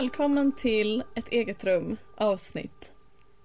Välkommen 0.00 0.52
till 0.52 1.04
ett 1.14 1.28
eget 1.28 1.64
rum, 1.64 1.96
avsnitt 2.16 2.90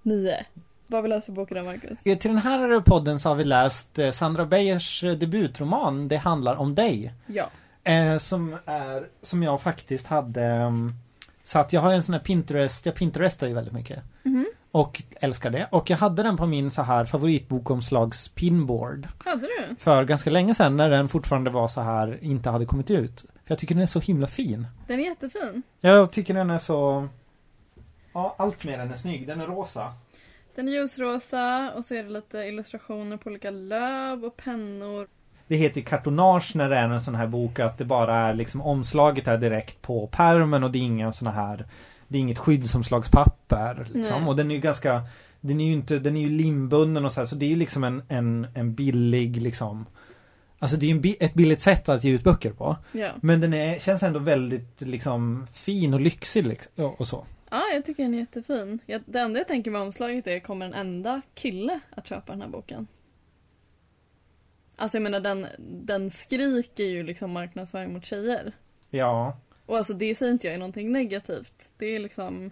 9. 0.04 0.46
Vad 0.88 1.04
vill 1.04 1.10
du 1.10 1.16
ha 1.16 1.22
för 1.22 1.32
bok 1.32 1.52
idag, 1.52 1.66
Marcus? 1.66 1.98
Eh, 2.06 2.18
Till 2.18 2.32
den 2.32 2.40
här 2.40 2.80
podden 2.80 3.20
så 3.20 3.30
har 3.30 3.36
vi 3.36 3.44
läst 3.44 4.00
eh, 4.00 4.12
Sandra 4.12 4.46
Beijers 4.46 5.04
eh, 5.04 5.14
debutroman 5.14 6.08
Det 6.08 6.18
handlar 6.18 6.56
om 6.56 6.76
dig. 6.76 7.14
Ja. 7.28 7.50
Eh, 7.84 8.18
som 8.18 8.58
är, 8.66 9.08
som 9.22 9.44
jag 9.44 9.62
faktiskt 9.62 10.08
hade 10.08 10.58
um, 10.60 10.94
Så 11.44 11.60
att 11.60 11.74
jag 11.74 11.82
har 11.82 11.92
en 11.94 12.04
sån 12.04 12.14
här 12.14 12.22
Pinterest, 12.22 12.86
jag 12.86 12.96
Pinterestar 12.96 13.48
ju 13.48 13.54
väldigt 13.54 13.74
mycket. 13.74 14.00
Mhm. 14.24 14.46
Och 14.72 15.04
älskar 15.16 15.50
det. 15.50 15.68
Och 15.72 15.90
jag 15.90 15.98
hade 15.98 16.24
den 16.24 16.38
på 16.38 16.46
min 16.46 16.72
så 16.72 16.82
här 16.82 17.06
favoritbokomslags 17.06 18.30
pinboard. 18.30 19.08
Hade 19.18 19.42
du? 19.42 19.76
För 19.80 20.04
ganska 20.04 20.30
länge 20.30 20.56
sedan 20.56 20.78
när 20.78 20.90
den 20.90 21.10
fortfarande 21.10 21.50
var 21.50 21.68
så 21.68 21.82
här, 21.82 22.18
inte 22.22 22.50
hade 22.50 22.66
kommit 22.66 22.92
ut. 22.92 23.26
För 23.46 23.52
jag 23.52 23.60
tycker 23.60 23.76
den 23.76 23.82
är 23.82 23.88
så 23.88 24.00
himla 24.00 24.28
fin. 24.28 24.68
Den 24.88 25.00
är 25.00 25.04
jättefin. 25.04 25.64
Jag 25.82 26.12
tycker 26.12 26.34
den 26.34 26.50
är 26.50 26.60
så 26.60 27.08
Ja, 28.14 28.36
allt 28.38 28.64
med 28.64 28.80
den 28.80 28.92
är 28.92 28.96
snygg. 28.96 29.28
Den 29.28 29.42
är 29.42 29.48
rosa. 29.48 29.94
Den 30.56 30.68
är 30.68 30.72
ljusrosa 30.72 31.72
och 31.76 31.86
så 31.86 31.96
är 31.96 32.04
det 32.04 32.10
lite 32.10 32.38
illustrationer 32.38 33.18
på 33.18 33.30
olika 33.30 33.52
löv 33.52 34.26
och 34.26 34.38
pennor. 34.38 35.08
Det 35.48 35.56
heter 35.56 35.82
kartonage 35.82 36.56
när 36.56 36.70
det 36.70 36.78
är 36.78 36.90
en 36.90 37.02
sån 37.02 37.16
här 37.16 37.28
bok 37.28 37.60
att 37.60 37.78
det 37.78 37.86
bara 37.86 38.16
är 38.16 38.34
liksom 38.34 38.62
omslaget 38.62 39.28
är 39.28 39.38
direkt 39.38 39.82
på 39.82 40.08
pärmen 40.08 40.64
och 40.64 40.72
det 40.72 40.78
är 40.78 40.84
inga 40.84 41.12
såna 41.12 41.32
här 41.32 41.66
Det 42.08 42.18
är 42.18 42.22
inget 42.22 42.38
skyddsomslagspapper 42.38 43.88
liksom. 43.94 44.22
Nej. 44.22 44.30
Och 44.30 44.36
den 44.36 44.52
är 44.52 44.56
ju 44.56 44.62
ganska 44.62 45.02
Den 45.42 45.60
är 45.60 45.66
ju 45.66 45.72
inte, 45.72 46.00
den 46.00 46.18
är 46.18 46.22
ju 46.22 46.30
limbunden 46.30 47.06
och 47.06 47.12
så 47.12 47.20
här 47.20 47.26
så 47.26 47.36
det 47.36 47.46
är 47.46 47.50
ju 47.50 47.56
liksom 47.56 47.84
en, 47.84 48.04
en, 48.08 48.48
en 48.54 48.74
billig 48.74 49.42
liksom 49.42 49.86
Alltså 50.60 50.78
det 50.78 50.86
är 50.92 51.06
ju 51.06 51.14
ett 51.20 51.34
billigt 51.34 51.62
sätt 51.62 51.90
att 51.90 52.04
ge 52.04 52.12
ut 52.12 52.24
böcker 52.24 52.52
på. 52.52 52.78
Ja. 52.92 53.12
Men 53.22 53.42
den 53.42 53.54
är, 53.54 53.80
känns 53.80 54.04
ändå 54.04 54.20
väldigt 54.20 54.82
liksom 54.82 55.48
fin 55.54 55.94
och 55.94 56.02
lyxig 56.02 56.48
liksom, 56.48 56.86
och 56.98 57.08
så. 57.08 57.26
Ja, 57.50 57.62
jag 57.74 57.86
tycker 57.86 58.04
den 58.04 58.14
är 58.14 58.18
jättefin. 58.20 58.80
Jag, 58.86 59.02
det 59.06 59.20
enda 59.20 59.40
jag 59.40 59.48
tänker 59.48 59.72
med 59.72 59.82
omslaget 59.82 60.28
är, 60.28 60.40
kommer 60.40 60.66
en 60.66 60.74
enda 60.74 61.22
kille 61.34 61.80
att 61.90 62.08
köpa 62.08 62.32
den 62.32 62.42
här 62.42 62.50
boken? 62.50 62.88
Alltså 64.76 64.98
jag 64.98 65.04
menar 65.04 65.20
den, 65.20 65.48
den 65.70 66.12
skriker 66.12 66.84
ju 66.84 67.04
liksom 67.04 67.32
marknadsföring 67.32 67.94
mot 67.94 68.06
tjejer. 68.06 68.52
Ja. 68.90 69.38
Och 69.66 69.78
alltså 69.78 69.94
det 69.94 70.16
säger 70.16 70.32
inte 70.32 70.48
jag 70.48 70.54
är 70.54 70.60
någonting 70.60 70.92
negativt. 70.92 71.70
Det 71.78 71.86
är 71.86 72.00
liksom 72.00 72.52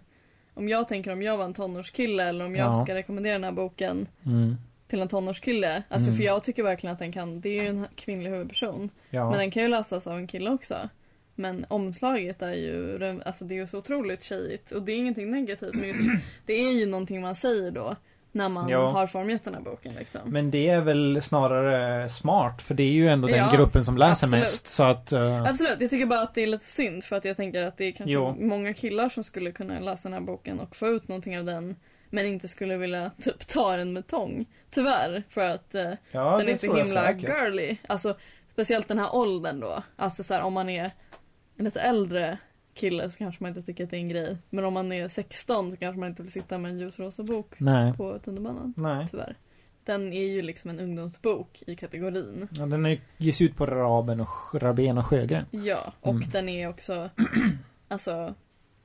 Om 0.53 0.69
jag 0.69 0.87
tänker 0.87 1.11
om 1.11 1.21
jag 1.21 1.37
var 1.37 1.45
en 1.45 1.53
tonårskille 1.53 2.23
eller 2.23 2.45
om 2.45 2.55
jag 2.55 2.71
Ja. 2.77 2.83
ska 2.85 2.95
rekommendera 2.95 3.33
den 3.33 3.43
här 3.43 3.51
boken 3.51 4.07
Mm. 4.25 4.55
Till 4.93 5.01
en 5.01 5.07
tonårskille. 5.07 5.83
Alltså 5.89 6.07
Mm. 6.09 6.17
för 6.17 6.23
jag 6.23 6.43
tycker 6.43 6.63
verkligen 6.63 6.93
att 6.93 6.99
den 6.99 7.11
kan, 7.11 7.41
det 7.41 7.49
är 7.59 7.63
ju 7.63 7.67
en 7.69 7.87
kvinnlig 7.95 8.29
huvudperson. 8.31 8.89
Ja. 9.09 9.29
Men 9.29 9.39
den 9.39 9.51
kan 9.51 9.63
ju 9.63 9.69
läsas 9.69 10.07
av 10.07 10.17
en 10.17 10.27
kille 10.27 10.49
också. 10.49 10.89
Men 11.35 11.65
omslaget 11.69 12.41
är 12.41 12.53
ju, 12.53 12.99
alltså 13.25 13.45
det 13.45 13.53
är 13.53 13.57
ju 13.57 13.67
så 13.67 13.77
otroligt 13.77 14.23
tjejigt. 14.23 14.71
Och 14.71 14.81
det 14.81 14.91
är 14.91 14.95
ingenting 14.97 15.31
negativt 15.31 15.73
men 15.75 15.87
just, 15.87 15.99
det 16.45 16.53
är 16.53 16.71
ju 16.71 16.85
någonting 16.85 17.21
man 17.21 17.35
säger 17.35 17.71
då. 17.71 17.95
När 18.31 18.49
man 18.49 18.69
Ja. 18.69 18.89
har 18.91 19.07
formgett 19.07 19.43
den 19.43 19.53
här 19.53 19.61
boken 19.61 19.93
liksom. 19.93 20.21
Men 20.25 20.51
det 20.51 20.69
är 20.69 20.81
väl 20.81 21.21
snarare 21.23 22.09
smart 22.09 22.61
för 22.61 22.73
det 22.73 22.83
är 22.83 22.91
ju 22.91 23.07
ändå 23.07 23.27
den 23.27 23.37
Ja, 23.37 23.51
gruppen 23.55 23.83
som 23.85 23.97
läser 23.97 24.25
absolut. 24.25 24.39
mest 24.41 24.67
så 24.67 24.83
att 24.83 25.11
eh, 25.11 25.43
Absolut, 25.43 25.81
jag 25.81 25.89
tycker 25.89 26.05
bara 26.05 26.21
att 26.21 26.35
det 26.35 26.41
är 26.43 26.47
lite 26.47 26.65
synd 26.65 27.03
för 27.03 27.15
att 27.15 27.25
jag 27.25 27.37
tänker 27.37 27.65
att 27.65 27.77
det 27.77 27.85
är 27.85 27.91
kanske 27.91 28.11
Jo. 28.13 28.35
många 28.39 28.73
killar 28.73 29.09
som 29.09 29.23
skulle 29.23 29.51
kunna 29.51 29.79
läsa 29.79 30.09
den 30.09 30.13
här 30.13 30.21
boken 30.21 30.59
och 30.59 30.75
få 30.75 30.87
ut 30.87 31.07
någonting 31.07 31.39
av 31.39 31.45
den. 31.45 31.75
Men 32.13 32.25
inte 32.25 32.47
skulle 32.47 32.77
vilja 32.77 33.11
typ 33.21 33.47
ta 33.47 33.77
den 33.77 33.93
med 33.93 34.07
tång. 34.07 34.45
Tyvärr, 34.69 35.23
för 35.29 35.49
att 35.49 35.75
eh, 35.75 35.91
Ja, 36.11 36.37
den 36.37 36.47
är 36.49 36.55
så 36.57 36.75
himla 36.75 37.11
girly. 37.13 37.77
Alltså, 37.87 38.15
speciellt 38.51 38.87
den 38.87 38.99
här 38.99 39.15
åldern 39.15 39.59
då. 39.59 39.83
Alltså 39.95 40.23
så 40.23 40.33
här, 40.33 40.41
om 40.41 40.53
man 40.53 40.69
är 40.69 40.91
en 41.57 41.65
lite 41.65 41.81
äldre 41.81 42.37
kille 42.73 43.09
så 43.09 43.17
kanske 43.17 43.43
man 43.43 43.49
inte 43.49 43.61
tycker 43.63 43.83
att 43.83 43.89
det 43.89 43.95
är 43.97 43.99
en 43.99 44.09
grej. 44.09 44.37
Men 44.49 44.65
om 44.65 44.73
man 44.73 44.91
är 44.91 45.09
16 45.09 45.71
så 45.71 45.77
kanske 45.77 45.99
man 45.99 46.09
inte 46.09 46.21
vill 46.21 46.31
sitta 46.31 46.57
med 46.57 46.71
en 46.71 46.79
ljusrosa 46.79 47.23
bok 47.23 47.53
Nej. 47.57 47.93
på 47.93 48.19
tunnelbanan. 48.19 48.73
Nej. 48.77 49.07
Tyvärr. 49.11 49.37
Den 49.85 50.13
är 50.13 50.23
ju 50.27 50.41
liksom 50.41 50.69
en 50.69 50.79
ungdomsbok 50.79 51.63
i 51.67 51.75
kategorin. 51.75 52.47
Ja, 52.51 52.65
den 52.65 52.85
är, 52.85 53.01
ges 53.17 53.41
ut 53.41 53.55
på 53.57 53.65
Raben 53.65 54.19
och 54.19 54.61
Rabén 54.61 54.97
och 54.97 55.05
Sjögren. 55.05 55.45
Ja, 55.51 55.93
och 56.01 56.13
Mm. 56.15 56.29
den 56.31 56.49
är 56.49 56.69
också 56.69 57.09
Alltså 57.87 58.35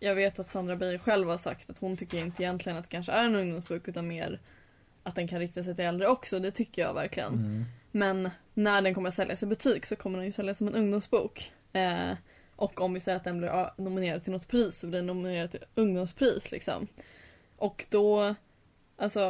Jag 0.01 0.15
vet 0.15 0.39
att 0.39 0.49
Sandra 0.49 0.77
Beijer 0.77 0.99
själv 0.99 1.29
har 1.29 1.39
sagt 1.39 1.71
att 1.71 1.79
hon 1.79 1.97
tycker 1.97 2.19
inte 2.19 2.43
egentligen 2.43 2.79
att 2.79 2.85
det 2.85 2.91
kanske 2.91 3.13
är 3.13 3.25
en 3.25 3.37
ungdomsbok 3.37 3.89
utan 3.89 4.09
mer 4.09 4.41
att 5.03 5.15
den 5.15 5.29
kan 5.29 5.39
rikta 5.39 5.65
sig 5.65 5.75
till 5.75 5.85
äldre 5.85 6.09
också, 6.09 6.39
det 6.39 6.51
tycker 6.51 6.83
jag 6.83 6.95
verkligen. 6.95 7.33
Mm. 7.33 7.65
Men 7.91 8.31
när 8.55 8.83
den 8.83 8.95
kommer 8.95 9.09
att 9.09 9.15
säljas 9.15 9.43
i 9.43 9.47
butik 9.47 9.87
så 9.87 9.97
kommer 9.97 10.19
den 10.19 10.27
ju 10.27 10.33
säljas 10.33 10.59
som 10.59 10.69
en 10.69 10.75
ungdomsbok. 10.75 11.53
Eh, 11.73 12.13
och 12.57 12.81
om 12.81 12.95
vi 12.95 13.01
säger 13.01 13.17
att 13.17 13.25
den 13.25 13.39
blir 13.39 13.71
nominerad 13.83 14.23
till 14.23 14.33
något 14.33 14.49
pris 14.49 14.79
så 14.79 14.87
blir 14.87 14.99
den 14.99 15.07
nominerad 15.07 15.51
till 15.51 15.65
ungdomspris 15.75 16.51
liksom. 16.53 16.87
Och 17.57 17.87
då 17.91 18.35
Alltså 18.97 19.21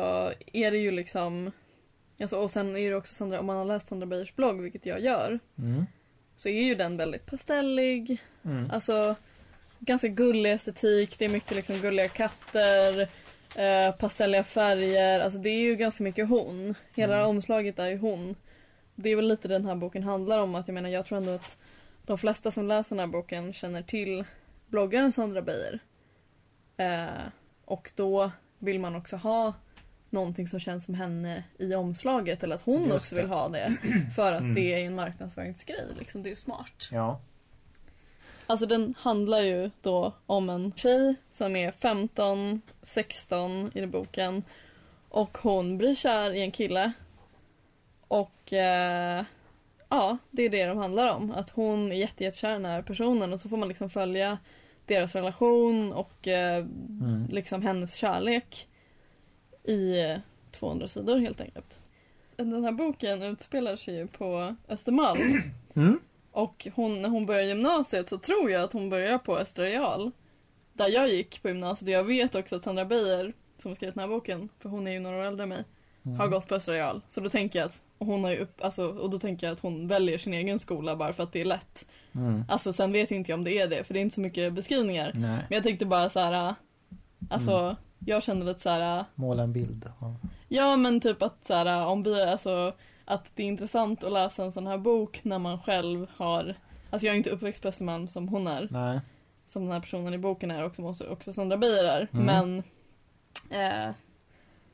är 0.53 0.71
det 0.71 0.79
ju 0.79 0.91
liksom 0.91 1.50
Alltså, 2.21 2.37
och 2.37 2.50
sen 2.50 2.77
är 2.77 2.91
det 2.91 2.97
också 2.97 3.15
Sandra, 3.15 3.41
om 3.41 3.47
man 3.47 3.56
har 3.56 3.65
läst 3.65 3.89
Sandra 3.89 4.06
Beijers 4.06 4.35
blogg, 4.35 4.61
vilket 4.61 4.87
jag 4.87 5.00
gör, 5.00 5.39
Mm. 5.59 5.87
så 6.37 6.49
är 6.49 6.62
ju 6.62 6.75
den 6.75 6.97
väldigt 6.97 7.27
pastellig. 7.27 8.23
Mm. 8.45 8.71
Alltså 8.71 9.17
ganska 9.81 10.09
gullig 10.09 10.53
estetik, 10.53 11.19
det 11.19 11.25
är 11.25 11.28
mycket 11.28 11.56
liksom 11.56 11.77
gulliga 11.77 12.09
katter, 12.09 13.00
eh, 13.56 13.93
pastelliga 13.99 14.44
färger, 14.44 15.21
alltså 15.21 15.39
det 15.39 15.50
är 15.50 15.61
ju 15.61 15.77
ganska 15.77 16.05
mycket 16.05 16.28
hon. 16.28 16.75
Hela 16.94 17.16
Mm. 17.16 17.28
omslaget 17.28 17.78
är 17.78 17.87
ju 17.88 17.99
hon. 17.99 18.34
Det 18.94 19.11
är 19.11 19.17
väl 19.17 19.28
lite 19.28 19.49
den 19.49 19.67
här 19.67 19.75
boken 19.75 20.03
handlar 20.03 20.38
om, 20.43 20.55
att 20.55 20.69
jag 20.69 20.75
menar 20.75 20.88
jag 20.88 21.06
tror 21.06 21.19
ändå 21.19 21.33
att 21.33 21.56
de 22.06 22.19
flesta 22.19 22.50
som 22.50 22.69
läser 22.69 22.97
den 22.97 22.99
här 23.00 23.06
boken 23.12 23.53
känner 23.53 23.83
till 23.83 24.25
bloggaren 24.67 25.12
Sandra 25.12 25.43
Beijer. 25.43 25.78
Eh, 26.77 27.06
och 27.65 27.91
då 27.94 28.31
vill 28.59 28.81
man 28.81 28.97
också 28.97 29.17
ha 29.17 29.53
någonting 30.11 30.49
som 30.49 30.61
känns 30.61 30.84
som 30.84 30.94
henne 30.94 31.44
i 31.59 31.75
omslaget 31.75 32.43
eller 32.43 32.55
att 32.56 32.62
hon 32.62 32.83
Just 32.83 32.94
också 32.94 33.15
det. 33.15 33.21
vill 33.21 33.31
ha 33.31 33.49
det. 33.49 33.77
För 34.17 34.33
att 34.33 34.41
Mm. 34.41 34.55
det 34.55 34.75
är 34.75 34.78
en 34.87 34.94
marknadsföringsgrej, 34.94 35.84
liksom. 35.99 36.22
det 36.22 36.31
är 36.31 36.34
smart. 36.34 36.88
Ja. 36.91 37.21
Alltså 38.50 38.66
den 38.66 38.94
handlar 38.98 39.41
ju 39.41 39.70
då 39.82 40.12
om 40.26 40.50
en 40.50 40.72
tjej 40.76 41.14
som 41.32 41.56
är 41.56 41.70
15, 41.70 42.60
16 42.82 43.70
i 43.75 43.81
den 43.81 43.91
boken. 43.91 44.42
Och 45.09 45.38
hon 45.38 45.78
blir 45.78 45.94
kär 45.94 46.32
i 46.32 46.41
en 46.41 46.50
kille. 46.50 46.92
Och 48.08 48.53
eh, 48.53 49.25
ja, 49.88 50.19
det 50.31 50.42
är 50.42 50.50
det 50.50 50.66
de 50.66 50.78
handlar 50.78 51.14
om. 51.14 51.31
Att 51.31 51.50
hon 51.50 51.92
är 51.92 51.97
jätte, 51.97 52.25
jättekär 52.25 52.50
i 52.50 52.53
den 52.53 52.64
här 52.64 52.82
personen 52.82 53.32
och 53.32 53.41
så 53.41 53.48
får 53.48 53.56
man 53.56 53.69
liksom 53.69 53.91
följa 53.91 54.38
deras 54.87 55.14
relation 55.14 55.92
och 55.92 56.28
eh, 56.28 56.64
Mm. 57.00 57.26
liksom 57.31 57.62
hennes 57.62 57.94
kärlek 57.94 58.69
i 59.64 60.00
eh, 60.00 60.19
200 60.50 60.88
sidor 60.88 61.19
helt 61.19 61.41
enkelt. 61.41 61.76
Den 62.37 62.64
här 62.64 62.72
boken 62.72 63.22
utspelar 63.22 63.76
sig 63.76 63.94
ju 63.94 64.06
på 64.06 64.56
Östermalm. 64.69 65.42
Mm. 65.76 66.00
Och 66.33 66.66
hon, 66.75 67.03
när 67.03 67.09
hon 67.09 67.27
börjar 67.27 67.43
gymnasiet 67.43 68.09
så 68.09 68.19
tror 68.19 68.50
jag 68.50 68.62
att 68.62 68.72
hon 68.72 68.91
börjar 68.91 69.19
på 69.19 69.39
Östra 69.39 69.65
Real. 69.65 70.11
Där 70.72 70.89
jag 70.89 71.09
gick 71.09 71.43
på 71.43 71.49
gymnasiet 71.49 71.87
och 71.89 71.93
jag 71.93 72.05
vet 72.05 72.34
också 72.34 72.56
att 72.56 72.65
Sandra 72.65 72.84
Beijer, 72.84 73.33
som 73.59 73.75
skrivit 73.75 73.94
den 73.94 74.00
här 74.02 74.08
boken, 74.08 74.49
för 74.58 74.69
hon 74.69 74.87
är 74.87 74.93
ju 74.93 75.00
några 75.00 75.17
år 75.19 75.23
äldre 75.23 75.43
än 75.43 75.49
mig, 75.49 75.64
Mm. 76.05 76.20
har 76.20 76.29
gått 76.29 76.49
på 76.49 76.55
Östra 76.55 76.75
Real. 76.75 77.00
Så 77.08 77.20
då 77.20 77.29
tänker 77.31 77.58
jag 77.58 77.67
att, 77.67 77.81
och 77.99 78.06
hon 78.06 78.25
har 78.25 78.31
ju 78.31 78.37
upp, 78.38 78.64
alltså, 78.64 78.88
och 78.88 79.11
då 79.11 79.19
tänker 79.19 79.47
jag 79.47 79.55
att 79.55 79.61
hon 79.61 79.88
väljer 79.88 80.19
sin 80.19 80.35
egen 80.35 80.58
skola 80.58 80.97
bara 80.97 81.12
för 81.12 81.23
att 81.23 81.32
det 81.32 81.41
är 81.41 81.44
lätt. 81.44 81.87
Mm. 82.14 82.44
Alltså 82.49 82.73
sen 82.73 82.93
vet 82.93 83.11
jag 83.11 83.19
inte 83.20 83.35
om 83.35 83.44
det 83.44 83.52
är 83.58 83.69
det, 83.69 83.85
för 83.85 83.94
det 83.94 84.00
är 84.00 84.02
inte 84.02 84.14
så 84.14 84.20
mycket 84.20 84.52
beskrivningar. 84.52 85.11
Nej. 85.14 85.31
Men 85.49 85.56
jag 85.56 85.62
tänkte 85.62 85.87
bara 85.87 86.08
så 86.08 86.20
här. 86.20 86.55
alltså 87.31 87.52
Mm. 87.58 87.76
jag 87.99 88.23
kände 88.23 88.47
lite 88.47 88.61
så 88.61 88.70
här. 88.70 89.05
Måla 89.14 89.43
en 89.43 89.52
bild. 89.52 89.91
av- 89.99 90.17
Ja 90.49 90.76
men 90.76 91.00
typ 91.00 91.23
att 91.23 91.47
så 91.47 91.55
här, 91.55 91.87
om 91.87 92.02
vi, 92.02 92.23
alltså 92.23 92.73
att 93.08 93.31
det 93.34 93.43
är 93.43 93.46
intressant 93.46 94.05
att 94.05 94.12
läsa 94.12 94.44
en 94.44 94.52
sån 94.52 94.66
här 94.66 94.78
bok 94.78 95.20
när 95.25 95.38
man 95.38 95.62
själv 95.62 96.06
har 96.16 96.55
Alltså 96.90 97.06
jag 97.06 97.12
är 97.12 97.16
inte 97.16 97.31
uppväxt 97.31 97.62
på 97.62 97.69
Östermalm 97.69 98.08
som 98.08 98.28
hon 98.28 98.46
är, 98.46 98.69
Nej. 98.70 99.00
som 99.46 99.62
den 99.62 99.72
här 99.72 99.81
personen 99.81 100.14
i 100.14 100.19
boken 100.19 100.50
är 100.50 100.64
och 100.64 100.76
som 100.76 100.87
också, 100.87 101.06
också 101.06 101.32
Sandra 101.32 101.56
Beijer 101.56 101.84
är. 101.84 102.08
Mm. 102.12 102.26
Men 102.26 102.62
eh, 103.50 103.94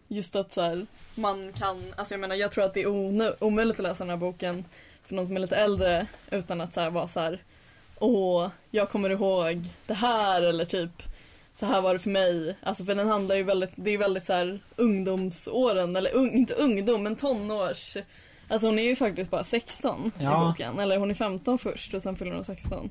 just 0.08 0.36
att 0.36 0.52
så 0.52 0.60
här, 0.60 0.86
man 1.14 1.52
kan, 1.52 1.94
alltså 1.96 2.14
jag 2.14 2.20
menar 2.20 2.34
jag 2.34 2.52
tror 2.52 2.64
att 2.64 2.75
det 2.75 2.82
är 2.82 2.86
onö- 2.86 3.34
omöjligt 3.40 3.78
att 3.78 3.82
läsa 3.82 4.04
den 4.04 4.10
här 4.10 4.16
boken 4.16 4.64
för 5.06 5.14
någon 5.14 5.26
som 5.26 5.37
är 5.37 5.40
lite 5.40 5.56
äldre 5.56 6.06
utan 6.30 6.60
att 6.60 6.75
så 6.75 6.80
här, 6.80 6.90
vara 6.90 7.08
så 7.08 7.20
här 7.20 7.42
Åh, 7.98 8.48
jag 8.70 8.90
kommer 8.90 9.10
ihåg 9.10 9.64
det 9.87 9.94
här 9.94 10.42
eller 10.42 10.64
typ 10.64 11.02
så 11.58 11.66
här 11.66 11.80
var 11.80 11.92
det 11.92 11.98
för 11.98 12.10
mig. 12.10 12.56
Alltså 12.62 12.84
för 12.84 12.94
den 12.94 13.08
handlar 13.08 13.34
ju 13.37 13.42
väldigt, 13.42 13.70
det 13.76 13.90
är 13.90 13.98
väldigt 13.98 14.26
så 14.26 14.32
här 14.32 14.60
ungdomsåren, 14.76 15.96
eller 15.96 16.16
un, 16.16 16.30
inte 16.30 16.54
ungdom 16.54 17.02
men 17.02 17.16
tonårs. 17.16 17.96
Alltså 18.49 18.67
hon 18.67 18.79
är 18.79 18.82
ju 18.82 18.96
faktiskt 18.96 19.31
bara 19.31 19.44
16 19.44 20.12
i 20.19 20.23
Ja. 20.25 20.46
boken. 20.49 20.79
Eller 20.79 20.99
hon 20.99 21.11
är 21.11 21.14
15 21.14 21.58
först 21.58 21.94
och 21.94 22.02
sen 22.02 22.17
fyller 22.17 22.32
hon 22.35 22.44
16. 22.44 22.91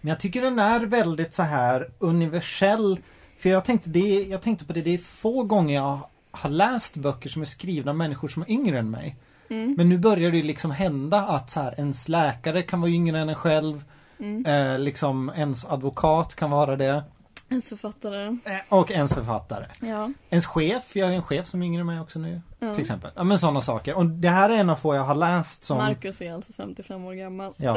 Men 0.00 0.08
jag 0.08 0.20
tycker 0.20 0.42
den 0.42 0.58
är 0.58 0.80
väldigt 0.80 1.34
så 1.34 1.42
här 1.42 1.90
universell. 1.98 2.98
För 3.38 3.48
jag 3.50 3.64
tänkte, 3.64 3.90
det, 3.90 4.22
jag 4.22 4.42
tänkte 4.42 4.64
på 4.64 4.72
det, 4.72 4.82
det 4.82 4.94
är 4.94 4.98
få 4.98 5.42
gånger 5.42 5.74
jag 5.74 5.98
har 6.30 6.50
läst 6.50 6.96
böcker 6.96 7.28
som 7.28 7.42
är 7.42 7.46
skrivna 7.46 7.90
av 7.90 7.96
människor 7.96 8.28
som 8.28 8.42
är 8.42 8.50
yngre 8.50 8.78
än 8.78 8.90
mig. 8.90 9.16
Mm. 9.50 9.74
Men 9.76 9.88
nu 9.88 9.98
börjar 9.98 10.30
det 10.30 10.42
liksom 10.42 10.70
hända 10.70 11.18
att 11.20 11.50
så 11.50 11.60
här, 11.60 11.74
ens 11.78 12.08
läkare 12.08 12.62
kan 12.62 12.80
vara 12.80 12.90
yngre 12.90 13.18
än 13.18 13.28
en 13.28 13.34
själv. 13.34 13.84
Mm. 14.20 14.46
Eh, 14.46 14.78
liksom 14.78 15.32
ens 15.36 15.64
advokat 15.64 16.34
kan 16.34 16.50
vara 16.50 16.76
det. 16.76 17.04
Ens 17.50 17.68
författare. 17.68 18.26
Eh, 18.26 18.58
Och 18.68 18.90
ens 18.90 19.14
författare. 19.14 19.66
Ja. 19.80 20.10
Ens 20.30 20.46
chef, 20.46 20.96
jag 20.96 21.10
är 21.10 21.14
en 21.16 21.22
chef 21.22 21.46
som 21.46 21.62
är 21.62 21.66
yngre 21.66 21.80
än 21.80 21.86
mig 21.86 22.00
också 22.00 22.18
nu. 22.18 22.40
ja. 22.58 22.72
Till 22.74 22.80
exempel. 22.80 23.10
Ja 23.16 23.24
men 23.24 23.38
sådana 23.38 23.60
saker. 23.60 23.94
Och 23.96 24.06
det 24.06 24.28
här 24.28 24.50
är 24.50 24.54
en 24.54 24.70
av 24.70 24.76
få 24.76 24.94
jag 24.94 25.02
har 25.02 25.14
läst 25.14 25.64
som 25.64 25.76
Marcus 25.78 26.20
är 26.22 26.32
alltså 26.34 26.52
55 26.52 27.04
år 27.04 27.14
gammal. 27.14 27.52
Ja. 27.56 27.76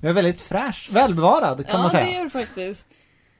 Jag 0.00 0.10
är 0.10 0.14
väldigt 0.14 0.42
fräsch, 0.42 0.88
välbevarad 0.92 1.56
kan 1.66 1.76
ja, 1.76 1.78
man 1.82 1.90
säga. 1.90 2.04
det 2.06 2.16
är 2.16 2.24
det 2.24 2.30
faktiskt. 2.30 2.86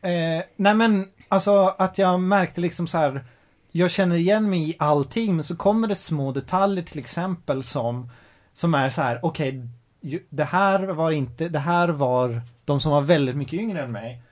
Eh, 0.03 0.11
nej 0.57 0.75
men 0.75 1.09
alltså 1.29 1.75
att 1.79 1.99
jag 1.99 2.21
märkte 2.21 2.61
liksom 2.61 2.87
så 2.87 2.99
här. 2.99 3.25
Jag 3.73 3.91
känner 3.91 4.17
igen 4.17 4.51
mig 4.51 4.71
i 4.71 4.77
allting 4.79 5.35
men 5.37 5.45
så 5.45 5.57
kommer 5.57 5.89
det 5.89 5.95
små 5.95 6.33
detaljer 6.33 6.85
till 6.85 6.99
exempel 6.99 7.63
som 7.63 8.11
Som 8.53 8.75
är 8.75 8.91
så 8.91 9.03
här, 9.03 9.21
okej 9.23 9.69
ju- 10.01 10.27
Det 10.31 10.45
här 10.45 10.81
var 10.87 11.11
inte, 11.11 11.49
det 11.49 11.59
här 11.59 11.89
var 11.89 12.41
de 12.65 12.81
som 12.81 12.93
var 12.93 13.01
väldigt 13.01 13.37
mycket 13.37 13.61
yngre 13.61 13.83
än 13.83 13.93
mig 13.93 14.23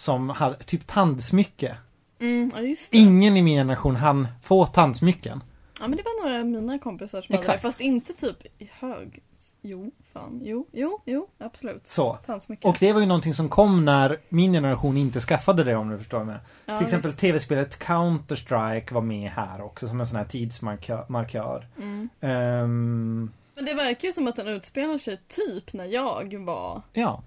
Som 0.00 0.28
hade, 0.28 0.54
typ 0.56 0.86
tandsmycke 0.86 1.76
Mm, 2.20 2.50
ja 2.54 2.60
just 2.60 2.92
det. 2.92 2.98
Ingen 2.98 3.36
i 3.36 3.42
min 3.42 3.54
generation 3.58 3.96
hann 3.96 4.28
få 4.42 4.66
tandsmycken 4.66 5.42
Ja 5.80 5.88
men 5.88 5.96
det 5.96 6.02
var 6.02 6.24
några 6.24 6.40
av 6.40 6.46
mina 6.46 6.78
kompisar 6.78 7.22
som 7.22 7.32
hade 7.32 7.40
Exakt. 7.42 7.62
det, 7.62 7.68
fast 7.68 7.80
inte 7.80 8.12
typ 8.12 8.36
i 8.58 8.70
hög... 8.72 9.22
Jo, 9.62 9.90
fan. 10.12 10.40
Jo, 10.44 10.66
jo, 10.72 11.00
jo, 11.04 11.28
absolut. 11.38 11.86
Så 11.86 12.18
Tandsmycke. 12.26 12.68
Och 12.68 12.76
det 12.80 12.92
var 12.92 13.00
ju 13.00 13.06
någonting 13.06 13.34
som 13.34 13.48
kom 13.48 13.84
när 13.84 14.16
min 14.28 14.52
generation 14.52 14.96
inte 14.96 15.20
skaffade 15.20 15.64
det 15.64 15.76
om 15.76 15.90
du 15.90 15.98
förstår 15.98 16.24
mig 16.24 16.36
ja, 16.66 16.78
Till 16.78 16.84
exempel 16.84 17.10
visst. 17.10 17.20
tv-spelet 17.20 17.78
Counter-Strike 17.78 18.94
var 18.94 19.00
med 19.00 19.30
här 19.30 19.60
också 19.60 19.88
som 19.88 20.00
en 20.00 20.06
sån 20.06 20.16
här 20.16 20.24
tidsmarkör. 20.24 21.66
Mm. 21.78 22.08
Ehm, 22.20 23.30
Men 23.54 23.64
det 23.64 23.74
verkar 23.74 24.08
ju 24.08 24.12
som 24.12 24.28
att 24.28 24.36
den 24.36 24.48
utspelar 24.48 24.98
sig 24.98 25.20
typ 25.28 25.72
när 25.72 25.84
jag 25.86 26.38
var... 26.44 26.82
ja, 26.92 27.22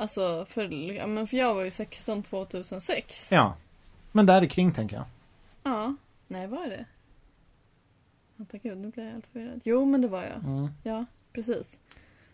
Alltså, 0.00 0.46
för, 0.48 0.92
ja, 0.92 1.06
men 1.06 1.26
för 1.26 1.36
jag 1.36 1.54
var 1.54 1.62
ju 1.62 1.70
16 1.70 2.22
2006. 2.22 3.28
ja. 3.32 3.56
Men 4.12 4.26
där 4.26 4.46
kring 4.46 4.72
tänker 4.72 4.96
jag. 4.96 5.04
Ja. 5.62 5.94
Nej, 6.28 6.46
vad 6.46 6.62
är 6.62 6.68
det? 6.68 6.84
Vänta 8.36 8.58
gud, 8.58 8.78
nu 8.78 8.88
blir 8.88 9.04
jag 9.04 9.12
helt 9.12 9.26
förvirrad. 9.32 9.60
Jo, 9.64 9.84
men 9.84 10.02
det 10.02 10.08
var 10.08 10.22
jag. 10.22 10.44
Mm. 10.44 10.68
Ja, 10.82 11.04
precis. 11.32 11.76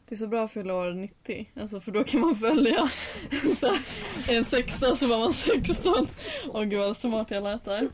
Det 0.09 0.15
är 0.15 0.19
så 0.19 0.27
bra 0.27 0.45
att 0.45 0.53
fylla 0.53 0.75
år 0.75 0.93
90. 0.93 1.51
Alltså 1.61 1.81
för 1.81 1.93
då 1.93 2.05
kan 2.05 2.21
man 2.21 2.37
följa 2.37 2.89
en 4.29 4.45
sexa 4.45 4.97
så 4.97 5.07
var 5.07 5.19
man 5.19 5.33
16. 5.33 6.09
Åh 6.49 6.63
gud 6.63 6.79
vad 6.79 6.97
smart 6.97 7.31
jag 7.31 7.43
lät 7.43 7.65
där. 7.65 7.89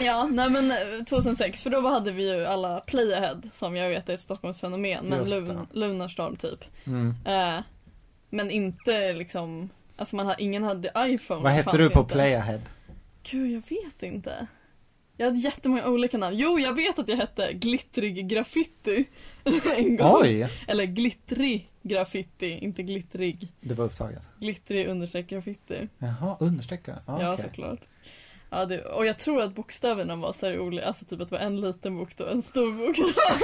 Ja, 0.00 0.28
nej 0.30 0.50
men 0.50 0.70
eh, 0.70 1.04
2006 1.04 1.62
för 1.62 1.70
då 1.70 1.88
hade 1.88 2.12
vi 2.12 2.36
ju 2.36 2.46
alla 2.46 2.80
Playahead 2.80 3.40
som 3.54 3.76
jag 3.76 3.88
vet 3.88 4.08
är 4.08 4.14
ett 4.14 4.22
Stockholmsfenomen. 4.22 5.06
Men. 5.06 5.30
Lun, 5.30 5.66
Lunarstorm 5.72 6.36
typ. 6.36 6.64
Mm. 6.86 7.14
Eh, 7.24 7.62
men 8.36 8.50
inte 8.50 9.12
liksom, 9.12 9.70
alltså 9.96 10.16
man 10.16 10.34
ingen 10.38 10.62
hade 10.62 10.92
iPhone. 10.96 11.42
Vad 11.42 11.52
hette 11.52 11.76
du 11.76 11.90
på 11.90 12.00
inte. 12.00 12.12
Playahead? 12.12 12.60
Gud, 13.22 13.52
jag 13.52 13.62
vet 13.68 14.02
inte. 14.02 14.46
Jag 15.16 15.26
hade 15.26 15.38
jättemånga 15.38 15.86
olika 15.88 16.18
namn. 16.18 16.36
Jo, 16.38 16.58
jag 16.58 16.72
vet 16.72 16.98
att 16.98 17.08
jag 17.08 17.16
hette 17.16 17.52
Glittrig 17.52 18.28
Graffiti. 18.28 19.04
en 19.76 19.96
gång. 19.96 20.20
Oj! 20.22 20.48
Eller 20.68 20.84
glittrig 20.84 21.70
graffiti, 21.82 22.50
inte 22.50 22.82
glittrig. 22.82 23.48
Det 23.60 23.74
var 23.74 23.84
upptaget. 23.84 24.22
Glittrig 24.40 24.86
understreck 24.86 25.26
graffiti. 25.28 25.88
Jaha, 25.98 26.36
understreckare. 26.40 26.98
Ja, 27.06 27.22
Ja, 27.22 27.36
såklart. 27.36 27.80
Ja, 28.56 28.66
det, 28.66 28.84
och 28.84 29.06
jag 29.06 29.18
tror 29.18 29.42
att 29.42 29.54
bokstäverna 29.54 30.16
var 30.16 30.32
så 30.32 30.46
här 30.46 30.58
olika, 30.60 30.86
alltså 30.86 31.04
typ 31.04 31.20
att 31.20 31.28
det 31.28 31.34
var 31.34 31.42
en 31.42 31.60
liten 31.60 31.96
bokstav 31.96 32.28
en 32.28 32.42
stor 32.42 32.72
bokstav. 32.86 33.38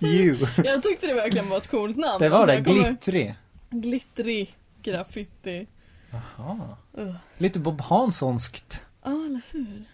You. 0.00 0.36
jag 0.64 0.82
tyckte 0.82 1.06
det 1.06 1.14
verkligen 1.14 1.48
var 1.48 1.56
ett 1.56 1.68
coolt 1.70 1.96
namn. 1.96 2.18
Det 2.18 2.28
var 2.28 2.38
Alltså, 2.48 2.56
det, 2.56 2.64
kommer- 2.64 2.84
glittrig. 2.88 3.34
Glittrig 3.70 4.56
graffiti. 4.82 5.66
Jaha. 6.10 6.76
Uh. 6.98 7.14
Lite 7.38 7.58
Bob 7.58 7.80
Hanssonskt. 7.80 8.82
Ja, 9.02 9.10
eller 9.10 9.40
hur? 9.50 9.84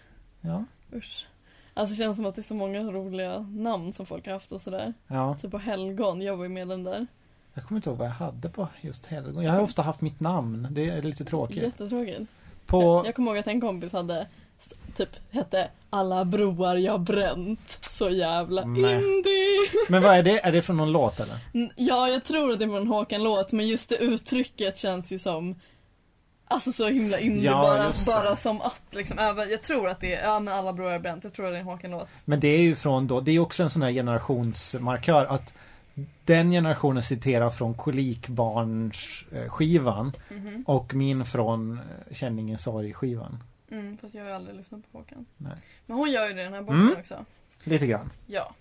Ja. 0.41 0.63
Usch. 0.93 1.25
Alltså 1.73 1.93
det 1.95 1.97
känns 2.03 2.15
som 2.15 2.25
att 2.25 2.35
det 2.35 2.41
är 2.41 2.43
så 2.43 2.53
många 2.53 2.79
roliga 2.83 3.39
namn 3.39 3.93
som 3.93 4.05
folk 4.05 4.25
har 4.25 4.33
haft 4.33 4.51
och 4.51 4.61
sådär. 4.61 4.93
ja. 5.07 5.37
Typ 5.41 5.51
på 5.51 5.57
helgon, 5.57 6.21
jag 6.21 6.37
var 6.37 6.43
ju 6.45 6.49
medlem 6.49 6.83
där. 6.83 7.07
Jag 7.53 7.63
kommer 7.63 7.79
inte 7.79 7.89
ihåg 7.89 7.97
vad 7.99 8.07
jag 8.07 8.13
hade 8.13 8.49
på 8.49 8.67
just 8.81 9.05
helgon. 9.05 9.43
Jag 9.43 9.51
har 9.51 9.61
ofta 9.61 9.81
haft 9.81 10.01
mitt 10.01 10.19
namn. 10.19 10.67
Det 10.71 10.89
är 10.89 11.01
lite 11.01 11.25
tråkigt. 11.25 11.63
Jättetråkigt. 11.63 12.21
På... 12.67 13.01
Jag 13.05 13.15
kommer 13.15 13.31
ihåg 13.31 13.37
att 13.37 13.47
en 13.47 13.61
kompis 13.61 13.91
hade 13.93 14.27
typ 14.97 15.09
hette 15.31 15.69
Alla 15.89 16.25
broar 16.25 16.75
jag 16.75 16.99
bränt. 17.01 17.77
Så 17.79 18.09
jävla 18.09 18.65
Nej. 18.65 18.93
indie. 18.95 19.69
Men 19.89 20.03
vad 20.03 20.15
är 20.15 20.23
det? 20.23 20.39
Är 20.45 20.51
det 20.51 20.61
från 20.61 20.77
någon 20.77 20.91
låt 20.91 21.19
eller? 21.19 21.37
Ja, 21.75 22.09
jag 22.09 22.23
tror 22.23 22.51
att 22.51 22.59
det 22.59 22.65
var 22.65 22.77
en 22.77 22.87
Håkan-låt 22.87 23.51
men 23.51 23.67
just 23.67 23.89
det 23.89 23.97
uttrycket 23.97 24.77
känns 24.77 25.11
ju 25.11 25.19
som 25.19 25.55
Alltså 26.49 26.71
så 26.71 26.87
himla 26.87 27.19
indie 27.19 27.45
Ja, 27.45 27.61
bara, 27.61 27.93
bara 28.07 28.35
som 28.35 28.61
att 28.61 28.81
liksom, 28.91 29.19
även- 29.19 29.49
jag 29.49 29.61
tror 29.61 29.89
att 29.89 29.99
det 29.99 30.15
är, 30.15 30.27
ja 30.27 30.39
men 30.39 30.53
alla 30.53 30.73
broar 30.73 30.91
jag 30.91 31.01
bränt, 31.01 31.23
jag 31.23 31.33
tror 31.33 31.45
att 31.45 31.51
det 31.51 31.57
är 31.57 31.59
en 31.59 31.65
Håkan-låt. 31.65 32.09
Men 32.25 32.39
det 32.39 32.47
är 32.47 32.61
ju 32.61 32.75
från 32.75 33.07
då, 33.07 33.21
det 33.21 33.31
är 33.31 33.39
också 33.39 33.63
en 33.63 33.69
sån 33.69 33.81
här 33.81 33.91
generationsmarkör 33.91 35.25
att 35.25 35.53
den 36.25 36.51
generationen 36.51 37.03
citerar 37.03 37.49
från 37.49 37.73
Kolikbarns-skivan 37.73 40.11
Mhm. 40.29 40.63
och 40.67 40.93
min 40.93 41.25
från 41.25 41.79
eh, 41.79 42.13
Känningens 42.15 42.63
sorg-skivan. 42.63 43.43
Mm, 43.71 43.97
fast 43.97 44.15
jag 44.15 44.21
har 44.23 44.29
ju 44.29 44.35
aldrig 44.35 44.55
lyssnat 44.55 44.91
på 44.91 44.97
Håkan. 44.97 45.25
Nej. 45.37 45.53
Men 45.85 45.97
hon 45.97 46.11
gör 46.11 46.27
ju 46.27 46.33
det 46.33 46.41
i 46.41 46.43
den 46.43 46.53
här 46.53 46.61
boken 46.61 46.81
Mm. 46.81 46.95
också. 46.99 47.25
Lite 47.63 47.87
grann. 47.87 48.11
Ja. 48.25 48.53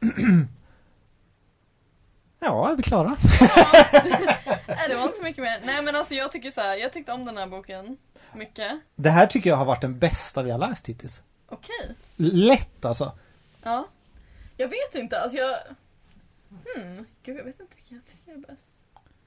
Ja, 2.42 2.70
är 2.72 2.76
vi 2.76 2.82
klara? 2.82 3.16
Nej, 4.68 4.88
det 4.88 4.94
var 4.94 5.02
inte 5.04 5.16
så 5.16 5.22
mycket 5.22 5.42
mer. 5.42 5.60
Nej 5.64 5.82
men 5.82 5.96
alltså 5.96 6.14
jag 6.14 6.32
tycker 6.32 6.50
så 6.50 6.60
här, 6.60 6.76
jag 6.76 6.92
tyckte 6.92 7.12
om 7.12 7.24
den 7.24 7.36
här 7.36 7.46
boken 7.46 7.96
mycket. 8.34 8.80
Det 8.96 9.10
här 9.10 9.26
tycker 9.26 9.50
jag 9.50 9.56
har 9.56 9.64
varit 9.64 9.80
den 9.80 9.98
bästa 9.98 10.42
vi 10.42 10.50
har 10.50 10.58
läst 10.58 10.88
hittills. 10.88 11.20
Okej. 11.48 11.94
Lätt 12.16 12.84
alltså. 12.84 13.12
Ja. 13.62 13.88
Jag 14.56 14.68
vet 14.68 14.94
inte, 14.94 15.20
alltså 15.20 15.38
jag... 15.38 15.56
Hmm, 16.50 17.06
gud 17.22 17.36
jag 17.38 17.44
vet 17.44 17.60
inte 17.60 17.76
vilken 17.76 17.96
jag 17.96 18.06
tycker 18.06 18.32
är 18.32 18.36
bäst. 18.38 18.66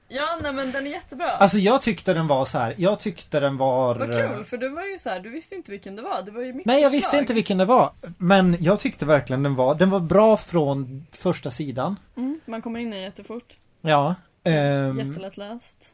Ja, 0.08 0.38
nej 0.42 0.52
men 0.52 0.72
den 0.72 0.86
är 0.86 0.90
jättebra. 0.90 1.30
Alltså 1.30 1.58
jag 1.58 1.82
tyckte 1.82 2.14
den 2.14 2.26
var 2.26 2.44
så 2.44 2.58
här. 2.58 2.74
jag 2.78 3.00
tyckte 3.00 3.40
den 3.40 3.56
var... 3.56 3.94
Vad 3.94 4.10
eh, 4.20 4.28
kul, 4.32 4.44
för 4.44 4.56
du 4.56 4.68
var 4.68 4.82
ju 4.84 4.98
så 4.98 5.08
här, 5.08 5.20
du 5.20 5.30
visste 5.30 5.54
inte 5.54 5.70
vilken 5.70 5.96
det 5.96 6.02
var. 6.02 6.22
Det 6.22 6.30
var 6.30 6.42
ju 6.42 6.52
mitt 6.52 6.66
Nej, 6.66 6.76
jag 6.82 6.92
förslag. 6.92 6.96
visste 6.96 7.16
inte 7.18 7.34
vilken 7.34 7.58
det 7.58 7.64
var. 7.64 7.92
Men 8.18 8.56
jag 8.60 8.80
tyckte 8.80 9.04
verkligen 9.06 9.42
den 9.42 9.54
var, 9.54 9.74
den 9.74 9.90
var 9.90 10.00
bra 10.00 10.36
från 10.36 11.06
första 11.12 11.50
sidan. 11.50 11.96
Mm, 12.16 12.40
man 12.46 12.62
kommer 12.62 12.80
in 12.80 12.92
i 12.92 13.02
jättefort. 13.02 13.56
Ja. 13.80 14.14
ehm, 14.44 14.98
Jättelätt 14.98 15.36
läst. 15.36 15.92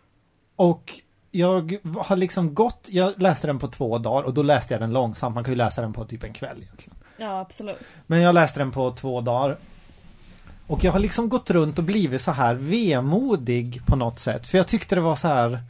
Och 0.56 0.92
jag 1.30 1.76
har 1.98 2.16
liksom 2.16 2.54
gått, 2.54 2.86
jag 2.90 3.22
läste 3.22 3.46
den 3.46 3.58
på 3.58 3.68
två 3.68 3.98
dagar 3.98 4.22
och 4.22 4.34
då 4.34 4.42
läste 4.42 4.74
jag 4.74 4.80
den 4.80 4.92
långsamt. 4.92 5.34
Man 5.34 5.44
kan 5.44 5.52
ju 5.52 5.56
läsa 5.56 5.82
den 5.82 5.92
på 5.92 6.04
typ 6.04 6.24
en 6.24 6.32
kväll 6.32 6.56
egentligen. 6.62 6.96
Ja, 7.16 7.40
absolut. 7.40 7.80
Men 8.06 8.20
jag 8.20 8.34
läste 8.34 8.60
den 8.60 8.70
på 8.72 8.90
två 8.92 9.20
dagar. 9.20 9.56
Och 10.70 10.84
jag 10.84 10.92
har 10.92 10.98
liksom 10.98 11.28
gått 11.28 11.50
runt 11.50 11.78
och 11.78 11.84
blivit 11.84 12.22
så 12.22 12.30
här 12.30 12.54
vemodig 12.54 13.82
på 13.86 13.96
något 13.96 14.18
sätt. 14.18 14.46
För 14.46 14.58
jag 14.58 14.68
tyckte 14.68 14.94
det 14.94 15.00
var 15.00 15.16
så 15.16 15.28
här. 15.28 15.62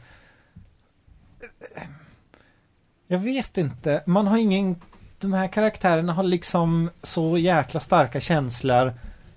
Jag 3.07 3.19
vet 3.19 3.57
inte. 3.57 4.03
Man 4.05 4.27
har 4.27 4.37
ingen. 4.37 4.75
De 5.19 5.33
här 5.33 5.47
karaktärerna 5.47 6.13
har 6.13 6.23
liksom 6.23 6.89
så 7.03 7.37
jäkla 7.37 7.79
starka 7.79 8.19
känslor. 8.19 8.93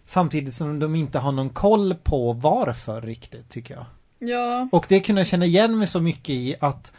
Samtidigt 0.06 0.54
som 0.54 0.78
de 0.78 0.94
inte 0.94 1.18
har 1.18 1.33
någon 1.33 1.50
koll 1.50 1.94
på 1.94 2.33
varför 2.33 3.02
riktigt 3.02 3.49
tycker 3.49 3.75
jag. 3.75 3.87
Ja, 4.18 4.68
Och 4.73 4.87
det 4.88 5.00
kunde 5.00 5.21
jag 5.21 5.28
känna 5.28 5.44
igen 5.44 5.78
mig 5.78 5.87
så 5.87 6.00
mycket 6.00 6.30
i 6.30 6.56
att 6.61 6.92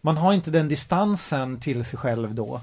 man 0.00 0.16
har 0.16 0.32
inte 0.32 0.50
den 0.50 0.68
distansen 0.68 1.60
till 1.60 1.84
sig 1.84 1.98
själv 1.98 2.34
då. 2.34 2.60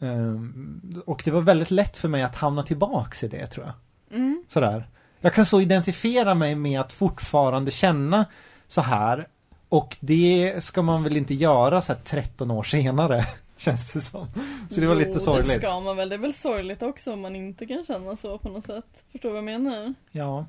Ehm, 0.00 1.02
och 1.06 1.22
det 1.24 1.30
var 1.30 1.40
väldigt 1.40 1.70
lätt 1.70 1.96
för 1.96 2.08
mig 2.08 2.22
att 2.22 2.36
hamna 2.36 2.62
tillbaks 2.62 3.24
i 3.24 3.28
det 3.28 3.46
tror 3.46 3.66
jag. 3.66 3.74
Mm, 4.10 4.44
Sådär. 4.48 4.84
Jag 5.20 5.34
kan 5.34 5.46
så 5.46 5.60
identifiera 5.60 6.34
mig 6.34 6.54
med 6.54 6.80
att 6.80 6.92
fortfarande 6.92 7.70
känna 7.70 8.26
så 8.66 8.80
här. 8.80 9.26
Och 9.68 9.96
det 10.00 10.64
ska 10.64 10.82
man 10.82 11.02
väl 11.02 11.16
inte 11.16 11.34
göra 11.34 11.82
så 11.82 11.92
här 11.92 12.00
13 12.04 12.50
år 12.50 12.62
senare. 12.62 13.26
Känns 13.56 13.92
det 13.92 14.00
som. 14.00 14.26
Så 14.70 14.80
det 14.80 14.86
var 14.86 14.94
jo, 14.94 15.00
lite 15.00 15.20
sorgligt. 15.20 15.46
det 15.60 15.66
ska 15.66 15.80
man 15.80 15.96
väl. 15.96 16.08
Det 16.08 16.14
är 16.14 16.18
väl 16.18 16.34
sorgligt 16.34 16.82
också 16.82 17.12
om 17.12 17.20
man 17.20 17.36
inte 17.36 17.66
kan 17.66 17.84
känna 17.84 18.16
så 18.16 18.38
på 18.38 18.48
något 18.48 18.66
sätt. 18.66 19.04
Förstår 19.12 19.28
du 19.28 19.32
vad 19.32 19.52
jag 19.52 19.60
menar? 19.60 19.94
Ja. 20.10 20.46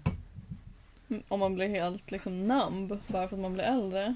Om 1.27 1.39
man 1.39 1.55
blir 1.55 1.67
helt 1.67 2.11
liksom 2.11 2.47
numb 2.47 2.97
bara 3.07 3.27
för 3.27 3.35
att 3.35 3.41
man 3.41 3.53
blir 3.53 3.63
äldre. 3.63 4.15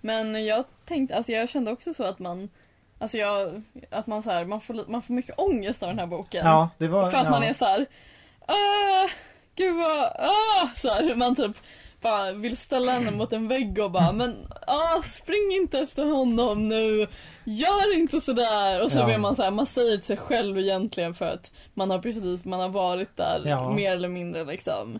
Men 0.00 0.44
jag 0.44 0.64
tänkte, 0.84 1.16
alltså 1.16 1.32
jag 1.32 1.48
kände 1.48 1.70
också 1.70 1.94
så 1.94 2.04
att 2.04 2.18
man 2.18 2.48
Alltså 3.00 3.18
jag, 3.18 3.62
att 3.90 4.06
man 4.06 4.22
så 4.22 4.30
här, 4.30 4.44
man 4.44 4.60
får, 4.60 4.90
man 4.90 5.02
får 5.02 5.14
mycket 5.14 5.38
ångest 5.38 5.82
av 5.82 5.88
den 5.88 5.98
här 5.98 6.06
boken. 6.06 6.46
Ja, 6.46 6.68
det 6.78 6.88
var... 6.88 7.10
För 7.10 7.18
att 7.18 7.24
ja. 7.24 7.30
man 7.30 7.42
är 7.42 7.54
så 7.54 7.64
här. 7.64 7.86
"Åh, 8.48 9.10
gud 9.56 9.76
vad, 9.76 10.04
ah, 10.18 10.68
så 10.76 10.88
här, 10.88 11.14
man 11.14 11.36
typ 11.36 11.56
bara 12.00 12.32
vill 12.32 12.56
ställa 12.56 12.92
henne 12.92 13.10
mot 13.10 13.32
en 13.32 13.48
vägg 13.48 13.78
och 13.78 13.90
bara 13.90 14.12
men 14.12 14.36
ah, 14.66 15.02
spring 15.02 15.52
inte 15.62 15.78
efter 15.78 16.04
honom 16.04 16.68
nu, 16.68 17.06
gör 17.44 17.98
inte 17.98 18.20
sådär. 18.20 18.84
Och 18.84 18.92
så 18.92 18.98
Ja. 18.98 19.04
blir 19.04 19.18
man 19.18 19.36
så 19.36 19.42
här, 19.42 19.50
man 19.50 19.66
säger 19.66 19.96
till 19.96 20.06
sig 20.06 20.16
själv 20.16 20.58
egentligen 20.58 21.14
för 21.14 21.24
att 21.24 21.50
man 21.74 21.90
har 21.90 21.98
precis, 21.98 22.44
man 22.44 22.60
har 22.60 22.68
varit 22.68 23.16
där 23.16 23.42
Ja. 23.44 23.70
mer 23.72 23.92
eller 23.96 24.08
mindre 24.08 24.44
liksom. 24.44 24.98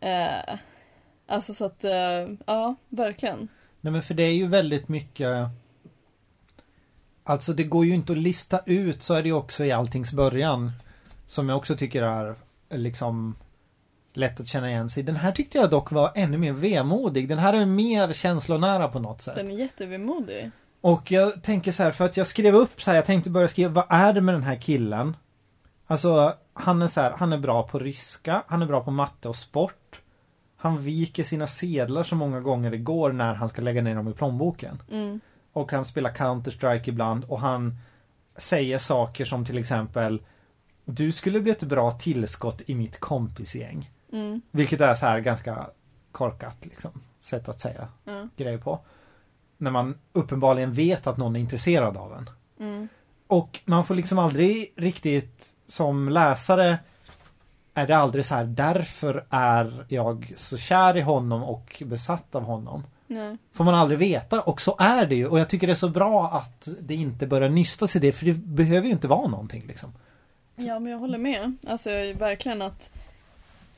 Eh, 0.00 0.56
Alltså 1.26 1.54
så 1.54 1.64
att, 1.64 1.84
eh, 1.84 2.28
ja, 2.46 2.74
verkligen. 2.88 3.48
Nej 3.80 3.92
men 3.92 4.02
för 4.02 4.14
det 4.14 4.22
är 4.22 4.32
ju 4.34 4.46
väldigt 4.46 4.88
mycket 4.88 5.28
Alltså 7.24 7.52
det 7.52 7.64
går 7.64 7.84
ju 7.84 7.94
inte 7.94 8.12
att 8.12 8.18
lista 8.18 8.60
ut 8.66 9.02
så 9.02 9.14
är 9.14 9.22
det 9.22 9.28
ju 9.28 9.34
också 9.34 9.64
i 9.64 9.72
alltings 9.72 10.12
början 10.12 10.72
Som 11.30 11.48
jag 11.48 11.58
också 11.58 11.76
tycker 11.76 12.02
är 12.02 12.34
liksom 12.70 13.34
Lätt 14.12 14.40
att 14.40 14.46
känna 14.46 14.70
igen 14.70 14.88
sig 14.90 15.02
Den 15.02 15.16
här 15.16 15.32
tyckte 15.32 15.58
jag 15.58 15.70
dock 15.70 15.92
var 15.92 16.12
ännu 16.14 16.38
mer 16.38 16.52
vemodig 16.52 17.28
Den 17.28 17.38
här 17.38 17.52
är 17.52 17.66
mer 17.66 18.12
känslonära 18.12 18.88
på 18.88 18.98
något 18.98 19.22
sätt 19.22 19.34
Den 19.34 19.50
är 19.50 19.56
jättevemodig. 19.58 20.50
Och 20.80 21.12
jag 21.12 21.42
tänker 21.42 21.72
så 21.72 21.82
här 21.82 21.90
för 21.90 22.04
att 22.04 22.16
jag 22.16 22.26
skrev 22.26 22.54
upp 22.54 22.82
så 22.82 22.90
här 22.90 22.98
Jag 22.98 23.04
tänkte 23.04 23.30
börja 23.30 23.48
skriva 23.48 23.70
Vad 23.70 23.84
är 23.88 24.12
det 24.12 24.20
med 24.20 24.34
den 24.34 24.42
här 24.42 24.56
killen? 24.56 25.16
Alltså 25.86 26.34
han 26.52 26.82
är 26.82 26.86
så 26.86 27.00
här, 27.00 27.10
han 27.10 27.32
är 27.32 27.38
bra 27.38 27.62
på 27.62 27.78
ryska 27.78 28.42
Han 28.46 28.62
är 28.62 28.66
bra 28.66 28.84
på 28.84 28.90
matte 28.90 29.28
och 29.28 29.36
sport 29.36 30.00
Han 30.56 30.82
viker 30.82 31.24
sina 31.24 31.46
sedlar 31.46 32.02
så 32.02 32.14
många 32.14 32.40
gånger 32.40 32.70
det 32.70 32.78
går 32.78 33.12
när 33.12 33.34
han 33.34 33.48
ska 33.48 33.62
lägga 33.62 33.82
ner 33.82 33.94
dem 33.94 34.08
i 34.08 34.12
plånboken 34.12 34.82
Mm. 34.90 35.20
och 35.52 35.72
han 35.72 35.84
spelar 35.84 36.10
Counter-Strike 36.12 36.88
ibland 36.88 37.24
och 37.24 37.40
han 37.40 37.76
säger 38.36 38.78
saker 38.78 39.24
som 39.24 39.44
till 39.44 39.58
exempel 39.58 40.22
Du 40.84 41.12
skulle 41.12 41.40
bli 41.40 41.52
ett 41.52 41.62
bra 41.62 41.90
tillskott 41.90 42.62
i 42.66 42.74
mitt 42.74 43.00
kompisgäng. 43.00 43.90
Mm. 44.12 44.40
Vilket 44.50 44.80
är 44.80 44.94
så 44.94 45.06
här 45.06 45.20
ganska 45.20 45.66
korkat 46.12 46.56
liksom. 46.60 46.90
Sätt 47.18 47.48
att 47.48 47.60
säga 47.60 47.88
Ja. 48.04 48.28
grejer 48.36 48.58
på. 48.58 48.80
När 49.56 49.70
man 49.70 49.98
uppenbarligen 50.12 50.72
vet 50.72 51.06
att 51.06 51.16
någon 51.16 51.36
är 51.36 51.40
intresserad 51.40 51.96
av 51.96 52.12
en. 52.12 52.30
Mm. 52.60 52.88
Och 53.26 53.60
man 53.64 53.84
får 53.84 53.94
liksom 53.94 54.18
aldrig 54.18 54.72
riktigt 54.76 55.44
som 55.66 56.08
läsare 56.08 56.78
är 57.74 57.86
det 57.86 57.96
aldrig 57.96 58.24
så 58.24 58.34
här 58.34 58.44
därför 58.44 59.26
är 59.30 59.84
jag 59.88 60.32
så 60.36 60.56
kär 60.56 60.96
i 60.96 61.00
honom 61.00 61.42
och 61.42 61.82
besatt 61.86 62.34
av 62.34 62.42
honom. 62.42 62.84
Nej. 63.06 63.36
Får 63.52 63.64
man 63.64 63.74
aldrig 63.74 63.98
veta 63.98 64.40
och 64.40 64.60
så 64.60 64.76
är 64.78 65.06
det 65.06 65.14
ju 65.14 65.26
och 65.26 65.38
jag 65.38 65.48
tycker 65.48 65.66
det 65.66 65.72
är 65.72 65.74
så 65.74 65.88
bra 65.88 66.28
att 66.28 66.68
det 66.80 66.94
inte 66.94 67.26
börjar 67.26 67.48
nystas 67.48 67.96
i 67.96 67.98
det 67.98 68.12
för 68.12 68.26
det 68.26 68.34
behöver 68.34 68.86
ju 68.86 68.92
inte 68.92 69.08
vara 69.08 69.28
någonting 69.28 69.64
liksom. 69.66 69.92
Ja, 70.66 70.78
men 70.78 70.92
jag 70.92 70.98
håller 70.98 71.18
med. 71.18 71.56
Alltså 71.66 71.90
verkligen 72.18 72.62
att 72.62 72.88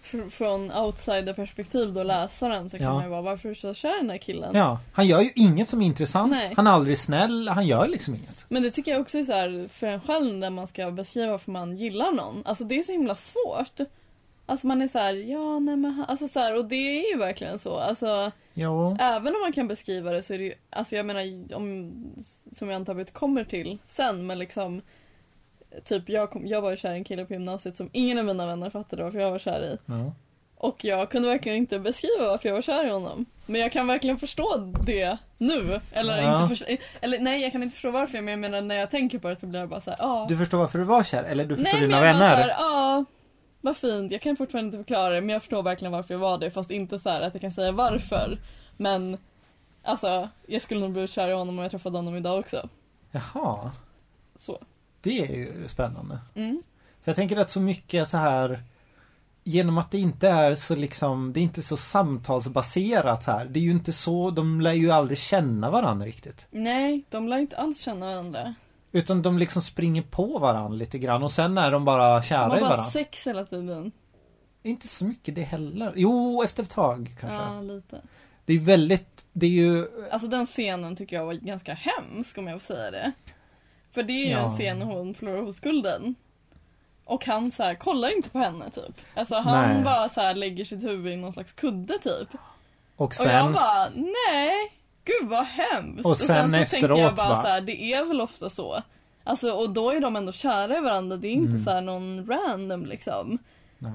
fr- 0.04 0.30
från 0.30 0.72
outsiderperspektiv 0.72 1.92
då 1.92 2.02
läsaren 2.02 2.70
så 2.70 2.78
kan 2.78 2.86
Ja. 2.86 2.94
man 2.94 3.04
ju 3.04 3.10
vara 3.10 3.22
varför 3.22 3.48
är 3.48 3.54
så 3.54 3.74
kär 3.74 3.96
den 3.96 4.10
här 4.10 4.18
killen? 4.18 4.50
Ja, 4.54 4.80
han 4.92 5.06
gör 5.06 5.20
ju 5.20 5.30
inget 5.34 5.68
som 5.68 5.82
är 5.82 5.86
intressant. 5.86 6.30
Nej. 6.30 6.52
Han 6.56 6.66
är 6.66 6.70
aldrig 6.70 6.98
snäll, 6.98 7.48
han 7.48 7.66
gör 7.66 7.88
liksom 7.88 8.14
inget. 8.14 8.44
Men 8.48 8.62
det 8.62 8.70
tycker 8.70 8.92
jag 8.92 9.00
också 9.00 9.18
är 9.18 9.24
så 9.24 9.32
här 9.32 9.68
för 9.72 9.86
en 9.86 10.00
själv 10.00 10.34
när 10.38 10.50
man 10.50 10.66
ska 10.66 10.90
beskriva 10.90 11.30
varför 11.30 11.50
man 11.50 11.76
gillar 11.76 12.12
någon. 12.12 12.42
Alltså 12.44 12.64
det 12.64 12.78
är 12.78 12.82
så 12.82 12.92
himla 12.92 13.14
svårt. 13.16 13.80
Alltså 14.46 14.66
man 14.66 14.82
är 14.82 14.88
så 14.88 14.98
här, 14.98 15.14
ja 15.14 15.58
nej 15.58 15.76
men 15.76 15.90
han- 15.92 16.04
alltså 16.08 16.28
så 16.28 16.40
här, 16.40 16.56
och 16.58 16.64
det 16.64 16.76
är 17.06 17.12
ju 17.12 17.18
verkligen 17.18 17.58
så. 17.58 17.76
Alltså 17.78 18.30
Jo. 18.54 18.96
även 19.00 19.34
om 19.34 19.40
man 19.40 19.52
kan 19.52 19.68
beskriva 19.68 20.10
det 20.10 20.22
så 20.22 20.34
är 20.34 20.38
det 20.38 20.44
ju, 20.44 20.54
alltså 20.70 20.96
jag 20.96 21.06
menar 21.06 21.54
om, 21.56 21.92
som 22.52 22.68
jag 22.68 22.76
antar 22.76 22.92
att 22.92 22.98
vi 22.98 23.04
kommer 23.04 23.44
till 23.44 23.78
sen 23.88 24.26
men 24.26 24.38
liksom 24.38 24.82
Typ 25.84 26.08
jag, 26.08 26.30
kom, 26.30 26.46
jag 26.46 26.60
var 26.60 26.76
kär 26.76 26.92
i 26.92 26.96
en 26.96 27.04
kille 27.04 27.24
på 27.24 27.32
gymnasiet 27.32 27.76
som 27.76 27.90
ingen 27.92 28.18
av 28.18 28.24
mina 28.24 28.46
vänner 28.46 28.70
fattade 28.70 29.02
varför 29.02 29.18
jag 29.18 29.30
var 29.30 29.38
kär 29.38 29.60
i. 29.64 29.78
Ja. 29.86 30.12
Och 30.56 30.84
jag 30.84 31.10
kunde 31.10 31.28
verkligen 31.28 31.58
inte 31.58 31.78
beskriva 31.78 32.26
varför 32.26 32.48
jag 32.48 32.54
var 32.54 32.62
kär 32.62 32.86
i 32.86 32.90
honom. 32.90 33.26
Men 33.46 33.60
jag 33.60 33.72
kan 33.72 33.86
verkligen 33.86 34.18
förstå 34.18 34.72
det 34.86 35.18
nu. 35.38 35.80
Eller, 35.92 36.22
Ja. 36.22 36.42
inte 36.42 36.48
förstå, 36.56 36.76
eller 37.00 37.18
nej, 37.18 37.42
jag 37.42 37.52
kan 37.52 37.62
inte 37.62 37.74
förstå 37.74 37.90
varför. 37.90 38.20
Men 38.20 38.28
jag 38.28 38.38
menar 38.38 38.60
när 38.60 38.74
jag 38.74 38.90
tänker 38.90 39.18
på 39.18 39.28
det 39.28 39.36
så 39.36 39.46
blir 39.46 39.60
jag 39.60 39.68
bara 39.68 39.80
såhär, 39.80 39.96
ja. 40.00 40.26
Du 40.28 40.36
förstår 40.36 40.58
varför 40.58 40.78
du 40.78 40.84
var 40.84 41.04
kär? 41.04 41.24
Eller 41.24 41.44
du 41.44 41.56
förstår 41.56 41.72
nej, 41.72 41.80
dina 41.80 42.00
men 42.00 42.06
jag 42.08 42.16
bara 42.16 42.28
vänner? 42.28 42.36
såhär, 42.42 42.48
ja. 42.58 43.04
Vad 43.60 43.76
fint, 43.76 44.12
jag 44.12 44.20
kan 44.20 44.36
fortfarande 44.36 44.66
inte 44.66 44.78
förklara 44.78 45.14
det 45.14 45.20
men 45.20 45.28
jag 45.30 45.42
förstår 45.42 45.62
verkligen 45.62 45.92
varför 45.92 46.14
jag 46.14 46.18
var 46.18 46.38
det 46.38 46.50
fast 46.50 46.70
inte 46.70 46.98
så 46.98 47.08
här 47.10 47.20
att 47.20 47.34
jag 47.34 47.40
kan 47.40 47.52
säga 47.52 47.72
varför. 47.72 48.38
Men 48.76 49.18
alltså, 49.82 50.28
jag 50.46 50.62
skulle 50.62 50.80
nog 50.80 50.92
bli 50.92 51.08
kär 51.08 51.28
i 51.28 51.32
honom 51.32 51.56
om 51.58 51.62
jag 51.62 51.70
träffade 51.70 51.98
honom 51.98 52.16
idag 52.16 52.38
också. 52.38 52.68
Jaha. 53.10 53.70
Så. 54.38 54.58
Det 55.02 55.20
är 55.20 55.36
ju 55.36 55.68
spännande. 55.68 56.18
Mm. 56.34 56.62
För 57.02 57.10
jag 57.10 57.16
tänker 57.16 57.36
att 57.36 57.50
så 57.50 57.60
mycket 57.60 58.08
så 58.08 58.16
här 58.16 58.62
Genom 59.44 59.78
att 59.78 59.90
det 59.90 59.98
inte 59.98 60.28
är 60.28 60.54
så 60.54 60.74
liksom 60.74 61.32
Det 61.32 61.40
är 61.40 61.42
inte 61.42 61.62
så 61.62 61.76
samtalsbaserat 61.76 63.24
här 63.24 63.44
Det 63.44 63.58
är 63.58 63.62
ju 63.62 63.70
inte 63.70 63.92
så 63.92 64.30
De 64.30 64.60
lär 64.60 64.72
ju 64.72 64.90
aldrig 64.90 65.18
känna 65.18 65.70
varandra 65.70 66.06
riktigt 66.06 66.46
Nej, 66.50 67.04
de 67.10 67.28
lär 67.28 67.38
inte 67.38 67.56
alls 67.56 67.80
känna 67.80 68.06
varandra. 68.06 68.54
Utan 68.92 69.22
de 69.22 69.38
liksom 69.38 69.62
springer 69.62 70.02
på 70.02 70.38
varandra 70.38 70.74
lite 70.74 70.98
grann 70.98 71.22
och 71.22 71.32
sen 71.32 71.58
är 71.58 71.70
de 71.70 71.84
bara 71.84 72.20
De 72.20 72.26
kära 72.26 72.38
har 72.38 72.56
i 72.56 72.60
bara 72.60 72.70
varandra 72.70 72.90
sex 72.90 73.26
hela 73.26 73.44
tiden. 73.44 73.92
Inte 74.62 74.88
så 74.88 75.04
mycket 75.04 75.34
det 75.34 75.42
heller 75.42 75.92
Jo, 75.96 76.42
efter 76.44 76.62
ett 76.62 76.70
tag 76.70 77.16
kanske 77.20 77.38
Ja, 77.38 77.60
lite. 77.60 78.02
Det 78.44 78.52
är 78.52 78.58
väldigt 78.58 79.24
Det 79.32 79.46
är 79.46 79.50
ju 79.50 79.86
Alltså 80.10 80.28
den 80.28 80.46
scenen 80.46 80.96
tycker 80.96 81.16
jag 81.16 81.26
var 81.26 81.34
ganska 81.34 81.74
hemsk 81.74 82.38
om 82.38 82.46
jag 82.46 82.62
får 82.62 82.74
säga 82.74 82.90
det. 82.90 83.12
För 83.92 84.02
det 84.02 84.12
är 84.12 84.24
ju 84.26 84.30
Ja. 84.30 84.38
en 84.44 84.50
scen 84.50 84.78
när 84.78 84.86
hon 84.86 85.14
förlorar 85.14 85.42
oskulden. 85.48 86.14
Och 87.04 87.26
han 87.26 87.52
så 87.52 87.62
här, 87.62 87.74
kollar 87.74 88.16
inte 88.16 88.30
på 88.30 88.38
henne 88.38 88.70
typ. 88.70 89.00
Alltså 89.14 89.36
han 89.36 89.74
Nej. 89.74 89.84
bara 89.84 90.08
så 90.08 90.20
här, 90.20 90.34
lägger 90.34 90.64
sitt 90.64 90.82
huvud 90.84 91.12
i 91.12 91.16
någon 91.16 91.32
slags 91.32 91.52
kudde 91.52 91.98
typ. 91.98 92.28
Och 92.96 93.04
Och 93.06 93.12
jag 93.12 93.14
sen 93.44 93.52
bara, 93.52 93.88
nej, 93.94 94.52
gud 95.04 95.28
vad 95.28 95.44
hemskt. 95.44 96.06
Och 96.06 96.16
sen 96.16 96.50
så 96.50 96.56
efteråt 96.56 96.80
tänker 96.88 97.02
jag 97.04 97.14
bara, 97.14 97.28
bara- 97.28 97.42
så 97.42 97.48
här, 97.48 97.60
det 97.60 97.92
är 97.92 98.04
väl 98.04 98.20
ofta 98.20 98.50
så. 98.50 98.82
Alltså 99.24 99.52
och 99.52 99.70
då 99.70 99.90
är 99.90 100.00
de 100.00 100.16
ändå 100.16 100.32
kära 100.32 100.76
i 100.78 100.80
varandra, 100.80 101.16
det 101.16 101.28
är 101.28 101.32
inte 101.32 101.50
Mm. 101.50 101.64
så 101.64 101.70
här 101.70 101.80
någon 101.80 102.26
random 102.26 102.86
liksom. 102.86 103.38
Nej. 103.78 103.92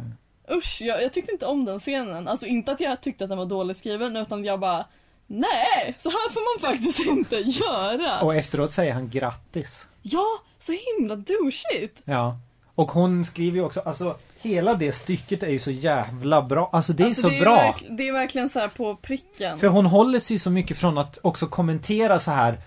Usch, 0.52 0.78
jag, 0.82 1.04
jag 1.04 1.14
tyckte 1.14 1.32
inte 1.32 1.46
om 1.46 1.66
den 1.66 1.80
scenen. 1.80 2.28
Alltså 2.28 2.46
inte 2.46 2.72
att 2.72 2.80
jag 2.80 3.02
tyckte 3.02 3.24
att 3.24 3.30
den 3.30 3.38
var 3.38 3.46
dåligt 3.46 3.78
skriven 3.78 4.16
utan 4.18 4.46
jag 4.46 4.60
bara 4.60 4.86
Nej, 5.28 5.96
så 6.00 6.10
här 6.10 6.30
får 6.34 6.62
man 6.62 6.72
faktiskt 6.72 7.00
inte 7.00 7.36
göra. 7.36 8.22
Och 8.22 8.36
efteråt 8.36 8.72
säger 8.72 8.94
han 8.94 9.10
grattis 9.10 9.88
Ja, 10.02 10.26
så 10.60 10.72
himla 10.72 11.16
douchigt. 11.16 12.02
Ja 12.06 12.38
Och 12.76 12.92
hon 12.92 13.26
skriver 13.26 13.58
ju 13.58 13.64
också 13.66 13.80
Alltså 13.80 14.16
Hela 14.42 14.74
det 14.74 14.92
stycket 14.92 15.44
är 15.44 15.50
ju 15.50 15.60
så 15.60 15.72
jävla 15.72 16.42
bra 16.42 16.70
Alltså 16.74 16.94
det 16.94 17.04
är 17.04 17.08
alltså, 17.08 17.22
så 17.22 17.30
det 17.30 17.40
bra 17.40 17.56
verk- 17.56 17.86
det 17.90 18.08
är 18.08 18.12
verkligen 18.14 18.50
så 18.50 18.60
här 18.60 18.68
på 18.68 18.96
pricken. 18.96 19.60
För 19.60 19.68
hon 19.68 19.86
håller 19.86 20.20
sig 20.20 20.40
så 20.40 20.50
mycket 20.50 20.78
från 20.78 20.98
att 20.98 21.20
också 21.24 21.48
kommentera 21.48 22.20
så 22.20 22.32
här 22.32 22.60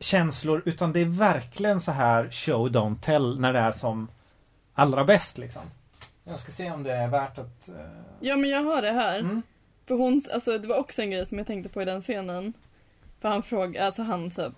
känslor 0.00 0.62
utan 0.66 0.92
det 0.92 1.00
är 1.00 1.04
verkligen 1.04 1.80
så 1.80 1.92
här 1.92 2.28
show 2.30 2.68
don't 2.68 3.00
tell 3.00 3.40
när 3.40 3.52
det 3.52 3.58
är 3.58 3.72
som 3.72 4.08
allra 4.74 5.04
bäst 5.04 5.38
liksom. 5.38 5.62
Jag 6.24 6.40
ska 6.40 6.52
se 6.52 6.70
om 6.70 6.82
det 6.82 6.92
är 6.92 7.08
värt 7.08 7.38
att... 7.38 7.68
eh, 7.68 7.74
Ja 8.20 8.36
men 8.36 8.50
jag 8.50 8.64
har 8.64 8.82
det 8.82 8.92
här. 8.92 9.18
Mm. 9.18 9.42
För 9.92 9.98
hon, 9.98 10.22
alltså 10.32 10.58
det 10.58 10.68
var 10.68 10.76
också 10.76 11.02
en 11.02 11.10
grej 11.10 11.26
som 11.26 11.38
jag 11.38 11.46
tänkte 11.46 11.72
på 11.72 11.82
i 11.82 11.84
den 11.84 12.00
scenen. 12.00 12.52
För 13.20 13.28
han 13.28 13.42
frågar, 13.42 13.84
alltså 13.84 14.02
han 14.02 14.30
så 14.30 14.52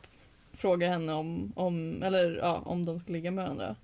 frågar 0.53 0.89
henne 0.89 1.13
om, 1.13 1.53
om, 1.57 2.03
eller 2.03 2.37
ja, 2.37 2.63
om 2.65 2.85
de 2.85 2.99
ska 2.99 3.13
ligga 3.13 3.31
med 3.31 3.45
varandra. 3.45 3.77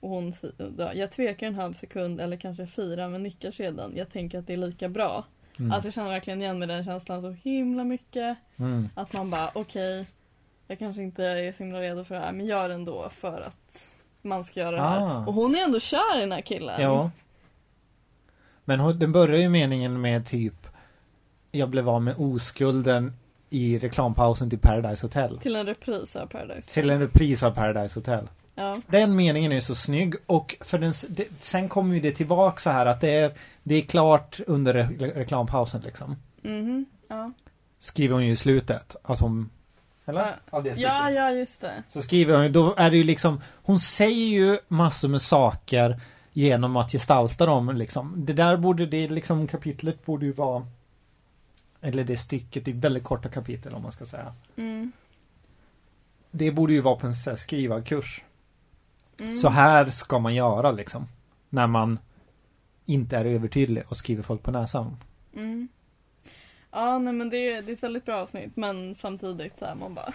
Och 0.00 0.10
hon 0.10 0.32
säger, 0.32 0.72
ja, 0.78 0.92
jag 0.94 1.12
tvekar 1.12 1.46
en 1.46 1.54
halv 1.54 1.72
sekund 1.72 2.20
eller 2.20 2.36
kanske 2.36 2.66
fyra 2.66 3.08
men 3.08 3.22
nickar 3.22 3.50
sedan. 3.50 3.92
Jag 3.96 4.10
tänker 4.10 4.38
att 4.38 4.46
det 4.46 4.52
är 4.52 4.56
lika 4.56 4.88
bra. 4.88 5.24
Mm. 5.58 5.72
Alltså 5.72 5.86
jag 5.86 5.94
känner 5.94 6.10
verkligen 6.10 6.42
igen 6.42 6.58
med 6.58 6.68
den 6.68 6.84
känslan 6.84 7.22
så 7.22 7.30
himla 7.30 7.84
mycket. 7.84 8.36
Mm. 8.56 8.88
Att 8.94 9.12
man 9.12 9.30
bara 9.30 9.50
okej, 9.54 10.06
jag 10.66 10.78
kanske 10.78 11.02
inte 11.02 11.24
är 11.24 11.52
så 11.52 11.62
himla 11.62 11.80
redo 11.80 12.04
för 12.04 12.14
det 12.14 12.20
här 12.20 12.32
men 12.32 12.46
gör 12.46 12.68
det 12.68 12.74
ändå 12.74 13.08
för 13.10 13.40
att 13.40 13.88
man 14.22 14.44
ska 14.44 14.60
göra 14.60 14.76
det 14.76 14.82
här. 14.82 15.00
Ah. 15.00 15.26
Och 15.26 15.34
hon 15.34 15.54
är 15.54 15.64
ändå 15.64 15.80
kär 15.80 16.16
i 16.16 16.20
den 16.20 16.32
här 16.32 16.40
killen. 16.40 16.82
Ja. 16.82 17.10
Men 18.64 18.80
hon, 18.80 18.98
den 18.98 19.12
börjar 19.12 19.38
ju 19.38 19.48
meningen 19.48 20.00
med 20.00 20.26
typ 20.26 20.65
Jag 21.50 21.70
blev 21.70 21.88
av 21.88 22.02
med 22.02 22.14
oskulden 22.18 23.12
i 23.50 23.78
reklampausen 23.78 24.50
till 24.50 24.58
Paradise 24.58 25.04
Hotel. 25.06 25.38
Till 25.42 25.56
en 25.56 25.66
repris 25.66 26.16
av 26.16 26.26
Paradise. 26.26 26.68
Till 26.68 26.90
en 26.90 27.00
repris 27.00 27.42
av 27.42 27.50
Paradise 27.50 27.98
Hotel. 27.98 28.28
Ja. 28.54 28.76
Den 28.86 29.16
meningen 29.16 29.52
är 29.52 29.60
så 29.60 29.74
snygg 29.74 30.14
och 30.26 30.56
för 30.60 30.78
den, 30.78 30.92
det, 31.08 31.26
sen 31.40 31.68
kommer 31.68 31.94
ju 31.94 32.00
det 32.00 32.12
tillbaka 32.12 32.60
så 32.60 32.70
här 32.70 32.86
att 32.86 33.00
det 33.00 33.10
är, 33.10 33.32
det 33.62 33.74
är 33.74 33.82
klart 33.82 34.40
under 34.46 34.74
re, 34.74 34.88
reklampausen 35.14 35.80
liksom. 35.80 36.16
Mhm. 36.42 36.86
Ja. 37.08 37.32
Skriver 37.78 38.14
hon 38.14 38.26
ju 38.26 38.32
i 38.32 38.36
slutet. 38.36 38.96
Att 39.02 39.20
hon... 39.20 39.50
Eller? 40.06 40.20
Ja. 40.20 40.32
Av 40.50 40.62
det 40.62 40.70
stycket. 40.70 40.90
ja, 40.90 41.10
ja 41.10 41.30
just 41.30 41.60
det. 41.60 41.82
Så 41.90 42.02
skriver 42.02 42.34
hon 42.34 42.42
ju, 42.42 42.48
då 42.48 42.74
är 42.76 42.90
det 42.90 42.96
ju 42.96 43.04
liksom 43.04 43.40
Hon 43.62 43.78
säger 43.78 44.26
ju 44.26 44.58
massor 44.68 45.08
med 45.08 45.22
saker 45.22 46.00
Genom 46.32 46.76
att 46.76 46.92
gestalta 46.92 47.46
dem 47.46 47.76
liksom. 47.76 48.24
Det 48.24 48.32
där 48.32 48.56
borde, 48.56 48.86
det 48.86 49.08
liksom 49.08 49.46
kapitlet 49.46 50.06
borde 50.06 50.26
ju 50.26 50.32
vara 50.32 50.66
Eller 51.80 52.04
det 52.04 52.16
stycket, 52.16 52.68
är 52.68 52.72
väldigt 52.72 53.04
korta 53.04 53.28
kapitel 53.28 53.74
om 53.74 53.82
man 53.82 53.92
ska 53.92 54.06
säga. 54.06 54.34
Mm. 54.56 54.92
Det 56.30 56.50
borde 56.52 56.72
ju 56.72 56.80
vara 56.80 56.96
på 56.96 57.06
en 57.06 57.14
så 57.14 57.30
här 57.30 57.36
skrivarkurs. 57.36 58.24
Mm. 59.20 59.34
Så 59.34 59.48
här 59.48 59.90
ska 59.90 60.18
man 60.18 60.34
göra 60.34 60.72
liksom. 60.72 61.08
När 61.48 61.66
man 61.66 61.98
inte 62.86 63.16
är 63.16 63.24
övertydlig 63.24 63.82
och 63.88 63.96
skriver 63.96 64.22
folk 64.22 64.42
på 64.42 64.50
näsan. 64.50 64.96
Mm. 65.34 65.68
Ja, 66.70 66.98
nej 66.98 67.12
men 67.12 67.30
det 67.30 67.36
är, 67.36 67.62
det 67.62 67.72
är 67.72 67.74
ett 67.76 67.82
väldigt 67.82 68.04
bra 68.04 68.16
avsnitt 68.16 68.56
men 68.56 68.94
samtidigt 68.94 69.58
så 69.58 69.64
här 69.64 69.74
man 69.74 69.94
bara 69.94 70.12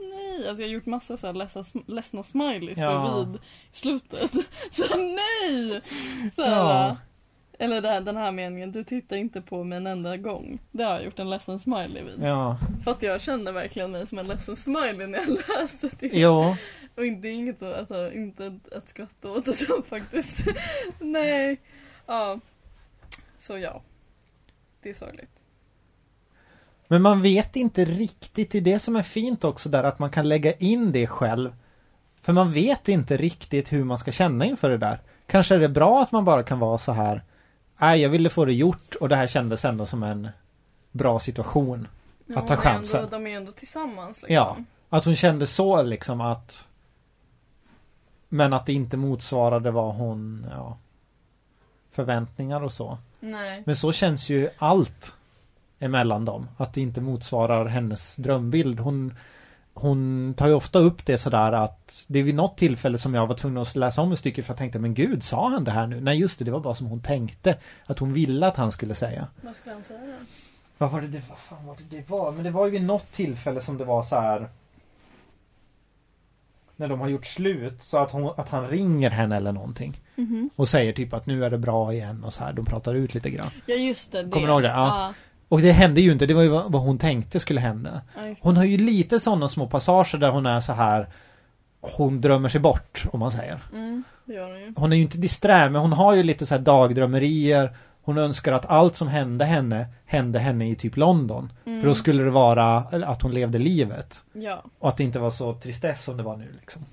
nej. 0.00 0.48
Alltså 0.48 0.62
jag 0.62 0.68
har 0.68 0.74
gjort 0.74 0.86
massa 0.86 1.16
så 1.16 1.26
här 1.26 1.34
ledsna, 1.34 1.64
ledsna 1.86 2.22
smileys 2.22 2.78
Ja. 2.78 3.12
bredvid 3.14 3.40
i 3.72 3.76
slutet. 3.76 4.32
Så 4.72 4.96
nej! 4.96 5.80
Så 6.36 6.42
här, 6.42 6.50
Ja. 6.50 6.96
Eller 7.62 7.82
här, 7.82 8.00
den 8.00 8.16
här 8.16 8.32
meningen, 8.32 8.72
du 8.72 8.84
tittar 8.84 9.16
inte 9.16 9.40
på 9.40 9.64
mig 9.64 9.76
en 9.76 9.86
enda 9.86 10.16
gång. 10.16 10.58
Det 10.70 10.84
har 10.84 10.92
jag 10.92 11.04
gjort 11.04 11.18
en 11.18 11.30
ledsen 11.30 11.60
smiley 11.60 12.02
vid. 12.02 12.22
Ja. 12.22 12.58
För 12.84 12.90
att 12.90 13.02
jag 13.02 13.20
kände 13.20 13.52
verkligen 13.52 13.90
mig 13.90 14.06
som 14.06 14.18
en 14.18 14.26
ledsen 14.26 14.56
smiley 14.56 15.06
när 15.06 15.18
jag 15.18 15.28
läste 15.28 15.90
det. 15.98 16.10
Jo. 16.12 16.56
Och 16.96 17.02
det 17.02 17.28
är 17.28 17.32
inget 17.32 17.62
att, 17.62 17.78
alltså, 17.78 18.12
inte 18.12 18.58
att 18.76 18.88
skratta 18.88 19.30
åt 19.30 19.48
utan 19.48 19.82
faktiskt, 19.82 20.38
nej. 20.98 21.60
Ja. 22.06 22.40
Så 23.40 23.58
ja. 23.58 23.82
Det 24.82 24.90
är 24.90 24.94
sorgligt. 24.94 25.40
Men 26.88 27.02
man 27.02 27.22
vet 27.22 27.56
inte 27.56 27.84
riktigt, 27.84 28.50
det 28.50 28.58
är 28.58 28.62
det 28.62 28.78
som 28.78 28.96
är 28.96 29.02
fint 29.02 29.44
också 29.44 29.68
där 29.68 29.84
att 29.84 29.98
man 29.98 30.10
kan 30.10 30.28
lägga 30.28 30.52
in 30.52 30.92
det 30.92 31.06
själv. 31.06 31.52
För 32.22 32.32
man 32.32 32.52
vet 32.52 32.88
inte 32.88 33.16
riktigt 33.16 33.72
hur 33.72 33.84
man 33.84 33.98
ska 33.98 34.12
känna 34.12 34.44
inför 34.44 34.70
det 34.70 34.78
där. 34.78 35.00
Kanske 35.26 35.54
är 35.54 35.58
det 35.58 35.68
bra 35.68 36.02
att 36.02 36.12
man 36.12 36.24
bara 36.24 36.42
kan 36.42 36.58
vara 36.58 36.78
så 36.78 36.92
här. 36.92 37.22
Nej, 37.80 38.00
jag 38.00 38.08
ville 38.10 38.30
få 38.30 38.44
det 38.44 38.52
gjort 38.52 38.94
och 38.94 39.08
det 39.08 39.16
här 39.16 39.26
kändes 39.26 39.64
ändå 39.64 39.86
som 39.86 40.02
en 40.02 40.28
bra 40.92 41.20
situation. 41.20 41.88
Att 42.36 42.46
ta 42.46 42.56
chansen. 42.56 43.04
Ändå, 43.04 43.10
de 43.10 43.26
är 43.26 43.30
ju 43.30 43.36
ändå 43.36 43.52
tillsammans 43.52 44.22
liksom. 44.22 44.34
Ja. 44.34 44.56
Att 44.88 45.04
hon 45.04 45.16
kände 45.16 45.46
så 45.46 45.82
liksom 45.82 46.20
att 46.20 46.64
Men 48.28 48.52
att 48.52 48.66
det 48.66 48.72
inte 48.72 48.96
motsvarade 48.96 49.70
vad 49.70 49.94
hon, 49.94 50.46
ja 50.50 50.78
Förväntningar 51.90 52.64
och 52.64 52.72
så. 52.72 52.98
Nej. 53.20 53.62
Men 53.66 53.76
så 53.76 53.92
känns 53.92 54.30
ju 54.30 54.48
allt 54.58 55.12
emellan 55.78 56.24
dem. 56.24 56.48
Att 56.56 56.74
det 56.74 56.80
inte 56.80 57.00
motsvarar 57.00 57.66
hennes 57.66 58.16
drömbild. 58.16 58.80
Hon, 58.80 59.14
hon 59.74 60.34
tar 60.36 60.48
ju 60.48 60.54
ofta 60.54 60.78
upp 60.78 61.06
det 61.06 61.18
sådär 61.18 61.52
att 61.52 62.04
det 62.06 62.18
är 62.18 62.22
vid 62.22 62.34
något 62.34 62.58
tillfälle 62.58 62.98
som 62.98 63.14
jag 63.14 63.26
var 63.26 63.34
tvungen 63.34 63.62
att 63.62 63.76
läsa 63.76 64.02
om 64.02 64.12
ett 64.12 64.18
stycke 64.18 64.42
för 64.42 64.52
jag 64.52 64.58
tänkte 64.58 64.78
men 64.78 64.94
gud, 64.94 65.22
sa 65.22 65.48
han 65.48 65.64
det 65.64 65.70
här 65.70 65.86
nu? 65.86 66.00
Nej 66.00 66.18
just 66.18 66.38
det, 66.38 66.44
det 66.44 66.50
var 66.50 66.60
bara 66.60 66.74
som 66.74 66.86
hon 66.86 67.00
tänkte. 67.00 67.56
Att 67.86 67.98
hon 67.98 68.12
ville 68.12 68.46
att 68.46 68.56
han 68.56 68.72
skulle 68.72 68.94
säga. 68.94 69.26
Vad 69.40 69.56
skulle 69.56 69.74
han 69.74 69.84
säga 69.84 70.00
då? 70.00 70.26
Vad 70.78 70.90
var 70.90 71.00
det, 71.00 71.06
det 71.06 71.22
vad 71.28 71.38
fan 71.38 71.66
var 71.66 71.76
det 71.76 71.96
det 71.96 72.10
var? 72.10 72.32
Men 72.32 72.44
det 72.44 72.50
var 72.50 72.64
ju 72.66 72.70
vid 72.70 72.82
något 72.82 73.12
tillfälle 73.12 73.60
som 73.60 73.78
det 73.78 73.84
var 73.84 74.02
så 74.02 74.16
här. 74.16 74.48
När 76.76 76.88
de 76.88 77.00
har 77.00 77.08
gjort 77.08 77.26
slut 77.26 77.82
så 77.82 77.98
att, 77.98 78.10
hon, 78.10 78.32
att 78.36 78.48
han 78.48 78.68
ringer 78.68 79.10
henne 79.10 79.36
eller 79.36 79.52
någonting. 79.52 80.00
Mhm. 80.14 80.50
Och 80.56 80.68
säger 80.68 80.92
typ 80.92 81.12
att 81.12 81.26
nu 81.26 81.44
är 81.44 81.50
det 81.50 81.58
bra 81.58 81.92
igen 81.92 82.24
och 82.24 82.34
så 82.34 82.44
här. 82.44 82.52
De 82.52 82.64
pratar 82.64 82.94
ut 82.94 83.14
lite 83.14 83.30
grann. 83.30 83.50
Ja 83.66 83.74
just 83.74 84.12
det. 84.12 84.22
det. 84.22 84.30
Kommer 84.30 84.46
du 84.46 84.52
ihåg 84.52 84.62
det? 84.62 84.68
Ja. 84.68 85.14
Och 85.50 85.60
det 85.60 85.72
hände 85.72 86.00
ju 86.00 86.12
inte, 86.12 86.26
det 86.26 86.34
var 86.34 86.42
ju 86.42 86.48
vad 86.48 86.82
hon 86.82 86.98
tänkte 86.98 87.40
skulle 87.40 87.60
hända. 87.60 88.02
Ja. 88.16 88.34
Hon 88.42 88.56
har 88.56 88.64
ju 88.64 88.76
lite 88.76 89.20
sådana 89.20 89.48
små 89.48 89.66
passager 89.66 90.18
där 90.18 90.30
hon 90.30 90.46
är 90.46 90.60
så 90.60 90.72
här 90.72 91.08
Hon 91.80 92.20
drömmer 92.20 92.48
sig 92.48 92.60
bort 92.60 93.04
om 93.12 93.20
man 93.20 93.32
säger. 93.32 93.60
Mm, 93.72 94.02
det 94.24 94.34
gör 94.34 94.50
hon 94.50 94.60
ju. 94.60 94.72
Hon 94.76 94.92
är 94.92 94.96
ju 94.96 95.02
inte 95.02 95.18
disträ 95.18 95.70
men 95.70 95.80
hon 95.82 95.92
har 95.92 96.14
ju 96.14 96.22
lite 96.22 96.46
så 96.46 96.54
här 96.54 96.62
dagdrömmerier. 96.62 97.76
Hon 98.02 98.18
önskar 98.18 98.52
att 98.52 98.66
allt 98.66 98.96
som 98.96 99.08
hände 99.08 99.44
henne 99.44 99.86
hände 100.06 100.38
henne 100.38 100.70
i 100.70 100.76
typ 100.76 100.96
London. 100.96 101.52
Mm. 101.66 101.80
För 101.80 101.88
då 101.88 101.94
skulle 101.94 102.24
det 102.24 102.30
vara 102.30 102.76
att 103.06 103.22
hon 103.22 103.32
levde 103.32 103.58
livet. 103.58 104.22
Ja. 104.32 104.64
Och 104.78 104.88
att 104.88 104.96
det 104.96 105.04
inte 105.04 105.18
var 105.18 105.30
så 105.30 105.54
tristess 105.54 106.04
som 106.04 106.16
det 106.16 106.22
var 106.22 106.36
nu 106.36 106.52
liksom. 106.60 106.84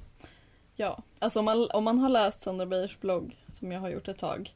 Ja, 0.75 0.97
alltså 1.19 1.39
om 1.39 1.45
man, 1.45 1.67
om 1.73 1.83
man 1.83 1.99
har 1.99 2.09
läst 2.09 2.41
Sandra 2.41 2.65
Beijers 2.65 2.99
blogg, 2.99 3.35
som 3.53 3.71
jag 3.71 3.79
har 3.79 3.89
gjort 3.89 4.07
ett 4.07 4.19
tag, 4.19 4.53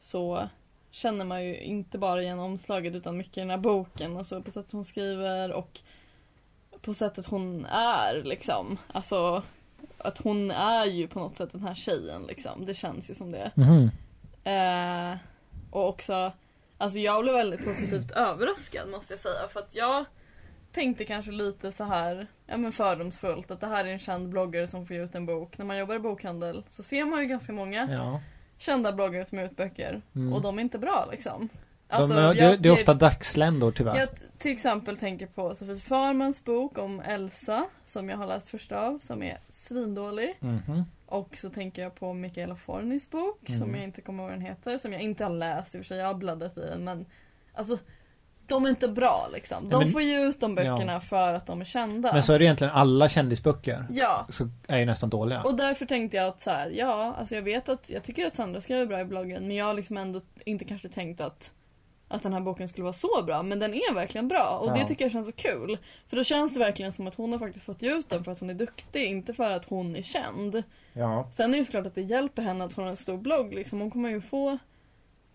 så 0.00 0.48
känner 0.98 1.24
man 1.24 1.44
ju 1.44 1.60
inte 1.60 1.98
bara 1.98 2.22
igen 2.22 2.38
omslaget 2.38 2.94
utan 2.94 3.16
mycket 3.16 3.36
i 3.36 3.40
den 3.40 3.50
här 3.50 3.58
boken, 3.58 4.16
alltså 4.16 4.42
på 4.42 4.50
sättet 4.50 4.72
hon 4.72 4.84
skriver 4.84 5.52
och 5.52 5.80
på 6.80 6.94
sättet 6.94 7.26
hon 7.26 7.66
är 7.70 8.22
liksom. 8.24 8.78
Alltså 8.92 9.42
att 9.98 10.18
hon 10.18 10.50
är 10.50 10.84
ju 10.84 11.08
på 11.08 11.18
något 11.18 11.36
sätt 11.36 11.52
den 11.52 11.62
här 11.62 11.74
tjejen 11.74 12.22
liksom, 12.28 12.66
det 12.66 12.74
känns 12.74 13.10
ju 13.10 13.14
som 13.14 13.32
det. 13.32 13.50
Mhm. 13.54 13.90
Eh, 14.44 15.16
och 15.70 15.88
också, 15.88 16.32
alltså 16.78 16.98
jag 16.98 17.22
blev 17.22 17.34
väldigt 17.34 17.64
positivt 17.64 18.10
överraskad 18.10 18.88
måste 18.88 19.12
jag 19.12 19.20
säga 19.20 19.48
för 19.48 19.60
att 19.60 19.74
jag 19.74 20.04
tänkte 20.72 21.04
kanske 21.04 21.32
lite 21.32 21.72
så 21.72 21.84
här, 21.84 22.26
ja 22.46 22.56
men 22.56 22.72
fördomsfullt 22.72 23.50
att 23.50 23.60
det 23.60 23.66
här 23.66 23.84
är 23.84 23.92
en 23.92 23.98
känd 23.98 24.28
bloggare 24.28 24.66
som 24.66 24.86
får 24.86 24.96
ut 24.96 25.14
en 25.14 25.26
bok. 25.26 25.58
När 25.58 25.64
man 25.64 25.78
jobbar 25.78 25.94
i 25.94 25.98
bokhandel 25.98 26.64
så 26.68 26.82
ser 26.82 27.04
man 27.04 27.20
ju 27.20 27.26
ganska 27.26 27.52
många 27.52 27.88
Ja. 27.90 28.20
Kända 28.58 28.92
bloggare 28.92 29.26
som 29.28 29.38
ger 29.38 29.44
ut 29.44 29.56
böcker 29.56 30.02
Mm. 30.14 30.32
och 30.32 30.42
de 30.42 30.58
är 30.58 30.62
inte 30.62 30.78
bra 30.78 31.08
liksom. 31.10 31.48
De, 31.88 31.94
Alltså, 31.96 32.14
det, 32.14 32.34
jag- 32.34 32.62
det 32.62 32.68
är 32.68 32.72
ofta 32.72 32.94
dagsländor 32.94 33.72
tyvärr. 33.72 33.96
jag 33.96 34.08
till 34.38 34.52
exempel 34.52 34.96
tänker 34.96 35.26
på 35.26 35.54
Sofie 35.54 35.76
Farmans 35.80 36.44
bok 36.44 36.78
om 36.78 37.00
Elsa 37.00 37.66
som 37.86 38.08
jag 38.08 38.16
har 38.16 38.26
läst 38.26 38.48
först 38.48 38.72
av 38.72 38.98
som 38.98 39.22
är 39.22 39.38
svindålig. 39.50 40.34
Mhm. 40.40 40.84
Och 41.06 41.36
så 41.36 41.50
tänker 41.50 41.82
jag 41.82 41.94
på 41.94 42.12
Michaela 42.14 42.56
Fornis 42.56 43.10
bok 43.10 43.40
som 43.46 43.54
Mm. 43.54 43.74
jag 43.74 43.84
inte 43.84 44.00
kommer 44.00 44.22
ihåg 44.22 44.30
vad 44.30 44.38
den 44.38 44.46
heter. 44.46 44.78
Som 44.78 44.92
jag 44.92 45.02
inte 45.02 45.24
har 45.24 45.30
läst 45.30 45.74
i 45.74 45.78
och 45.78 45.82
för 45.82 45.86
sig, 45.88 45.98
jag 45.98 46.06
har 46.06 46.14
bladdat 46.14 46.56
i 46.58 46.60
den 46.60 46.84
men 46.84 47.06
Alltså 47.52 47.78
de 48.48 48.64
är 48.64 48.68
inte 48.68 48.88
bra 48.88 49.28
liksom. 49.32 49.68
De 49.68 49.78
men- 49.78 49.92
får 49.92 50.02
ju 50.02 50.20
ut 50.28 50.40
de 50.40 50.54
böckerna 50.54 51.00
för 51.00 51.34
att 51.34 51.46
de 51.46 51.60
är 51.60 51.64
kända. 51.64 52.12
Men 52.12 52.22
så 52.22 52.32
är 52.32 52.38
det 52.38 52.44
egentligen 52.44 52.72
alla 52.72 53.08
kändisböcker. 53.08 53.86
Ja. 53.90 54.26
Så 54.28 54.48
är 54.68 54.78
ju 54.78 54.84
nästan 54.84 55.10
dåliga. 55.10 55.42
Och 55.42 55.54
därför 55.56 55.86
tänkte 55.86 56.16
jag 56.16 56.26
att 56.26 56.40
så 56.40 56.50
här, 56.50 56.70
ja, 56.70 57.14
alltså 57.18 57.34
jag 57.34 57.42
vet 57.42 57.68
att 57.68 57.90
jag 57.90 58.02
tycker 58.02 58.26
att 58.26 58.34
Sandra 58.34 58.60
skriver 58.60 58.86
bra 58.86 59.00
i 59.00 59.04
bloggen 59.04 59.46
men 59.46 59.56
jag 59.56 59.64
har 59.64 59.74
liksom 59.74 59.96
ändå 59.96 60.20
inte 60.44 60.64
kanske 60.64 60.88
tänkt 60.88 61.20
att 61.20 61.52
att 62.10 62.22
den 62.22 62.32
här 62.32 62.40
boken 62.40 62.68
skulle 62.68 62.82
vara 62.82 62.92
så 62.92 63.22
bra, 63.26 63.42
men 63.42 63.58
den 63.58 63.74
är 63.74 63.94
verkligen 63.94 64.28
bra 64.28 64.58
och 64.62 64.68
Ja. 64.70 64.74
det 64.74 64.84
tycker 64.88 65.04
jag 65.04 65.12
känns 65.12 65.26
så 65.26 65.32
kul. 65.32 65.78
För 66.08 66.16
då 66.16 66.24
känns 66.24 66.54
det 66.54 66.58
verkligen 66.60 66.92
som 66.92 67.06
att 67.06 67.14
hon 67.14 67.32
har 67.32 67.38
faktiskt 67.38 67.64
fått 67.64 67.82
ut 67.82 68.08
den 68.10 68.24
för 68.24 68.32
att 68.32 68.38
hon 68.40 68.50
är 68.50 68.54
duktig, 68.54 69.04
inte 69.04 69.34
för 69.34 69.50
att 69.56 69.64
hon 69.64 69.96
är 69.96 70.02
känd. 70.02 70.62
Ja. 70.92 71.28
Sen 71.32 71.54
är 71.54 71.58
det 71.58 71.64
såklart 71.64 71.86
att 71.86 71.94
det 71.94 72.02
hjälper 72.02 72.42
henne 72.42 72.64
att 72.64 72.74
hon 72.74 72.84
har 72.84 72.90
en 72.90 72.96
stor 72.96 73.18
blogg. 73.18 73.54
Liksom. 73.54 73.80
Hon 73.80 73.90
kommer 73.90 74.08
ju 74.08 74.20
få 74.20 74.58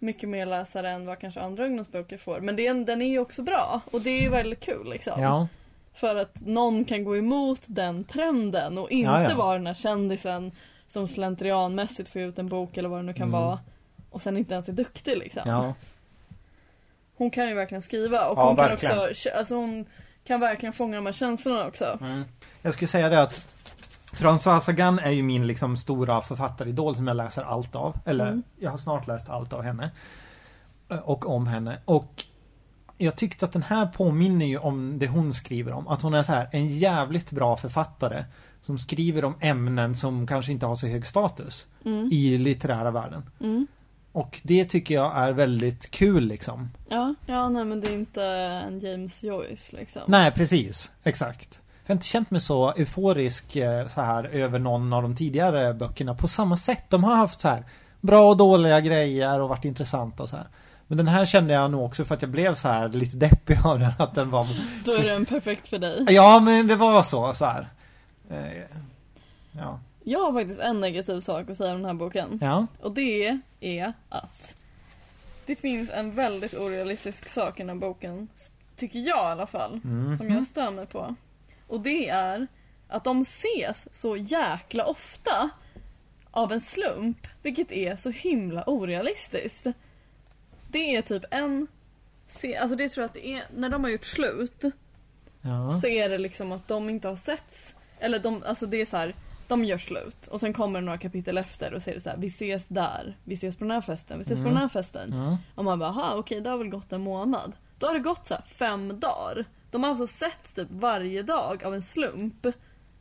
mycket 0.03 0.29
mer 0.29 0.45
läsare 0.45 0.89
än 0.89 1.05
vad 1.05 1.19
kanske 1.19 1.39
andra 1.41 1.65
ungdomsböcker 1.65 2.17
får. 2.17 2.39
Men 2.39 2.55
det 2.55 2.67
är, 2.67 2.71
en- 2.71 2.85
den 2.85 3.01
är 3.01 3.07
ju 3.09 3.19
också 3.19 3.43
bra 3.43 3.81
och 3.91 4.01
det 4.01 4.09
är 4.09 4.21
ju 4.21 4.29
väldigt 4.29 4.59
kul 4.59 4.89
liksom. 4.89 5.21
Ja. 5.21 5.47
För 5.93 6.15
att 6.15 6.35
någon 6.45 6.85
kan 6.85 7.03
gå 7.03 7.17
emot 7.17 7.61
den 7.65 8.03
trenden 8.03 8.77
och 8.77 8.91
inte 8.91 9.11
Ja, 9.11 9.23
ja. 9.29 9.35
vara 9.35 9.53
den 9.57 9.67
här 9.67 9.73
kändisen 9.73 10.51
som 10.87 11.07
slentrianmässigt 11.07 12.09
får 12.09 12.21
ut 12.21 12.39
en 12.39 12.49
bok 12.49 12.77
eller 12.77 12.89
vad 12.89 12.99
det 12.99 13.03
nu 13.03 13.13
kan 13.13 13.27
Mm. 13.27 13.41
vara. 13.41 13.59
Och 14.09 14.21
sen 14.21 14.37
inte 14.37 14.53
ens 14.53 14.69
är 14.69 14.73
duktig 14.73 15.17
liksom. 15.17 15.41
Ja. 15.45 15.73
Hon 17.15 17.31
kan 17.31 17.47
ju 17.49 17.53
verkligen 17.55 17.81
skriva 17.81 18.25
och 18.27 18.37
Ja, 18.37 18.47
hon 18.47 18.55
kan 18.55 18.65
verkligen. 18.69 18.99
också, 19.09 19.29
alltså 19.29 19.55
hon 19.55 19.85
kan 20.23 20.39
verkligen 20.39 20.73
fånga 20.73 20.95
de 20.95 21.05
här 21.05 21.13
känslorna 21.13 21.67
också. 21.67 21.97
Mm. 22.01 22.23
Jag 22.61 22.73
skulle 22.73 22.87
säga 22.87 23.09
det 23.09 23.21
att 23.21 23.52
François 24.13 24.59
Sagan 24.59 24.99
är 24.99 25.11
ju 25.11 25.23
min 25.23 25.47
liksom 25.47 25.77
stora 25.77 26.21
författaridol 26.21 26.95
som 26.95 27.07
jag 27.07 27.17
läser 27.17 27.41
allt 27.43 27.75
av. 27.75 27.97
Eller 28.05 28.27
Mm. 28.27 28.43
jag 28.59 28.71
har 28.71 28.77
snart 28.77 29.07
läst 29.07 29.29
allt 29.29 29.53
av 29.53 29.61
henne. 29.61 29.91
Eh, 30.89 30.97
Och 30.99 31.29
om 31.29 31.47
henne. 31.47 31.77
Och 31.85 32.23
jag 32.97 33.15
tyckte 33.15 33.45
att 33.45 33.51
den 33.53 33.63
här 33.63 33.85
påminner 33.85 34.45
ju 34.45 34.57
om 34.57 34.99
det 34.99 35.07
hon 35.07 35.33
skriver 35.33 35.71
om. 35.71 35.87
Att 35.87 36.01
hon 36.01 36.13
är 36.13 36.23
så 36.23 36.31
här 36.31 36.47
en 36.51 36.67
jävligt 36.67 37.31
bra 37.31 37.57
författare. 37.57 38.25
Som 38.61 38.77
skriver 38.77 39.25
om 39.25 39.35
ämnen 39.39 39.95
som 39.95 40.27
kanske 40.27 40.51
inte 40.51 40.65
har 40.65 40.75
så 40.75 40.87
hög 40.87 41.07
status. 41.07 41.65
Mm. 41.85 42.07
I 42.11 42.37
litterära 42.37 42.91
världen. 42.91 43.29
Mm. 43.39 43.67
Och 44.11 44.39
det 44.43 44.65
tycker 44.65 44.95
jag 44.95 45.17
är 45.17 45.31
väldigt 45.33 45.91
kul 45.91 46.23
liksom. 46.23 46.69
Ja, 46.89 47.15
ja 47.25 47.49
nej 47.49 47.65
men 47.65 47.81
det 47.81 47.87
är 47.87 47.93
inte 47.93 48.23
en 48.23 48.79
James 48.79 49.23
Joyce 49.23 49.71
liksom. 49.75 50.01
Nej, 50.07 50.31
precis. 50.31 50.91
Exakt. 51.03 51.59
Jag 51.85 51.89
har 51.89 51.93
inte 51.95 52.05
känt 52.05 52.31
mig 52.31 52.41
så 52.41 52.71
euforisk 52.71 53.55
eh, 53.55 53.87
så 53.87 54.01
här 54.01 54.23
över 54.23 54.59
någon 54.59 54.93
av 54.93 55.01
de 55.03 55.15
tidigare 55.15 55.73
böckerna 55.73 56.15
på 56.15 56.27
samma 56.27 56.57
sätt. 56.57 56.83
De 56.89 57.03
har 57.03 57.15
haft 57.15 57.39
så 57.39 57.47
här 57.47 57.63
bra 58.01 58.29
och 58.29 58.37
dåliga 58.37 58.79
grejer 58.81 59.41
och 59.41 59.49
varit 59.49 59.65
intressanta 59.65 60.23
och 60.23 60.29
så 60.29 60.35
här. 60.35 60.47
Men 60.87 60.97
den 60.97 61.07
här 61.07 61.25
kände 61.25 61.53
jag 61.53 61.71
nog 61.71 61.85
också 61.85 62.05
för 62.05 62.15
att 62.15 62.21
jag 62.21 62.31
blev 62.31 62.55
så 62.55 62.67
här 62.67 62.89
lite 62.89 63.17
deppig 63.17 63.57
av 63.63 63.79
den. 63.79 63.91
Att 63.99 64.15
den 64.15 64.29
var... 64.29 64.47
Då 64.85 64.91
är 64.91 65.03
den 65.03 65.25
perfekt 65.25 65.67
för 65.67 65.79
dig. 65.79 66.05
Ja, 66.09 66.39
men 66.39 66.67
det 66.67 66.75
var 66.75 67.03
så, 67.03 67.33
så 67.33 67.45
här. 67.45 67.67
Eh, 68.29 68.77
Ja. 69.57 69.79
Jag 70.03 70.19
har 70.19 70.33
faktiskt 70.33 70.59
en 70.59 70.81
negativ 70.81 71.19
sak 71.19 71.49
att 71.49 71.57
säga 71.57 71.73
om 71.73 71.77
den 71.77 71.85
här 71.85 71.93
boken. 71.93 72.39
Ja. 72.41 72.67
Och 72.81 72.91
det 72.91 73.39
är 73.59 73.93
att 74.09 74.55
det 75.45 75.55
finns 75.55 75.89
en 75.89 76.11
väldigt 76.11 76.53
orealistisk 76.53 77.29
sak 77.29 77.59
i 77.59 77.63
den 77.63 77.69
här 77.69 77.75
boken. 77.75 78.27
Tycker 78.75 78.99
jag 78.99 79.29
i 79.29 79.31
alla 79.31 79.47
fall. 79.47 79.81
Mm. 79.83 80.17
Som 80.17 80.31
jag 80.31 80.47
stör 80.47 80.71
mig 80.71 80.85
på. 80.85 81.15
Och 81.73 81.81
det 81.81 82.09
är 82.09 82.47
att 82.87 83.03
de 83.03 83.21
ses 83.21 83.87
så 83.93 84.17
jäkla 84.17 84.85
ofta 84.85 85.49
av 86.31 86.51
en 86.51 86.61
slump. 86.61 87.27
Vilket 87.41 87.71
är 87.71 87.95
så 87.95 88.09
himla 88.09 88.63
orealistiskt. 88.69 89.67
Det 90.71 90.95
är 90.95 91.01
typ 91.01 91.23
en 91.31 91.67
Alltså 92.61 92.75
det 92.75 92.89
tror 92.89 93.01
jag 93.03 93.07
att 93.07 93.13
det 93.13 93.27
är, 93.27 93.43
när 93.55 93.69
de 93.69 93.83
har 93.83 93.91
gjort 93.91 94.05
slut 94.05 94.63
Ja. 95.41 95.75
så 95.75 95.87
är 95.87 96.09
det 96.09 96.17
liksom 96.17 96.51
att 96.51 96.67
de 96.67 96.89
inte 96.89 97.07
har 97.07 97.15
setts. 97.15 97.75
Eller 97.99 98.19
de, 98.19 98.43
alltså 98.45 98.65
det 98.65 98.81
är 98.81 98.85
så 98.85 98.97
här, 98.97 99.15
de 99.47 99.65
gör 99.65 99.77
slut 99.77 100.27
och 100.27 100.39
sen 100.39 100.53
kommer 100.53 100.79
det 100.79 100.85
några 100.85 100.97
kapitel 100.97 101.37
efter 101.37 101.73
och 101.73 101.81
det 101.85 102.01
så 102.01 102.09
här, 102.09 102.17
vi 102.17 102.27
ses 102.27 102.65
där, 102.67 103.17
vi 103.23 103.33
ses 103.33 103.55
på 103.55 103.63
den 103.63 103.71
här 103.71 103.81
festen, 103.81 104.17
vi 104.17 104.21
ses 104.21 104.39
på 104.39 104.41
Mm. 104.41 104.53
den 104.53 104.61
här 104.61 104.69
festen. 104.69 105.13
Ja. 105.13 105.37
Och 105.55 105.65
man 105.65 105.79
bara, 105.79 106.15
okej 106.15 106.41
det 106.41 106.49
har 106.49 106.57
väl 106.57 106.69
gått 106.69 106.91
en 106.91 107.01
månad. 107.01 107.51
Då 107.79 107.87
har 107.87 107.93
det 107.93 107.99
gått 107.99 108.27
så 108.27 108.35
fem 108.47 108.99
dagar. 108.99 109.45
De 109.73 109.83
har 109.83 109.89
alltså 109.89 110.07
sett 110.07 110.55
typ 110.55 110.67
varje 110.71 111.23
dag 111.23 111.63
av 111.63 111.73
en 111.73 111.81
slump. 111.81 112.47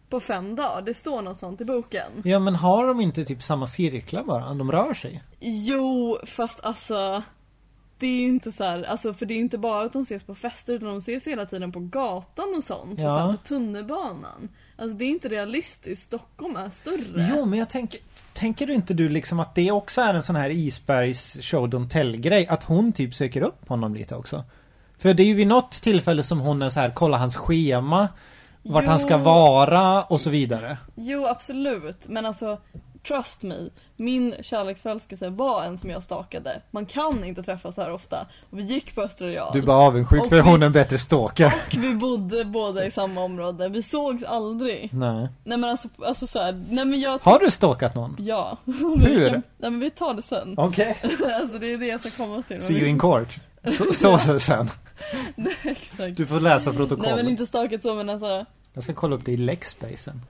på 0.08 0.20
fem 0.20 0.56
dagar. 0.56 0.82
Det 0.82 0.94
står 0.94 1.22
något 1.22 1.38
sånt 1.38 1.60
i 1.60 1.64
boken. 1.64 2.12
Ja 2.24 2.38
men 2.38 2.54
har 2.54 2.86
de 2.86 3.00
inte 3.00 3.24
typ 3.24 3.42
samma 3.42 3.66
cirklar 3.66 4.24
bara? 4.24 4.54
De 4.54 4.72
rör 4.72 4.94
sig. 4.94 5.22
Jo, 5.40 6.18
fast 6.26 6.64
alltså 6.64 7.22
det 7.98 8.06
är 8.06 8.20
ju 8.20 8.28
inte 8.28 8.52
så 8.52 8.64
här, 8.64 8.82
alltså 8.82 9.14
för 9.14 9.26
det 9.26 9.34
är 9.34 9.36
ju 9.36 9.42
inte 9.42 9.58
bara 9.58 9.84
att 9.84 9.92
de 9.92 10.02
ses 10.02 10.22
på 10.22 10.34
fester 10.34 10.74
utan 10.74 10.88
de 10.88 10.96
ses 10.96 11.26
hela 11.26 11.46
tiden 11.46 11.72
på 11.72 11.80
gatan 11.80 12.54
och 12.56 12.64
sånt. 12.64 12.98
Ja. 12.98 13.06
Och 13.06 13.12
så 13.12 13.18
här 13.18 13.32
på 13.32 13.42
tunnelbanan. 13.42 14.48
Alltså 14.76 14.96
det 14.96 15.04
är 15.04 15.08
inte 15.08 15.28
realistiskt, 15.28 16.02
Stockholm 16.02 16.56
är 16.56 16.70
större. 16.70 17.28
Jo 17.30 17.44
men 17.44 17.58
jag 17.58 17.70
tänker 17.70 18.00
Tänker 18.32 18.66
du 18.66 18.74
inte 18.74 18.94
du 18.94 19.08
liksom 19.08 19.40
att 19.40 19.54
det 19.54 19.70
också 19.70 20.00
är 20.00 20.14
en 20.14 20.22
sån 20.22 20.36
här 20.36 20.50
isbergs 20.50 21.38
show 21.42 21.68
don't 21.68 21.88
tell 21.88 22.16
grej? 22.16 22.46
Att 22.46 22.64
hon 22.64 22.92
typ 22.92 23.14
söker 23.14 23.42
upp 23.42 23.68
honom 23.68 23.94
lite 23.94 24.14
också? 24.14 24.44
För 25.02 25.14
det 25.14 25.22
är 25.22 25.26
ju 25.26 25.34
vid 25.34 25.46
något 25.46 25.72
tillfälle 25.72 26.22
som 26.22 26.40
hon 26.40 26.62
är 26.62 26.70
så 26.70 26.80
här, 26.80 26.90
kolla 26.94 27.16
hans 27.16 27.36
schema 27.36 28.08
Vart 28.62 28.84
Jo. 28.84 28.90
han 28.90 28.98
ska 28.98 29.18
vara 29.18 30.02
och 30.02 30.20
så 30.20 30.30
vidare. 30.30 30.76
Jo 30.94 31.26
absolut, 31.26 31.98
men 32.06 32.26
alltså 32.26 32.58
Trust 33.08 33.42
me, 33.42 33.54
min 33.96 34.34
kärleksförälskelse 34.42 35.28
var 35.28 35.64
en 35.64 35.78
som 35.78 35.90
jag 35.90 36.02
stakade. 36.02 36.62
Man 36.70 36.86
kan 36.86 37.24
inte 37.24 37.42
träffas 37.42 37.74
så 37.74 37.80
här 37.82 37.92
ofta. 37.92 38.26
Och 38.50 38.58
vi 38.58 38.62
gick 38.62 38.94
på 38.94 39.02
Östra 39.02 39.26
Real. 39.26 39.50
Du 39.52 39.58
är 39.58 39.62
bara 39.62 39.76
avundsjuk 39.86 40.28
för 40.28 40.36
vi- 40.36 40.40
hon 40.42 40.62
är 40.62 40.66
en 40.66 40.72
bättre 40.72 40.98
stalker. 40.98 41.46
Och 41.46 41.82
vi 41.82 41.94
bodde 41.94 42.44
båda 42.44 42.86
i 42.86 42.90
samma 42.90 43.20
område. 43.20 43.68
Vi 43.68 43.82
sågs 43.82 44.24
aldrig. 44.24 44.90
Nej. 44.92 45.28
Nej 45.44 45.58
men 45.58 45.64
alltså, 45.70 45.88
alltså 46.06 46.26
så 46.26 46.38
här, 46.38 46.64
nej 46.70 46.84
men 46.84 47.00
jag 47.00 47.18
Har 47.22 47.38
du 47.38 47.50
stalkat 47.50 47.94
någon? 47.94 48.16
Ja. 48.18 48.58
Hur? 48.64 49.30
Nej 49.32 49.42
men 49.70 49.80
vi 49.80 49.90
tar 49.90 50.14
det 50.14 50.22
sen. 50.22 50.54
Okej. 50.56 50.96
alltså 51.40 51.58
det 51.58 51.72
är 51.72 51.78
det 51.78 51.86
jag 51.86 52.00
ska 52.00 52.10
komma 52.10 52.42
till. 52.48 52.62
See 52.62 52.78
you 52.78 52.86
in 52.88 52.98
court. 52.98 53.40
Så, 53.64 54.18
så, 54.18 54.40
sen. 54.40 54.68
Exakt. 55.64 56.16
Du 56.16 56.26
får 56.26 56.40
läsa 56.40 56.72
protokoll. 56.72 57.06
Nej 57.06 57.16
men 57.16 57.28
inte 57.28 57.46
stakat 57.46 57.82
så 57.82 57.94
men 57.94 58.10
alltså. 58.10 58.46
Jag 58.72 58.84
ska 58.84 58.94
kolla 58.94 59.16
upp 59.16 59.24
det 59.24 59.32
i 59.32 59.36
Lexspacen. 59.36 60.22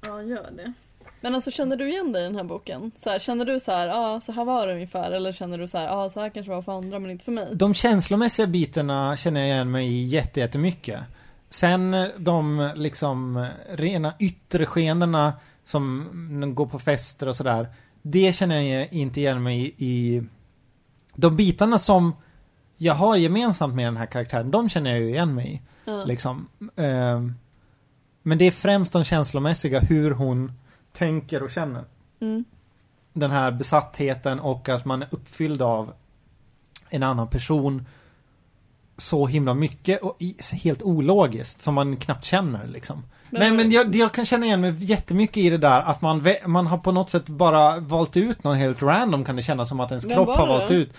Ja 0.00 0.22
gör 0.22 0.50
det. 0.56 0.72
Men 1.20 1.34
alltså 1.34 1.50
känner 1.50 1.76
du 1.76 1.90
igen 1.90 2.12
dig 2.12 2.22
i 2.22 2.24
den 2.24 2.36
här 2.36 2.44
boken? 2.44 2.90
Så 3.02 3.10
här, 3.10 3.18
känner 3.18 3.44
du 3.44 3.60
så 3.60 3.72
här, 3.72 3.86
ja 3.86 4.14
ah, 4.16 4.20
så 4.20 4.32
här 4.32 4.44
var 4.44 4.66
det 4.66 4.72
ungefär? 4.74 5.10
Eller 5.10 5.32
känner 5.32 5.58
du 5.58 5.68
så 5.68 5.78
här, 5.78 5.84
ja 5.84 5.92
ah, 5.92 6.10
så 6.10 6.20
här 6.20 6.30
kanske 6.30 6.50
var 6.52 6.62
för 6.62 6.72
andra 6.72 6.98
men 6.98 7.10
inte 7.10 7.24
för 7.24 7.32
mig? 7.32 7.48
De 7.52 7.74
känslomässiga 7.74 8.46
bitarna 8.46 9.16
känner 9.16 9.40
jag 9.40 9.48
igen 9.48 9.70
mig 9.70 9.88
i 9.88 10.04
jätte- 10.06 10.40
jättemycket. 10.40 11.00
Sen 11.50 11.96
de 12.18 12.70
liksom 12.76 13.46
rena 13.70 14.14
yttre 14.18 14.66
skeendena 14.66 15.32
som 15.64 16.52
går 16.56 16.66
på 16.66 16.78
fester 16.78 17.28
och 17.28 17.36
sådär. 17.36 17.68
Det 18.02 18.32
känner 18.34 18.60
jag 18.60 18.92
inte 18.92 19.20
igen 19.20 19.42
mig 19.42 19.74
i. 19.78 20.22
De 21.14 21.36
bitarna 21.36 21.78
som 21.78 22.16
jag 22.78 22.94
har 22.94 23.16
gemensamt 23.16 23.74
med 23.74 23.86
den 23.86 23.96
här 23.96 24.06
karaktären, 24.06 24.50
de 24.50 24.68
känner 24.68 24.90
jag 24.90 25.00
ju 25.00 25.08
igen 25.08 25.34
mig 25.34 25.54
i. 25.54 25.62
Ja. 25.84 26.04
Liksom. 26.04 26.48
Ehm, 26.76 27.34
Men 28.22 28.38
det 28.38 28.44
är 28.44 28.50
främst 28.50 28.92
de 28.92 29.04
känslomässiga, 29.04 29.80
hur 29.80 30.10
hon 30.10 30.52
tänker 30.92 31.42
och 31.42 31.50
känner. 31.50 31.84
Mm. 32.20 32.44
Den 33.12 33.30
här 33.30 33.50
besattheten 33.50 34.40
och 34.40 34.68
att 34.68 34.84
man 34.84 35.02
är 35.02 35.08
uppfylld 35.10 35.62
av 35.62 35.92
en 36.90 37.02
annan 37.02 37.28
person 37.28 37.86
så 38.96 39.26
himla 39.26 39.54
mycket 39.54 40.02
och 40.02 40.16
helt 40.52 40.82
ologiskt 40.82 41.62
som 41.62 41.74
man 41.74 41.96
knappt 41.96 42.24
känner 42.24 42.66
liksom. 42.66 43.04
Nej 43.30 43.52
men 43.52 43.70
jag, 43.70 43.94
jag 43.94 44.12
kan 44.12 44.26
känna 44.26 44.46
igen 44.46 44.60
mig 44.60 44.84
jättemycket 44.84 45.36
i 45.36 45.50
det 45.50 45.58
där 45.58 45.80
att 45.80 46.00
man, 46.00 46.26
man 46.46 46.66
har 46.66 46.78
på 46.78 46.92
något 46.92 47.10
sätt 47.10 47.28
bara 47.28 47.80
valt 47.80 48.16
ut 48.16 48.44
någon 48.44 48.56
helt 48.56 48.82
random 48.82 49.24
kan 49.24 49.36
det 49.36 49.42
kännas 49.42 49.68
som 49.68 49.80
att 49.80 49.90
ens 49.90 50.04
kropp 50.04 50.28
har 50.28 50.46
valt 50.46 50.70
ut. 50.70 50.92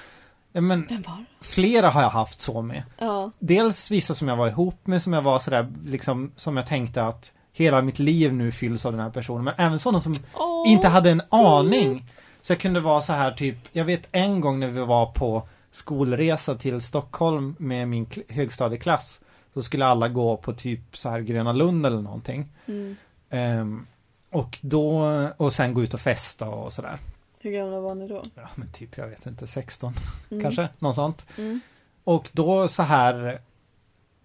Ja, 0.52 0.62
Men 0.62 0.86
Vem 0.90 1.02
var 1.02 1.26
flera 1.42 1.90
har 1.90 2.02
jag 2.02 2.10
haft 2.10 2.42
så 2.42 2.62
med. 2.62 2.84
Ja. 2.98 3.32
Dels 3.40 3.92
vissa 3.92 4.14
som 4.16 4.28
jag 4.28 4.36
var 4.36 4.48
ihop 4.48 4.88
med 4.88 5.02
som 5.02 5.14
jag 5.14 5.22
var 5.22 5.40
sådär 5.40 5.68
liksom 5.86 6.32
som 6.36 6.58
jag 6.58 6.68
tänkte 6.68 7.04
att 7.04 7.32
hela 7.54 7.82
mitt 7.82 8.00
liv 8.00 8.34
nu 8.34 8.52
fylls 8.52 8.86
av 8.86 8.92
den 8.92 9.02
här 9.02 9.10
personen. 9.10 9.44
Men 9.44 9.54
även 9.58 9.80
sådana 9.80 10.02
som 10.02 10.16
Åh. 10.34 10.72
inte 10.72 10.88
hade 10.88 11.10
en 11.12 11.22
aning. 11.30 12.06
Så 12.42 12.52
jag 12.54 12.60
kunde 12.60 12.80
vara 12.80 13.02
så 13.02 13.14
här 13.14 13.32
typ, 13.32 13.56
jag 13.72 13.86
vet 13.86 14.08
en 14.12 14.42
gång 14.42 14.60
när 14.60 14.68
vi 14.68 14.86
var 14.86 15.06
på 15.06 15.48
skolresa 15.72 16.56
till 16.56 16.82
Stockholm 16.82 17.56
med 17.60 17.88
min 17.88 18.06
kl- 18.06 18.34
högstadieklass. 18.34 19.20
Så 19.54 19.62
skulle 19.62 19.86
alla 19.86 20.08
gå 20.08 20.38
på 20.38 20.54
typ 20.54 20.98
så 20.98 21.10
här 21.10 21.20
Gröna 21.20 21.52
Lund 21.54 21.86
eller 21.86 22.02
någonting. 22.02 22.48
Mm. 22.66 22.96
Ehm, 23.30 23.88
och 24.32 24.60
då, 24.62 25.04
och 25.38 25.54
sen 25.54 25.74
gå 25.74 25.84
ut 25.84 25.94
och 25.94 26.00
festa 26.00 26.50
och 26.50 26.74
sådär. 26.74 26.98
Hur 27.42 27.52
gamla 27.52 27.80
var 27.80 27.96
ni 27.96 28.08
då? 28.08 28.24
Ja 28.36 28.50
men 28.56 28.72
typ, 28.72 28.98
jag 28.98 29.08
vet 29.08 29.26
inte, 29.26 29.48
16 29.48 29.94
Mm. 30.32 30.44
kanske, 30.44 30.70
något 30.80 30.96
sånt. 30.96 31.26
Mm. 31.38 31.60
Och 32.04 32.30
då 32.32 32.68
så 32.68 32.84
här 32.84 33.40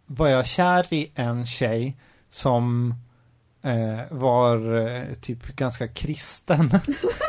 var 0.07 0.29
jag 0.29 0.46
kär 0.46 0.87
i 0.90 1.11
en 1.14 1.46
tjej 1.46 1.96
som 2.31 2.94
eh, 3.62 4.00
var 4.16 4.87
eh, 4.87 5.14
typ 5.20 5.46
ganska 5.57 5.88
kristen. 5.88 6.70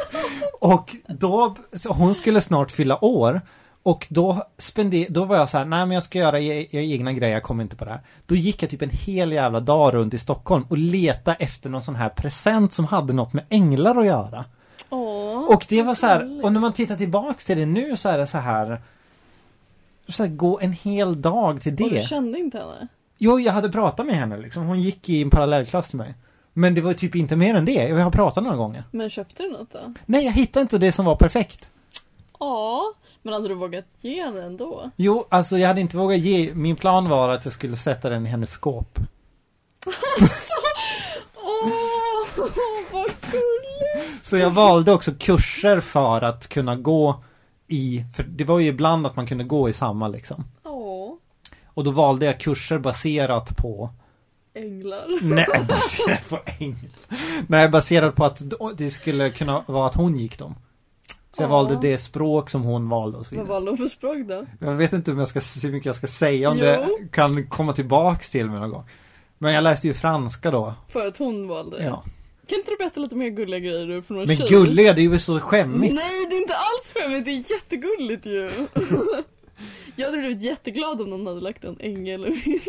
och 0.61 0.95
då, 1.07 1.55
hon 1.87 2.13
skulle 2.15 2.41
snart 2.41 2.71
fylla 2.71 3.05
år. 3.05 3.41
Och 3.83 4.07
då 4.09 4.43
spender, 4.57 5.05
då 5.09 5.25
var 5.25 5.37
jag 5.37 5.49
så 5.49 5.57
här, 5.57 5.65
nej 5.65 5.85
men 5.85 5.91
jag 5.91 6.03
ska 6.03 6.19
göra 6.19 6.39
e- 6.39 6.67
e- 6.71 6.93
egna 6.93 7.13
grejer, 7.13 7.33
jag 7.33 7.43
kommer 7.43 7.63
inte 7.63 7.75
på 7.75 7.85
det 7.85 7.91
här. 7.91 8.01
Då 8.25 8.35
gick 8.35 8.63
jag 8.63 8.69
typ 8.69 8.81
en 8.81 8.89
hel 8.89 9.31
jävla 9.31 9.59
dag 9.59 9.93
runt 9.93 10.13
i 10.13 10.19
Stockholm 10.19 10.65
och 10.69 10.77
letade 10.77 11.37
efter 11.39 11.69
någon 11.69 11.81
sån 11.81 11.95
här 11.95 12.09
present 12.09 12.73
som 12.73 12.85
hade 12.85 13.13
något 13.13 13.33
med 13.33 13.43
änglar 13.49 13.95
att 13.95 14.05
göra. 14.05 14.45
Åh. 14.89 15.43
Och 15.53 15.65
det 15.69 15.81
var 15.81 15.95
så 15.95 16.05
här, 16.07 16.43
och 16.45 16.53
när 16.53 16.59
man 16.59 16.73
tittar 16.73 16.95
tillbaks 16.95 17.45
till 17.45 17.57
det 17.57 17.65
nu 17.65 17.97
så 17.97 18.09
är 18.09 18.17
det 18.17 18.27
så 18.27 18.37
här 18.37 18.81
så 20.07 20.23
här, 20.23 20.29
gå 20.29 20.59
en 20.59 20.71
hel 20.73 21.21
dag 21.21 21.61
till 21.61 21.71
Och 21.73 21.77
du 21.77 21.89
det. 21.89 22.07
kände 22.07 22.39
inte 22.39 22.57
henne? 22.57 22.87
Jo, 23.17 23.39
jag 23.39 23.53
hade 23.53 23.69
pratat 23.69 24.05
med 24.05 24.15
henne 24.15 24.37
liksom. 24.37 24.65
Hon 24.65 24.81
gick 24.81 25.09
i 25.09 25.21
en 25.21 25.29
parallellklass 25.29 25.89
till 25.89 25.97
mig. 25.97 26.13
Men 26.53 26.75
det 26.75 26.81
var 26.81 26.93
typ 26.93 27.15
inte 27.15 27.35
mer 27.35 27.55
än 27.55 27.65
det. 27.65 27.71
Jag 27.73 27.97
har 27.97 28.11
pratat 28.11 28.43
några 28.43 28.57
gånger. 28.57 28.83
Men 28.91 29.09
köpte 29.09 29.43
du 29.43 29.51
något 29.51 29.71
då? 29.73 29.93
Nej, 30.05 30.25
jag 30.25 30.31
hittade 30.31 30.61
inte 30.61 30.77
det 30.77 30.91
som 30.91 31.05
var 31.05 31.15
perfekt. 31.15 31.69
Ja. 32.39 32.93
Men 33.21 33.33
hade 33.33 33.47
du 33.47 33.53
vågat 33.53 33.85
ge 34.01 34.23
henne 34.23 34.43
ändå? 34.43 34.91
Jo, 34.95 35.25
alltså 35.29 35.57
jag 35.57 35.67
hade 35.67 35.81
inte 35.81 35.97
vågat 35.97 36.17
ge. 36.19 36.53
Min 36.53 36.75
plan 36.75 37.09
var 37.09 37.29
att 37.29 37.45
jag 37.45 37.53
skulle 37.53 37.75
sätta 37.77 38.09
den 38.09 38.25
i 38.25 38.29
hennes 38.29 38.49
skåp. 38.51 38.99
Åh, 41.35 42.49
vad 42.91 43.05
gulligt! 43.31 43.64
Så 44.21 44.37
jag 44.37 44.51
valde 44.51 44.91
också 44.93 45.11
kurser 45.19 45.79
för 45.81 46.21
att 46.21 46.47
kunna 46.47 46.75
gå 46.75 47.23
i, 47.67 48.03
för 48.15 48.23
det 48.23 48.43
var 48.43 48.59
ju 48.59 48.67
ibland 48.67 49.05
att 49.07 49.15
man 49.15 49.27
kunde 49.27 49.43
gå 49.43 49.69
i 49.69 49.73
samma 49.73 50.07
liksom. 50.07 50.43
Åh, 50.63 51.13
Och 51.65 51.83
då 51.83 51.91
valde 51.91 52.25
jag 52.25 52.39
kurser 52.39 52.79
baserat 52.79 53.57
på 53.57 53.89
änglar. 54.55 55.05
Nej, 55.21 55.45
baserat 55.69 56.29
på 56.29 56.39
engelska. 56.59 57.15
Nej, 57.47 57.69
baserat 57.69 58.15
på 58.15 58.25
att 58.25 58.41
det 58.77 58.89
skulle 58.89 59.29
kunna 59.29 59.63
vara 59.67 59.87
att 59.87 59.95
hon 59.95 60.15
gick 60.15 60.39
dem. 60.39 60.55
Så 61.31 61.41
jag 61.41 61.47
Ja. 61.49 61.51
valde 61.51 61.77
det 61.81 61.97
språk 61.97 62.49
som 62.49 62.63
hon 62.63 62.89
valde 62.89 63.17
och 63.17 63.25
så 63.25 63.35
Vad 63.35 63.43
vidare. 63.43 63.53
valde 63.53 63.71
hon 63.71 63.77
för 63.77 63.87
språk 63.89 64.17
då? 64.27 64.45
Jag 64.59 64.73
vet 64.75 64.93
inte 64.93 65.11
om 65.11 65.19
jag 65.19 65.27
ska, 65.27 65.39
hur 65.63 65.71
mycket 65.71 65.85
jag 65.85 65.95
ska 65.95 66.07
säga 66.07 66.49
om 66.49 66.57
Jo. 66.57 66.65
det 66.65 66.87
kan 67.11 67.47
komma 67.47 67.73
tillbaks 67.73 68.29
till 68.29 68.49
mig 68.49 68.59
någon 68.59 68.69
gång. 68.69 68.83
Men 69.37 69.53
jag 69.53 69.63
läste 69.63 69.87
ju 69.87 69.93
franska 69.93 70.51
då. 70.51 70.73
För 70.87 71.07
att 71.07 71.17
hon 71.17 71.47
valde? 71.47 71.83
Ja. 71.83 72.03
Kan 72.49 72.57
inte 72.59 72.71
du 72.71 72.77
berätta 72.77 72.99
lite 72.99 73.15
mer 73.15 73.29
gulliga 73.29 73.59
grejer 73.59 73.87
du 73.87 74.01
från 74.01 74.17
någon 74.17 74.27
Men 74.27 74.37
tjej? 74.37 74.47
gulliga, 74.49 74.93
det 74.93 75.01
är 75.01 75.09
ju 75.09 75.19
så 75.19 75.39
skämmigt. 75.39 75.95
Nej, 75.95 76.25
det 76.29 76.35
är 76.35 76.41
inte 76.41 76.55
alls 76.55 76.81
skämmigt, 76.93 77.25
det 77.25 77.31
är 77.31 77.51
jättegulligt 77.55 78.25
ju. 78.25 78.49
Jag 79.97 80.05
hade 80.05 80.17
blivit 80.17 80.41
jätteglad 80.41 81.01
om 81.01 81.09
någon 81.09 81.27
hade 81.27 81.41
lagt 81.41 81.63
en 81.63 81.77
ängel 81.79 82.25
i. 82.27 82.59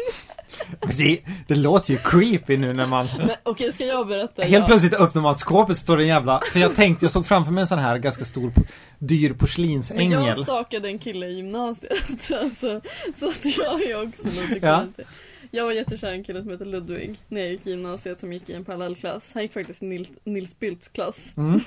Det, 0.99 1.21
det 1.49 1.55
låter 1.55 1.93
ju 1.93 1.99
creepy 1.99 2.57
nu 2.57 2.73
när 2.73 2.87
man 2.87 3.09
Men 3.19 3.31
okej, 3.43 3.73
ska 3.73 3.85
jag 3.85 4.07
berätta? 4.09 4.43
Helt 4.43 4.55
Ja. 4.55 4.67
plötsligt 4.67 4.95
öppnar 4.95 5.23
man 5.23 5.35
skåpet 5.35 5.77
står 5.77 6.01
en 6.01 6.07
jävla 6.07 6.43
För 6.53 6.61
jag 6.61 6.75
tänkte, 6.75 7.05
jag 7.05 7.13
såg 7.13 7.27
framför 7.27 7.53
mig 7.53 7.61
en 7.61 7.67
sån 7.67 7.79
här 7.79 7.99
ganska 7.99 8.25
stor 8.25 8.53
dyr 8.99 9.29
Men 9.29 9.39
porslinsängel 9.39 10.11
jag 10.27 10.39
stakade 10.39 10.89
en 10.89 10.99
kille 10.99 11.27
i 11.27 11.37
gymnasiet, 11.37 11.93
alltså, 12.43 12.81
så 13.19 13.29
att 13.29 13.57
jag 13.59 13.83
är 13.83 14.07
också 14.07 14.23
något 14.23 14.63
Ja. 14.63 14.85
ja. 14.97 15.05
Jag 15.51 15.65
var 15.65 15.73
jättekär 15.73 16.13
i 16.13 16.15
en 16.15 16.25
kille 16.25 16.43
som 16.43 16.51
heter 16.51 16.65
Ludvig 16.65 17.19
när 17.29 17.41
jag 17.41 17.51
gick 17.51 17.67
i 17.67 17.71
gymnasiet 17.71 18.21
som 18.21 18.33
gick 18.33 18.49
i 18.49 18.53
en 18.55 18.65
parallellklass. 18.65 19.31
Han 19.35 19.43
gick 19.43 19.53
faktiskt 19.53 19.83
i 19.83 19.87
Nils, 19.87 20.09
Nils 20.25 20.59
Bildts 20.59 20.89
klass. 20.89 21.33
mm. 21.37 21.61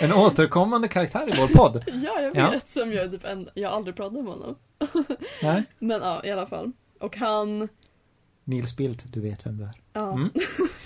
En 0.00 0.12
återkommande 0.12 0.88
karaktär 0.88 1.34
i 1.34 1.40
vår 1.40 1.48
podd 1.48 1.84
Ja, 2.04 2.20
jag 2.20 2.36
Ja. 2.36 2.50
vet. 2.50 2.70
Som 2.70 2.92
jag, 2.92 3.10
typ 3.10 3.24
en, 3.24 3.48
jag 3.54 3.68
har 3.70 3.76
aldrig 3.76 3.96
pratat 3.96 4.12
med 4.24 4.32
honom. 4.32 4.54
Nej. 5.42 5.62
Men 5.78 6.00
ja, 6.02 6.24
i 6.24 6.30
alla 6.30 6.46
fall. 6.46 6.72
Och 7.00 7.16
han, 7.16 7.68
Nils 8.44 8.76
Bildt, 8.76 9.12
du 9.12 9.20
vet 9.20 9.46
vem 9.46 9.56
du 9.58 9.64
är 9.64 9.70
ja. 9.92 10.12
Mm. 10.12 10.30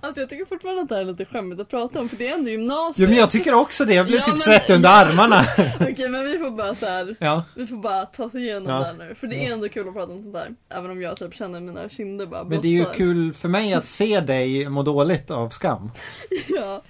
Alltså 0.00 0.20
jag 0.20 0.28
tycker 0.30 0.44
fortfarande 0.44 0.82
att 0.82 0.88
det 0.88 0.94
här 0.94 1.02
är 1.02 1.06
lite 1.06 1.24
skämmigt 1.24 1.60
att 1.60 1.68
prata 1.68 2.00
om 2.00 2.08
för 2.08 2.16
det 2.16 2.28
är 2.28 2.34
ändå 2.34 2.50
gymnasiet. 2.50 2.98
Jo 2.98 3.08
men 3.08 3.18
jag 3.18 3.30
tycker 3.30 3.54
också 3.54 3.84
det, 3.84 3.94
jag 3.94 4.06
blir 4.06 4.16
Ja, 4.16 4.22
typ 4.24 4.32
men- 4.34 4.38
svettig 4.40 4.74
under 4.74 4.88
armarna 4.88 5.40
Okej 5.92 6.08
men 6.08 6.24
vi 6.24 6.38
får 6.38 6.50
bara 6.50 6.74
så 6.74 6.86
här. 6.86 7.16
Ja, 7.20 7.44
Vi 7.56 7.66
får 7.66 7.76
bara 7.76 8.04
ta 8.06 8.24
oss 8.24 8.34
igenom 8.34 8.72
Ja. 8.72 8.78
det 8.78 8.84
här 8.84 8.94
nu. 9.08 9.14
För 9.14 9.26
det 9.26 9.46
är 9.46 9.52
ändå 9.52 9.68
kul 9.68 9.88
att 9.88 9.94
prata 9.94 10.12
om 10.12 10.22
sånt 10.22 10.34
där. 10.34 10.54
Även 10.68 10.90
om 10.90 11.02
jag 11.02 11.16
typ 11.16 11.34
känner 11.34 11.60
mina 11.60 11.88
kinder 11.88 12.26
bara 12.26 12.44
men 12.44 12.60
det 12.60 12.68
är 12.68 12.72
ju 12.72 12.84
kul 12.84 13.32
för 13.32 13.48
mig 13.48 13.74
att 13.74 13.88
se 13.88 14.20
dig 14.20 14.68
må 14.68 14.82
dåligt 14.82 15.30
av 15.30 15.48
skam 15.50 15.90
Ja. 16.48 16.82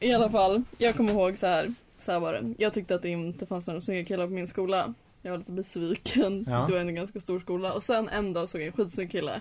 I 0.00 0.12
alla 0.14 0.30
fall, 0.30 0.62
jag 0.78 0.96
kommer 0.96 1.12
ihåg 1.12 1.36
så 1.40 1.46
här. 1.46 1.74
Så 2.04 2.12
här 2.12 2.20
var 2.20 2.32
det. 2.32 2.54
Jag 2.58 2.74
tyckte 2.74 2.94
att 2.94 3.02
det 3.02 3.08
inte 3.08 3.46
fanns 3.46 3.66
några 3.66 3.80
snygga 3.80 4.04
killar 4.04 4.26
på 4.26 4.32
min 4.32 4.46
skola. 4.46 4.94
Jag 5.22 5.30
var 5.30 5.38
lite 5.38 5.52
besviken. 5.52 6.44
Ja. 6.48 6.52
Det 6.66 6.72
var 6.72 6.78
ändå 6.80 6.88
en 6.90 6.94
ganska 6.94 7.20
stor 7.20 7.40
skola. 7.40 7.72
Och 7.72 7.82
sen 7.82 8.08
en 8.08 8.32
dag 8.32 8.48
såg 8.48 8.60
jag 8.60 8.66
en 8.66 8.72
skitsnygg 8.72 9.10
kille. 9.10 9.40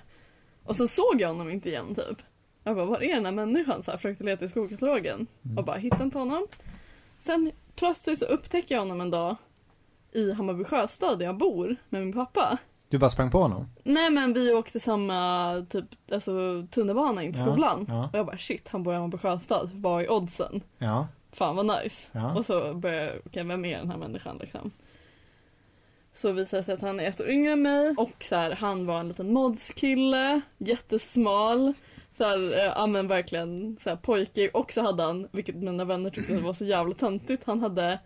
Och 0.63 0.75
sen 0.75 0.87
såg 0.87 1.15
jag 1.21 1.27
honom 1.27 1.49
inte 1.49 1.69
igen 1.69 1.95
typ. 1.95 2.17
Jag 2.69 2.75
bara, 2.75 2.85
var 2.85 3.03
är 3.03 3.15
den 3.15 3.25
här 3.25 3.31
människan? 3.31 3.83
Så 3.83 3.91
här, 3.91 3.97
försökte 3.97 4.23
leta 4.23 4.45
i 4.45 4.49
skolkatalogen 4.49 5.27
Mm. 5.45 5.57
och 5.57 5.63
bara 5.63 5.77
hittade 5.77 6.03
inte 6.03 6.17
honom. 6.17 6.47
Sen 7.25 7.51
plötsligt 7.75 8.19
så 8.19 8.25
upptäcker 8.25 8.75
jag 8.75 8.81
honom 8.81 9.01
en 9.01 9.11
dag 9.11 9.35
i 10.11 10.31
Hammarby 10.31 10.63
Sjöstad 10.63 11.19
där 11.19 11.25
jag 11.25 11.37
bor 11.37 11.75
med 11.89 12.01
min 12.05 12.13
pappa. 12.13 12.57
Du 12.89 12.97
bara 12.97 13.09
sprang 13.09 13.31
på 13.31 13.37
honom? 13.39 13.67
Nej 13.83 14.09
men 14.09 14.33
vi 14.33 14.53
åkte 14.53 14.79
samma 14.79 15.65
typ, 15.69 15.85
alltså, 16.11 16.31
tunnelbana 16.71 17.23
in 17.23 17.33
till 17.33 17.41
Ja, 17.41 17.51
skolan. 17.51 17.85
ja. 17.89 18.09
Och 18.13 18.17
jag 18.19 18.25
bara 18.25 18.37
shit, 18.37 18.67
han 18.69 18.83
bor 18.83 18.93
i 18.93 18.95
Hammarby 18.97 19.17
Sjöstad. 19.17 19.69
Vad 19.73 20.01
är 20.03 20.11
oddsen? 20.11 20.61
Ja. 20.77 21.07
Fan 21.31 21.55
vad 21.55 21.65
nice. 21.65 22.07
Ja. 22.11 22.35
Och 22.35 22.45
så 22.45 22.73
började 22.73 23.05
jag, 23.05 23.15
okej 23.25 23.43
vem 23.43 23.65
är 23.65 23.77
den 23.77 23.89
här 23.91 23.97
människan 23.97 24.37
liksom? 24.37 24.71
Så 26.13 26.31
visade 26.31 26.59
det 26.61 26.65
sig 26.65 26.73
att 26.73 26.81
han 26.81 26.99
är 26.99 27.07
ett 27.07 27.21
år 27.21 27.29
yngre 27.29 27.51
än 27.51 27.61
mig 27.61 27.95
och 27.97 28.23
så 28.23 28.35
här, 28.35 28.51
han 28.51 28.85
var 28.85 28.99
en 28.99 29.07
liten 29.07 29.33
modskille, 29.33 30.41
jättesmal. 30.57 31.73
Så 32.19 32.25
här, 32.25 32.53
eh, 32.53 32.73
ja 32.75 32.87
men 32.87 33.07
verkligen 33.07 33.77
så 33.83 33.89
här, 33.89 33.97
pojkig 33.97 34.49
och 34.53 34.71
så 34.71 34.81
hade 34.81 35.03
han, 35.03 35.27
vilket 35.31 35.55
mina 35.55 35.85
vänner 35.85 36.09
tyckte 36.09 36.37
var 36.37 36.53
så 36.53 36.65
jävla 36.65 36.95
töntigt, 36.95 37.43
han 37.45 37.59
hade 37.61 37.99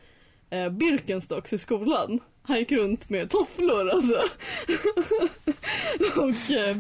eh, 0.50 0.70
Birkenstocks 0.70 1.54
i 1.54 1.58
skolan. 1.58 2.20
Han 2.42 2.58
gick 2.58 2.72
runt 2.72 3.10
med 3.10 3.30
tofflor 3.30 3.90
alltså. 3.90 4.22
och 6.22 6.56
eh, 6.56 6.78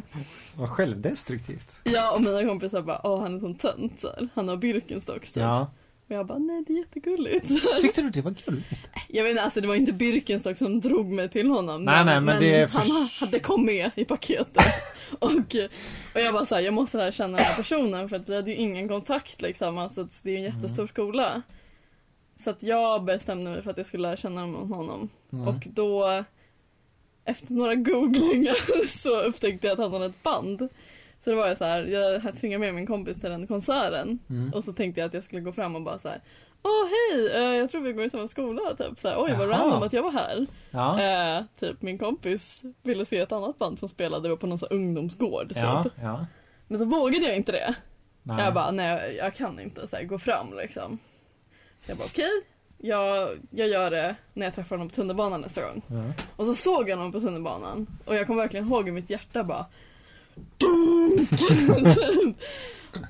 Vad 0.55 0.69
självdestruktivt. 0.69 1.75
ja 1.83 2.11
och 2.15 2.21
mina 2.21 2.43
kompisar 2.43 2.81
bara, 2.81 3.01
åh 3.03 3.21
han 3.21 3.35
är 3.35 3.39
sån 3.39 3.55
tönt 3.55 3.99
så 3.99 4.07
här. 4.07 4.29
Han 4.33 4.47
har 4.47 4.57
Birkenstocks 4.57 5.31
typ. 5.31 5.43
Ja. 5.43 5.71
Och 6.13 6.19
jag 6.19 6.27
bara, 6.27 6.37
nej 6.37 6.63
det 6.67 6.73
är 6.73 6.77
jättegulligt. 6.77 7.47
Tyckte 7.81 8.01
du 8.01 8.09
det 8.09 8.21
var 8.21 8.31
gulligt? 8.45 8.69
Jag 9.07 9.23
vet 9.23 9.29
inte, 9.31 9.43
alltså 9.43 9.61
det 9.61 9.67
var 9.67 9.75
inte 9.75 9.93
Birkenstock 9.93 10.57
som 10.57 10.81
drog 10.81 11.05
mig 11.11 11.29
till 11.29 11.49
honom. 11.49 11.85
Nej, 11.85 12.05
nej, 12.05 12.21
men 12.21 12.39
det 12.41 12.55
är 12.55 12.67
för- 12.67 12.79
han 12.79 12.91
ha- 12.91 13.09
hade 13.19 13.39
kom 13.39 13.65
med 13.65 13.91
i 13.95 14.05
paketet. 14.05 14.63
och, 15.19 15.31
och 16.13 16.21
jag 16.21 16.33
bara 16.33 16.45
såhär, 16.45 16.61
jag 16.61 16.73
måste 16.73 16.97
lära 16.97 17.11
känna 17.11 17.37
den 17.37 17.45
här 17.45 17.55
personen 17.55 18.09
för 18.09 18.15
att 18.15 18.29
vi 18.29 18.35
hade 18.35 18.51
ju 18.51 18.57
ingen 18.57 18.87
kontakt 18.89 19.41
liksom. 19.41 19.77
Alltså 19.77 20.07
det 20.23 20.29
är 20.29 20.33
ju 20.33 20.39
en 20.39 20.45
Mm. 20.45 20.61
jättestor 20.61 20.87
skola. 20.87 21.41
Så 22.37 22.49
att 22.49 22.63
jag 22.63 23.05
bestämde 23.05 23.51
mig 23.51 23.61
för 23.61 23.71
att 23.71 23.77
jag 23.77 23.85
skulle 23.85 24.03
lära 24.07 24.17
känna 24.17 24.41
honom. 24.41 25.09
Mm. 25.33 25.47
Och 25.47 25.67
då, 25.73 26.23
efter 27.25 27.53
några 27.53 27.75
googlingar 27.75 28.87
så 29.01 29.21
upptäckte 29.21 29.67
jag 29.67 29.73
att 29.73 29.79
han 29.79 29.93
hade 29.93 30.05
ett 30.05 30.23
band. 30.23 30.69
Så 31.23 31.29
det 31.29 31.35
var 31.35 31.47
jag 31.47 31.57
så 31.57 31.65
här, 31.65 31.83
jag 31.83 32.37
tvingade 32.39 32.59
med 32.59 32.73
min 32.73 32.87
kompis 32.87 33.19
till 33.19 33.29
den 33.29 33.47
konserten. 33.47 34.19
Mm. 34.29 34.53
Och 34.53 34.63
så 34.63 34.73
tänkte 34.73 35.01
jag 35.01 35.07
att 35.07 35.13
jag 35.13 35.23
skulle 35.23 35.41
gå 35.41 35.51
fram 35.51 35.75
och 35.75 35.81
bara 35.81 35.99
så 35.99 36.09
här. 36.09 36.21
Åh 36.63 36.87
hej, 36.89 37.31
eh, 37.35 37.55
jag 37.57 37.71
tror 37.71 37.81
vi 37.81 37.93
går 37.93 38.05
i 38.05 38.09
samma 38.09 38.27
skola 38.27 38.61
typ. 38.77 38.99
Så 38.99 39.07
här, 39.07 39.15
Oj 39.19 39.33
vad 39.37 39.49
Jaha. 39.49 39.59
random 39.59 39.83
att 39.83 39.93
jag 39.93 40.03
var 40.03 40.11
här. 40.11 40.45
Ja. 40.71 41.01
Eh, 41.01 41.43
typ 41.59 41.81
min 41.81 41.97
kompis 41.97 42.63
ville 42.83 43.05
se 43.05 43.19
ett 43.19 43.31
annat 43.31 43.59
band 43.59 43.79
som 43.79 43.89
spelade 43.89 44.37
på 44.37 44.47
någon 44.47 44.59
här 44.59 44.73
ungdomsgård 44.73 45.47
typ. 45.47 45.57
Ja. 45.57 45.85
Ja. 46.01 46.25
Men 46.67 46.79
så 46.79 46.85
vågade 46.85 47.25
jag 47.25 47.35
inte 47.35 47.51
det. 47.51 47.75
Nej. 48.23 48.45
Jag 48.45 48.53
bara, 48.53 48.71
nej 48.71 49.15
jag 49.15 49.35
kan 49.35 49.59
inte 49.59 49.87
så 49.87 49.95
här, 49.95 50.03
gå 50.03 50.19
fram 50.19 50.53
liksom. 50.57 50.99
Så 51.85 51.91
jag 51.91 51.97
bara 51.97 52.05
okej, 52.05 52.31
jag, 52.77 53.29
jag 53.49 53.67
gör 53.67 53.91
det 53.91 54.15
när 54.33 54.45
jag 54.45 54.55
träffar 54.55 54.75
honom 54.75 54.89
på 54.89 54.95
tunnelbanan 54.95 55.41
nästa 55.41 55.61
gång. 55.61 55.81
Och 56.35 56.45
så 56.45 56.55
såg 56.55 56.89
jag 56.89 56.97
honom 56.97 57.11
på 57.11 57.19
tunnelbanan 57.19 57.87
och 58.05 58.15
jag 58.15 58.27
kommer 58.27 58.41
verkligen 58.41 58.67
ihåg 58.67 58.85
hur 58.85 58.93
mitt 58.93 59.09
hjärta 59.09 59.43
bara! 59.43 59.65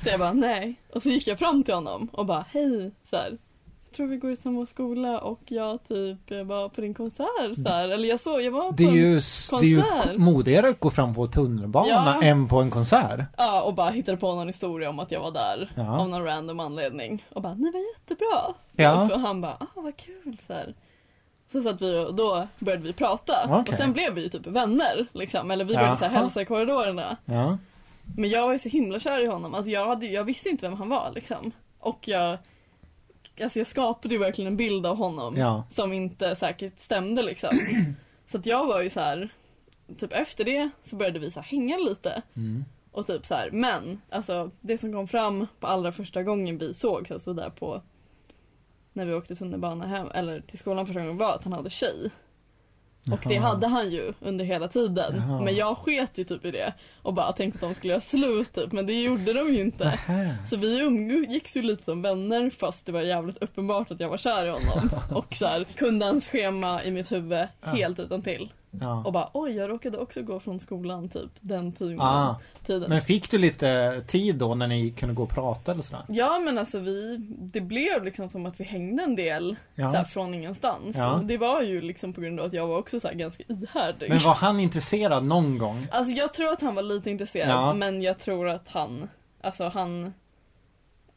Så 0.04 0.10
jag 0.10 0.20
bara 0.20 0.34
nej. 0.34 0.76
Och 0.94 1.04
så 1.04 1.10
gick 1.10 1.28
jag 1.28 1.40
fram 1.40 1.64
till 1.64 1.74
honom 1.74 2.10
och 2.12 2.26
bara 2.26 2.46
hej 2.50 2.92
så 3.10 3.16
här. 3.16 3.38
Jag 3.90 3.96
tror 3.98 4.08
vi 4.08 4.18
går 4.18 4.32
i 4.32 4.36
samma 4.36 4.66
skola 4.66 5.20
och 5.20 5.40
jag 5.48 5.88
typ 5.88 6.48
var 6.48 6.70
på 6.70 6.82
din 6.82 6.94
konsert 6.94 7.56
så 7.66 7.70
här. 7.70 7.90
Eller 7.90 8.10
jag 8.10 8.20
såg, 8.20 8.42
jag 8.42 8.52
var 8.52 8.70
på 8.70 8.76
Det 8.78 8.84
är 8.84 8.88
en- 8.88 8.94
ju, 8.96 9.20
det 9.52 9.58
är 9.58 9.64
ju 9.64 9.82
konsert. 9.82 10.18
modigare 10.18 10.70
att 10.70 10.80
gå 10.80 10.90
fram 10.92 11.16
på 11.16 11.28
tunnelbana 11.28 11.88
Ja. 11.90 12.24
än 12.24 12.48
på 12.48 12.62
en 12.62 12.72
konsert. 12.72 13.20
Ja, 13.38 13.62
och 13.62 13.74
bara 13.74 13.90
hittade 13.90 14.18
på 14.18 14.36
någon 14.36 14.48
historia 14.48 14.90
om 14.90 15.00
att 15.00 15.12
jag 15.12 15.20
var 15.22 15.32
där 15.32 15.72
Ja. 15.76 16.00
av 16.00 16.10
någon 16.10 16.24
random 16.24 16.60
anledning. 16.60 17.26
Och 17.34 17.42
bara, 17.42 17.54
ni 17.54 17.72
var 17.72 17.80
jättebra. 18.00 18.54
Ja. 18.76 19.14
Och 19.14 19.20
han 19.20 19.42
bara, 19.42 19.54
ah 19.60 19.68
vad 19.76 19.98
kul 19.98 20.38
så 20.48 20.54
här. 20.54 20.74
Så 21.54 21.62
satt 21.62 21.82
vi 21.82 22.00
och 22.00 22.16
då 22.16 22.48
började 22.60 22.84
vi 22.84 22.94
prata. 22.94 23.34
Okej. 23.46 23.74
Och 23.74 23.78
sen 23.78 23.94
blev 23.94 24.14
vi 24.14 24.22
ju 24.22 24.30
typ 24.30 24.48
vänner 24.48 25.08
liksom. 25.14 25.52
Eller 25.52 25.66
vi 25.66 25.74
började 25.74 25.98
så 25.98 26.06
här 26.06 26.12
hälsa 26.12 26.42
i 26.42 26.46
korridorerna. 26.46 27.18
Ja. 27.26 27.58
Men 28.18 28.30
jag 28.30 28.46
var 28.46 28.54
ju 28.54 28.60
så 28.60 28.70
himla 28.70 29.00
kär 29.00 29.24
i 29.24 29.26
honom. 29.26 29.54
Alltså 29.54 29.72
jag, 29.72 29.88
hade, 29.88 30.06
jag 30.06 30.24
visste 30.24 30.50
inte 30.50 30.70
vem 30.70 30.78
han 30.78 30.90
var 30.90 31.12
liksom. 31.16 31.52
Och 31.80 32.08
jag, 32.08 32.38
alltså 33.42 33.60
jag 33.60 33.68
skapade 33.68 34.14
ju 34.14 34.20
verkligen 34.20 34.52
en 34.52 34.58
bild 34.58 34.86
av 34.86 34.98
honom. 34.98 35.38
Ja. 35.38 35.64
Som 35.70 35.94
inte 35.94 36.36
säkert 36.36 36.80
stämde 36.80 37.24
liksom. 37.24 37.60
så 38.26 38.38
att 38.38 38.46
jag 38.46 38.66
var 38.66 38.82
ju 38.82 38.90
så 38.90 39.00
här. 39.00 39.30
Typ 39.98 40.14
efter 40.14 40.44
det 40.44 40.70
så 40.84 40.96
började 40.96 41.20
vi 41.20 41.32
så 41.32 41.40
hänga 41.40 41.78
lite. 41.78 42.22
Mm. 42.36 42.66
Och 42.92 43.08
typ 43.08 43.26
så 43.26 43.36
här, 43.36 43.50
men 43.52 44.02
alltså 44.10 44.52
det 44.62 44.78
som 44.78 44.94
kom 44.94 45.08
fram 45.08 45.48
på 45.60 45.68
allra 45.68 45.92
första 45.92 46.24
gången 46.24 46.58
vi 46.58 46.74
sågs, 46.74 47.12
alltså 47.12 47.34
där 47.34 47.50
på 47.50 47.82
när 48.94 49.06
vi 49.06 49.14
åkte 49.14 49.36
tunnelbana 49.36 49.88
hem, 49.88 50.08
eller 50.14 50.42
till 50.42 50.60
skolan 50.60 50.86
första 50.86 51.00
gången 51.00 51.18
var 51.18 51.34
att 51.34 51.44
han 51.44 51.54
hade 51.54 51.70
tjej. 51.70 52.12
Och 53.12 53.20
det 53.24 53.34
Jaha. 53.34 53.48
hade 53.48 53.68
han 53.68 53.92
ju 53.92 54.14
under 54.20 54.46
hela 54.46 54.68
tiden. 54.68 55.14
Jaha. 55.16 55.42
Men 55.42 55.56
jag 55.56 55.78
sket 55.78 56.18
ju 56.18 56.24
typ 56.24 56.46
i 56.46 56.52
det 56.52 56.74
och 57.02 57.14
bara 57.14 57.34
tänkte 57.34 57.66
att 57.66 57.72
de 57.72 57.76
skulle 57.76 57.94
göra 57.94 58.02
slut 58.02 58.54
typ, 58.54 58.72
men 58.72 58.86
det 58.86 59.02
gjorde 59.02 59.34
de 59.34 59.54
ju 59.54 59.62
inte. 59.62 59.84
Nähä. 59.86 60.36
Så 60.48 60.58
vi 60.58 60.80
umgicks 60.80 61.58
ju 61.58 61.62
lite 61.62 61.84
som 61.84 62.02
vänner 62.02 62.50
fast 62.50 62.86
det 62.86 62.92
var 62.92 63.02
jävligt 63.02 63.38
uppenbart 63.38 63.92
att 63.92 64.00
jag 64.00 64.10
var 64.10 64.18
kär 64.18 64.46
i 64.46 64.50
honom. 64.50 64.90
Och 65.12 65.34
så 65.36 65.46
här, 65.46 65.64
kunde 65.64 66.06
hans 66.06 66.28
schema 66.28 66.84
i 66.84 66.92
mitt 66.92 67.12
huvud 67.12 67.48
helt 67.62 68.00
utan 68.00 68.22
till. 68.22 68.50
Ja. 68.80 69.04
Och 69.06 69.14
bara 69.14 69.30
oj, 69.34 69.52
jag 69.52 69.70
råkade 69.70 69.98
också 69.98 70.22
gå 70.22 70.40
från 70.40 70.60
skolan 70.60 71.10
typ 71.10 71.32
den 71.40 71.72
tiden. 71.72 72.02
Ah. 72.02 72.40
tiden. 72.66 72.90
Men 72.90 73.02
fick 73.02 73.32
du 73.32 73.38
lite 73.38 74.02
tid 74.08 74.36
då 74.36 74.56
när 74.56 74.68
ni 74.68 74.92
kunde 74.92 75.16
gå 75.16 75.24
och 75.24 75.30
prata 75.30 75.72
eller 75.72 75.82
sådär? 75.82 76.04
Ja 76.08 76.40
men 76.40 76.58
alltså 76.58 76.80
vi, 76.80 77.18
det 77.40 77.62
blev 77.62 78.04
liksom 78.04 78.30
som 78.30 78.46
att 78.46 78.60
vi 78.60 78.64
hängde 78.64 79.04
en 79.04 79.16
del 79.16 79.56
Ja. 79.76 79.92
så 79.92 79.98
här, 79.98 80.04
från 80.06 80.34
ingenstans. 80.34 80.96
Ja. 80.98 81.22
Det 81.24 81.38
var 81.38 81.62
ju 81.62 81.82
liksom 81.82 82.14
på 82.14 82.22
grund 82.22 82.40
av 82.40 82.46
att 82.46 82.54
jag 82.54 82.68
var 82.68 82.78
också 82.78 83.00
så 83.00 83.08
här, 83.08 83.16
ganska 83.16 83.44
ihärdig. 83.48 84.10
Men 84.10 84.20
var 84.20 84.34
han 84.34 84.60
intresserad 84.60 85.26
någon 85.26 85.58
gång? 85.58 85.88
Alltså 85.92 86.14
jag 86.14 86.34
tror 86.34 86.52
att 86.52 86.62
han 86.62 86.76
var 86.76 86.84
lite 86.84 87.12
intresserad 87.12 87.78
men 87.78 88.02
jag 88.02 88.20
tror 88.20 88.50
att 88.50 88.68
han, 88.68 89.10
alltså 89.42 89.68
han 89.68 90.14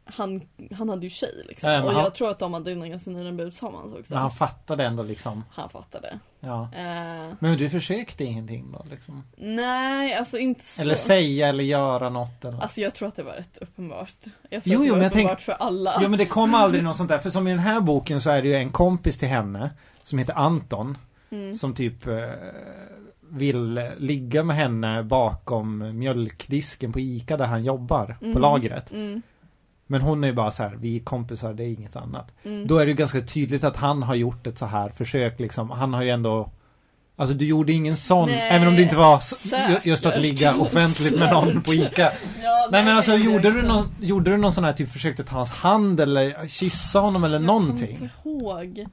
han, 0.09 0.42
han 0.75 0.88
hade 0.88 1.03
ju 1.07 1.11
tjej 1.11 1.42
liksom. 1.49 1.71
Men 1.71 1.83
och 1.85 1.90
han- 1.92 2.03
jag 2.03 2.14
tror 2.14 2.31
att 2.31 2.38
de 2.38 2.55
hade 2.55 2.71
en 2.73 2.90
ganska 2.90 3.11
nyligen 3.11 3.37
blivit 3.37 3.55
tillsammans 3.55 3.95
också. 3.95 4.12
Men 4.14 4.23
han 4.23 4.31
fattade 4.31 4.85
ändå 4.85 5.03
liksom. 5.03 5.45
Han 5.53 5.69
fattade. 5.69 6.19
Ja. 6.40 6.62
Eh, 6.75 7.35
Men 7.40 7.57
du 7.59 7.71
försökte 7.71 8.25
ingenting 8.25 8.73
då 8.73 8.85
liksom? 8.90 9.23
nej, 9.37 10.14
alltså 10.14 10.38
inte 10.38 10.64
så. 10.64 10.83
Eller 10.83 10.95
säga 10.95 11.49
eller 11.49 11.64
göra 11.64 12.09
något 12.11 12.45
eller? 12.45 12.61
Alltså 12.62 12.81
jag 12.81 12.95
tror 12.95 13.09
att 13.09 13.16
det 13.16 13.23
var 13.23 13.33
rätt 13.33 13.59
uppenbart. 13.61 14.14
Jag 14.51 14.64
tror 14.64 14.75
Jo, 14.75 14.81
att 14.81 14.85
det 14.85 14.88
jo, 14.88 14.95
var 14.95 15.03
jag 15.03 15.07
uppenbart 15.11 15.31
tänk- 15.31 15.40
för 15.40 15.53
alla. 15.53 15.99
Ja 16.03 16.09
men 16.09 16.19
det 16.19 16.27
kom 16.27 16.55
aldrig 16.55 16.85
något 16.85 16.97
sånt 16.97 17.09
där. 17.09 17.19
För 17.19 17.31
som 17.31 17.47
i 17.47 17.51
den 17.51 17.59
här 17.59 17.81
boken 17.81 18.21
så 18.21 18.31
är 18.31 18.42
det 18.42 18.49
ju 18.49 18.55
en 18.55 18.71
kompis 18.73 19.19
till 19.19 19.29
henne. 19.29 19.71
Som 20.03 20.19
heter 20.19 20.35
Anton. 20.35 20.99
Mm. 21.31 21.55
Som 21.55 21.75
typ 21.75 22.07
eh, 22.07 22.14
vill 23.31 23.81
ligga 23.99 24.42
med 24.42 24.57
henne 24.57 25.03
bakom 25.03 25.99
mjölkdisken 25.99 26.92
på 26.92 27.01
ICA 27.01 27.37
där 27.37 27.45
han 27.47 27.64
jobbar. 27.64 28.16
På 28.21 28.27
Mhm. 28.27 28.38
lagret. 28.42 28.90
Mm, 28.90 29.23
Men 29.87 30.01
hon 30.01 30.25
är 30.25 30.29
ju 30.29 30.35
bara 30.35 30.51
så 30.51 30.62
här, 30.62 30.77
vi 30.81 30.96
är 30.96 31.01
kompisar, 31.01 31.55
det 31.55 31.64
är 31.64 31.68
inget 31.68 31.96
annat. 31.96 32.33
mm. 32.44 32.66
Då 32.66 32.79
är 32.79 32.87
det 32.87 32.90
ju 32.90 32.96
ganska 32.96 33.20
tydligt 33.20 33.64
att 33.64 33.77
han 33.77 34.03
har 34.03 34.14
gjort 34.14 34.46
ett 34.46 34.59
så 34.59 34.66
här 34.66 34.90
försök 34.90 35.40
liksom. 35.40 35.70
Han 35.70 35.94
har 35.94 36.03
ju 36.03 36.11
ändå 36.11 36.51
Alltså 37.18 37.35
du 37.37 37.46
gjorde 37.46 37.72
ingen 37.72 37.96
sån, 37.96 38.29
Nej, 38.29 38.49
även 38.51 38.68
om 38.68 38.77
det 38.77 38.83
inte 38.83 38.96
var 38.96 39.20
säkert. 39.20 39.87
just 39.87 40.07
att 40.07 40.20
ligga 40.20 40.57
offentligt 40.61 41.18
med 41.18 41.33
någon 41.33 41.62
på 41.62 41.75
ICA. 41.75 42.12
Ja, 42.42 42.68
Nej 42.72 42.85
men 42.85 42.96
alltså 42.96 43.14
gjorde 43.14 43.51
du, 43.51 43.62
någon, 43.62 43.88
gjorde 44.01 44.31
du 44.31 44.37
någon 44.37 44.53
sån 44.53 44.64
här 44.64 44.72
typ 44.72 44.90
försökte 44.90 45.25
ta 45.25 45.37
hans 45.37 45.51
hand 45.51 46.01
eller 46.01 46.49
kyssa 46.49 47.01
honom 47.01 47.25
eller 47.25 47.38
någonting? 47.38 47.99
Jag 48.01 48.11
kommer 48.22 48.61
inte 48.62 48.75
ihåg. 48.81 48.87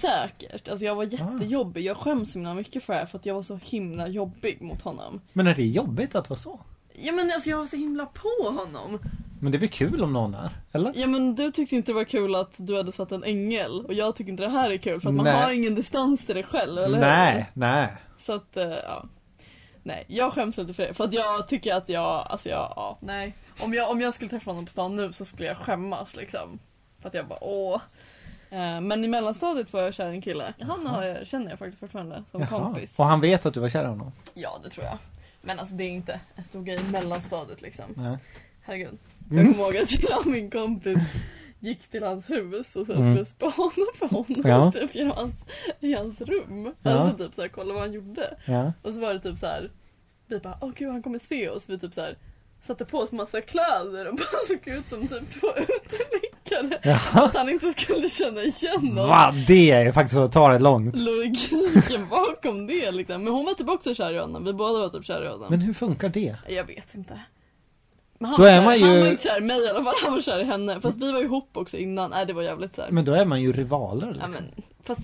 Säkert. 0.00 0.68
Alltså 0.68 0.84
jag 0.86 0.94
var 0.94 1.04
jättejobbig. 1.04 1.84
Jag 1.84 1.96
skäms 1.96 2.36
himla 2.36 2.54
mycket 2.54 2.84
för 2.84 2.92
det 2.92 2.98
här 2.98 3.06
för 3.06 3.18
att 3.18 3.26
jag 3.26 3.34
var 3.34 3.42
så 3.42 3.58
himla 3.62 4.08
jobbig 4.08 4.62
mot 4.62 4.82
honom. 4.82 5.20
Men 5.32 5.46
är 5.46 5.54
det 5.54 5.66
jobbigt 5.66 6.14
att 6.14 6.30
vara 6.30 6.40
så? 6.40 6.60
Ja 7.02 7.12
men 7.12 7.30
alltså 7.34 7.50
jag 7.50 7.58
var 7.58 7.66
så 7.66 7.76
himla 7.76 8.06
på 8.06 8.50
honom. 8.58 8.98
Men 9.40 9.52
det 9.52 9.58
är 9.58 9.60
väl 9.60 9.68
kul 9.68 10.02
om 10.02 10.12
någon 10.12 10.34
är? 10.34 10.50
Eller? 10.72 10.92
Ja 10.96 11.06
men 11.06 11.34
du 11.34 11.52
tyckte 11.52 11.76
inte 11.76 11.90
det 11.92 11.96
var 11.96 12.04
kul 12.04 12.34
att 12.34 12.50
du 12.56 12.76
hade 12.76 12.92
satt 12.92 13.12
en 13.12 13.24
ängel 13.24 13.84
och 13.86 13.94
jag 13.94 14.16
tycker 14.16 14.30
inte 14.30 14.42
det 14.42 14.48
här 14.50 14.70
är 14.70 14.76
kul 14.76 15.00
för 15.00 15.08
att 15.08 15.14
man 15.14 15.24
Nej. 15.24 15.42
har 15.42 15.50
ingen 15.52 15.74
distans 15.74 16.26
till 16.26 16.34
dig 16.34 16.44
själv, 16.44 16.78
eller 16.78 16.94
hur? 16.98 17.04
nej, 17.06 17.50
nej. 17.54 17.88
Så 18.18 18.32
att, 18.32 18.56
eh, 18.56 18.64
ja. 18.64 19.04
Nej, 19.82 20.04
jag 20.08 20.32
skäms 20.32 20.58
inte 20.58 20.74
för 20.74 20.82
det. 20.82 20.94
För 20.94 21.04
att 21.04 21.12
jag 21.12 21.48
tycker 21.48 21.74
att 21.74 21.88
jag, 21.88 22.26
alltså 22.30 22.48
jag, 22.48 22.72
ja, 22.76 22.98
nej. 23.00 23.34
Om 23.60 23.74
jag, 23.74 23.90
om 23.90 24.00
jag 24.00 24.14
skulle 24.14 24.30
träffa 24.30 24.50
honom 24.50 24.64
på 24.64 24.70
stan 24.70 24.96
nu 24.96 25.12
så 25.12 25.24
skulle 25.24 25.48
jag 25.48 25.56
skämmas 25.56 26.16
liksom. 26.16 26.58
För 27.00 27.08
att 27.08 27.14
jag 27.14 27.26
bara, 27.28 27.44
åh. 27.44 27.80
Eh, 28.50 28.80
Men 28.80 29.04
i 29.04 29.08
mellanstadiet 29.08 29.72
var 29.72 29.82
jag 29.82 29.94
kär 29.94 30.10
i 30.10 30.14
en 30.14 30.22
kille. 30.22 30.54
Han 30.60 30.86
har 30.86 31.02
jag, 31.02 31.26
känner 31.26 31.50
jag 31.50 31.58
faktiskt 31.58 31.80
fortfarande 31.80 32.24
som 32.30 32.40
Jaha. 32.40 32.48
kompis. 32.48 32.94
Och 32.96 33.04
han 33.04 33.20
vet 33.20 33.46
att 33.46 33.54
du 33.54 33.60
var 33.60 33.68
kär 33.68 33.84
i 33.84 33.86
honom? 33.86 34.12
Ja, 34.34 34.60
det 34.64 34.70
tror 34.70 34.86
jag. 34.86 34.98
Men 35.42 35.58
alltså 35.58 35.74
det 35.74 35.84
är 35.84 35.90
inte 35.90 36.20
en 36.34 36.44
stor 36.44 36.62
grej 36.62 36.80
i 36.80 36.90
mellanstadiet 36.92 37.62
liksom. 37.62 37.84
Nej. 37.96 38.16
Herregud. 38.62 38.98
Mm. 39.30 39.46
Jag 39.46 39.54
kommer 39.56 39.64
ihåg 39.68 39.76
att 39.76 40.02
jag 40.02 40.18
och 40.18 40.26
min 40.26 40.50
kompis 40.50 40.98
gick 41.60 41.88
till 41.88 42.02
hans 42.02 42.30
hus 42.30 42.76
och 42.76 42.86
sen 42.86 42.96
Mm. 42.96 43.12
skulle 43.12 43.24
spana 43.24 43.86
på 43.98 44.06
honom 44.06 44.42
Ja. 44.44 44.72
typ 44.80 44.96
i 44.96 45.04
hans, 45.04 45.34
i 45.80 45.94
hans 45.94 46.20
rum. 46.20 46.74
Ja. 46.82 46.90
Alltså 46.90 47.24
typ 47.24 47.34
såhär, 47.34 47.48
kolla 47.48 47.72
vad 47.74 47.82
han 47.82 47.92
gjorde. 47.92 48.36
Ja. 48.44 48.72
Och 48.82 48.92
så 48.94 49.00
var 49.00 49.14
det 49.14 49.20
typ 49.20 49.38
så 49.38 49.46
här. 49.46 49.70
Vi 50.28 50.38
bara, 50.38 50.58
åh 50.60 50.70
gud 50.76 50.90
han 50.90 51.02
kommer 51.02 51.18
se 51.18 51.48
oss. 51.48 51.64
Vi 51.66 51.78
typ 51.78 51.94
så 51.94 52.00
här 52.00 52.16
satte 52.62 52.84
på 52.84 52.98
oss 52.98 53.12
massa 53.12 53.40
kläder 53.40 54.06
och 54.08 54.14
bara 54.16 54.26
såg 54.48 54.74
ut 54.74 54.88
som 54.88 55.08
typ 55.08 55.40
två 55.40 55.46
uteliggare. 55.58 56.80
Jaha. 56.82 57.24
Att 57.26 57.36
han 57.36 57.48
inte 57.48 57.70
skulle 57.72 58.08
känna 58.08 58.42
igen 58.42 58.98
oss. 58.98 59.08
Va? 59.08 59.34
Det 59.46 59.70
är 59.70 59.92
faktiskt 59.92 60.16
att 60.18 60.32
ta 60.32 60.48
det 60.52 60.58
långt. 60.58 60.98
Logiken 60.98 62.08
bakom 62.10 62.66
det 62.66 62.90
liksom. 62.90 63.24
Men 63.24 63.32
hon 63.32 63.44
var 63.44 63.54
typ 63.54 63.68
också 63.68 63.94
kär 63.94 64.14
i 64.14 64.18
honom. 64.18 64.44
Vi 64.44 64.52
båda 64.52 64.78
var 64.78 64.88
typ 64.88 65.04
kär 65.04 65.24
i 65.24 65.28
honom. 65.28 65.46
Men 65.50 65.60
hur 65.60 65.72
funkar 65.72 66.08
det? 66.08 66.36
Jag 66.48 66.64
vet 66.64 66.94
inte. 66.94 67.20
Men 68.18 68.30
han, 68.30 68.40
Då 68.40 68.46
är 68.46 68.62
man 68.64 68.78
ju- 68.78 68.84
han 68.86 69.00
var 69.00 69.06
inte 69.10 69.22
kär 69.22 69.38
i 69.38 69.40
mig 69.40 69.60
i 69.60 69.68
alla 69.68 69.82
fall, 69.84 69.94
han 70.02 70.12
var 70.12 70.20
kär 70.20 70.40
i 70.40 70.44
henne. 70.44 70.80
Fast 70.80 71.02
vi 71.02 71.12
var 71.12 71.22
ihop 71.22 71.50
också 71.56 71.76
innan. 71.76 72.10
Nej 72.10 72.26
det 72.26 72.32
var 72.32 72.42
jävligt 72.42 72.74
såhär. 72.74 72.90
Men 72.90 73.04
då 73.04 73.12
är 73.12 73.24
man 73.24 73.42
ju 73.42 73.52
rivaler 73.52 74.06
Ja, 74.20 74.26
liksom. 74.26 74.44
men, 74.54 74.64
fast, 74.82 75.00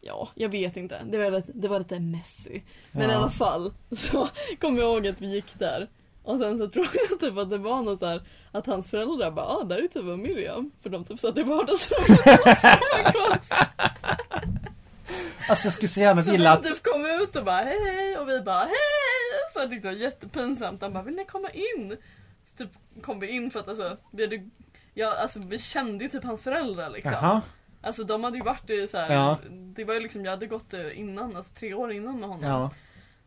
ja, 0.00 0.28
jag 0.34 0.48
vet 0.48 0.76
inte. 0.76 1.02
Det 1.10 1.18
var 1.18 1.30
lite, 1.30 1.52
det 1.54 1.68
var 1.68 1.78
lite 1.78 2.00
messy. 2.00 2.60
Men 2.92 3.02
Ja. 3.02 3.10
i 3.12 3.14
alla 3.14 3.30
fall 3.30 3.72
så 3.96 4.28
kommer 4.60 4.80
jag 4.80 4.92
ihåg 4.92 5.06
att 5.08 5.20
vi 5.20 5.26
gick 5.34 5.58
där. 5.58 5.88
Och 6.22 6.38
sen 6.38 6.58
så 6.58 6.68
tror 6.68 6.88
jag 7.10 7.20
typ 7.20 7.38
att 7.38 7.50
det 7.50 7.58
var 7.58 7.82
något 7.82 8.00
där 8.00 8.22
att 8.52 8.66
hans 8.66 8.90
föräldrar 8.90 9.30
bara 9.30 9.46
ah, 9.46 9.64
där 9.64 9.78
är 9.78 9.88
typ 9.88 10.04
Miriam. 10.04 10.70
För 10.82 10.90
de 10.90 11.04
typ 11.04 11.20
satt 11.20 11.38
i 11.38 11.42
vardagsrummet 11.42 12.20
Alltså 15.48 15.66
jag 15.66 15.72
skulle 15.72 15.88
så 15.88 16.00
gärna 16.00 16.24
Så 16.24 16.30
vilja 16.30 16.50
att... 16.52 16.62
typ 16.62 16.82
kom 16.82 17.06
ut 17.22 17.36
och 17.36 17.44
bara 17.44 17.56
hej 17.56 17.78
hej 17.84 18.18
och 18.18 18.28
vi 18.28 18.40
bara 18.40 18.60
hej. 18.64 18.74
Så 19.54 19.66
det 19.66 19.84
var 19.84 19.92
jättepinsamt. 19.92 20.80
De 20.80 20.92
bara 20.92 21.02
vill 21.02 21.14
ni 21.14 21.24
komma 21.24 21.48
in? 21.50 21.96
Typ 22.64 23.02
kom 23.02 23.20
vi 23.20 23.28
in 23.28 23.50
för 23.50 23.60
att 23.60 23.68
alltså 23.68 23.96
vi 24.12 24.22
hade 24.24 24.42
Ja, 24.94 25.14
alltså 25.22 25.38
vi 25.46 25.58
kände 25.58 26.04
ju 26.04 26.10
typ 26.10 26.24
hans 26.24 26.40
föräldrar 26.40 26.90
liksom. 26.90 27.12
Jaha. 27.12 27.42
Alltså 27.82 28.04
de 28.04 28.24
hade 28.24 28.36
ju 28.36 28.42
varit 28.44 28.70
i 28.70 28.88
så 28.88 28.96
här, 28.98 29.12
Ja. 29.14 29.38
det 29.74 29.84
var 29.84 29.94
ju 29.94 30.00
liksom, 30.00 30.24
jag 30.24 30.30
hade 30.32 30.46
gått 30.46 30.74
eh, 30.74 30.98
innan, 30.98 31.36
alltså 31.36 31.54
tre 31.54 31.74
år 31.74 31.92
innan 31.92 32.20
med 32.20 32.28
honom. 32.28 32.48
Ja. 32.50 32.70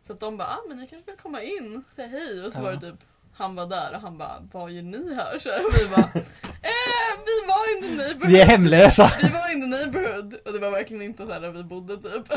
Så 0.07 0.13
att 0.13 0.19
de 0.19 0.37
bara, 0.37 0.47
ah, 0.47 0.59
men 0.67 0.77
ni 0.77 0.87
kanske 0.87 1.11
vill 1.11 1.19
komma 1.21 1.41
in, 1.41 1.83
säga 1.95 2.07
hej. 2.07 2.45
Och 2.45 2.53
så 2.53 2.59
Ja. 2.59 2.63
var 2.63 2.71
det 2.71 2.79
typ, 2.91 2.99
han 3.33 3.55
var 3.55 3.65
där 3.65 3.93
och 3.95 4.01
han 4.01 4.17
bara, 4.17 4.47
vad 4.51 4.71
gör 4.71 4.81
ni 4.81 5.13
här? 5.13 5.39
Så 5.39 5.49
här, 5.49 5.59
och 5.65 5.71
vi 5.81 5.87
bara, 5.89 6.01
eh, 6.61 7.13
vi 7.25 7.47
var 7.47 7.75
in 7.77 7.81
the 7.89 7.95
neighborhood. 7.95 8.31
Vi 8.31 8.41
är 8.41 8.45
hemlösa. 8.45 9.11
Vi 9.21 9.29
var 9.29 9.51
in 9.53 9.61
the 9.61 9.67
neighborhood. 9.67 10.33
Och 10.45 10.53
det 10.53 10.59
var 10.59 10.71
verkligen 10.71 11.01
inte 11.03 11.25
så 11.25 11.31
här 11.33 11.39
där 11.41 11.51
vi 11.51 11.63
bodde 11.63 11.97
typ. 11.97 12.27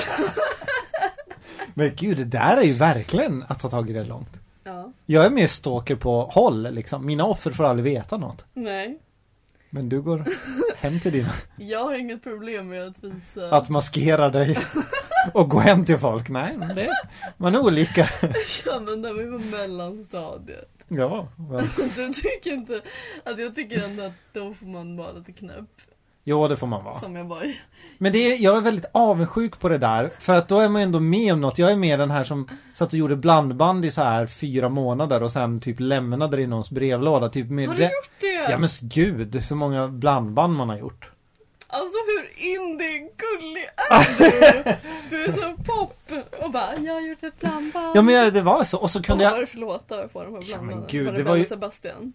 Men 1.75 1.95
gud, 1.97 2.17
det 2.17 2.25
där 2.25 2.57
är 2.57 2.63
ju 2.63 2.73
verkligen 2.73 3.45
att 3.49 3.61
ta 3.61 3.71
tag 3.71 3.91
i 3.91 3.93
det 3.93 4.05
långt. 4.05 4.31
Ja, 4.67 4.93
Jag 5.07 5.25
är 5.25 5.31
mer 5.31 5.47
stalker 5.47 5.97
på 5.97 6.21
håll 6.21 6.63
liksom. 6.75 7.07
Mina 7.07 7.25
offer 7.25 7.51
får 7.51 7.65
aldrig 7.65 7.85
veta 7.95 8.17
något. 8.17 8.45
nej. 8.55 8.99
Men 9.71 9.89
du 9.89 10.03
går 10.03 10.25
hem 10.77 11.01
till 11.01 11.13
dina. 11.13 11.33
Jag 11.57 11.85
har 11.85 11.95
inget 11.95 12.23
problem 12.23 12.69
med 12.69 12.83
att 12.87 12.95
visa. 13.05 13.57
Att 13.57 13.69
maskera 13.69 14.29
dig 14.31 14.59
och 15.35 15.51
gå 15.51 15.59
hem 15.59 15.85
till 15.85 15.99
folk. 15.99 16.29
Nej, 16.29 16.57
men 16.57 16.77
det, 16.77 16.89
man 17.37 17.55
är 17.55 17.59
olika. 17.59 18.09
Ja 18.67 18.81
men 18.81 19.01
när 19.03 19.13
vi 19.15 19.25
var 19.25 19.39
mellanstadiet. 19.59 20.71
Ja, 20.89 21.29
men, 21.51 21.69
Du 21.97 22.13
tycker 22.13 22.53
inte, 22.53 22.81
alltså 23.25 23.43
jag 23.43 23.55
tycker 23.55 23.85
ändå 23.85 24.03
att 24.03 24.13
då 24.33 24.55
får 24.55 24.67
man 24.67 24.97
vara 24.97 25.13
lite 25.13 25.33
knäpp. 25.33 25.71
Jo 26.29 26.49
det 26.49 26.57
får 26.57 26.67
man 26.67 26.85
vara. 26.85 27.01
Som 27.01 27.17
jag 27.17 27.25
var 27.25 27.43
i. 27.45 27.59
Men 27.99 28.13
det 28.13 28.19
är, 28.33 28.43
jag 28.43 28.57
är 28.57 28.61
väldigt 28.61 28.87
avundsjuk 28.93 29.61
på 29.61 29.69
det 29.69 29.79
där. 29.79 30.11
För 30.21 30.35
att 30.35 30.49
då 30.49 30.61
är 30.61 30.69
man 30.69 30.83
ju 30.83 30.85
ändå 30.85 31.01
med 31.01 31.33
om 31.33 31.41
något. 31.41 31.59
Jag 31.59 31.71
är 31.73 31.77
med 31.77 31.99
den 31.99 32.11
här 32.11 32.25
som 32.25 32.49
satt 32.75 32.89
och 32.93 32.99
gjorde 32.99 33.17
blandband 33.17 33.85
i 33.85 33.91
så 33.91 34.03
här 34.03 34.27
fyra 34.27 34.69
månader 34.69 35.23
och 35.23 35.33
sen 35.33 35.61
typ 35.61 35.77
lämnade 35.81 36.37
det 36.37 36.43
i 36.43 36.47
någons 36.47 36.71
brevlåda. 36.71 37.29
Typ 37.29 37.51
med 37.51 37.69
Har 37.69 37.75
du 37.75 37.83
gjort 37.83 38.11
det? 38.21 38.27
Ja 38.51 38.59
men 38.59 38.69
gud, 38.81 39.45
så 39.45 39.55
många 39.57 39.89
blandband 39.89 40.57
man 40.57 40.69
har 40.69 40.77
gjort. 40.79 41.11
Alltså 41.69 41.97
hur 42.07 42.47
indie-gullig 42.55 43.67
är 43.77 44.19
du? 44.19 44.73
Du 45.11 45.25
är 45.25 45.33
så 45.33 45.57
pop 45.63 45.99
och 46.43 46.51
bara, 46.51 46.77
jag 46.79 46.95
har 46.95 47.01
gjort 47.01 47.23
ett 47.23 47.41
blandband. 47.41 47.97
Ja 47.97 48.03
men 48.03 48.15
jag- 48.15 48.33
det 48.33 48.43
var 48.43 48.65
så. 48.65 48.79
Och 48.79 48.91
så 48.91 49.03
kunde 49.03 49.25
Vad 49.25 49.33
var 49.33 49.39
jag, 49.39 49.47
det 49.49 49.51
för 49.51 49.59
låtar 49.59 50.07
på 50.07 50.23
de 50.25 50.35
här 50.35 50.43
Ja, 50.47 50.57
men 50.57 50.67
blandbanden? 50.67 50.87
gud, 50.91 51.07
var 51.07 51.13
det, 51.13 51.19
det 51.23 51.29
var 51.29 51.37
ju- 51.37 51.45
Sebastian? 51.45 52.13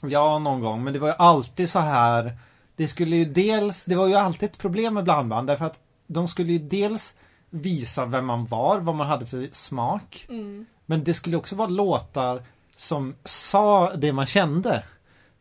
ja 0.00 0.38
någon 0.38 0.60
gång. 0.60 0.84
Men 0.84 0.92
det 0.92 0.98
var 0.98 1.08
ju 1.08 1.14
alltid 1.18 1.70
så 1.70 1.78
här. 1.78 2.36
Det 2.76 2.88
skulle 2.88 3.16
ju 3.16 3.24
dels, 3.24 3.84
det 3.84 3.96
var 3.96 4.06
ju 4.06 4.14
alltid 4.14 4.50
ett 4.50 4.58
problem 4.58 4.94
med 4.94 5.04
blandband. 5.04 5.46
Därför 5.46 5.64
att 5.64 5.78
de 6.06 6.28
skulle 6.28 6.52
ju 6.52 6.58
dels 6.58 7.14
visa 7.50 8.06
vem 8.06 8.26
man 8.26 8.46
var, 8.46 8.80
vad 8.80 8.94
man 8.94 9.06
hade 9.06 9.26
för 9.26 9.48
smak. 9.52 10.26
Mm. 10.28 10.66
Men 10.86 11.04
det 11.04 11.14
skulle 11.14 11.36
också 11.36 11.56
vara 11.56 11.68
låtar 11.68 12.42
som 12.76 13.14
sa 13.24 13.94
det 13.94 14.12
man 14.12 14.26
kände. 14.26 14.84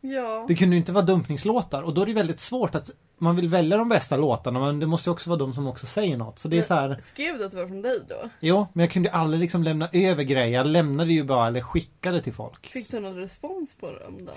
Ja. 0.02 0.46
Det 0.48 0.56
kunde 0.56 0.76
ju 0.76 0.80
inte 0.80 0.92
vara 0.92 1.06
dumpningslåtar 1.06 1.82
och 1.82 1.94
då 1.94 2.02
är 2.02 2.06
det 2.06 2.14
väldigt 2.14 2.40
svårt 2.40 2.76
att 2.76 2.92
man 3.18 3.36
vill 3.36 3.48
välja 3.48 3.78
de 3.78 3.90
bästa 3.90 4.18
låtarna 4.18 4.60
men 4.60 4.80
det 4.80 4.88
måste 4.88 5.10
ju 5.10 5.12
också 5.12 5.30
vara 5.30 5.40
de 5.40 5.54
som 5.54 5.68
också 5.68 5.86
säger 5.86 6.18
något. 6.18 6.40
Så 6.40 6.48
det 6.48 6.58
är 6.58 6.62
så 6.62 6.74
här, 6.74 7.02
Skrev 7.14 7.38
du 7.38 7.46
att 7.46 7.52
det 7.52 7.58
var 7.58 7.68
från 7.68 7.82
dig 7.82 8.00
då? 8.10 8.30
jo, 8.40 8.68
men 8.74 8.84
jag 8.84 8.92
kunde 8.92 9.10
ju 9.10 9.16
aldrig 9.16 9.42
liksom 9.42 9.64
lämna 9.64 9.90
över 9.94 10.24
grejer. 10.24 10.58
Jag 10.58 10.66
lämnade 10.66 11.14
ju 11.14 11.24
bara 11.24 11.48
eller 11.48 11.62
skickade 11.62 12.22
till 12.22 12.34
folk. 12.34 12.68
Fick 12.68 12.92
du 12.92 13.00
någon 13.00 13.16
respons 13.16 13.76
på 13.76 13.92
dem 13.92 14.26
då? 14.26 14.34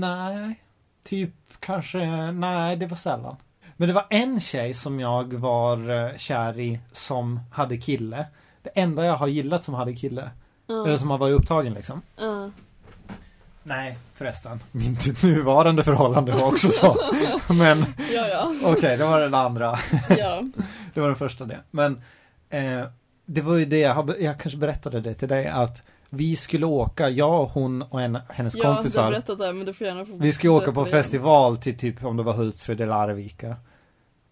Nej, 0.00 0.62
typ 1.04 1.30
kanske, 1.60 1.98
nej 2.32 2.76
det 2.76 2.86
var 2.86 2.96
sällan. 2.96 3.36
Men 3.76 3.88
det 3.88 3.94
var 3.94 4.06
en 4.10 4.40
tjej 4.40 4.74
som 4.74 5.00
jag 5.00 5.34
var 5.34 5.90
eh, 5.90 6.16
kär 6.16 6.58
i 6.58 6.80
som 6.92 7.40
hade 7.52 7.76
kille. 7.76 8.26
Det 8.62 8.70
enda 8.74 9.04
jag 9.04 9.16
har 9.16 9.26
gillat 9.26 9.64
som 9.64 9.74
hade 9.74 9.94
kille. 9.94 10.30
Eller 10.68 10.96
som 10.96 11.10
har 11.10 11.18
varit 11.18 11.34
upptagen 11.40 11.74
liksom. 11.74 12.02
Ja. 12.16 12.50
Nej, 13.62 13.98
förresten. 14.14 14.60
Min 14.72 14.96
nuvarande 15.22 15.84
förhållande 15.84 16.32
var 16.32 16.46
också 16.46 16.68
så. 16.68 16.96
Men 17.54 17.86
Ja, 18.14 18.28
ja. 18.28 18.52
okej, 18.64 18.96
det 18.96 19.04
var 19.04 19.20
den 19.20 19.34
andra. 19.34 19.78
ja. 20.18 20.42
Det 20.94 21.00
var 21.00 21.08
den 21.08 21.16
första 21.16 21.44
det. 21.44 21.60
Men 21.70 22.02
eh, 22.50 22.82
det 23.26 23.40
var 23.42 23.56
ju 23.56 23.64
det, 23.64 23.78
jag, 23.78 24.14
jag 24.20 24.40
kanske 24.40 24.58
berättade 24.58 25.00
det 25.00 25.14
till 25.14 25.28
dig 25.28 25.46
att 25.46 25.82
vi 26.10 26.36
skulle 26.36 26.66
åka, 26.66 27.08
jag, 27.10 27.44
hon 27.46 27.82
och 27.82 28.02
en, 28.02 28.18
hennes 28.28 28.54
Ja, 28.56 28.62
du 28.62 28.68
har 28.68 28.74
kompisar. 28.74 29.10
berättat 29.10 29.38
det, 29.38 29.52
men 29.52 29.66
du 29.66 29.72
får 29.74 29.86
gärna 29.86 30.06
få 30.06 30.12
Vi 30.16 30.32
skulle 30.32 30.50
åka 30.50 30.72
på 30.72 30.80
igen. 30.80 30.90
festival 30.92 31.56
till 31.56 31.78
typ 31.78 32.04
om 32.04 32.16
det 32.16 32.22
var 32.22 32.32
Hultsfred 32.32 32.80
eller 32.80 32.92
Arvika. 32.94 33.56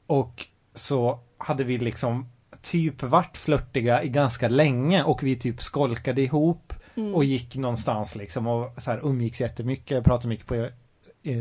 Och 0.07 0.47
så 0.75 1.19
hade 1.39 1.65
vi 1.65 1.79
liksom 1.79 2.29
typ 2.63 3.03
varit 3.03 3.37
flörtiga 3.37 4.03
i 4.03 4.09
ganska 4.09 4.49
länge 4.49 5.03
och 5.03 5.23
vi 5.23 5.37
typ 5.37 5.63
skolkade 5.63 6.23
ihop 6.23 6.73
Mm. 6.97 7.15
och 7.15 7.25
gick 7.25 7.57
någonstans 7.57 8.15
liksom 8.15 8.47
och 8.47 8.83
så 8.83 8.91
här 8.91 9.01
umgicks 9.03 9.41
jättemycket, 9.41 10.05
pratade 10.05 10.29
mycket 10.29 10.47
på 10.47 10.55
eh, 10.55 10.69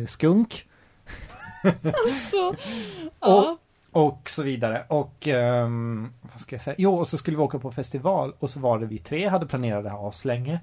skunk 0.08 0.66
Så, 2.32 2.56
ja. 3.20 3.58
Och 3.94 4.30
så 4.30 4.44
vidare. 4.44 4.86
Och 4.88 5.28
ehm, 5.28 6.14
vad 6.22 6.42
ska 6.42 6.56
jag 6.56 6.64
säga? 6.64 6.76
Jo, 6.78 6.96
och 6.96 7.08
så 7.08 7.18
skulle 7.18 7.38
vi 7.38 7.44
åka 7.44 7.60
på 7.60 7.72
festival 7.72 8.34
och 8.40 8.50
så 8.50 8.60
var 8.60 8.80
det 8.80 8.86
vi 8.86 8.98
tre 8.98 9.28
hade 9.28 9.46
planerat 9.46 9.84
det 9.84 9.90
här 9.90 10.10
aslänge. 10.10 10.60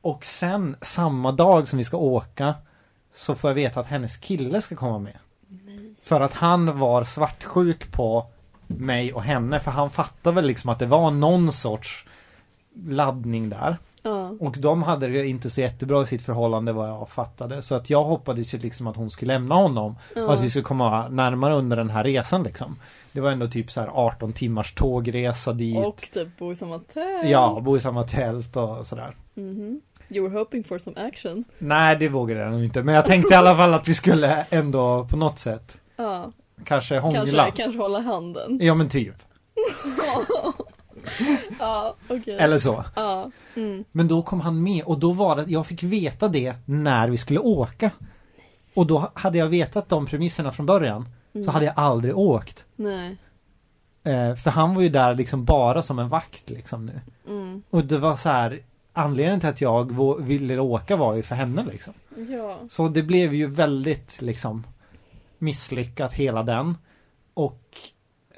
Och 0.00 0.24
sen 0.24 0.76
samma 0.80 1.32
dag 1.32 1.68
som 1.68 1.76
vi 1.76 1.84
ska 1.84 1.96
åka 1.96 2.54
så 3.14 3.34
får 3.34 3.50
jag 3.50 3.54
veta 3.54 3.80
att 3.80 3.86
hennes 3.86 4.16
kille 4.16 4.62
ska 4.62 4.76
komma 4.76 4.98
med. 4.98 5.18
Nej. 5.48 5.94
För 6.02 6.20
att 6.20 6.34
han 6.34 6.78
var 6.78 7.04
svartsjuk 7.04 7.92
på 7.92 8.26
mig 8.66 9.12
och 9.12 9.22
henne 9.22 9.60
för 9.60 9.70
han 9.70 9.90
fattade 9.90 10.34
väl 10.34 10.46
liksom 10.46 10.70
att 10.70 10.78
det 10.78 10.86
var 10.86 11.10
någon 11.10 11.52
sorts 11.52 12.06
laddning 12.86 13.48
där. 13.48 13.78
Ja. 14.02 14.32
Och 14.40 14.56
de 14.58 14.82
hade 14.82 15.06
det 15.06 15.26
inte 15.26 15.50
så 15.50 15.60
jättebra 15.60 16.02
i 16.02 16.06
sitt 16.06 16.22
förhållande 16.22 16.72
vad 16.72 16.88
jag 16.88 17.08
fattade. 17.08 17.62
Så 17.62 17.74
att 17.74 17.90
jag 17.90 18.02
hoppades 18.04 18.54
ju 18.54 18.58
liksom 18.58 18.86
att 18.86 18.96
hon 18.96 19.10
skulle 19.10 19.32
lämna 19.32 19.54
honom. 19.54 19.96
Och 20.16 20.32
att 20.32 20.40
vi 20.40 20.50
skulle 20.50 20.62
komma 20.64 21.08
närmare 21.08 21.54
under 21.54 21.76
den 21.76 21.90
här 21.90 22.04
resan 22.04 22.42
liksom. 22.42 22.76
Det 23.12 23.20
var 23.20 23.30
ändå 23.30 23.48
typ 23.48 23.70
så 23.70 23.80
här 23.80 23.88
18 23.92 24.32
timmars 24.32 24.74
tågresa 24.74 25.52
dit. 25.52 25.86
Och 25.86 26.08
typ 26.12 26.38
bo 26.38 26.52
i 26.52 26.56
samma 26.56 26.78
tält. 26.78 27.24
Ja, 27.30 27.60
bo 27.62 27.76
i 27.76 27.80
samma 27.80 28.02
tält 28.02 28.56
och 28.56 28.86
sådär. 28.86 29.16
Mhm. 29.34 29.80
You 30.12 30.28
were 30.28 30.38
hoping 30.38 30.64
for 30.64 30.78
some 30.78 31.00
action. 31.08 31.44
Nej, 31.58 31.96
det 31.96 32.08
vågade 32.08 32.40
jag 32.40 32.52
nog 32.52 32.64
inte. 32.64 32.82
Men 32.82 32.94
jag 32.94 33.04
tänkte 33.04 33.34
i 33.34 33.36
alla 33.36 33.56
fall 33.56 33.74
att 33.74 33.88
vi 33.88 33.94
skulle 33.94 34.46
ändå 34.50 35.06
på 35.10 35.16
något 35.16 35.38
sätt 35.38 35.78
Ja, 35.96 36.32
kanske 36.64 36.98
hångla. 36.98 37.18
kanske, 37.26 37.62
kanske 37.62 37.78
hålla 37.78 38.00
handen. 38.00 38.58
Ja, 38.62 38.74
men 38.74 38.88
typ. 38.88 39.14
ja, 41.58 41.96
okej. 42.08 42.36
Eller 42.38 42.58
så. 42.58 42.84
Ja. 42.96 43.30
Mm. 43.56 43.84
Men 43.92 44.08
då 44.08 44.22
kom 44.22 44.40
han 44.40 44.62
med 44.62 44.84
och 44.84 44.98
då 44.98 45.12
var 45.12 45.36
det, 45.36 45.44
jag 45.46 45.66
fick 45.66 45.82
veta 45.82 46.28
det 46.28 46.54
när 46.64 47.08
vi 47.08 47.16
skulle 47.16 47.40
åka. 47.40 47.90
Och 48.74 48.86
då 48.86 49.10
hade 49.14 49.38
jag 49.38 49.46
vetat 49.46 49.88
de 49.88 50.06
premisserna 50.06 50.52
från 50.52 50.66
början 50.66 51.08
Mm. 51.34 51.44
så 51.44 51.50
hade 51.50 51.64
jag 51.64 51.74
aldrig 51.76 52.18
åkt. 52.18 52.64
Nej. 52.76 53.16
Eh, 54.04 54.34
för 54.34 54.50
han 54.50 54.74
var 54.74 54.82
ju 54.82 54.88
där 54.88 55.14
liksom 55.14 55.44
bara 55.44 55.82
som 55.82 55.98
en 55.98 56.08
vakt 56.08 56.50
liksom 56.50 56.86
nu. 56.86 57.00
Mm. 57.28 57.62
Och 57.70 57.84
det 57.84 57.98
var 57.98 58.16
så 58.16 58.28
här 58.28 58.60
Anledningen 58.92 59.40
till 59.40 59.48
att 59.48 59.60
jag 59.60 59.92
ville 60.22 60.58
åka 60.58 60.96
var 60.96 61.14
ju 61.14 61.22
för 61.22 61.34
henne 61.34 61.64
liksom. 61.64 61.92
Ja. 62.28 62.58
Så 62.68 62.88
det 62.88 63.02
blev 63.02 63.34
ju 63.34 63.46
väldigt 63.46 64.22
liksom 64.22 64.66
misslyckat 65.38 66.12
hela 66.12 66.42
den. 66.42 66.76
Och 67.34 67.62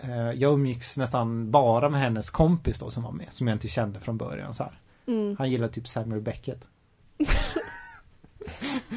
Eh, 0.03 0.33
jag 0.33 0.53
umgicks 0.55 0.97
nästan 0.97 1.51
bara 1.51 1.89
med 1.89 2.01
hennes 2.01 2.31
kompis 2.31 2.79
då 2.79 2.91
som 2.91 3.03
var 3.03 3.13
med, 3.13 3.27
som 3.31 3.49
jag 3.49 3.55
inte 3.55 3.69
kände 3.69 4.01
från 4.01 4.17
början 4.17 4.55
så 4.55 4.65
mm. 5.07 5.37
Han 5.39 5.51
gillade 5.51 5.73
typ 5.73 5.89
Samuel 5.89 6.21
Beckett. 6.21 6.65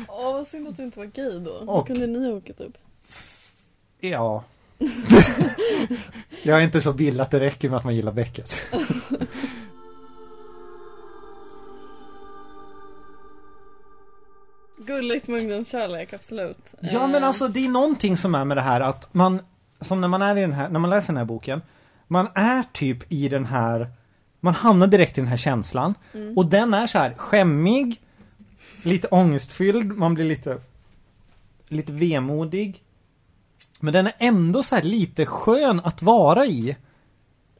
Åh, 0.07 0.33
vad 0.33 0.47
synd 0.47 0.67
att 0.67 0.77
du 0.77 0.83
inte 0.83 0.99
var 0.99 1.05
gay 1.05 1.39
då. 1.39 1.51
Och, 1.51 1.87
Hur 1.87 1.95
kunde 1.95 2.07
ni 2.19 2.27
ha 2.27 2.35
åkt 2.35 2.59
upp? 2.59 2.77
Ja. 3.99 4.43
jag 6.43 6.59
är 6.59 6.63
inte 6.63 6.81
så 6.81 6.93
bild 6.93 7.21
att 7.21 7.31
det 7.31 7.39
räcker 7.39 7.69
med 7.69 7.77
att 7.77 7.83
man 7.83 7.95
gillar 7.95 8.11
Beckett. 8.11 8.61
Gulligt 14.77 15.27
med 15.27 15.41
ungdomskärlek, 15.41 16.13
absolut. 16.13 16.57
Ja 16.79 17.07
men 17.07 17.21
eh. 17.21 17.27
alltså 17.27 17.47
det 17.47 17.65
är 17.65 17.69
någonting 17.69 18.17
som 18.17 18.35
är 18.35 18.45
med 18.45 18.57
det 18.57 18.61
här 18.61 18.81
att 18.81 19.13
man 19.13 19.41
som 19.81 20.01
när 20.01 20.07
man 20.07 20.21
är 20.21 20.37
i 20.37 20.41
den 20.41 20.53
här, 20.53 20.69
när 20.69 20.79
man 20.79 20.89
läser 20.89 21.07
den 21.07 21.17
här 21.17 21.25
boken, 21.25 21.61
man 22.07 22.27
är 22.35 22.63
typ 22.73 23.11
i 23.11 23.29
den 23.29 23.45
här, 23.45 23.91
man 24.39 24.53
hamnar 24.53 24.87
direkt 24.87 25.17
i 25.17 25.21
den 25.21 25.27
här 25.27 25.37
känslan. 25.37 25.93
Mm. 26.13 26.37
Och 26.37 26.45
den 26.45 26.73
är 26.73 26.87
så 26.87 26.97
här 26.97 27.13
skämmig, 27.13 28.01
lite 28.83 29.07
ångestfylld, 29.07 29.97
man 29.97 30.13
blir 30.13 30.25
lite, 30.25 30.61
lite 31.67 31.91
vemodig. 31.91 32.83
Men 33.79 33.93
den 33.93 34.07
är 34.07 34.13
ändå 34.17 34.63
så 34.63 34.75
här 34.75 34.83
lite 34.83 35.25
skön 35.25 35.81
att 35.83 36.01
vara 36.01 36.45
i. 36.45 36.75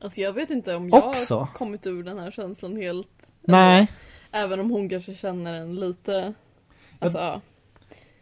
Alltså 0.01 0.21
jag 0.21 0.33
vet 0.33 0.49
inte 0.49 0.75
om 0.75 0.89
jag 0.89 1.07
Också. 1.07 1.37
har 1.37 1.47
kommit 1.47 1.87
ur 1.87 2.03
den 2.03 2.19
här 2.19 2.31
känslan 2.31 2.75
helt. 2.75 3.07
Nej, 3.41 3.87
Även 4.31 4.59
om 4.59 4.71
hon 4.71 4.89
kanske 4.89 5.15
känner 5.15 5.53
en 5.53 5.75
lite, 5.75 6.33
alltså 6.99 7.17
ja. 7.17 7.41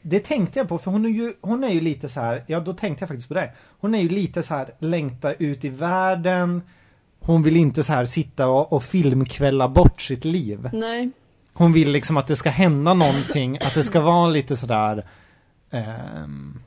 Det 0.04 0.20
tänkte 0.20 0.60
jag 0.60 0.68
på 0.68 0.78
för 0.78 0.92
hon 0.92 1.06
är 1.06 1.10
ju, 1.10 1.34
hon 1.42 1.64
är 1.64 1.70
ju 1.70 1.82
lite 1.82 2.10
så 2.10 2.20
här, 2.20 2.44
ja 2.48 2.60
då 2.60 2.74
tänkte 2.74 3.04
jag 3.04 3.10
faktiskt 3.10 3.28
på 3.28 3.34
det. 3.34 3.52
Hon 3.80 3.96
är 3.96 4.00
ju 4.00 4.10
lite 4.10 4.44
så 4.44 4.54
här, 4.54 4.70
längtar 4.80 5.36
ut 5.40 5.66
i 5.66 5.70
världen. 5.70 6.62
Hon 7.20 7.44
vill 7.44 7.56
inte 7.58 7.84
så 7.84 7.94
här 7.94 8.06
sitta 8.06 8.48
och, 8.48 8.74
och 8.74 8.84
filmkvälla 8.84 9.70
bort 9.70 10.02
sitt 10.02 10.26
liv. 10.26 10.70
Nej, 10.74 11.12
Hon 11.54 11.74
vill 11.74 11.92
liksom 11.92 12.18
att 12.18 12.28
det 12.28 12.36
ska 12.36 12.50
hända 12.50 12.94
någonting, 12.94 13.58
att 13.58 13.74
det 13.74 13.84
ska 13.84 14.02
vara 14.02 14.28
lite 14.28 14.58
sådär 14.58 15.06
ehm, 15.72 16.60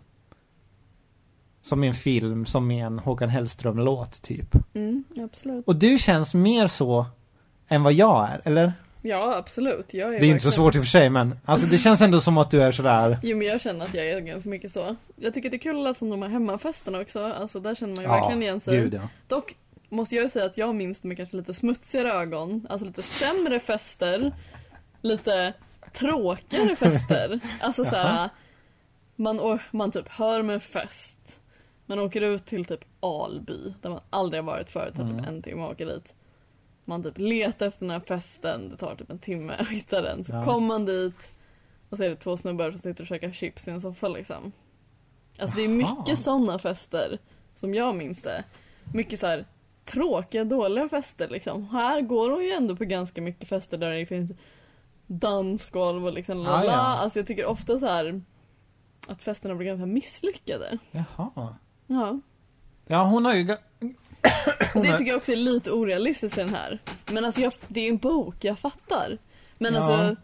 Som 1.62 1.84
i 1.84 1.88
en 1.88 1.94
film, 1.94 2.46
som 2.46 2.70
i 2.70 2.80
en 2.80 2.98
Håkan 2.98 3.28
Hellström-låt 3.28 4.22
typ. 4.22 4.54
mm, 4.74 5.04
absolut. 5.24 5.66
Och 5.66 5.76
du 5.76 5.98
känns 5.98 6.34
mer 6.34 6.68
så 6.68 7.06
än 7.68 7.82
vad 7.82 7.92
jag 7.92 8.28
är, 8.30 8.40
eller? 8.44 8.72
Ja, 9.08 9.34
absolut. 9.36 9.94
Jag 9.94 10.14
är 10.14 10.20
Det 10.20 10.26
är 10.26 10.30
inte 10.30 10.40
så 10.42 10.48
verkligen- 10.48 10.52
svårt 10.52 10.74
i 10.74 10.78
och 10.78 10.82
för 10.82 10.88
sig 10.90 11.10
men 11.10 11.38
alltså 11.44 11.66
det 11.66 11.78
känns 11.78 12.00
ändå 12.00 12.20
som 12.20 12.38
att 12.38 12.50
du 12.50 12.62
är 12.62 12.72
sådär 12.72 13.18
Jo 13.22 13.36
men 13.36 13.46
jag 13.46 13.60
känner 13.60 13.84
att 13.84 13.94
jag 13.94 14.06
är 14.06 14.20
ganska 14.20 14.50
mycket 14.50 14.72
så. 14.72 14.96
Jag 15.16 15.34
tycker 15.34 15.50
det 15.50 15.56
är 15.56 15.58
kul 15.58 15.76
att 15.78 15.84
läsa 15.84 16.04
om 16.04 16.10
de 16.10 16.22
här 16.22 16.28
hemmafesterna 16.28 17.00
också. 17.00 17.24
Alltså 17.24 17.60
där 17.60 17.74
känner 17.74 17.94
man 17.94 18.04
ju 18.04 18.10
verkligen 18.10 18.42
igen 18.42 18.60
sig. 18.60 18.76
gud 18.80 18.94
ja. 18.94 19.08
Dock 19.28 19.54
måste 19.88 20.14
jag 20.14 20.22
ju 20.22 20.28
säga 20.28 20.44
att 20.44 20.58
jag 20.58 20.74
minns 20.74 21.00
det 21.00 21.08
med 21.08 21.16
kanske 21.16 21.36
lite 21.36 21.54
smutsigare 21.54 22.10
ögon. 22.12 22.66
Alltså 22.70 22.86
lite 22.86 23.02
sämre 23.02 23.60
fester. 23.60 24.32
Lite 25.02 25.52
tråkigare 25.92 26.76
fester. 26.76 27.40
Alltså 27.60 27.84
såhär. 27.84 28.28
Man, 29.16 29.58
man 29.70 29.90
typ 29.90 30.08
hör 30.08 30.42
med 30.42 30.62
fest. 30.62 31.40
Man 31.86 31.98
åker 31.98 32.20
ut 32.20 32.46
till 32.46 32.64
typ 32.64 32.80
Alby. 33.00 33.74
Där 33.82 33.90
man 33.90 34.00
aldrig 34.10 34.42
har 34.42 34.52
varit 34.52 34.70
förut. 34.70 34.94
Tar 34.94 35.02
Mm. 35.02 35.18
typ 35.18 35.26
en 35.28 35.42
timme 35.42 35.62
åka 35.62 35.84
dit. 35.84 36.12
Man 36.88 37.02
typ 37.02 37.18
letar 37.18 37.66
efter 37.66 37.80
den 37.80 37.90
här 37.90 38.00
festen. 38.00 38.68
Det 38.68 38.76
tar 38.76 38.94
typ 38.96 39.10
en 39.10 39.18
timme 39.18 39.54
att 39.58 39.68
hitta 39.68 40.00
den. 40.02 40.24
Så 40.24 40.32
Ja. 40.32 40.44
kommer 40.44 40.66
man 40.68 40.84
dit. 40.84 41.30
Och 41.90 41.96
så 41.96 42.02
är 42.02 42.10
det 42.10 42.16
två 42.16 42.36
snubbar 42.36 42.70
som 42.70 42.78
sitter 42.78 43.02
och 43.02 43.08
käkar 43.08 43.32
chips 43.32 43.68
i 43.68 43.70
en 43.70 43.80
soffa 43.80 44.08
liksom. 44.08 44.52
Alltså 45.38 45.56
det 45.56 45.62
är 45.64 45.80
Jaha. 45.80 45.96
mycket 45.98 46.18
sådana 46.18 46.58
fester. 46.58 47.18
Som 47.54 47.74
jag 47.74 47.94
minns 47.94 48.22
det. 48.22 48.44
Mycket 48.94 49.20
så 49.20 49.26
här 49.26 49.44
tråkiga, 49.84 50.44
dåliga 50.44 50.88
fester 50.88 51.28
liksom. 51.28 51.68
Här 51.68 52.00
går 52.00 52.30
hon 52.30 52.44
ju 52.44 52.50
ändå 52.50 52.76
på 52.76 52.84
ganska 52.84 53.22
mycket 53.22 53.48
fester 53.48 53.78
där 53.78 53.90
det 53.90 54.06
finns 54.06 54.32
dansgolv 55.06 56.06
och 56.06 56.12
liksom 56.12 56.38
lala. 56.38 56.64
ja. 56.64 56.72
Alltså 56.72 57.18
jag 57.18 57.26
tycker 57.26 57.46
ofta 57.46 57.78
så 57.78 57.86
här 57.86 58.22
att 59.08 59.22
festerna 59.22 59.54
blir 59.54 59.66
ganska 59.66 59.86
misslyckade. 59.86 60.78
Jaha. 60.90 61.56
Ja. 61.86 62.20
Ja 62.86 63.04
hon 63.04 63.24
har 63.24 63.34
ju 63.34 63.56
Och 64.78 64.84
det 64.84 64.98
tycker 64.98 65.10
jag 65.10 65.16
också 65.16 65.32
är 65.32 65.36
lite 65.36 65.70
orealistiskt 65.70 66.38
i 66.38 66.40
den 66.40 66.54
här. 66.54 66.78
Men 67.12 67.24
alltså 67.24 67.40
jag, 67.40 67.52
det 67.68 67.80
är 67.80 67.88
en 67.88 67.96
bok, 67.98 68.44
jag 68.44 68.58
fattar. 68.58 69.18
Men 69.58 69.74
Ja. 69.74 69.80
alltså 69.80 70.16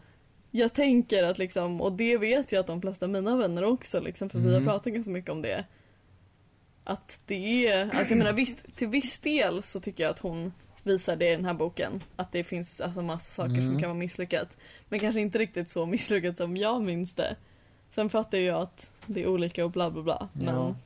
jag 0.51 0.73
tänker 0.73 1.23
att 1.25 1.39
liksom, 1.39 1.81
och 1.81 1.93
det 1.93 2.17
vet 2.19 2.53
jag 2.53 2.61
att 2.61 2.67
de 2.67 2.81
flesta 2.81 3.07
av 3.07 3.11
mina 3.11 3.37
vänner 3.37 3.65
också 3.65 4.01
liksom, 4.01 4.31
för 4.31 4.39
vi 4.39 4.49
har 4.49 4.57
Mm. 4.57 4.69
pratat 4.69 4.93
ganska 4.93 5.11
mycket 5.11 5.31
om 5.31 5.43
det. 5.43 5.65
Att 6.85 7.21
det 7.27 7.67
är, 7.69 7.83
alltså 7.85 8.13
jag 8.13 8.19
menar 8.19 8.33
visst, 8.33 8.77
till 8.77 8.89
viss 8.89 9.19
del 9.21 9.63
så 9.63 9.81
tycker 9.81 10.03
jag 10.05 10.11
att 10.11 10.19
hon 10.19 10.53
visar 10.83 11.17
det 11.17 11.29
i 11.33 11.37
den 11.37 11.45
här 11.45 11.55
boken. 11.55 12.03
Att 12.17 12.33
det 12.33 12.45
finns 12.45 12.81
alltså 12.81 13.03
massa 13.03 13.31
saker 13.31 13.55
som 13.55 13.67
Mm. 13.69 13.79
kan 13.81 13.89
vara 13.91 13.99
misslyckat. 13.99 14.49
Men 14.89 14.99
kanske 15.01 15.21
inte 15.21 15.39
riktigt 15.39 15.71
så 15.71 15.87
misslyckat 15.87 16.37
som 16.37 16.57
jag 16.57 16.83
minns 16.83 17.15
det. 17.15 17.37
Sen 17.91 18.11
fattar 18.11 18.39
jag 18.39 18.61
att 18.63 18.91
det 19.07 19.23
är 19.23 19.27
olika 19.27 19.65
och 19.65 19.71
bla 19.71 19.91
bla 19.91 20.03
bla. 20.03 20.29
Ja. 20.33 20.45
Men 20.45 20.77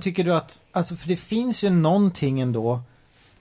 tycker 0.00 0.24
du 0.24 0.34
att, 0.34 0.60
alltså 0.72 0.96
för 0.96 1.08
det 1.08 1.16
finns 1.16 1.62
ju 1.64 1.70
någonting 1.70 2.40
ändå 2.40 2.82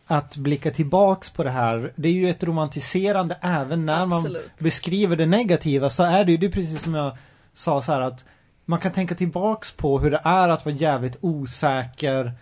att 0.06 0.38
blicka 0.38 0.72
tillbaks 0.72 1.30
på 1.30 1.43
det 1.43 1.50
här. 1.50 1.93
Det 1.96 2.08
är 2.08 2.14
ju 2.14 2.30
ett 2.30 2.43
romantiserande 2.43 3.38
även 3.41 3.86
när 3.86 4.06
man 4.06 4.20
absolut. 4.20 4.52
beskriver 4.58 5.16
det 5.16 5.26
negativa 5.26 5.89
så 5.89 6.04
är 6.04 6.26
det 6.26 6.32
ju, 6.32 6.38
det 6.38 6.46
är 6.46 6.52
precis 6.52 6.82
som 6.82 6.96
jag 6.96 7.18
sa 7.54 7.82
så 7.82 7.91
här 7.91 8.02
att 8.02 8.24
man 8.66 8.80
kan 8.80 8.91
tänka 8.91 9.16
tillbaks 9.16 9.72
på 9.72 10.00
hur 10.00 10.12
det 10.12 10.22
är 10.24 10.50
att 10.50 10.66
vara 10.66 10.76
jävligt 10.76 11.18
osäker 11.22 12.34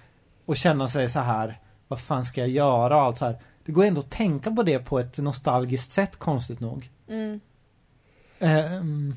och 0.45 0.57
känna 0.57 0.87
sig 0.87 1.09
så 1.09 1.19
här 1.19 1.59
vad 1.87 1.99
fan 1.99 2.25
ska 2.25 2.41
jag 2.41 2.49
göra 2.49 2.95
och 2.95 3.01
allt 3.01 3.17
så 3.17 3.25
här. 3.25 3.37
Det 3.65 3.71
går 3.71 3.85
ändå 3.85 4.01
att 4.01 4.11
tänka 4.11 4.51
på 4.51 4.63
det 4.63 4.79
på 4.79 4.99
ett 4.99 5.17
nostalgiskt 5.17 5.91
sätt 5.91 6.17
konstigt 6.17 6.59
nog. 6.59 6.89
Mm. 7.09 7.39
Ehm, 8.39 9.15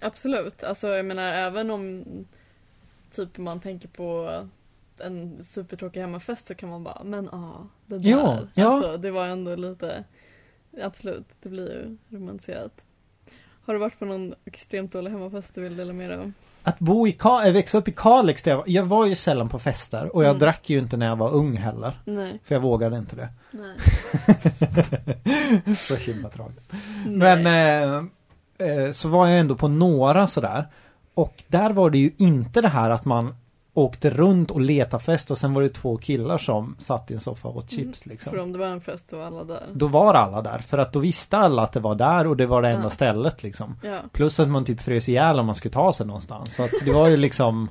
Absolut, 0.00 0.62
alltså 0.62 0.88
jag 0.88 1.06
menar 1.06 1.32
även 1.32 1.70
om 1.70 2.04
typ 3.10 3.38
man 3.38 3.60
tänker 3.60 3.88
på 3.88 4.40
en 5.00 5.44
supertråkig 5.44 6.00
hemmafest 6.00 6.46
så 6.46 6.54
kan 6.54 6.68
man 6.68 6.84
bara, 6.84 7.04
men 7.04 7.28
ah, 7.30 7.66
det 7.86 7.98
där. 7.98 8.10
Ja, 8.10 8.38
ja. 8.54 8.74
Alltså, 8.76 8.96
det 8.96 9.10
var 9.10 9.26
ändå 9.26 9.56
lite, 9.56 10.04
absolut, 10.82 11.26
det 11.42 11.48
blir 11.48 11.68
ju 11.72 11.96
romantiserat. 12.18 12.72
Har 13.64 13.74
du 13.74 13.80
varit 13.80 13.98
på 13.98 14.04
någon 14.04 14.34
extremt 14.44 14.92
dålig 14.92 15.10
hemmafest 15.10 15.54
du 15.54 15.60
vill 15.62 15.76
dela 15.76 15.92
med 15.92 16.10
dig 16.10 16.18
av? 16.18 16.32
att 16.62 16.78
bo 16.78 17.06
i, 17.08 17.10
Ka- 17.12 17.46
äh, 17.46 17.52
växa 17.52 17.78
upp 17.78 17.88
i 17.88 17.92
Kalix, 17.92 18.42
där 18.42 18.50
jag, 18.52 18.68
jag 18.68 18.82
var 18.84 19.06
ju 19.06 19.14
sällan 19.16 19.48
på 19.48 19.58
fester 19.58 20.16
och 20.16 20.22
jag 20.24 20.28
Mm. 20.30 20.38
drack 20.38 20.70
ju 20.70 20.78
inte 20.78 20.96
när 20.96 21.06
jag 21.06 21.16
var 21.16 21.32
ung 21.34 21.56
heller. 21.56 22.00
Nej, 22.04 22.40
För 22.44 22.54
jag 22.54 22.62
vågade 22.62 22.96
inte 22.98 23.16
det. 23.16 23.28
nej. 23.50 23.76
Så 25.76 25.94
himla 25.94 26.28
tragiskt. 26.28 26.72
Men 27.06 27.42
nej. 27.42 27.82
eh, 28.58 28.84
eh, 28.86 28.92
så 28.92 29.08
var 29.08 29.26
jag 29.26 29.40
ändå 29.40 29.56
på 29.56 29.68
några 29.68 30.26
sådär. 30.26 30.66
Och 31.14 31.42
där 31.48 31.70
var 31.70 31.90
det 31.90 31.98
ju 31.98 32.10
inte 32.18 32.60
det 32.60 32.68
här 32.68 32.90
att 32.90 33.04
man 33.04 33.34
åkte 33.74 34.10
runt 34.10 34.50
och 34.50 34.60
letade 34.60 35.02
fest 35.04 35.30
och 35.30 35.38
sen 35.38 35.54
var 35.54 35.62
det 35.62 35.68
två 35.68 35.96
killar 35.96 36.38
som 36.38 36.76
satt 36.78 37.10
i 37.10 37.14
en 37.14 37.20
soffa 37.20 37.48
och 37.48 37.56
åt 37.56 37.70
chips 37.70 38.06
liksom. 38.06 38.30
För 38.30 38.38
om 38.38 38.52
det 38.52 38.58
var 38.58 38.66
en 38.66 38.80
fest 38.80 39.10
så 39.10 39.16
var 39.16 39.24
alla 39.24 39.44
där. 39.44 39.66
Då 39.74 39.86
var 39.88 40.14
alla 40.14 40.42
där 40.42 40.58
för 40.58 40.78
att 40.78 40.92
då 40.92 40.98
visste 40.98 41.36
alla 41.38 41.62
att 41.62 41.72
det 41.72 41.80
var 41.80 41.94
där 41.94 42.26
och 42.26 42.36
det 42.36 42.46
var 42.46 42.62
det 42.62 42.68
enda 42.68 42.86
Ja. 42.86 42.90
stället 42.90 43.42
liksom. 43.42 43.76
Ja, 43.82 43.98
Plus 44.12 44.40
att 44.40 44.48
man 44.48 44.64
typ 44.64 44.80
frös 44.82 45.08
ihjäl 45.08 45.38
om 45.38 45.46
man 45.46 45.54
skulle 45.54 45.72
ta 45.72 45.92
sig 45.92 46.06
någonstans. 46.06 46.54
Så 46.54 46.62
att 46.62 46.70
det 46.84 46.92
var 46.92 47.08
ju 47.08 47.16
liksom 47.16 47.70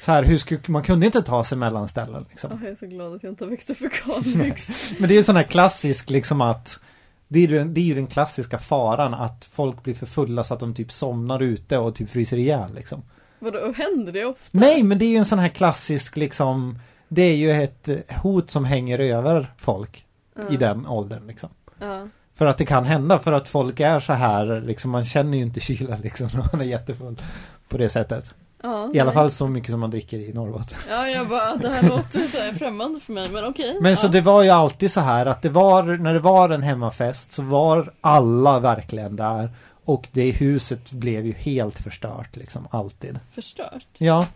så 0.00 0.12
här, 0.12 0.22
hur 0.22 0.38
skulle, 0.38 0.60
man 0.66 0.82
kunde 0.82 1.06
inte 1.06 1.22
ta 1.22 1.44
sig 1.44 1.58
mellan 1.58 1.88
ställen 1.88 2.26
liksom. 2.30 2.50
Jag 2.62 2.70
är 2.70 2.76
så 2.76 2.86
glad 2.86 3.14
att 3.14 3.22
jag 3.22 3.32
inte 3.32 3.44
har 3.44 3.50
växt 3.50 3.70
upp 3.70 3.82
i 3.82 3.88
Kalix. 3.88 4.68
Men 4.98 5.08
det 5.08 5.14
är 5.14 5.16
ju 5.16 5.22
sån 5.22 5.36
här 5.36 5.42
klassisk 5.42 6.10
liksom 6.10 6.40
att 6.40 6.80
det 7.32 7.38
är, 7.38 7.48
ju, 7.48 7.58
den- 7.58 7.74
det 7.74 7.80
är 7.80 7.84
ju 7.84 7.94
den 7.94 8.06
klassiska 8.06 8.58
faran 8.58 9.14
att 9.14 9.48
folk 9.52 9.82
blir 9.82 9.94
för 9.94 10.06
fulla 10.06 10.44
så 10.44 10.54
att 10.54 10.60
de 10.60 10.74
typ 10.74 10.92
somnar 10.92 11.42
ute 11.42 11.78
och 11.78 11.94
typ 11.94 12.10
fryser 12.10 12.36
ihjäl 12.36 12.74
liksom. 12.74 13.02
Vadå, 13.38 13.72
händer 13.76 14.12
det 14.12 14.24
ofta? 14.24 14.40
Nej 14.50 14.82
men 14.82 14.98
det 14.98 15.04
är 15.04 15.10
ju 15.10 15.16
en 15.16 15.24
sån 15.24 15.38
här 15.38 15.48
klassisk 15.48 16.16
liksom 16.16 16.78
Det 17.08 17.22
är 17.22 17.36
ju 17.36 17.50
ett 17.50 17.88
hot 18.22 18.50
som 18.50 18.64
hänger 18.64 18.98
över 18.98 19.52
folk 19.58 20.06
Ja. 20.36 20.42
i 20.50 20.56
den 20.56 20.86
åldern 20.86 21.26
liksom. 21.26 21.50
Ja. 21.78 22.08
För 22.34 22.46
att 22.46 22.58
det 22.58 22.66
kan 22.66 22.84
hända 22.84 23.18
för 23.18 23.32
att 23.32 23.48
folk 23.48 23.80
är 23.80 24.00
så 24.00 24.12
här 24.12 24.60
liksom 24.60 24.90
man 24.90 25.04
känner 25.04 25.38
ju 25.38 25.44
inte 25.44 25.60
kylan 25.60 26.00
liksom 26.00 26.28
när 26.34 26.48
man 26.52 26.60
är 26.60 26.64
jättefull. 26.64 27.22
På 27.68 27.78
det 27.78 27.88
sättet. 27.88 28.34
Ja, 28.62 28.90
I 28.94 29.00
alla 29.00 29.10
nej. 29.10 29.14
fall 29.14 29.30
så 29.30 29.48
mycket 29.48 29.70
som 29.70 29.80
man 29.80 29.90
dricker 29.90 30.18
i 30.18 30.32
Norrbotten. 30.32 30.78
Ja, 30.88 31.08
jag 31.08 31.28
bara, 31.28 31.56
det 31.56 31.68
här 31.68 31.88
låter 31.88 32.18
så 32.18 32.38
här 32.38 32.52
främmande 32.52 33.00
för 33.00 33.12
mig, 33.12 33.30
men 33.30 33.44
okej. 33.44 33.78
Men 33.80 33.90
ja. 33.90 33.96
så 33.96 34.08
det 34.08 34.20
var 34.20 34.42
ju 34.42 34.50
alltid 34.50 34.90
så 34.90 35.00
här 35.00 35.26
att 35.26 35.42
det 35.42 35.48
var, 35.48 35.82
när 35.82 36.14
det 36.14 36.20
var 36.20 36.50
en 36.50 36.62
hemmafest 36.62 37.32
så 37.32 37.42
var 37.42 37.92
alla 38.00 38.60
verkligen 38.60 39.16
där. 39.16 39.50
Och 39.84 40.08
det 40.12 40.30
huset 40.30 40.92
blev 40.92 41.26
ju 41.26 41.32
helt 41.32 41.78
förstört 41.82 42.36
liksom, 42.36 42.68
alltid. 42.70 43.18
Förstört. 43.34 43.86
Ja, 43.98 44.26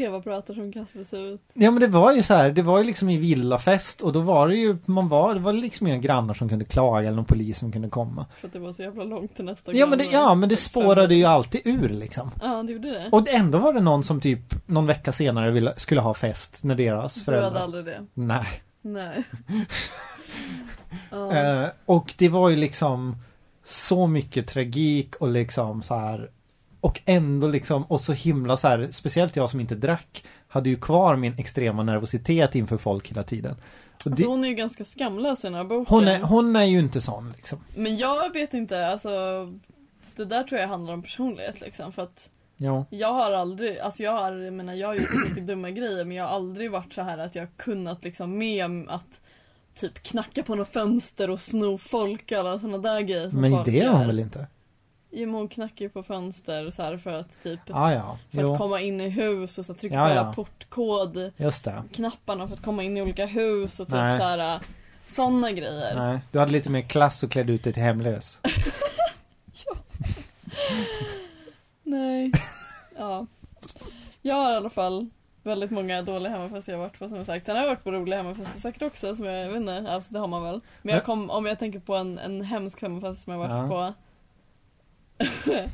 Tv-apparater 0.00 0.54
som 0.54 0.72
kastades 0.72 1.14
ut. 1.14 1.40
ja 1.54 1.70
men 1.70 1.80
det 1.80 1.86
var 1.86 2.12
ju 2.12 2.22
så 2.22 2.34
här, 2.34 2.50
det 2.50 2.62
var 2.62 2.78
ju 2.78 2.84
liksom 2.84 3.08
i 3.08 3.18
villafest 3.18 4.00
och 4.00 4.12
då 4.12 4.20
var 4.20 4.48
det 4.48 4.56
ju, 4.56 4.76
man 4.86 5.08
var, 5.08 5.34
det 5.34 5.40
var 5.40 5.52
liksom 5.52 5.86
inga 5.86 5.98
grannar 5.98 6.34
som 6.34 6.48
kunde 6.48 6.64
klaga 6.64 7.06
eller 7.06 7.16
någon 7.16 7.24
polis 7.24 7.58
som 7.58 7.72
kunde 7.72 7.88
komma. 7.88 8.26
För 8.40 8.46
att 8.46 8.52
det 8.52 8.58
var 8.58 8.72
så 8.72 8.82
jävla 8.82 9.04
långt 9.04 9.36
till 9.36 9.44
nästa 9.44 9.72
Ja 9.72 9.86
men 9.86 9.98
det, 9.98 10.04
ja, 10.04 10.34
men 10.34 10.48
det 10.48 10.56
spårade 10.56 11.14
ju 11.14 11.24
alltid 11.24 11.60
ur 11.64 11.88
liksom. 11.88 12.30
Ja, 12.42 12.62
det 12.62 12.72
gjorde 12.72 12.90
det. 12.90 13.08
Och 13.12 13.28
ändå 13.28 13.58
var 13.58 13.72
det 13.72 13.80
någon 13.80 14.04
som 14.04 14.20
typ 14.20 14.68
någon 14.68 14.86
vecka 14.86 15.12
senare 15.12 15.50
ville, 15.50 15.74
skulle 15.76 16.00
ha 16.00 16.14
fest 16.14 16.64
när 16.64 16.74
deras 16.74 17.14
du 17.14 17.32
hade 17.32 17.40
föräldrar. 17.40 17.62
aldrig 17.62 17.84
det? 17.84 18.06
Nej. 18.14 18.46
Nej. 18.82 19.24
Eh, 21.12 21.68
och 21.86 22.14
det 22.18 22.28
var 22.28 22.48
ju 22.48 22.56
liksom 22.56 23.16
så 23.64 24.06
mycket 24.06 24.48
tragik 24.48 25.16
och 25.16 25.28
liksom 25.28 25.82
så 25.82 25.94
här 25.94 26.30
och 26.80 27.00
ändå 27.04 27.48
liksom 27.48 27.82
och 27.82 28.00
så 28.00 28.12
himla 28.12 28.56
så 28.56 28.68
här 28.68 28.88
speciellt 28.90 29.36
jag 29.36 29.50
som 29.50 29.60
inte 29.60 29.74
drack 29.74 30.24
hade 30.48 30.70
ju 30.70 30.76
kvar 30.76 31.16
min 31.16 31.34
extrema 31.38 31.82
nervositet 31.82 32.54
inför 32.54 32.76
folk 32.76 33.10
hela 33.10 33.22
tiden. 33.22 33.56
Alltså, 33.92 34.10
det, 34.10 34.26
hon 34.26 34.44
är 34.44 34.48
ju 34.48 34.54
ganska 34.54 34.84
skamlös 34.84 35.44
i 35.44 35.46
den 35.46 35.54
här 35.54 35.64
boken. 35.64 35.86
hon, 35.88 36.08
är, 36.08 36.20
hon 36.20 36.56
är 36.56 36.64
ju 36.64 36.78
inte 36.78 37.00
sån 37.00 37.32
liksom. 37.36 37.58
Men 37.76 37.96
jag 37.96 38.32
vet 38.32 38.54
inte, 38.54 38.86
alltså 38.86 39.10
det 40.16 40.24
där 40.24 40.42
tror 40.42 40.60
jag 40.60 40.68
handlar 40.68 40.94
om 40.94 41.02
personlighet 41.02 41.60
liksom. 41.60 41.92
För 41.92 42.02
att 42.02 42.28
Jo. 42.56 42.84
jag 42.90 43.12
har 43.12 43.32
aldrig, 43.32 43.78
alltså 43.78 44.02
jag 44.02 44.12
har, 44.12 44.32
jag 44.32 44.52
menar 44.52 44.74
jag 44.74 44.88
har 44.88 44.94
gjort 44.94 45.28
mycket 45.28 45.46
dumma 45.46 45.70
grejer 45.70 46.04
men 46.04 46.16
jag 46.16 46.24
har 46.24 46.30
aldrig 46.34 46.70
varit 46.70 46.92
så 46.92 47.02
här 47.02 47.18
att 47.18 47.34
jag 47.34 47.42
har 47.42 47.50
kunnat 47.56 48.04
liksom 48.04 48.38
med 48.38 48.84
att 48.88 49.20
typ 49.74 50.02
knacka 50.02 50.42
på 50.42 50.54
något 50.54 50.68
fönster 50.68 51.30
och 51.30 51.40
sno 51.40 51.78
folk 51.78 52.32
och 52.32 52.38
alla 52.38 52.58
sådana 52.58 52.78
där 52.78 53.00
grejer 53.00 53.30
som 53.30 53.40
Men 53.40 53.52
folk 53.52 53.66
det 53.66 53.80
har 53.80 53.98
hon 53.98 54.06
väl 54.06 54.18
inte? 54.18 54.46
Jo 55.12 55.32
hon 55.32 55.48
knackar 55.48 55.84
ju 55.84 55.88
på 55.88 56.02
fönster 56.02 56.70
så 56.70 56.82
här 56.82 56.96
för 56.96 57.12
att 57.12 57.42
typ 57.42 57.60
Ah, 57.72 57.92
ja, 57.92 58.18
För 58.30 58.40
jo. 58.40 58.52
att 58.52 58.58
komma 58.58 58.80
in 58.80 59.00
i 59.00 59.08
hus 59.08 59.58
och 59.58 59.64
så 59.64 59.74
trycka 59.74 59.94
Ja, 59.94 60.04
på 60.08 60.10
ja. 60.14 60.20
alla 60.20 60.32
portkod 60.32 61.32
Just 61.36 61.64
det. 61.64 61.82
knapparna 61.92 62.48
för 62.48 62.54
att 62.54 62.62
komma 62.62 62.82
in 62.82 62.96
i 62.96 63.02
olika 63.02 63.26
hus 63.26 63.80
och 63.80 63.86
typ 63.86 63.94
Nej. 63.96 64.18
så 64.18 64.24
här 64.24 64.60
sådana 65.06 65.52
grejer. 65.52 65.94
Nej, 65.96 66.18
du 66.32 66.38
hade 66.38 66.52
lite 66.52 66.70
mer 66.70 66.82
klass 66.82 67.22
och 67.22 67.30
klädde 67.30 67.52
ut 67.52 67.64
dig 67.64 67.72
till 67.72 67.82
hemlös. 67.82 68.40
Nej. 71.82 72.32
Ja. 72.98 73.26
Jag 74.22 74.34
har 74.34 74.52
i 74.52 74.56
alla 74.56 74.70
fall 74.70 75.06
väldigt 75.42 75.70
många 75.70 76.02
dåliga 76.02 76.32
hemmafester 76.32 76.72
jag 76.72 76.78
har 76.78 76.84
varit 76.86 76.98
på 76.98 77.08
som 77.08 77.24
sagt. 77.24 77.46
Sen 77.46 77.56
har 77.56 77.62
jag 77.62 77.68
varit 77.68 77.84
på 77.84 77.92
roliga 77.92 78.16
hemmafester 78.22 78.60
säkert 78.60 78.82
också 78.82 79.16
som 79.16 79.24
jag, 79.24 79.44
jag 79.44 79.48
vet 79.48 79.56
inte, 79.56 79.86
alltså 79.92 80.12
det 80.12 80.18
har 80.18 80.26
man 80.26 80.42
väl. 80.42 80.60
Men 80.82 80.94
jag 80.94 81.04
kom, 81.04 81.30
om 81.30 81.46
jag 81.46 81.58
tänker 81.58 81.78
på 81.80 81.94
en, 81.96 82.18
en 82.18 82.42
hemsk 82.42 82.82
hemmafest 82.82 83.22
som 83.24 83.32
jag 83.32 83.40
har 83.40 83.48
varit 83.48 83.70
på. 83.70 83.94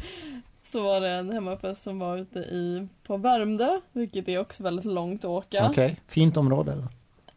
så 0.72 0.82
var 0.82 1.00
det 1.00 1.08
en 1.08 1.30
hemmafest 1.30 1.82
som 1.82 1.98
var 1.98 2.16
ute 2.16 2.38
i, 2.38 2.88
på 3.02 3.16
Värmdö, 3.16 3.80
vilket 3.92 4.28
är 4.28 4.38
också 4.38 4.62
väldigt 4.62 4.84
långt 4.84 5.24
att 5.24 5.30
åka. 5.30 5.68
Okej, 5.70 6.00
fint 6.06 6.36
område 6.36 6.72
eller? 6.72 6.88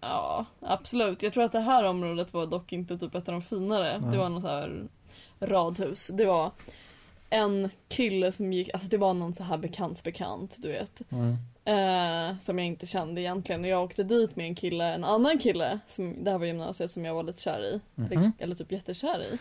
Ja, 0.01 0.45
absolut. 0.59 1.23
Jag 1.23 1.33
tror 1.33 1.43
att 1.43 1.51
det 1.51 1.59
här 1.59 1.83
området 1.83 2.33
var 2.33 2.45
dock 2.45 2.73
inte 2.73 2.97
typ 2.97 3.15
ett 3.15 3.29
av 3.29 3.33
de 3.33 3.41
finare. 3.41 3.99
Nej. 3.99 4.11
Det 4.11 4.17
var 4.17 4.29
någon 4.29 4.41
så 4.41 4.47
här 4.47 4.87
radhus. 5.39 6.11
Det 6.13 6.25
var 6.25 6.51
en 7.29 7.69
kille 7.87 8.31
som 8.31 8.53
gick, 8.53 8.69
alltså 8.73 8.89
det 8.89 8.97
var 8.97 9.13
någon 9.13 9.33
så 9.33 9.43
här 9.43 9.57
bekants 9.57 10.03
bekant, 10.03 10.55
du 10.57 10.67
vet. 10.67 11.01
Mm. 11.09 11.37
Eh, 11.65 12.39
som 12.39 12.57
jag 12.59 12.67
inte 12.67 12.85
kände 12.85 13.21
egentligen. 13.21 13.61
Och 13.61 13.67
jag 13.67 13.83
åkte 13.83 14.03
dit 14.03 14.35
med 14.35 14.45
en 14.45 14.55
kille, 14.55 14.93
en 14.93 15.03
annan 15.03 15.39
kille, 15.39 15.79
som, 15.87 16.23
det 16.23 16.31
här 16.31 16.37
var 16.37 16.45
gymnasiet 16.45 16.91
som 16.91 17.05
jag 17.05 17.13
var 17.13 17.23
lite 17.23 17.41
kär 17.41 17.65
i. 17.65 17.81
Mhm. 17.95 18.11
Eller, 18.11 18.31
eller 18.37 18.55
typ 18.55 18.71
jättekär 18.71 19.21
i. 19.21 19.37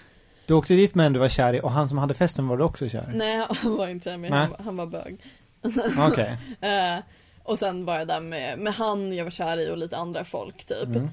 Du 0.49 0.55
åkte 0.55 0.75
dit 0.75 0.95
med 0.95 1.07
en 1.07 1.13
du 1.13 1.19
var 1.21 1.29
kär 1.29 1.53
i 1.55 1.61
och 1.61 1.71
han 1.71 1.89
som 1.89 1.99
hade 1.99 2.15
festen 2.15 2.49
var 2.49 2.57
du 2.57 2.65
också 2.65 2.89
kär 2.89 3.11
i? 3.13 3.17
Nej, 3.17 3.47
han 3.51 3.77
var 3.77 3.89
inte 3.89 4.05
kär 4.05 4.25
i 4.25 4.29
han, 4.29 4.51
var- 4.51 4.59
han 4.65 4.77
var 4.77 4.87
bög. 4.87 5.21
Okej. 6.09 6.37
Eh, 6.61 6.99
och 7.43 7.59
sen 7.59 7.85
var 7.85 7.99
jag 7.99 8.09
där 8.09 8.21
med, 8.21 8.59
med 8.59 8.75
han 8.75 9.13
jag 9.13 9.25
var 9.25 9.31
kär 9.31 9.59
i 9.59 9.71
och 9.71 9.79
lite 9.79 9.97
andra 9.97 10.25
folk 10.25 10.65
typ. 10.65 10.87
Mm. 10.87 11.09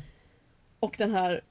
Och 0.79 0.95
den 0.97 1.11
här 1.11 1.41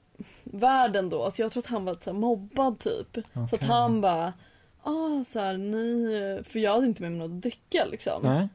världen 0.43 1.09
då, 1.09 1.23
alltså 1.23 1.41
jag 1.41 1.51
tror 1.51 1.63
att 1.63 1.67
han 1.67 1.85
var 1.85 1.93
lite 1.93 2.05
så 2.05 2.13
mobbad 2.13 2.79
typ. 2.79 3.17
Så 3.49 3.55
att 3.55 3.63
han 3.63 4.01
bara, 4.01 4.33
ah 4.83 5.23
så 5.33 5.39
här, 5.39 5.57
ni, 5.57 6.43
för 6.49 6.59
jag 6.59 6.73
hade 6.73 6.85
inte 6.85 7.01
med 7.01 7.11
mig 7.11 7.19
något 7.27 7.35
att 7.35 7.41
dricka 7.41 7.85
liksom. 7.91 8.21
Nej? 8.23 8.47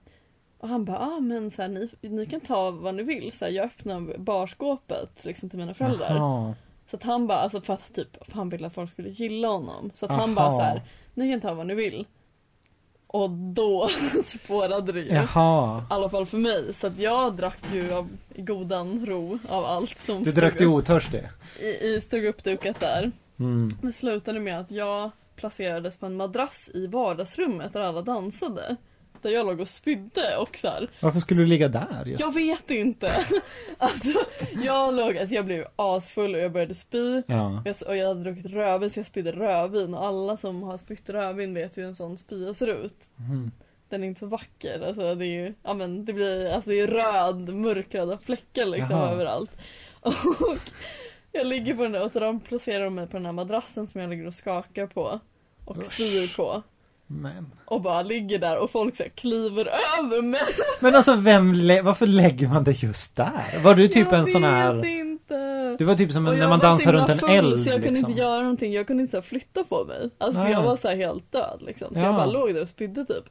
Och 0.58 0.68
han 0.68 0.84
bara, 0.84 0.98
ah 0.98 1.20
men 1.20 1.50
så 1.50 1.62
här, 1.62 1.68
ni, 1.68 1.88
ni 2.00 2.26
kan 2.26 2.40
ta 2.40 2.70
vad 2.70 2.94
ni 2.94 3.02
vill, 3.02 3.32
så 3.38 3.44
här, 3.44 3.52
jag 3.52 3.64
öppnar 3.66 4.18
barskåpet 4.18 5.10
liksom 5.24 5.50
till 5.50 5.58
mina 5.58 5.74
föräldrar. 5.74 6.16
Jaha. 6.16 6.54
Så 6.90 6.96
att 6.96 7.02
han 7.02 7.26
bara, 7.26 7.38
alltså 7.38 7.60
för 7.60 7.74
att 7.74 7.94
typ, 7.94 8.24
för 8.26 8.32
han 8.32 8.48
ville 8.48 8.66
att 8.66 8.74
folk 8.74 8.90
skulle 8.90 9.08
gilla 9.08 9.48
honom. 9.48 9.90
Så 9.94 10.04
att 10.06 10.10
han 10.12 10.20
Aha. 10.20 10.34
bara 10.34 10.50
så 10.50 10.60
här, 10.60 10.82
ni 11.14 11.30
kan 11.32 11.40
ta 11.40 11.54
vad 11.54 11.66
ni 11.66 11.74
vill. 11.74 12.06
Och 13.06 13.30
då 13.30 13.90
spårade 14.24 14.92
det 14.92 15.00
ju. 15.00 15.08
Jaha. 15.14 15.78
I 15.80 15.82
alla 15.88 16.08
fall 16.10 16.26
för 16.26 16.38
mig. 16.38 16.74
Så 16.74 16.86
att 16.86 16.98
jag 16.98 17.36
drack 17.36 17.58
ju 17.72 17.92
av 17.92 18.08
godan 18.36 19.06
ro 19.06 19.38
av 19.48 19.64
allt 19.64 19.98
som 20.00 20.22
Du 20.22 20.32
drack 20.32 20.58
dig 20.58 20.66
upp- 20.66 20.72
otörstig? 20.72 21.28
i, 21.60 21.66
i 21.66 22.00
stod 22.00 22.24
uppdukat 22.24 22.80
där. 22.80 23.12
Mm. 23.38 23.68
Det 23.82 23.92
slutade 23.92 24.40
med 24.40 24.60
att 24.60 24.70
jag 24.70 25.10
placerades 25.36 25.96
på 25.96 26.06
en 26.06 26.16
madrass 26.16 26.70
i 26.74 26.86
vardagsrummet 26.86 27.72
där 27.72 27.80
alla 27.80 28.02
dansade. 28.02 28.76
Där 29.22 29.30
jag 29.30 29.46
låg 29.46 29.60
och 29.60 29.68
spydde 29.68 30.36
och 30.36 30.56
så 30.56 30.68
här. 30.68 30.90
Varför 31.00 31.20
skulle 31.20 31.40
du 31.40 31.46
ligga 31.46 31.68
där 31.68 32.02
just? 32.06 32.20
Jag 32.20 32.34
vet 32.34 32.70
inte. 32.70 33.12
Alltså, 33.78 34.12
jag 34.64 34.94
låg, 34.94 35.18
alltså 35.18 35.34
jag 35.34 35.44
blev 35.44 35.66
asfull 35.76 36.34
och 36.34 36.40
jag 36.40 36.52
började 36.52 36.74
spy. 36.74 37.22
Ja. 37.26 37.62
Jag, 37.64 37.76
och 37.86 37.96
jag 37.96 38.08
hade 38.08 38.22
druckit 38.22 38.46
rödvin 38.46 38.90
så 38.90 38.98
jag 38.98 39.06
spydde 39.06 39.32
rödvin 39.32 39.94
och 39.94 40.06
alla 40.06 40.36
som 40.36 40.62
har 40.62 40.78
spytt 40.78 41.10
rödvin 41.10 41.54
vet 41.54 41.78
hur 41.78 41.84
en 41.84 41.94
sån 41.94 42.18
spya 42.18 42.54
ser 42.54 42.66
ut. 42.66 43.10
Mm. 43.18 43.50
Den 43.88 44.02
är 44.02 44.06
inte 44.06 44.20
så 44.20 44.26
vacker, 44.26 44.80
alltså 44.86 45.14
det 45.14 45.26
är 45.26 45.44
ju, 45.46 45.54
ja 45.62 45.74
men 45.74 46.04
det 46.04 46.12
blir, 46.12 46.50
alltså 46.50 46.70
det 46.70 46.80
är 46.80 46.86
röd, 46.86 47.54
mörkröda 47.54 48.18
fläckar 48.18 48.64
liksom 48.66 48.90
Jaha. 48.90 49.10
överallt. 49.10 49.50
Och 50.02 50.14
jag 51.32 51.46
ligger 51.46 51.74
på 51.74 51.82
den 51.82 51.92
där 51.92 52.04
och 52.04 52.12
så 52.12 52.20
de 52.20 52.40
placerar 52.40 52.84
de 52.84 52.94
mig 52.94 53.06
på 53.06 53.16
den 53.16 53.26
här 53.26 53.32
madrassen 53.32 53.88
som 53.88 54.00
jag 54.00 54.10
ligger 54.10 54.26
och 54.26 54.34
skakar 54.34 54.86
på. 54.86 55.20
Och 55.64 55.84
spyr 55.84 56.36
på. 56.36 56.62
Men. 57.12 57.46
Och 57.64 57.82
bara 57.82 58.02
ligger 58.02 58.38
där 58.38 58.58
och 58.58 58.70
folk 58.70 58.96
så 58.96 59.02
här 59.02 59.10
kliver 59.10 59.68
över 59.98 60.22
mig. 60.22 60.40
Men 60.80 60.94
alltså 60.94 61.14
vem, 61.14 61.52
varför 61.84 62.06
lägger 62.06 62.48
man 62.48 62.64
det 62.64 62.82
just 62.82 63.16
där? 63.16 63.62
Var 63.64 63.74
du 63.74 63.88
typ 63.88 64.06
jag 64.10 64.20
en 64.20 64.26
sån 64.26 64.42
vet 64.42 64.50
här, 64.50 64.84
inte. 64.86 65.76
du 65.78 65.84
var 65.84 65.94
typ 65.94 66.12
som 66.12 66.26
en, 66.26 66.32
jag 66.32 66.40
när 66.40 66.48
man 66.48 66.58
dansar 66.60 66.92
runt 66.92 67.08
en 67.08 67.18
full, 67.18 67.30
eld 67.30 67.62
Så 67.64 67.68
jag 67.70 67.74
kunde 67.76 67.90
liksom. 67.90 68.10
inte 68.10 68.22
göra 68.22 68.40
någonting, 68.40 68.72
jag 68.72 68.86
kunde 68.86 69.00
inte 69.02 69.10
så 69.10 69.16
här 69.16 69.22
flytta 69.22 69.64
på 69.64 69.84
mig. 69.84 70.10
Alltså 70.18 70.38
för 70.38 70.44
Nej. 70.44 70.52
jag 70.52 70.62
var 70.62 70.76
så 70.76 70.88
här 70.88 70.96
helt 70.96 71.32
död 71.32 71.62
liksom. 71.66 71.88
Så 71.94 72.00
Ja. 72.00 72.04
jag 72.04 72.14
bara 72.14 72.26
låg 72.26 72.54
där 72.54 72.62
och 72.62 72.68
spydde 72.68 73.04
typ. 73.04 73.24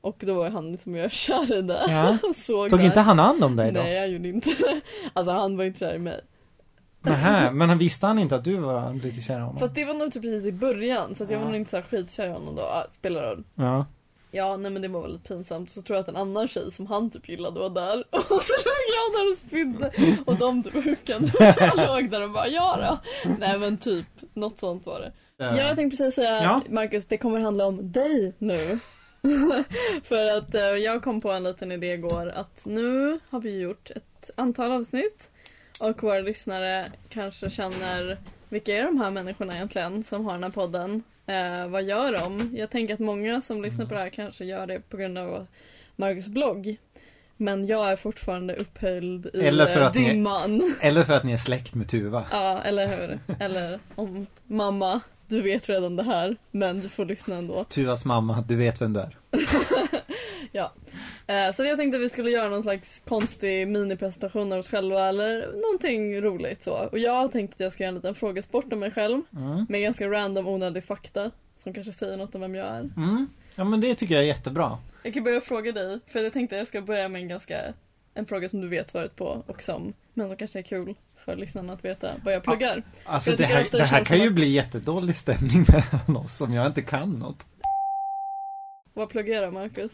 Och 0.00 0.16
då 0.26 0.34
var 0.34 0.50
han 0.50 0.78
som 0.78 0.94
jag 0.94 1.04
är 1.04 1.10
kär 1.10 1.54
i 1.58 1.62
där. 1.62 1.84
Ja. 1.88 2.18
Tog 2.46 2.70
där. 2.70 2.84
inte 2.84 3.00
han 3.00 3.18
hand 3.18 3.44
om 3.44 3.56
dig 3.56 3.72
då? 3.72 3.80
Nej 3.80 3.94
jag 3.94 4.08
gjorde 4.08 4.28
inte 4.28 4.50
Alltså 5.12 5.32
han 5.32 5.56
var 5.56 5.64
inte 5.64 5.78
kär 5.78 5.94
i 5.94 5.98
mig. 5.98 6.20
Nähä, 7.02 7.50
men 7.50 7.68
han 7.68 7.78
visste 7.78 8.06
han 8.06 8.18
inte 8.18 8.36
att 8.36 8.44
du 8.44 8.56
var 8.56 8.94
lite 8.94 9.20
kär 9.20 9.36
i 9.36 9.40
honom? 9.40 9.58
Fast 9.58 9.74
det 9.74 9.84
var 9.84 9.94
nog 9.94 10.12
typ 10.12 10.22
precis 10.22 10.44
i 10.44 10.52
början 10.52 11.14
så 11.14 11.24
att 11.24 11.30
jag 11.30 11.36
Ja. 11.40 11.44
var 11.44 11.50
nog 11.50 11.56
inte 11.60 11.70
så 11.70 11.76
här 11.76 11.84
skitkär 11.84 12.26
i 12.26 12.30
honom 12.30 12.56
då. 12.56 12.62
Ah, 12.62 12.86
spelar 12.92 13.22
roll. 13.22 13.44
Ja. 13.54 13.86
Ja 14.32 14.56
nej 14.56 14.70
men 14.70 14.82
det 14.82 14.88
var 14.88 15.02
väldigt 15.02 15.28
pinsamt. 15.28 15.70
Så 15.70 15.82
tror 15.82 15.96
jag 15.96 16.02
att 16.02 16.08
en 16.08 16.16
annan 16.16 16.48
tjej 16.48 16.72
som 16.72 16.86
han 16.86 17.10
typ 17.10 17.28
gillade 17.28 17.60
var 17.60 17.70
där. 17.70 17.98
Och 18.10 18.22
så 18.22 18.52
låg 18.66 18.86
jag 18.96 19.12
där 19.16 19.30
och 19.30 19.36
spydde. 19.36 19.90
Och 20.26 20.36
de 20.36 20.62
typ 20.62 20.74
hookade. 20.74 21.32
Jag 21.76 21.86
låg 21.88 22.10
där 22.10 22.22
och 22.22 22.30
bara 22.30 22.48
ja 22.48 22.78
då. 22.90 22.98
Nej 23.38 23.58
men 23.58 23.76
typ 23.78 24.06
något 24.34 24.58
sånt 24.58 24.86
var 24.86 25.00
det. 25.00 25.12
Ja, 25.36 25.56
jag 25.56 25.76
tänkte 25.76 25.96
precis 25.96 26.14
säga 26.14 26.42
Ja. 26.42 26.60
Marcus, 26.68 27.06
det 27.06 27.16
kommer 27.18 27.40
handla 27.40 27.66
om 27.66 27.92
dig 27.92 28.34
nu. 28.38 28.78
För 30.04 30.30
att 30.38 30.54
eh, 30.54 30.60
jag 30.62 31.02
kom 31.02 31.20
på 31.20 31.30
en 31.32 31.42
liten 31.42 31.72
idé 31.72 31.86
igår 31.86 32.28
att 32.36 32.60
nu 32.64 33.18
har 33.30 33.40
vi 33.40 33.60
gjort 33.60 33.90
ett 33.90 34.30
antal 34.36 34.72
avsnitt 34.72 35.28
och 35.80 36.02
våra 36.02 36.20
lyssnare 36.20 36.92
kanske 37.08 37.50
känner 37.50 38.18
vilka 38.48 38.76
är 38.78 38.84
de 38.84 39.00
här 39.00 39.10
människorna 39.10 39.54
egentligen 39.54 40.04
som 40.04 40.24
har 40.24 40.32
den 40.32 40.42
här 40.42 40.50
podden? 40.50 41.02
Eh, 41.26 41.68
vad 41.68 41.82
gör 41.82 42.12
de? 42.12 42.56
Jag 42.56 42.70
tänker 42.70 42.94
att 42.94 43.00
många 43.00 43.42
som 43.42 43.62
lyssnar 43.62 43.86
på 43.86 43.94
det 43.94 44.00
här 44.00 44.08
kanske 44.08 44.44
gör 44.44 44.66
det 44.66 44.80
på 44.90 44.96
grund 44.96 45.18
av 45.18 45.46
Marcus 45.96 46.26
blogg. 46.26 46.76
Men 47.36 47.66
jag 47.66 47.90
är 47.92 47.96
fortfarande 47.96 48.54
upphöljd 48.54 49.26
i 49.34 49.40
Eller 49.46 49.66
för 49.66 49.80
att 49.80 49.94
ni- 49.94 50.08
dimman. 50.10 50.74
Eller 50.80 51.04
för 51.04 51.12
att 51.14 51.24
ni 51.24 51.32
är 51.32 51.36
släkt 51.36 51.74
med 51.74 51.88
Tuva. 51.88 52.24
Ja, 52.32 52.62
eller 52.62 52.86
hur? 52.96 53.18
Eller 53.40 53.80
om 53.94 54.26
mamma, 54.46 55.00
du 55.28 55.40
vet 55.42 55.68
redan 55.68 55.96
det 55.96 56.02
här, 56.02 56.36
men 56.50 56.80
du 56.80 56.88
får 56.88 57.04
lyssna 57.04 57.36
ändå. 57.36 57.64
Tuvas 57.64 58.04
mamma, 58.04 58.44
du 58.48 58.56
vet 58.56 58.80
vem 58.80 58.92
du 58.92 59.00
är. 59.00 59.16
Ja. 60.52 60.72
Eh, 61.26 61.52
så 61.52 61.64
jag 61.64 61.78
tänkte 61.78 61.96
att 61.96 62.02
vi 62.02 62.08
skulle 62.08 62.30
göra 62.30 62.48
någon 62.48 62.62
slags 62.62 63.00
konstig 63.08 63.68
minipresentation 63.68 64.52
av 64.52 64.58
oss 64.58 64.68
själva 64.68 65.08
eller 65.08 65.52
någonting 65.62 66.20
roligt 66.22 66.62
så. 66.64 66.72
Och 66.92 66.98
jag 66.98 67.12
har 67.12 67.28
tänkt 67.28 67.54
att 67.54 67.60
jag 67.60 67.72
ska 67.72 67.82
göra 67.82 67.88
en 67.88 67.94
liten 67.94 68.14
frågesport 68.14 68.72
om 68.72 68.78
mig 68.80 68.90
själv 68.90 69.22
Mm. 69.36 69.66
med 69.68 69.82
ganska 69.82 70.08
random 70.08 70.48
onödig 70.48 70.84
fakta 70.84 71.30
som 71.62 71.74
kanske 71.74 71.92
säger 71.92 72.16
något 72.16 72.34
om 72.34 72.40
vem 72.40 72.54
jag 72.54 72.66
är. 72.66 72.80
Mm. 72.80 73.26
Ja 73.54 73.64
men 73.64 73.80
det 73.80 73.94
tycker 73.94 74.14
jag 74.14 74.22
är 74.24 74.28
jättebra. 74.28 74.78
Jag 75.02 75.14
kan 75.14 75.24
börja 75.24 75.40
fråga 75.40 75.72
dig, 75.72 76.00
för 76.06 76.18
jag 76.20 76.32
tänkte 76.32 76.56
att 76.56 76.58
jag 76.60 76.68
ska 76.68 76.80
börja 76.82 77.08
med 77.08 77.22
en 77.22 77.28
ganska 77.28 77.60
en 78.14 78.26
fråga 78.26 78.48
som 78.48 78.60
du 78.60 78.68
vet 78.68 78.90
svaret 78.90 79.16
på 79.16 79.44
och 79.46 79.62
som, 79.62 79.92
men 80.14 80.28
som 80.28 80.36
kanske 80.36 80.58
är 80.58 80.62
kul 80.62 80.94
för 81.24 81.36
lyssnarna 81.36 81.72
att 81.72 81.84
veta 81.84 82.10
vad 82.24 82.34
jag 82.34 82.42
pluggar. 82.42 82.82
Alltså 83.04 83.30
Jag 83.30 83.38
det 83.38 83.44
här, 83.44 83.66
det 83.72 83.82
här 83.84 84.04
kan 84.04 84.18
ju 84.18 84.26
att- 84.28 84.32
bli 84.34 84.48
jättedålig 84.48 85.16
stämning 85.16 85.64
mellan 85.68 86.24
oss 86.24 86.40
om 86.40 86.52
jag 86.54 86.66
inte 86.66 86.82
kan 86.82 87.10
något. 87.18 87.46
Vad 88.94 89.08
pluggar 89.08 89.42
du 89.46 89.50
Marcus? 89.50 89.92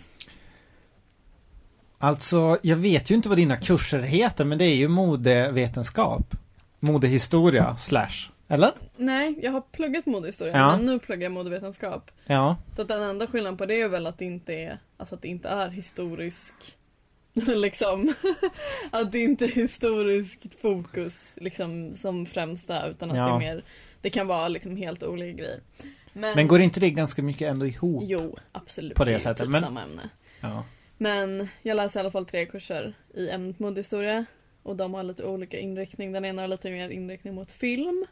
Alltså, 1.98 2.58
jag 2.62 2.76
vet 2.76 3.10
ju 3.10 3.14
inte 3.14 3.28
vad 3.28 3.38
dina 3.38 3.56
kurser 3.56 3.98
heter, 3.98 4.44
men 4.44 4.58
det 4.58 4.64
är 4.64 4.74
ju 4.74 4.88
modevetenskap. 4.88 6.34
Modehistoria, 6.80 7.76
slash. 7.76 8.30
Eller? 8.48 8.70
Nej, 8.96 9.38
jag 9.42 9.52
har 9.52 9.60
pluggat 9.60 10.06
modehistoria 10.06 10.56
Ja. 10.58 10.76
men 10.76 10.86
nu 10.86 10.98
pluggar 10.98 11.22
jag 11.22 11.32
modevetenskap. 11.32 12.10
Ja. 12.26 12.56
Så 12.76 12.82
att 12.82 12.88
den 12.88 13.02
enda 13.02 13.26
skillnaden 13.26 13.56
på 13.56 13.66
det 13.66 13.80
är 13.80 13.88
väl 13.88 14.06
att 14.06 14.18
det 14.18 14.24
inte 14.24 14.54
är, 14.54 14.78
alltså 14.96 15.14
att 15.14 15.22
det 15.22 15.28
inte 15.28 15.48
är 15.48 15.68
historisk, 15.68 16.54
liksom, 17.34 18.14
att 18.90 19.12
det 19.12 19.18
inte 19.18 19.44
är 19.44 19.48
historiskt 19.52 20.60
fokus 20.62 21.30
liksom 21.34 21.96
som 21.96 22.26
främst 22.26 22.70
är 22.70 22.88
utan 22.90 23.10
att 23.10 23.16
Ja. 23.16 23.24
det 23.24 23.30
är 23.30 23.38
mer, 23.54 23.64
det 24.00 24.10
kan 24.10 24.26
vara 24.26 24.48
liksom 24.48 24.76
helt 24.76 25.02
olika 25.02 25.32
grejer. 25.42 25.60
Men, 26.12 26.34
Men 26.36 26.48
går 26.48 26.60
inte 26.60 26.80
det 26.80 26.90
ganska 26.90 27.22
mycket 27.22 27.48
ändå 27.50 27.66
ihop? 27.66 28.02
Jo, 28.06 28.38
absolut. 28.52 28.94
På 28.96 29.04
det 29.04 29.14
är 29.14 29.18
sättet, 29.18 29.38
Typ 29.38 29.48
men- 29.48 29.60
samma 29.60 29.82
ämne. 29.82 30.02
Ja. 30.40 30.64
Men 30.98 31.48
jag 31.62 31.76
läser 31.76 32.00
i 32.00 32.02
alla 32.02 32.10
fall 32.10 32.26
tre 32.26 32.46
kurser 32.46 32.94
i 33.14 33.30
ämnet 33.30 33.58
modehistoria 33.58 34.24
och 34.62 34.76
de 34.76 34.94
har 34.94 35.02
lite 35.02 35.24
olika 35.24 35.58
inriktning. 35.58 36.12
Den 36.12 36.24
ena 36.24 36.42
har 36.42 36.48
lite 36.48 36.70
mer 36.70 36.88
inriktning 36.90 37.34
mot 37.34 37.50
film 37.50 38.06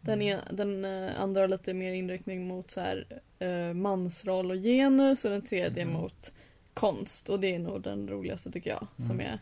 Den, 0.00 0.22
är, 0.22 0.40
den 0.50 0.84
eh, 0.84 1.20
andra 1.20 1.40
har 1.40 1.48
lite 1.48 1.74
mer 1.74 1.92
inriktning 1.92 2.46
mot 2.48 2.70
så 2.70 2.80
här, 2.80 3.20
eh, 3.38 3.74
mansroll 3.74 4.50
och 4.50 4.56
genus 4.56 5.24
och 5.24 5.30
den 5.30 5.42
tredje 5.42 5.84
Mhm. 5.84 5.94
mot 5.94 6.32
konst. 6.74 7.28
Och 7.28 7.40
det 7.40 7.54
är 7.54 7.58
nog 7.58 7.82
den 7.82 8.08
roligaste 8.08 8.50
tycker 8.52 8.70
jag. 8.70 8.86
Som 8.96 9.10
Mm. 9.20 9.26
är 9.26 9.38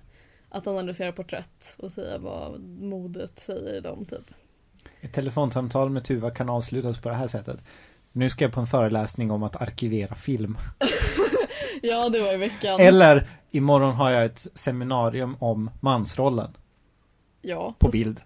att 0.49 0.67
analysera 0.67 1.13
porträtt 1.13 1.75
och 1.77 1.93
säga 1.93 2.19
vad 2.19 2.61
modet 2.65 3.41
säger 3.41 3.75
i 3.77 3.81
dem 3.81 4.05
typ. 4.05 4.31
Ett 5.01 5.13
telefonsamtal 5.13 5.91
med 5.91 6.05
Tuva 6.05 6.31
kan 6.31 6.49
avslutas 6.49 6.99
på 7.01 7.09
det 7.09 7.15
här 7.15 7.27
sättet. 7.27 7.59
Nu 8.13 8.31
ska 8.31 8.45
jag 8.45 8.53
på 8.53 8.61
en 8.61 8.67
föreläsning 8.67 9.31
om 9.31 9.43
att 9.43 9.63
arkivera 9.63 10.15
film. 10.15 10.59
Ja, 11.87 12.09
det 12.09 12.21
var 12.21 12.35
i 12.35 12.37
veckan. 12.37 12.81
Eller 12.81 13.29
imorgon 13.51 13.95
har 13.95 14.11
jag 14.11 14.25
ett 14.25 14.47
seminarium 14.55 15.37
om 15.41 15.71
mansrollen. 15.81 16.51
Ja, 17.43 17.75
På 17.79 17.89
bild. 17.89 18.21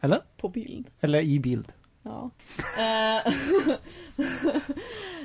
Eller? 0.00 0.20
på 0.36 0.48
bild. 0.48 0.86
Eller 1.00 1.20
i 1.20 1.40
bild. 1.40 1.72
Ja. 2.02 2.30
Eh, 2.78 3.32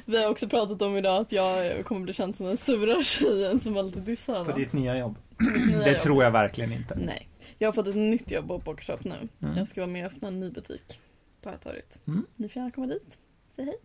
Vi 0.06 0.24
har 0.24 0.30
också 0.30 0.50
pratat 0.50 0.82
om 0.82 0.98
idag 0.98 1.22
att 1.22 1.32
jag 1.32 1.86
kommer 1.86 2.02
bli 2.02 2.14
känd 2.14 2.36
som 2.36 2.46
den 2.46 2.58
sura 2.58 3.04
tjejen 3.04 3.60
som 3.60 3.78
alltid 3.78 4.04
dissar 4.04 4.34
På 4.34 4.40
honom. 4.40 4.60
ditt 4.60 4.74
nya 4.74 4.98
jobb. 4.98 5.16
Nya 5.68 5.80
Det 5.80 5.92
jobb. 5.92 6.00
tror 6.02 6.24
jag 6.24 6.32
verkligen 6.32 6.72
inte. 6.74 6.96
Nej. 6.96 7.28
Jag 7.58 7.68
har 7.68 7.74
fått 7.74 7.88
ett 7.88 7.96
nytt 7.96 8.32
jobb 8.32 8.48
på 8.48 8.60
Pokershop 8.60 9.04
nu. 9.04 9.16
Mm. 9.44 9.58
Jag 9.58 9.68
ska 9.68 9.82
vara 9.82 9.92
med 9.92 10.06
och 10.06 10.12
öppna 10.14 10.28
en 10.28 10.40
ny 10.40 10.50
butik 10.50 11.00
på 11.42 11.50
Hötorget. 11.50 11.98
Mm. 12.08 12.26
Ni 12.36 12.50
får 12.50 12.60
gärna 12.60 12.72
komma 12.72 12.88
dit. 12.88 13.18
Säg 13.56 13.66
hej. 13.66 13.76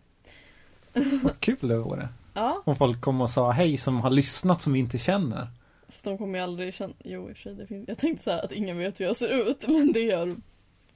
Vad 1.23 1.39
kul 1.39 1.57
det 1.61 1.77
vore. 1.77 2.09
Ja, 2.37 2.61
Om 2.65 2.75
folk 2.75 3.01
kom 3.01 3.21
och 3.21 3.29
sa 3.29 3.51
hej 3.51 3.77
som 3.77 4.01
har 4.01 4.09
lyssnat 4.11 4.61
som 4.61 4.73
vi 4.73 4.79
inte 4.79 4.97
känner. 4.97 5.47
fast 5.89 6.03
de 6.03 6.17
kommer 6.17 6.37
ju 6.39 6.43
aldrig 6.43 6.73
känna... 6.73 6.93
Jo, 7.03 7.29
i 7.29 7.33
och 7.33 7.37
för 7.37 7.41
sig, 7.43 7.53
det 7.55 7.67
finns... 7.67 7.87
Jag 7.87 7.97
tänkte 7.97 8.23
så 8.23 8.31
här 8.31 8.45
att 8.45 8.51
ingen 8.51 8.77
vet 8.77 8.99
hur 8.99 9.05
jag 9.05 9.15
ser 9.17 9.49
ut, 9.49 9.65
men 9.67 9.91
det 9.93 9.99
gör 9.99 10.35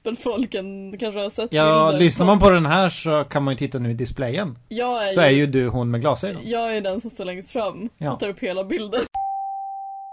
väl 0.04 0.16
folken 0.16 0.98
kanske 0.98 1.20
har 1.20 1.30
sett 1.30 1.52
Ja, 1.52 1.86
bilder 1.90 2.04
lyssnar 2.04 2.26
man 2.26 2.38
på 2.38 2.50
den 2.50 2.66
här 2.66 2.88
så 2.90 3.24
kan 3.24 3.42
man 3.42 3.54
ju 3.54 3.58
titta 3.58 3.78
nu 3.78 3.90
i 3.90 3.94
displayen. 3.94 4.58
Jag 4.68 5.04
är, 5.06 5.08
Så 5.08 5.20
är 5.20 5.30
ju 5.30 5.46
du 5.46 5.68
hon 5.68 5.90
med 5.90 6.00
glasögon. 6.00 6.42
Jag 6.44 6.76
är 6.76 6.80
den 6.80 7.00
som 7.00 7.10
står 7.10 7.24
längst 7.24 7.50
fram 7.50 7.88
Ja. 7.98 8.12
och 8.12 8.20
tar 8.20 8.28
upp 8.28 8.38
hela 8.40 8.64
bilden. 8.64 9.00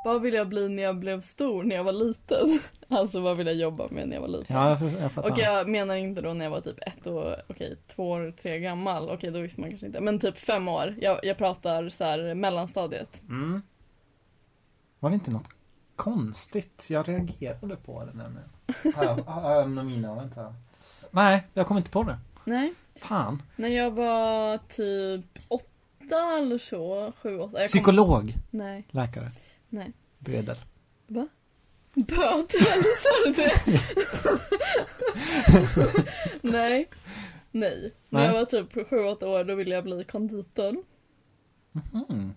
Vad 0.03 0.21
vill 0.21 0.33
jag 0.33 0.47
bli 0.49 0.69
när 0.69 0.83
jag 0.83 0.95
blev 0.99 1.21
stor, 1.21 1.63
när 1.63 1.75
jag 1.75 1.83
var 1.83 1.93
liten? 1.93 2.59
Alltså 2.91 3.19
vad 3.19 3.37
vill 3.37 3.47
jag 3.47 3.55
jobba 3.55 3.87
med 3.91 4.07
när 4.07 4.15
jag 4.15 4.21
var 4.21 4.27
liten? 4.27 4.55
Ja, 4.57 4.69
jag, 4.81 4.91
jag 5.01 5.11
fattar. 5.11 5.31
Och 5.31 5.37
jag 5.37 5.69
menar 5.69 5.95
inte 5.95 6.21
då 6.21 6.33
när 6.33 6.45
jag 6.45 6.49
var 6.51 6.61
typ 6.61 6.77
ett 6.81 7.07
år, 7.07 7.35
okej 7.47 7.77
två 7.95 8.09
år, 8.09 8.33
tre 8.41 8.59
gammal, 8.59 9.09
okej 9.09 9.31
då 9.31 9.39
visste 9.39 9.61
man 9.61 9.69
kanske 9.69 9.87
inte. 9.87 9.99
Men 9.99 10.19
typ 10.19 10.37
fem 10.37 10.67
år, 10.67 10.95
jag, 11.01 11.19
jag 11.23 11.37
pratar 11.37 11.89
så 11.89 12.03
här 12.03 12.33
mellanstadiet. 12.33 13.21
Mm. 13.29 13.61
Var 14.99 15.09
det 15.09 15.13
inte 15.13 15.31
något 15.31 15.49
konstigt? 15.95 16.85
Jag 16.89 17.07
reagerade 17.09 17.75
på 17.75 18.05
det 18.05 18.13
nämligen. 18.13 18.49
Har 18.95 19.03
jag, 19.05 19.15
har 19.15 19.51
jag 19.55 19.69
några 19.69 19.83
mina? 19.89 20.15
Vänta. 20.15 20.55
Nej, 21.11 21.47
jag 21.53 21.67
kom 21.67 21.77
inte 21.77 21.89
på 21.89 22.03
det. 22.03 22.17
Nej, 22.43 22.73
Fan. 22.95 23.43
när 23.55 23.69
jag 23.69 23.91
var 23.91 24.57
typ 24.57 25.25
åtta 25.47 26.37
eller 26.39 26.57
så, 26.57 27.13
sju, 27.21 27.39
åtta. 27.39 27.57
Kom- 27.57 27.67
Psykolog. 27.67 28.33
Nej, 28.49 28.83
Läkare. 28.91 29.31
Nej. 29.69 29.93
Bödel. 30.19 30.57
Böter 31.93 32.57
eller 32.73 32.95
sa 33.01 33.09
du 33.25 33.33
det? 33.33 33.53
Nej. 36.51 36.89
Nej. 37.51 37.93
När 38.09 38.25
jag 38.25 38.33
var 38.33 38.45
typ 38.45 38.89
sju, 38.89 39.03
åtta 39.03 39.27
år 39.29 39.43
då 39.43 39.55
ville 39.55 39.75
jag 39.75 39.83
bli 39.83 40.03
konditor. 40.03 40.83
Mm. 42.09 42.33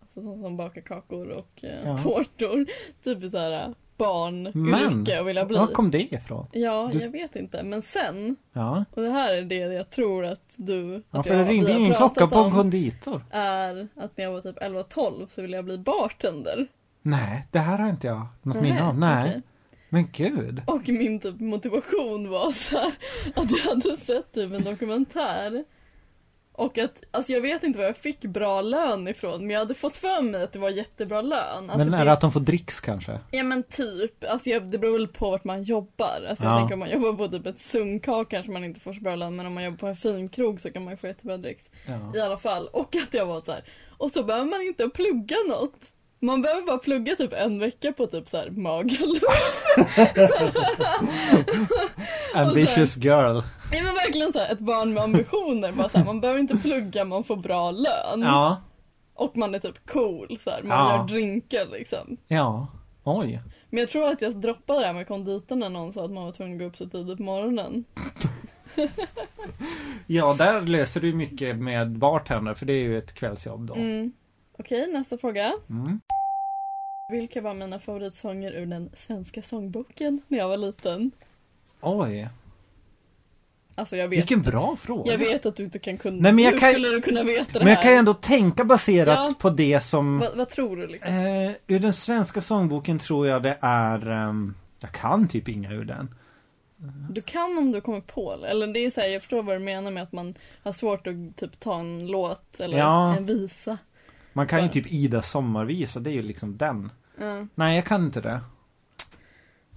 Alltså 0.00 0.22
sån 0.22 0.42
som 0.42 0.56
bakar 0.56 0.80
kakor 0.80 1.28
och 1.28 1.64
eh, 1.64 1.84
Ja. 1.84 1.98
tårtor. 1.98 2.66
Typ 3.04 3.30
så 3.30 3.38
här 3.38 3.50
Men, 3.50 3.74
barnyrke 3.96 5.22
vill 5.22 5.36
jag 5.36 5.48
bli. 5.48 5.58
var 5.58 5.66
kom 5.66 5.90
det 5.90 6.12
ifrån? 6.12 6.46
Ja, 6.52 6.90
Du- 6.92 6.98
jag 6.98 7.10
vet 7.10 7.36
inte. 7.36 7.62
Men 7.62 7.82
sen, 7.82 8.36
Ja. 8.52 8.84
och 8.90 9.02
det 9.02 9.10
här 9.10 9.34
är 9.34 9.42
det 9.42 9.54
jag 9.54 9.90
tror 9.90 10.24
att 10.24 10.54
du, 10.56 10.96
att 10.96 11.02
Ja, 11.10 11.22
för 11.22 11.34
jag, 11.34 11.46
det 11.46 11.52
ringde 11.52 11.72
ingen 11.72 11.94
klocka 11.94 12.26
på 12.26 12.38
en 12.38 12.50
konditor. 12.50 13.24
är 13.30 13.88
att 13.96 14.16
när 14.16 14.24
jag 14.24 14.32
var 14.32 14.40
typ 14.40 14.58
11-12 14.62 15.26
så 15.28 15.42
ville 15.42 15.56
jag 15.56 15.64
bli 15.64 15.78
bartender. 15.78 16.66
Nej, 17.02 17.46
det 17.50 17.58
här 17.58 17.78
har 17.78 17.88
inte 17.88 18.06
jag 18.06 18.26
något 18.42 18.62
minne 18.62 18.82
av. 18.84 18.98
Nej. 18.98 19.28
okej. 19.28 19.42
Men 19.88 20.08
gud. 20.12 20.62
Och 20.66 20.88
min 20.88 21.20
typ 21.20 21.40
motivation 21.40 22.28
var 22.30 22.50
så 22.50 22.78
här, 22.78 22.92
att 23.34 23.50
jag 23.50 23.58
hade 23.70 23.96
sett 23.96 24.32
typ 24.32 24.52
en 24.52 24.64
dokumentär 24.64 25.64
och 26.54 26.78
att, 26.78 27.02
alltså 27.10 27.32
jag 27.32 27.40
vet 27.40 27.62
inte 27.62 27.78
var 27.78 27.86
jag 27.86 27.96
fick 27.96 28.20
bra 28.20 28.60
lön 28.62 29.08
ifrån 29.08 29.40
men 29.40 29.50
jag 29.50 29.58
hade 29.58 29.74
fått 29.74 29.96
för 29.96 30.22
mig 30.22 30.42
att 30.42 30.52
det 30.52 30.58
var 30.58 30.70
jättebra 30.70 31.22
lön. 31.22 31.38
Alltså 31.70 31.78
Men 31.78 31.94
är 31.94 32.04
det 32.04 32.12
att 32.12 32.20
de 32.20 32.32
får 32.32 32.40
dricks 32.40 32.80
kanske? 32.80 33.18
Ja 33.30 33.42
men 33.42 33.62
typ, 33.62 34.24
alltså 34.30 34.50
jag, 34.50 34.70
det 34.70 34.78
beror 34.78 34.92
väl 34.92 35.08
på 35.08 35.30
vart 35.30 35.44
man 35.44 35.62
jobbar. 35.62 36.26
Alltså 36.30 36.44
Ja. 36.44 36.50
jag 36.50 36.60
tänker 36.60 36.72
om 36.74 36.78
man 36.78 36.90
jobbar 36.90 37.12
på 37.12 37.28
typ 37.28 37.46
ett 37.46 37.60
sunkak 37.60 38.30
kanske 38.30 38.52
man 38.52 38.64
inte 38.64 38.80
får 38.80 38.92
så 38.92 39.00
bra 39.00 39.16
lön 39.16 39.36
men 39.36 39.46
om 39.46 39.54
man 39.54 39.64
jobbar 39.64 39.76
på 39.78 39.86
en 39.86 39.96
fin 39.96 40.28
krog 40.28 40.60
så 40.60 40.72
kan 40.72 40.84
man 40.84 40.92
ju 40.92 40.96
få 40.96 41.06
jättebra 41.06 41.36
dricks. 41.36 41.70
Ja. 41.86 42.18
I 42.18 42.20
alla 42.20 42.38
fall, 42.38 42.68
och 42.72 42.96
att 42.96 43.14
jag 43.14 43.26
var 43.26 43.40
så 43.40 43.52
här. 43.52 43.64
och 43.98 44.10
så 44.10 44.24
behöver 44.24 44.46
man 44.46 44.62
inte 44.62 44.88
plugga 44.88 45.36
något. 45.48 45.74
Man 46.24 46.42
behöver 46.42 46.62
bara 46.62 46.78
plugga 46.78 47.16
typ 47.16 47.32
en 47.32 47.58
vecka 47.58 47.92
på 47.92 48.06
typ 48.06 48.28
så 48.28 48.36
här 48.36 48.50
magaluf. 48.50 49.22
Ambitious 52.34 52.96
girl. 52.96 53.40
Ja 53.72 53.82
men 53.82 53.94
verkligen 53.94 54.32
så 54.32 54.38
här, 54.38 54.52
ett 54.52 54.58
barn 54.58 54.94
med 54.94 55.02
ambitioner. 55.02 55.72
Bara 55.72 55.88
så 55.88 55.98
här, 55.98 56.04
man 56.04 56.20
behöver 56.20 56.40
inte 56.40 56.56
plugga, 56.56 57.04
man 57.04 57.24
får 57.24 57.36
bra 57.36 57.70
lön. 57.70 58.22
Ja. 58.22 58.62
Och 59.14 59.36
man 59.36 59.54
är 59.54 59.58
typ 59.58 59.86
cool 59.86 60.38
så 60.44 60.50
här. 60.50 60.62
man 60.62 60.78
Ja. 60.78 60.96
gör 60.96 61.04
drinkar 61.08 61.66
liksom. 61.72 62.16
Ja. 62.28 62.66
Oj. 63.04 63.42
Men 63.70 63.80
jag 63.80 63.90
tror 63.90 64.08
att 64.08 64.22
jag 64.22 64.36
droppade 64.36 64.80
det 64.80 64.86
här 64.86 64.92
med 64.92 65.08
konditorn 65.08 65.58
när 65.58 65.68
någon 65.70 65.92
sa 65.92 66.04
att 66.04 66.10
man 66.10 66.24
var 66.24 66.32
tvungen 66.32 66.54
att 66.56 66.60
gå 66.60 66.64
upp 66.66 66.76
så 66.76 66.88
tidigt 66.88 67.16
på 67.16 67.22
morgonen. 67.22 67.84
Ja, 70.06 70.34
där 70.38 70.60
löser 70.60 71.00
du 71.00 71.12
mycket 71.14 71.56
med 71.56 71.98
bartender 71.98 72.54
för 72.54 72.66
det 72.66 72.72
är 72.72 72.82
ju 72.82 72.98
ett 72.98 73.12
kvällsjobb 73.14 73.66
då. 73.66 73.74
Mm. 73.74 74.12
Okej, 74.58 74.92
nästa 74.92 75.18
fråga. 75.18 75.52
Mm. 75.70 76.00
Vilka 77.10 77.40
var 77.40 77.54
mina 77.54 77.78
favoritsånger 77.78 78.52
ur 78.52 78.66
den 78.66 78.90
svenska 78.96 79.42
sångboken 79.42 80.20
när 80.28 80.38
jag 80.38 80.48
var 80.48 80.56
liten? 80.56 81.10
Oj. 81.80 82.28
Alltså 83.82 83.96
jag 83.96 84.08
vet, 84.08 84.18
Vilken 84.18 84.42
bra 84.42 84.76
fråga. 84.76 85.12
jag 85.12 85.18
vet 85.18 85.46
att 85.46 85.56
du 85.56 85.64
inte 85.64 85.78
kan 85.78 85.98
kunna, 85.98 86.16
Nej, 86.22 86.32
men 86.32 86.44
jag 86.44 86.52
hur 86.52 86.58
kan- 86.58 86.72
skulle 86.72 86.88
du 86.88 87.00
kunna 87.00 87.22
veta 87.22 87.52
det 87.52 87.58
Men 87.58 87.68
här? 87.68 87.74
jag 87.74 87.82
kan 87.82 87.92
ju 87.92 87.98
ändå 87.98 88.14
tänka 88.14 88.64
baserat 88.64 89.18
Ja. 89.30 89.34
på 89.38 89.50
det 89.50 89.80
som 89.80 90.18
vad, 90.18 90.36
vad 90.36 90.48
tror 90.48 90.76
du 90.76 90.86
liksom? 90.86 91.12
eh, 91.14 91.50
Ur 91.66 91.80
den 91.80 91.92
svenska 91.92 92.40
sångboken 92.40 92.98
tror 92.98 93.26
jag 93.26 93.42
det 93.42 93.58
är 93.60 94.06
ehm, 94.10 94.54
Jag 94.80 94.92
kan 94.92 95.28
typ 95.28 95.48
inga 95.48 95.72
ur 95.72 95.84
den. 95.84 96.14
Du 97.10 97.20
kan 97.20 97.58
om 97.58 97.72
du 97.72 97.80
kommer 97.80 98.00
på 98.00 98.36
det. 98.36 98.48
Eller 98.48 98.66
det 98.66 98.80
är 98.80 98.90
så 98.90 99.00
här, 99.00 99.08
jag 99.08 99.22
förstår 99.22 99.42
vad 99.42 99.54
du 99.56 99.60
menar 99.64 99.90
med 99.90 100.02
att 100.02 100.12
man 100.12 100.34
har 100.62 100.72
svårt 100.72 101.06
att 101.06 101.36
typ 101.36 101.60
ta 101.60 101.80
en 101.80 102.06
låt 102.06 102.60
eller 102.60 102.78
Ja. 102.78 103.16
en 103.16 103.26
visa. 103.26 103.78
Man 104.32 104.46
kan 104.46 104.62
ju 104.62 104.68
typ 104.68 104.92
Ida 104.92 105.22
sommarvisa, 105.22 106.00
det 106.00 106.10
är 106.10 106.14
ju 106.14 106.22
liksom 106.22 106.56
den. 106.56 106.90
Ja. 107.20 107.46
Nej, 107.54 107.76
jag 107.76 107.84
kan 107.86 108.04
inte 108.04 108.20
det. 108.20 108.40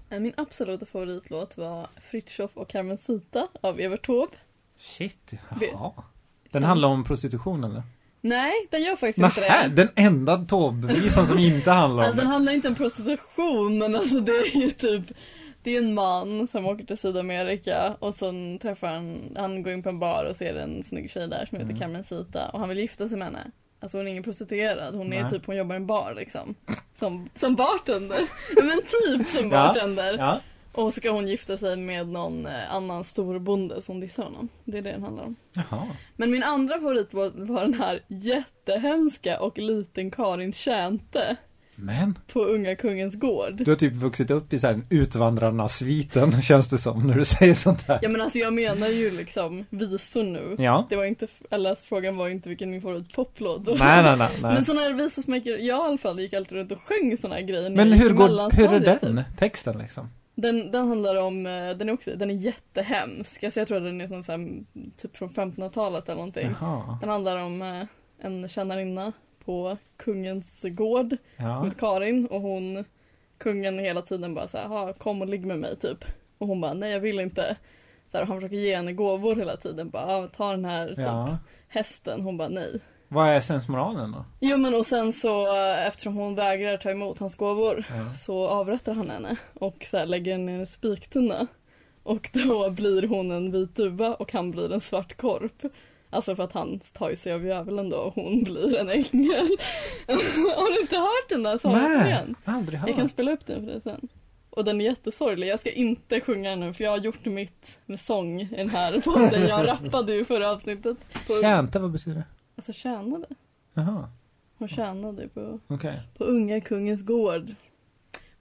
Eh, 0.09 0.19
Min 0.19 0.33
absoluta 0.37 0.85
favoritlåt 0.85 1.57
var 1.57 1.87
Fritiof 2.11 2.51
och 2.53 2.69
Carmencita 2.69 3.47
av 3.61 3.79
Evert 3.79 4.05
Taube. 4.05 4.31
Shit, 4.77 5.31
jaha. 5.61 5.91
Den 6.51 6.63
handlar 6.63 6.89
om 6.89 7.03
prostitution 7.03 7.63
eller? 7.63 7.83
Nej, 8.21 8.53
den 8.71 8.81
gör 8.83 8.95
faktiskt 8.95 9.17
inte 9.25 9.41
Nähä, 9.41 9.67
det. 9.67 9.75
den 9.75 9.89
enda 9.95 10.37
Taube-visan 10.37 11.25
som 11.25 11.39
inte 11.39 11.71
handlar 11.71 12.03
om 12.03 12.07
Alltså 12.07 12.21
den 12.21 12.31
handlar 12.31 12.53
inte 12.53 12.67
om 12.67 12.75
prostitution 12.75 13.77
men 13.77 13.95
alltså 13.95 14.19
det 14.19 14.31
är 14.31 14.57
ju 14.61 14.69
typ 14.71 15.03
Det 15.63 15.75
är 15.77 15.81
en 15.83 15.93
man 15.93 16.47
som 16.47 16.65
åker 16.65 16.85
till 16.85 16.97
Sydamerika 16.97 17.95
och 17.99 18.13
så 18.15 18.57
träffar 18.61 18.87
han, 18.87 19.33
han 19.35 19.63
går 19.63 19.73
in 19.73 19.83
på 19.83 19.89
en 19.89 19.99
bar 19.99 20.25
och 20.29 20.35
ser 20.35 20.55
en 20.55 20.83
snygg 20.83 21.11
tjej 21.11 21.27
där 21.27 21.45
som 21.45 21.57
heter 21.57 21.69
Mm. 21.71 21.79
Carmencita 21.79 22.49
och 22.49 22.59
han 22.59 22.69
vill 22.69 22.79
gifta 22.79 23.09
sig 23.09 23.17
med 23.17 23.27
henne. 23.27 23.51
Alltså 23.80 23.97
hon 23.97 24.07
är 24.07 24.11
ingen 24.11 24.23
prostituerad, 24.23 24.95
hon 24.95 25.13
är 25.13 25.21
Nej. 25.21 25.32
typ, 25.32 25.45
hon 25.45 25.57
jobbar 25.57 25.76
i 25.76 25.78
en 25.78 25.86
bar 25.88 26.13
liksom. 26.15 26.55
Som, 26.93 27.30
som 27.36 27.55
bartender. 27.55 28.19
Ja 28.55 28.63
men 28.63 28.82
typ 28.82 29.28
som 29.28 29.51
Ja, 29.51 29.67
bartender. 29.67 30.17
Ja. 30.17 30.39
Och 30.71 30.93
så 30.93 30.99
ska 30.99 31.11
hon 31.11 31.28
gifta 31.28 31.57
sig 31.57 31.76
med 31.76 32.07
någon 32.07 32.45
eh, 32.45 32.73
annan 32.76 33.03
storbonde 33.03 33.82
som 33.82 33.99
dissar 33.99 34.23
honom. 34.23 34.49
Det 34.63 34.78
är 34.78 34.82
det 34.82 34.91
den 34.91 35.03
handlar 35.03 35.23
om. 35.23 35.36
Jaha. 35.53 35.88
Men 36.15 36.32
min 36.32 36.43
andra 36.43 36.76
favorit 36.76 37.13
var, 37.13 37.30
var 37.30 37.61
den 37.61 37.73
här 37.73 38.03
jättehemska 38.07 39.39
och 39.39 39.57
liten 39.57 40.11
Karin 40.11 40.53
Tjänte 40.53 41.36
Men, 41.76 42.19
på 42.34 42.45
Unga 42.45 42.76
Kungens 42.76 43.15
Gård. 43.15 43.53
du 43.55 43.71
har 43.71 43.76
typ 43.76 43.93
vuxit 43.93 44.32
upp 44.32 44.53
i 44.53 44.59
så 44.59 44.67
här 44.67 44.82
Utvandrarna-sviten 44.89 46.41
känns 46.41 46.67
det 46.69 46.78
som 46.78 47.07
när 47.07 47.15
du 47.15 47.26
säger 47.36 47.53
sånt 47.53 47.88
här. 47.88 47.99
Ja 48.01 48.09
men 48.09 48.21
alltså 48.21 48.38
jag 48.38 48.53
menar 48.53 48.88
ju 48.88 49.11
liksom 49.11 49.65
visor 49.69 50.23
nu. 50.23 50.55
Ja. 50.59 50.86
Det 50.89 50.95
var 50.95 51.05
inte, 51.05 51.28
eller 51.51 51.69
alltså, 51.69 51.86
frågan 51.86 52.17
var 52.17 52.30
inte 52.30 52.49
vilken 52.49 52.71
min 52.71 52.82
favorit 52.82 53.13
poplåt 53.13 53.65
var. 53.67 53.78
Nej, 53.78 54.03
nej, 54.03 54.17
nej. 54.17 54.30
nej. 54.41 54.53
Men 54.53 54.65
sådana 54.65 54.82
här 54.82 54.93
visor 54.93 55.21
som 55.21 55.34
jag, 55.34 55.47
jag 55.47 55.59
i 55.59 55.71
alla 55.71 55.97
fall 55.97 56.19
gick 56.19 56.34
alltid 56.34 56.57
runt 56.57 56.71
och 56.71 56.82
sjöng 56.86 57.17
sådana 57.17 57.36
här 57.36 57.43
grejer. 57.43 57.69
Men 57.69 57.91
hur, 57.91 58.09
går, 58.09 58.55
hur 58.55 58.73
är 58.73 58.80
den 58.80 59.17
typ. 59.17 59.38
texten 59.38 59.78
liksom? 59.78 60.09
Den, 60.36 60.71
den 60.71 60.88
handlar 60.88 61.15
om, 61.15 61.45
eh, 61.45 61.69
den 61.78 61.89
är 61.89 61.93
också, 61.93 62.11
den 62.15 62.30
är 62.30 62.36
jättehemsk. 62.36 63.43
Alltså 63.43 63.59
jag 63.59 63.67
tror 63.67 63.78
att 63.78 63.84
den 63.84 64.01
är 64.01 64.07
som 64.07 64.23
så 64.23 64.32
här, 64.32 64.63
typ 64.97 65.17
från 65.17 65.30
1500-talet 65.30 66.05
eller 66.05 66.15
någonting. 66.15 66.49
Jaha. 66.59 66.97
Den 67.01 67.09
handlar 67.09 67.43
om 67.43 67.61
eh, 67.61 67.84
en 68.21 68.49
tjänarinna 68.49 69.11
på 69.45 69.77
kungens 69.97 70.59
gård 70.61 71.09
som 71.09 71.45
Ja. 71.45 71.63
heter 71.63 71.79
Karin 71.79 72.27
och 72.27 72.41
hon, 72.41 72.85
kungen 73.37 73.79
hela 73.79 74.01
tiden 74.01 74.33
bara 74.33 74.47
så 74.47 74.57
här, 74.57 74.67
"Ha, 74.67 74.93
kom 74.93 75.21
och 75.21 75.27
ligg 75.27 75.45
med 75.45 75.59
mig 75.59 75.75
typ. 75.75 76.05
Och 76.37 76.47
hon 76.47 76.61
bara, 76.61 76.73
nej 76.73 76.91
jag 76.91 76.99
vill 76.99 77.19
inte. 77.19 77.55
så 78.11 78.17
här, 78.17 78.25
han 78.25 78.37
försöker 78.37 78.55
ge 78.55 78.75
henne 78.75 78.93
gåvor 78.93 79.35
hela 79.35 79.57
tiden. 79.57 79.89
Bara, 79.89 80.27
ta 80.27 80.51
den 80.51 80.65
här 80.65 80.87
typ, 80.87 80.97
Ja. 80.99 81.37
hästen. 81.67 82.21
Hon 82.21 82.37
bara 82.37 82.47
nej. 82.47 82.79
Vad 83.07 83.27
är 83.29 83.41
sensmoralen 83.41 84.11
då? 84.11 84.25
Jo 84.39 84.57
men 84.57 84.75
och 84.75 84.85
sen 84.85 85.13
så 85.13 85.55
eftersom 85.87 86.15
hon 86.15 86.35
vägrar 86.35 86.77
ta 86.77 86.91
emot 86.91 87.19
hans 87.19 87.35
gåvor 87.35 87.85
Ja. 87.89 88.13
så 88.13 88.47
avrättar 88.47 88.93
han 88.93 89.09
henne 89.09 89.35
och 89.53 89.85
så 89.91 89.97
här, 89.97 90.05
lägger 90.05 90.31
henne 90.31 90.51
i 90.51 90.59
en 90.59 90.67
spiktunna. 90.67 91.47
Och 92.03 92.29
då 92.33 92.69
blir 92.69 93.07
hon 93.07 93.31
en 93.31 93.51
vit 93.51 93.75
duva 93.75 94.13
och 94.13 94.33
han 94.33 94.51
blir 94.51 94.73
en 94.73 94.81
svart 94.81 95.17
korp. 95.17 95.63
Alltså 96.16 96.36
för 96.36 96.43
att 96.43 96.53
han 96.53 96.80
tar 96.93 97.09
ju 97.09 97.16
sig 97.16 97.34
av 97.34 97.45
djävulen 97.45 97.89
då 97.89 97.97
och 97.97 98.16
hon 98.16 98.43
blir 98.43 98.78
en 98.78 98.89
ängel. 98.89 99.47
Har 100.55 100.76
du 100.76 100.82
inte 100.82 100.97
hört 100.97 101.30
den 101.30 101.43
där 101.43 101.57
sången? 101.57 102.36
aldrig 102.45 102.80
hört. 102.80 102.89
Jag 102.89 102.97
kan 102.97 103.09
spela 103.09 103.32
upp 103.32 103.45
den 103.45 103.66
för 103.66 103.72
dig 103.72 103.82
sen. 103.82 104.07
Och 104.49 104.66
den 104.66 104.82
är 104.82 104.86
jättesorglig. 104.86 105.47
Jag 105.47 105.59
ska 105.59 105.72
inte 105.72 106.22
sjunga 106.22 106.49
den 106.49 106.59
nu 106.59 106.74
för 106.74 106.84
jag 106.84 106.91
har 106.91 106.97
gjort 106.97 107.26
mitt 107.26 107.78
med 107.86 107.99
sång 107.99 108.41
i 108.41 108.45
den 108.57 108.70
här 108.70 109.01
podden. 109.01 109.47
Jag 109.47 109.68
rappade 109.68 110.13
ju 110.16 110.26
förra 110.26 110.51
avsnittet. 110.51 110.97
På, 111.28 111.34
Tjänte, 111.41 111.80
vad 111.80 111.91
betyder 111.91 112.18
det? 112.18 112.24
alltså 112.55 112.74
tjänade. 112.74 113.28
Jaha, 113.74 114.09
Hon 114.57 114.68
tjänade 114.68 115.28
på 115.28 115.59
okej. 115.68 116.01
på 116.18 116.24
unga 116.24 116.61
kungens 116.61 117.01
gård. 117.01 117.55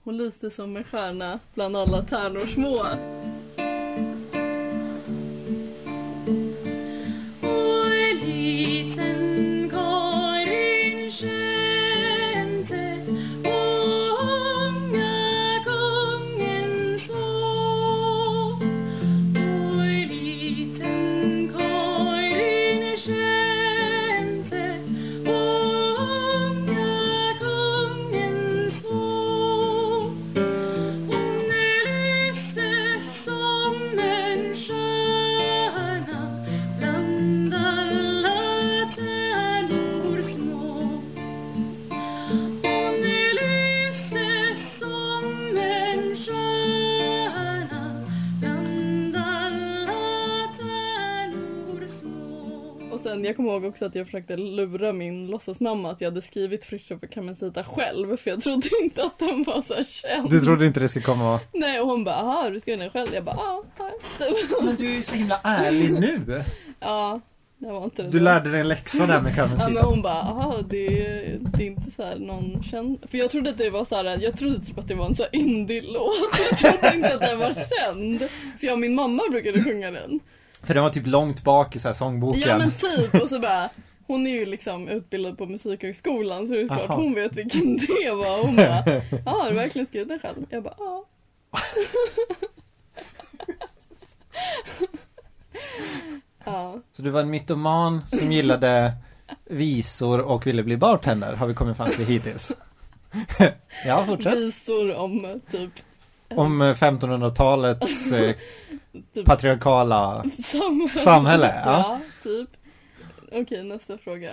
Hon 0.03 0.17
lyste 0.17 0.51
som 0.51 0.77
en 0.77 0.83
stjärna 0.83 1.39
bland 1.53 1.77
alla 1.77 2.01
tärnor 2.03 2.45
små. 2.45 2.85
Och 53.15 53.19
sen 53.19 53.25
jag 53.25 53.35
kommer 53.35 53.51
ihåg 53.51 53.65
också 53.65 53.85
att 53.85 53.95
jag 53.95 54.05
försökte 54.05 54.35
lura 54.37 54.93
min 54.93 55.27
låtsasmamma 55.27 55.91
att 55.91 56.01
jag 56.01 56.11
hade 56.11 56.21
skrivit 56.21 56.65
Fritiof 56.65 56.99
Carmencita 57.13 57.63
själv 57.63 58.17
för 58.17 58.29
jag 58.29 58.43
trodde 58.43 58.69
inte 58.83 59.03
att 59.03 59.19
den 59.19 59.43
var 59.43 59.61
så 59.61 59.83
känd. 59.83 60.29
Du 60.29 60.41
trodde 60.41 60.65
inte 60.65 60.79
det 60.79 60.87
skulle 60.87 61.05
komma 61.05 61.39
Nej 61.53 61.79
och 61.79 61.87
hon 61.87 62.03
bara 62.03 62.15
aha 62.15 62.49
du 62.49 62.59
skrev 62.59 62.79
den 62.79 62.89
själv? 62.89 63.07
Jag 63.13 63.23
bara 63.23 63.35
ja. 63.35 63.63
Men 64.61 64.75
du 64.75 64.85
är 64.91 64.95
ju 64.95 65.03
så 65.03 65.15
himla 65.15 65.39
ärlig 65.43 65.93
nu. 65.93 66.43
Ja, 66.79 67.21
det 67.57 67.67
var 67.71 67.83
inte 67.83 68.03
det 68.03 68.09
Du 68.09 68.17
då. 68.19 68.23
lärde 68.23 68.51
dig 68.51 68.61
en 68.61 68.67
läxa 68.67 68.97
där 68.97 69.07
med 69.07 69.15
Ja 69.17 69.21
men 69.21 69.35
Carmencita. 69.35 69.81
hon 69.87 70.01
bara, 70.01 70.13
aha 70.21 70.61
det 70.69 70.87
är, 71.07 71.37
det 71.39 71.63
är 71.63 71.67
inte 71.67 71.91
så 71.95 72.03
här 72.03 72.15
någon 72.15 72.63
känd 72.63 72.97
För 73.09 73.17
jag 73.17 73.31
trodde 73.31 73.49
att 73.49 73.57
det 73.57 73.69
var 73.69 73.85
så 73.85 73.95
här, 73.95 74.17
jag 74.21 74.37
trodde 74.37 74.65
typ 74.65 74.77
att 74.79 74.87
det 74.87 74.95
var 74.95 75.05
en 75.05 75.15
så 75.15 75.23
här 75.23 75.35
indie-låt 75.35 76.39
Jag 76.51 76.59
trodde 76.59 76.95
inte 76.95 77.13
att 77.15 77.19
den 77.21 77.39
var 77.39 77.53
känd 77.53 78.19
För 78.59 78.65
jag 78.67 78.73
och 78.73 78.79
min 78.79 78.95
mamma 78.95 79.23
brukade 79.31 79.63
sjunga 79.63 79.91
den 79.91 80.19
För 80.65 80.73
den 80.73 80.83
var 80.83 80.89
typ 80.89 81.07
långt 81.07 81.43
bak 81.43 81.75
i 81.75 81.79
så 81.79 81.87
här 81.87 81.93
sångboken. 81.93 82.41
Ja 82.41 82.57
men 82.57 82.71
typ, 82.71 83.21
och 83.21 83.29
så 83.29 83.39
bara 83.39 83.69
Hon 84.07 84.27
är 84.27 84.31
ju 84.31 84.45
liksom 84.45 84.87
utbildad 84.87 85.37
på 85.37 85.45
musikhögskolan 85.45 86.47
så 86.47 86.53
det 86.53 86.61
är 86.61 86.67
klart 86.67 86.89
Aha. 86.89 87.01
hon 87.01 87.13
vet 87.13 87.35
vilken 87.35 87.77
det 87.77 88.11
var 88.11 88.43
Hon 88.43 88.55
bara, 88.55 88.83
ja 89.25 89.31
har 89.31 89.49
du 89.49 89.55
verkligen 89.55 89.85
skrivit 89.85 90.07
den 90.07 90.19
själv? 90.19 90.45
Jag 90.49 90.63
bara, 90.63 90.75
ja 90.77 91.05
Ja, 96.45 96.79
Så 96.93 97.01
du 97.01 97.09
var 97.09 97.21
en 97.21 97.29
mytoman 97.29 98.01
som 98.07 98.31
gillade 98.31 98.93
visor 99.45 100.21
och 100.21 100.47
ville 100.47 100.63
bli 100.63 100.77
bartender, 100.77 101.33
har 101.33 101.47
vi 101.47 101.53
kommit 101.53 101.77
fram 101.77 101.91
till 101.91 102.05
hittills. 102.05 102.51
ja, 103.85 104.05
fortsätt. 104.05 104.33
visor 104.33 104.95
om 104.95 105.41
typ 105.51 105.71
Om 106.29 106.61
eh, 106.61 106.73
1500-talets 106.73 108.11
eh, 108.11 108.35
Typ- 109.13 109.25
patriarkala 109.25 110.25
Samhälle. 110.39 110.99
Samhälle, 110.99 111.47
ja. 111.65 111.71
ja 111.79 111.99
typ. 112.23 112.49
Okej, 113.31 113.63
nästa 113.63 113.97
fråga. 113.97 114.31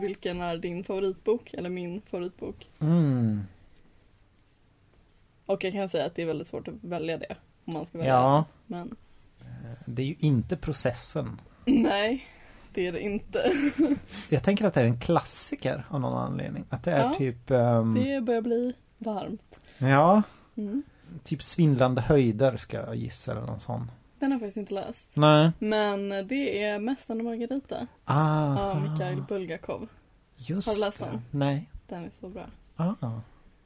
Vilken 0.00 0.40
är 0.40 0.56
din 0.56 0.84
favoritbok? 0.84 1.54
Eller 1.54 1.70
min 1.70 2.02
favoritbok? 2.10 2.68
Mm. 2.80 3.42
Och 5.46 5.64
jag 5.64 5.72
kan 5.72 5.88
säga 5.88 6.06
att 6.06 6.14
det 6.14 6.22
är 6.22 6.26
väldigt 6.26 6.48
svårt 6.48 6.68
att 6.68 6.74
välja 6.80 7.18
det. 7.18 7.36
Om 7.64 7.72
man 7.74 7.86
ska 7.86 7.98
välja. 7.98 8.12
Ja, 8.12 8.44
Men 8.66 8.96
det 9.86 10.02
är 10.02 10.06
ju 10.06 10.16
inte 10.18 10.56
processen. 10.56 11.40
nej, 11.64 12.26
det 12.74 12.86
är 12.86 12.92
det 12.92 13.00
inte. 13.00 13.52
Jag 14.30 14.42
tänker 14.42 14.64
att 14.64 14.74
det 14.74 14.80
är 14.80 14.84
en 14.86 15.00
klassiker 15.00 15.84
av 15.90 16.00
någon 16.00 16.18
anledning. 16.18 16.64
Att 16.70 16.84
det 16.84 16.92
är 16.92 17.02
Ja, 17.04 17.14
typ, 17.14 17.50
ehm, 17.50 17.94
Det 17.94 18.20
börjar 18.20 18.40
bli 18.42 18.74
varmt. 18.98 19.56
ja, 19.78 20.22
Mm. 20.56 20.82
typ 21.24 21.42
svindlande 21.42 22.00
höjder 22.00 22.56
ska 22.56 22.76
jag 22.76 22.96
gissa 22.96 23.32
eller 23.32 23.42
någon 23.46 23.60
sån. 23.60 23.90
Den 24.18 24.32
har 24.32 24.34
jag 24.36 24.40
faktiskt 24.40 24.56
inte 24.56 24.74
läst. 24.74 25.10
Nej. 25.16 25.50
Men 25.58 26.08
det 26.08 26.62
är 26.64 26.78
Mästaren 26.78 27.20
och 27.20 27.24
Margarita 27.24 27.86
Ah, 28.04 28.70
av 28.70 28.82
Mikhail 28.90 29.22
Bulgakov. 29.28 29.88
just 30.36 30.68
Har 30.68 30.74
du 30.74 30.80
läst 30.80 30.98
det. 30.98 31.04
den? 31.04 31.22
Nej. 31.30 31.70
Den 31.88 32.04
är 32.04 32.10
så 32.20 32.28
bra. 32.28 32.46
Ah. 32.76 32.94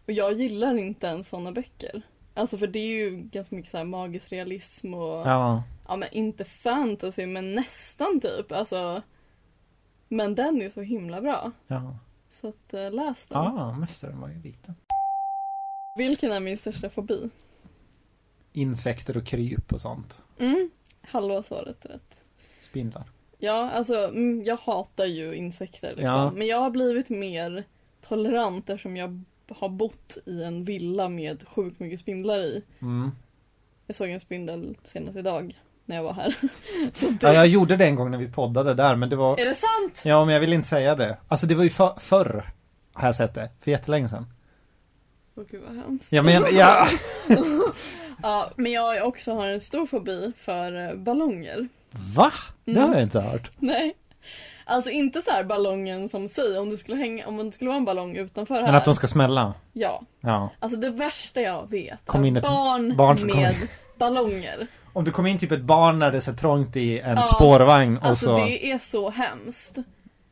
Och 0.07 0.12
jag 0.12 0.32
gillar 0.32 0.74
inte 0.78 1.07
ens 1.07 1.28
sådana 1.28 1.53
böcker. 1.53 2.03
Alltså 2.34 2.59
för 2.59 2.66
det 2.66 2.78
är 2.78 2.86
ju 3.11 3.16
ganska 3.16 3.57
mycket 3.57 3.70
så 3.70 3.76
här 3.76 3.84
magisk 3.84 4.32
realism 4.32 4.95
och 4.95 5.26
Ja. 5.28 5.62
ja 5.89 5.97
men 5.97 6.09
inte 6.12 6.45
fantasy 6.45 7.26
men 7.26 7.55
nästan 7.55 8.20
typ. 8.20 8.53
Alltså, 8.53 9.03
men 10.09 10.34
den 10.34 10.62
är 10.62 10.70
så 10.70 10.80
himla 10.80 11.20
bra. 11.20 11.53
Ja. 11.66 11.97
Så 12.30 12.49
att 12.49 12.74
äh, 12.74 12.91
läs 12.91 13.26
den. 13.26 13.39
Ah, 13.39 13.72
Mästaren 13.72 14.18
Margarita. 14.20 14.74
Vilken 15.99 16.33
är 16.33 16.41
min 16.41 16.57
största 16.57 16.91
fobi? 16.91 17.31
Insekter 18.53 19.17
och 19.17 19.27
kryp 19.27 19.73
och 19.73 19.81
sånt. 19.81 20.23
Mm, 20.39 20.71
halva 21.03 21.43
svaret 21.43 21.85
är 21.85 21.89
rätt. 21.89 22.15
Spindlar. 22.61 23.05
Ja, 23.39 23.71
alltså 23.71 23.95
mm, 23.95 24.45
jag 24.45 24.57
hatar 24.57 25.05
ju 25.05 25.35
insekter 25.35 25.89
liksom. 25.89 26.05
Ja. 26.05 26.31
Men 26.31 26.47
jag 26.47 26.61
har 26.61 26.71
blivit 26.71 27.09
mer 27.09 27.65
tolerant 28.09 28.71
eftersom 28.71 28.97
jag 28.97 29.23
har 29.49 29.69
bott 29.69 30.19
i 30.27 30.43
en 30.43 30.65
villa 30.65 31.09
med 31.09 31.49
sjukt 31.49 31.81
mycket 31.81 32.01
spindlar 32.01 32.41
i. 32.41 32.63
Mm. 32.81 33.11
Jag 33.87 33.97
såg 33.97 34.09
en 34.09 34.21
spindel 34.21 34.77
senast 34.85 35.17
idag 35.17 35.59
när 35.85 35.97
jag 35.97 36.03
var 36.03 36.13
här. 36.13 36.37
Det... 37.01 37.17
Ja, 37.21 37.33
jag 37.33 37.47
gjorde 37.47 37.77
det 37.77 37.87
en 37.87 37.95
gång 37.95 38.11
när 38.11 38.19
vi 38.19 38.33
poddade 38.33 38.75
där, 38.75 38.97
men 38.97 39.09
det 39.09 39.17
var... 39.17 39.41
Är 39.41 39.45
det 39.45 39.55
sant? 39.55 40.03
Ja, 40.05 40.25
men 40.25 40.35
jag 40.35 40.41
vill 40.41 40.53
inte 40.53 40.69
säga 40.69 40.95
det. 40.95 41.19
Alltså 41.29 41.47
det 41.47 41.55
var 41.55 41.65
ju 41.65 41.71
för, 41.71 41.95
förr, 42.01 42.51
har 42.93 43.09
jag 43.09 43.15
sett 43.15 43.35
det. 43.35 43.51
För 43.61 43.71
jättelänge 43.71 44.09
sedan. 44.09 44.27
Åh 45.39 45.45
gud 45.51 45.62
vad 45.68 45.76
hemskt. 45.76 46.07
Jag 46.12 46.24
menar, 46.24 46.49
ja. 46.53 46.86
Ja, 48.22 48.51
men 48.57 48.72
jag 48.72 49.07
också 49.09 49.34
har 49.34 49.47
en 49.49 49.61
stor 49.61 49.86
fobi 49.86 50.32
för 50.41 50.89
eh, 50.89 50.95
ballonger. 50.95 51.68
Va? 52.14 52.32
Det 52.64 52.72
har 52.74 52.80
Mm. 52.86 52.93
jag 52.93 53.03
inte 53.03 53.20
hört. 53.20 53.51
Nej. 53.59 53.95
Alltså 54.64 54.91
inte 54.91 55.22
så 55.22 55.30
här 55.30 55.45
ballongen 55.45 56.09
som 56.09 56.28
sig, 56.28 56.59
om 56.59 56.70
det 56.70 56.76
skulle 56.76 56.97
hänga, 56.97 57.26
om 57.26 57.36
det 57.47 57.53
skulle 57.53 57.68
vara 57.68 57.76
en 57.78 57.84
ballong 57.84 58.16
utanför 58.16 58.55
här. 58.55 58.62
Men 58.62 58.74
att 58.74 58.84
de 58.84 58.95
ska 58.95 59.07
smälla? 59.07 59.55
Ja. 59.72 60.03
Ja. 60.20 60.51
Alltså 60.59 60.78
det 60.78 60.91
värsta 60.91 61.41
jag 61.41 61.70
vet 61.70 62.07
Kom 62.07 62.24
in 62.24 62.36
ett 62.36 62.43
barn, 62.45 62.97
barn 62.97 63.18
som 63.18 63.26
med 63.28 63.55
ballonger. 63.99 64.66
Om 64.93 65.05
det 65.05 65.11
kommer 65.11 65.30
in 65.30 65.39
typ 65.39 65.53
ett 65.53 65.62
barn 65.62 65.99
när 65.99 66.11
det 66.11 66.16
är 66.16 66.20
så 66.20 66.32
trångt 66.34 66.76
i 66.76 66.99
en 67.01 67.16
Ja. 67.16 67.22
spårvagn 67.22 67.97
och 67.99 68.07
Alltså 68.07 68.26
så... 68.26 68.36
det 68.39 68.70
är 68.72 68.78
så 68.78 69.11
hemskt. 69.11 69.76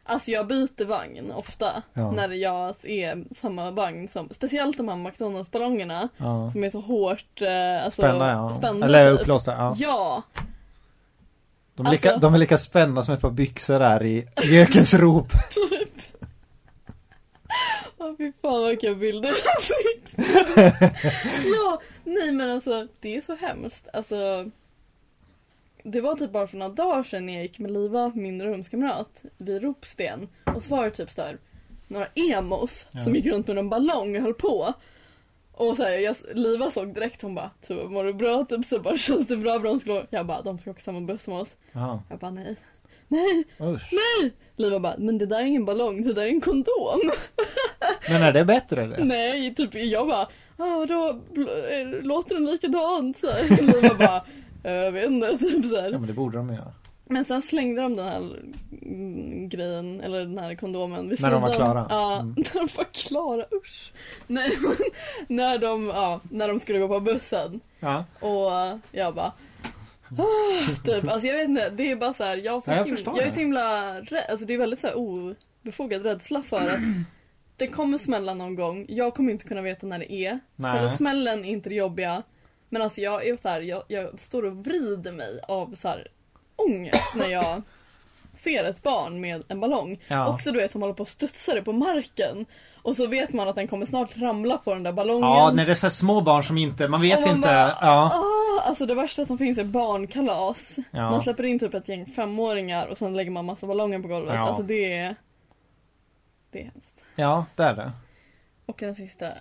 Alltså 0.09 0.31
jag 0.31 0.47
byter 0.47 0.85
vagn 0.85 1.33
ofta 1.33 1.83
Ja. 1.95 2.11
när 2.11 2.29
jag 2.31 2.75
är 2.83 3.25
samma 3.41 3.71
vagn 3.71 4.09
som, 4.09 4.29
speciellt 4.33 4.77
de 4.77 4.89
här 4.89 4.97
McDonalds-ballongerna 4.97 6.09
Ja. 6.17 6.51
som 6.53 6.65
är 6.65 6.71
så 6.71 6.81
hårt 6.81 7.43
eh, 7.43 7.85
alltså, 7.85 8.01
Spända, 8.03 8.31
ja. 8.31 8.55
spända, 8.55 8.87
Eller 8.87 9.11
typ. 9.13 9.21
uppblåsta, 9.21 9.53
ja. 9.53 9.75
Ja, 9.79 10.23
De 11.75 11.87
är, 11.87 11.91
lika, 11.91 12.09
Alltså- 12.13 12.21
de 12.29 12.35
är 12.35 12.39
lika 12.39 12.59
spända 12.59 13.03
som 13.03 13.15
ett 13.15 13.21
par 13.21 13.31
byxor 13.31 13.79
där 13.79 14.05
i 14.05 14.27
Gökens 14.45 14.95
rop. 14.95 15.29
typ. 15.51 15.93
Åh 17.99 18.15
fy 18.19 18.33
fan 18.43 18.69
vilka 18.69 18.95
bilder. 18.95 19.33
Ja, 21.57 21.81
nej 22.05 22.33
men 22.33 22.51
alltså 22.51 22.87
det 23.01 23.17
är 23.17 23.21
så 23.21 23.37
hemskt. 23.37 23.89
Alltså 23.93 24.51
det 25.93 26.01
var 26.01 26.15
typ 26.17 26.33
bara 26.33 26.47
för 26.47 26.57
några 26.57 26.73
dagar 26.73 27.05
sedan 27.05 27.27
när 27.27 27.33
jag 27.35 27.43
gick 27.43 27.59
med 27.59 27.71
Liva, 27.71 28.13
min 28.15 28.43
rumskamrat, 28.43 29.11
vid 29.39 29.63
Ropsten. 29.63 30.29
Och 30.55 30.63
så 30.63 30.77
var 30.77 30.85
det 30.85 30.91
typ 30.91 31.11
så 31.11 31.23
här 31.23 31.39
några 31.89 32.07
emos 32.15 32.87
Ja. 32.93 33.01
som 33.03 33.15
gick 33.15 33.27
runt 33.27 33.47
med 33.47 33.59
en 33.59 33.69
ballong 33.69 34.17
och 34.17 34.23
höll 34.23 34.35
på. 34.35 34.75
Och 35.53 35.77
så 35.77 35.83
här, 35.83 35.91
jag, 35.91 36.17
Liva 36.35 36.71
såg 36.71 36.95
direkt, 36.95 37.23
hon 37.23 37.35
bara 37.35 37.51
Tuva 37.67 37.89
mår 37.89 38.05
du 38.05 38.13
bra? 38.13 38.45
Typ 38.45 38.67
så 38.67 38.79
bara 38.81 38.97
känns 38.97 39.27
det 39.27 39.37
bra? 39.37 39.59
De 39.59 39.81
skulle, 39.81 40.07
jag 40.11 40.27
bara 40.27 40.43
de 40.43 40.59
ska 40.59 40.71
åka 40.71 40.81
samma 40.81 41.01
buss 41.01 41.23
som 41.23 41.33
oss. 41.35 41.49
Ja. 41.73 42.03
Jag 42.11 42.19
bara 42.19 42.31
nej. 42.31 42.57
Nej, 43.09 43.45
Usch. 43.61 43.93
nej! 43.93 44.33
Liva 44.57 44.79
bara, 44.81 44.95
men 44.99 45.19
det 45.19 45.27
där 45.27 45.41
är 45.41 45.45
ingen 45.45 45.65
ballong, 45.65 46.03
det 46.03 46.13
där 46.13 46.23
är 46.23 46.29
en 46.29 46.41
kondom. 46.41 47.01
Men 48.09 48.23
är 48.23 48.33
det 48.33 48.45
bättre 48.45 48.83
eller? 48.83 49.05
nej, 49.05 49.55
typ 49.55 49.75
jag 49.75 50.07
bara, 50.09 50.29
ah, 50.57 50.83
är- 50.83 52.03
låter 52.03 52.35
den 52.35 52.45
likadant? 52.45 53.19
Så 53.19 53.27
här. 53.31 53.63
Liva 53.63 53.95
bara, 53.95 54.17
"Eh, 54.17 54.23
jag 54.71 54.93
vet 54.93 55.07
inte, 55.11 55.39
typ 55.39 55.67
så 55.67 55.75
Ja 55.75 55.81
här. 55.83 55.91
men 55.91 56.07
det 56.07 56.13
borde 56.13 56.37
de 56.37 56.49
göra. 56.53 56.73
Men 57.09 57.25
sen 57.25 57.43
slängde 57.43 57.83
de 57.83 57.97
den 57.97 58.09
här 58.09 58.43
mm, 58.83 59.49
grejen, 59.49 60.01
eller 60.01 60.19
den 60.19 60.39
här 60.39 60.55
kondomen 60.55 61.09
vid 61.09 61.21
När 61.23 61.31
de 61.31 61.43
var 61.43 61.53
klara? 61.53 61.87
Ja, 61.91 62.17
Mm. 62.21 62.35
när 62.37 62.55
de 62.55 62.69
var 62.77 62.85
klara, 62.93 63.45
usch. 63.53 63.93
Nej 64.27 64.51
men, 64.63 64.77
när 65.37 65.59
de, 65.59 65.87
ja, 65.87 66.21
när 66.31 66.49
de 66.49 66.61
skulle 66.61 66.79
gå 66.79 66.89
på 66.89 67.01
bussen. 67.01 67.61
Ja. 67.81 68.05
Och 68.21 68.79
jag 68.93 69.15
bara 69.15 69.33
ah, 70.19 70.75
typ, 70.85 71.09
alltså 71.09 71.27
jag 71.27 71.35
vet 71.37 71.49
inte, 71.49 71.71
det 71.71 71.91
är 71.91 71.97
bara 71.97 72.13
så 72.13 72.25
här, 72.25 72.37
jag, 72.37 72.57
är 72.57 72.61
så 72.61 72.71
Ja, 72.71 72.77
jag 72.77 72.85
him- 72.87 72.97
förstår 72.97 73.17
jag 73.19 73.27
är 73.27 73.31
så 73.31 73.41
himla 73.41 73.95
rädd, 74.01 74.25
alltså 74.31 74.47
det 74.47 74.55
är 74.55 74.59
väldigt 74.59 74.81
så 74.81 74.87
här 74.87 74.95
obefogad 74.97 76.03
rädsla 76.03 76.43
för 76.43 76.69
att 76.69 76.81
det 77.57 77.67
kommer 77.67 77.99
smälla 77.99 78.35
någon 78.35 78.55
gång, 78.55 78.87
jag 78.89 79.15
kommer 79.15 79.33
inte 79.33 79.45
kunna 79.45 79.63
veta 79.63 79.87
när 79.87 79.99
det 79.99 80.13
är. 80.13 80.41
Själva 80.57 80.91
smällen 80.91 81.45
är 81.45 81.49
inte 81.49 81.69
det 81.69 81.75
jobbiga. 81.75 82.23
Men 82.69 82.83
alltså 82.83 83.01
jag 83.01 83.27
är 83.27 83.37
så 83.43 83.49
här, 83.49 83.61
jag, 83.61 83.83
jag 83.89 84.21
står 84.21 84.45
och 84.45 84.57
vrider 84.57 85.13
mig 85.13 85.41
av 85.49 85.75
så 85.75 85.89
här 85.89 86.09
ångest 86.57 87.15
när 87.15 87.29
jag 87.29 87.63
ser 88.37 88.65
ett 88.65 88.83
barn 88.83 89.21
med 89.21 89.43
en 89.49 89.61
ballong. 89.61 90.01
Ja. 90.09 90.29
Också 90.29 90.53
du 90.53 90.59
vet 90.59 90.73
som 90.73 90.83
håller 90.83 90.95
på 90.95 91.03
att 91.03 91.09
studsa 91.09 91.55
det 91.55 91.63
på 91.63 91.73
marken. 91.73 92.47
Och 92.83 92.97
så 92.97 93.07
vet 93.07 93.33
man 93.33 93.49
att 93.49 93.55
den 93.55 93.69
kommer 93.69 93.87
snart 93.87 94.17
ramla 94.19 94.59
på 94.59 94.75
den 94.75 94.83
där 94.83 94.93
ballongen. 94.93 95.29
Ja, 95.29 95.53
när 95.55 95.67
det 95.67 95.73
är 95.73 95.75
så 95.75 95.91
små 95.91 96.21
barn 96.21 96.45
som 96.45 96.59
inte, 96.59 96.89
man 96.89 97.01
vet 97.01 97.19
Och 97.19 97.27
man 97.27 97.37
inte. 97.37 97.49
bara, 97.49 97.79
ja. 97.81 98.11
Ah, 98.15 98.69
alltså 98.69 98.87
det 98.87 98.95
värsta 98.95 99.27
som 99.27 99.39
finns 99.39 99.59
är 99.59 99.65
barnkalas. 99.65 100.77
Ja. 100.91 101.11
Man 101.11 101.23
släpper 101.23 101.45
in 101.45 101.59
typ 101.59 101.75
ett 101.75 101.89
gäng 101.89 102.07
femåringar 102.07 102.87
och 102.87 102.99
sen 102.99 103.17
lägger 103.17 103.31
man 103.31 103.45
massa 103.45 103.67
ballonger 103.67 103.99
på 103.99 104.09
golvet. 104.09 104.35
Ja. 104.35 104.41
Alltså 104.49 104.63
det 104.63 104.93
är... 104.93 105.17
Det 106.51 106.61
är 106.61 106.65
hemskt. 106.65 107.01
ja, 107.17 107.47
det 107.57 107.63
är 107.63 107.75
det. 107.75 107.93
Och 108.67 108.77
den 108.79 108.95
sista 108.95 109.33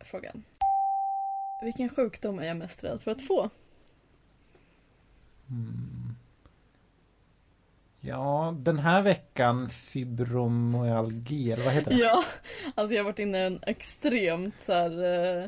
frågan. 0.00 0.42
Vilken 1.62 1.88
sjukdom 1.88 2.38
är 2.38 2.44
jag 2.44 2.56
mest 2.56 2.84
rädd 2.84 3.02
för 3.02 3.10
att 3.10 3.22
få? 3.22 3.50
Ja, 8.00 8.54
den 8.58 8.78
här 8.78 9.02
veckan 9.02 9.68
fibromyalgi, 9.70 11.52
eller 11.52 11.64
vad 11.64 11.72
heter 11.72 11.90
det? 11.90 11.96
Ja, 11.96 12.24
alltså 12.74 12.94
jag 12.94 13.00
har 13.00 13.04
varit 13.10 13.18
inne 13.18 13.38
i 13.38 13.46
en 13.46 13.60
extremt 13.66 14.54
så 14.66 14.72
här, 14.72 15.04
eh, 15.04 15.44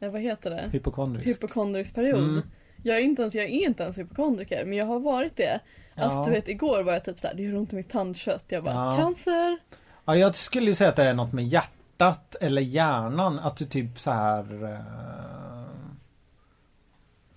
eh, 0.00 0.10
vad 0.12 0.20
heter 0.20 0.50
det? 0.50 0.68
Hypokondrisk. 0.72 1.28
Hypokondrisk 1.28 1.94
period. 1.94 2.18
Mm. 2.18 2.42
Jag 2.82 2.96
är, 2.96 3.00
inte 3.00 3.22
ens, 3.22 3.34
jag 3.34 3.44
är 3.44 3.48
inte 3.48 3.82
ens 3.82 3.98
hypokondriker, 3.98 4.64
men 4.64 4.78
jag 4.78 4.86
har 4.86 5.00
varit 5.00 5.36
det. 5.36 5.60
Alltså 5.94 6.18
Ja. 6.20 6.24
du 6.24 6.30
vet, 6.30 6.48
igår 6.48 6.82
var 6.82 6.92
jag 6.92 7.04
typ 7.04 7.18
såhär, 7.18 7.34
det 7.34 7.42
gör 7.42 7.56
ont 7.56 7.72
i 7.72 7.76
mitt 7.76 7.90
tandkött. 7.90 8.44
Jag 8.48 8.64
bara, 8.64 8.74
Ja. 8.74 8.96
cancer? 8.96 9.58
Ja, 10.04 10.16
jag 10.16 10.34
skulle 10.34 10.66
ju 10.66 10.74
säga 10.74 10.90
att 10.90 10.96
det 10.96 11.04
är 11.04 11.14
något 11.14 11.32
med 11.32 11.44
hjärtat 11.44 11.70
eller 12.40 12.62
hjärnan, 12.62 13.38
att 13.38 13.56
du 13.56 13.64
typ 13.64 14.00
så 14.00 14.10
här. 14.10 14.64
eh, 14.64 14.78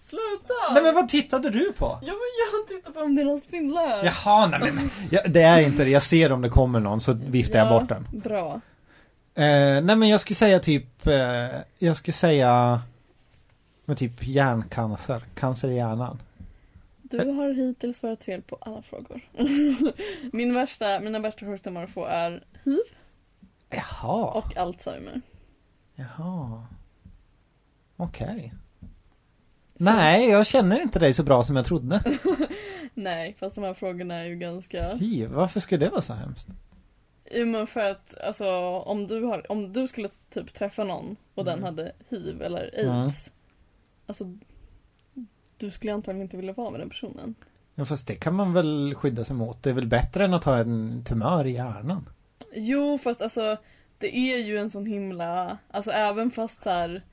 Sluta! 0.01 0.73
Nej 0.73 0.83
men 0.83 0.95
vad 0.95 1.09
tittade 1.09 1.49
du 1.49 1.73
på? 1.73 1.85
Ja 2.01 2.13
men 2.13 2.19
jag 2.51 2.67
tittar 2.77 2.91
på 2.91 2.99
om 2.99 3.15
det 3.15 3.21
är 3.21 3.25
någon 3.25 3.41
spindla 3.41 3.79
här. 3.81 4.05
Jaha, 4.05 4.47
nej 4.47 4.71
men 4.71 4.89
ja, 5.11 5.21
det 5.27 5.41
är 5.41 5.61
inte 5.61 5.83
det. 5.83 5.89
Jag 5.89 6.03
ser 6.03 6.31
om 6.31 6.41
det 6.41 6.49
kommer 6.49 6.79
någon 6.79 7.01
så 7.01 7.13
viftar 7.13 7.59
jag 7.59 7.67
Ja, 7.67 7.79
bort 7.79 7.89
den. 7.89 8.07
Bra. 8.11 8.61
Eh, 9.35 9.81
nej 9.83 9.95
men 9.95 10.09
jag 10.09 10.19
skulle 10.19 10.35
säga 10.35 10.59
typ, 10.59 11.07
eh, 11.07 11.13
jag 11.77 11.97
skulle 11.97 12.13
säga 12.13 12.81
men 13.85 13.95
typ 13.95 14.27
hjärncancer, 14.27 15.23
cancer 15.35 15.67
i 15.69 15.75
hjärnan. 15.75 16.19
Du 17.01 17.17
har 17.31 17.53
hittills 17.53 17.97
svarat 17.97 18.23
fel 18.23 18.41
på 18.41 18.57
alla 18.61 18.81
frågor. 18.81 19.21
Min 20.31 20.53
värsta, 20.53 20.99
mina 20.99 21.19
värsta 21.19 21.45
sjukdomar 21.45 21.83
att 21.83 21.89
få 21.89 22.05
är 22.05 22.43
hiv 22.65 22.79
Jaha, 23.75 24.25
och 24.31 24.57
alzheimer. 24.57 25.21
jaha. 25.95 26.65
Okej. 27.97 28.53
Nej, 29.73 30.29
jag 30.29 30.47
känner 30.47 30.81
inte 30.81 30.99
dig 30.99 31.13
så 31.13 31.23
bra 31.23 31.43
som 31.43 31.55
jag 31.55 31.65
trodde. 31.65 32.03
Nej, 32.93 33.35
fast 33.39 33.55
de 33.55 33.63
här 33.63 33.73
frågorna 33.73 34.15
är 34.15 34.23
ju 34.25 34.35
ganska... 34.35 34.93
Hiv, 34.95 35.29
varför 35.29 35.59
skulle 35.59 35.85
det 35.85 35.91
vara 35.91 36.01
så 36.01 36.13
hemskt? 36.13 36.47
Jo 37.35 37.45
men 37.45 37.67
för 37.67 37.91
att 37.91 38.17
alltså 38.21 38.45
om 38.85 39.07
du, 39.07 39.23
har, 39.23 39.51
om 39.51 39.73
du 39.73 39.87
skulle 39.87 40.09
typ 40.33 40.53
träffa 40.53 40.83
någon 40.83 41.15
och 41.35 41.45
den 41.45 41.53
Mm. 41.53 41.63
hade 41.65 41.91
hiv 42.09 42.41
eller 42.41 42.79
Mm. 42.79 43.01
aids. 43.01 43.31
Alltså 44.05 44.37
du 45.57 45.71
skulle 45.71 45.93
antagligen 45.93 46.21
inte 46.25 46.37
vilja 46.37 46.53
vara 46.53 46.69
med 46.71 46.79
den 46.79 46.89
personen. 46.89 47.35
Ja, 47.75 47.85
fast 47.85 48.07
det 48.07 48.15
kan 48.15 48.35
man 48.35 48.53
väl 48.53 48.95
skydda 48.95 49.25
sig 49.25 49.35
mot. 49.35 49.63
Det 49.63 49.69
är 49.69 49.73
väl 49.73 49.87
bättre 49.87 50.25
än 50.25 50.33
att 50.33 50.43
ha 50.43 50.57
en 50.57 51.03
tumör 51.05 51.45
i 51.45 51.51
hjärnan? 51.51 52.09
Jo 52.55 52.97
fast 52.97 53.21
alltså 53.21 53.57
det 53.97 54.17
är 54.17 54.37
ju 54.37 54.57
en 54.57 54.69
sån 54.69 54.85
himla, 54.85 55.57
alltså 55.71 55.91
även 55.91 56.31
fast 56.31 56.63
så 56.63 56.69
här, 56.69 57.03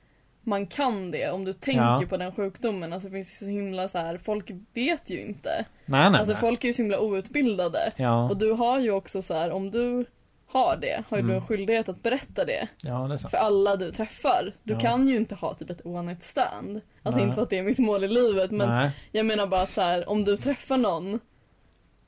man 0.43 0.67
kan 0.67 1.11
det, 1.11 1.31
om 1.31 1.45
du 1.45 1.53
tänker 1.53 1.81
Ja. 1.83 2.03
på 2.09 2.17
den 2.17 2.31
sjukdomen, 2.31 2.93
alltså 2.93 3.09
det 3.09 3.13
finns 3.15 3.31
ju 3.31 3.35
så 3.35 3.45
himla 3.45 3.87
så 3.87 3.97
här, 3.97 4.17
folk 4.17 4.51
vet 4.73 5.09
ju 5.09 5.21
inte. 5.21 5.65
Nej, 5.85 6.09
nej, 6.09 6.19
Alltså 6.19 6.33
nej. 6.33 6.39
folk 6.41 6.63
är 6.63 6.67
ju 6.67 6.73
så 6.73 6.81
himla 6.81 6.99
outbildade. 6.99 7.91
Ja, 7.95 8.29
Och 8.29 8.37
du 8.37 8.51
har 8.51 8.79
ju 8.79 8.91
också 8.91 9.21
så 9.21 9.33
här, 9.33 9.51
om 9.51 9.71
du 9.71 10.05
har 10.47 10.77
det, 10.81 11.03
har 11.09 11.17
ju 11.17 11.23
du 11.23 11.29
Mm. 11.29 11.41
en 11.41 11.47
skyldighet 11.47 11.89
att 11.89 12.03
berätta 12.03 12.45
det 12.45 12.67
ja 12.81 13.07
det 13.07 13.13
är 13.13 13.17
sant. 13.17 13.31
för 13.31 13.37
alla 13.37 13.75
du 13.75 13.91
träffar. 13.91 14.55
Du 14.63 14.73
Ja. 14.73 14.79
kan 14.79 15.07
ju 15.07 15.15
inte 15.17 15.35
ha 15.35 15.53
typ 15.53 15.69
ett 15.69 15.85
one 15.85 16.01
night 16.01 16.23
stand. 16.23 16.81
Alltså 17.03 17.17
Nej. 17.19 17.23
inte 17.23 17.35
för 17.35 17.43
att 17.43 17.49
det 17.49 17.57
är 17.57 17.63
mitt 17.63 17.77
mål 17.79 18.03
i 18.03 18.07
livet 18.07 18.51
men 18.51 18.69
Nej, 18.69 18.91
jag 19.11 19.25
menar 19.25 19.47
bara 19.47 19.61
att 19.61 19.71
så 19.71 19.81
här, 19.81 20.09
om 20.09 20.25
du 20.25 20.37
träffar 20.37 20.77
någon 20.77 21.19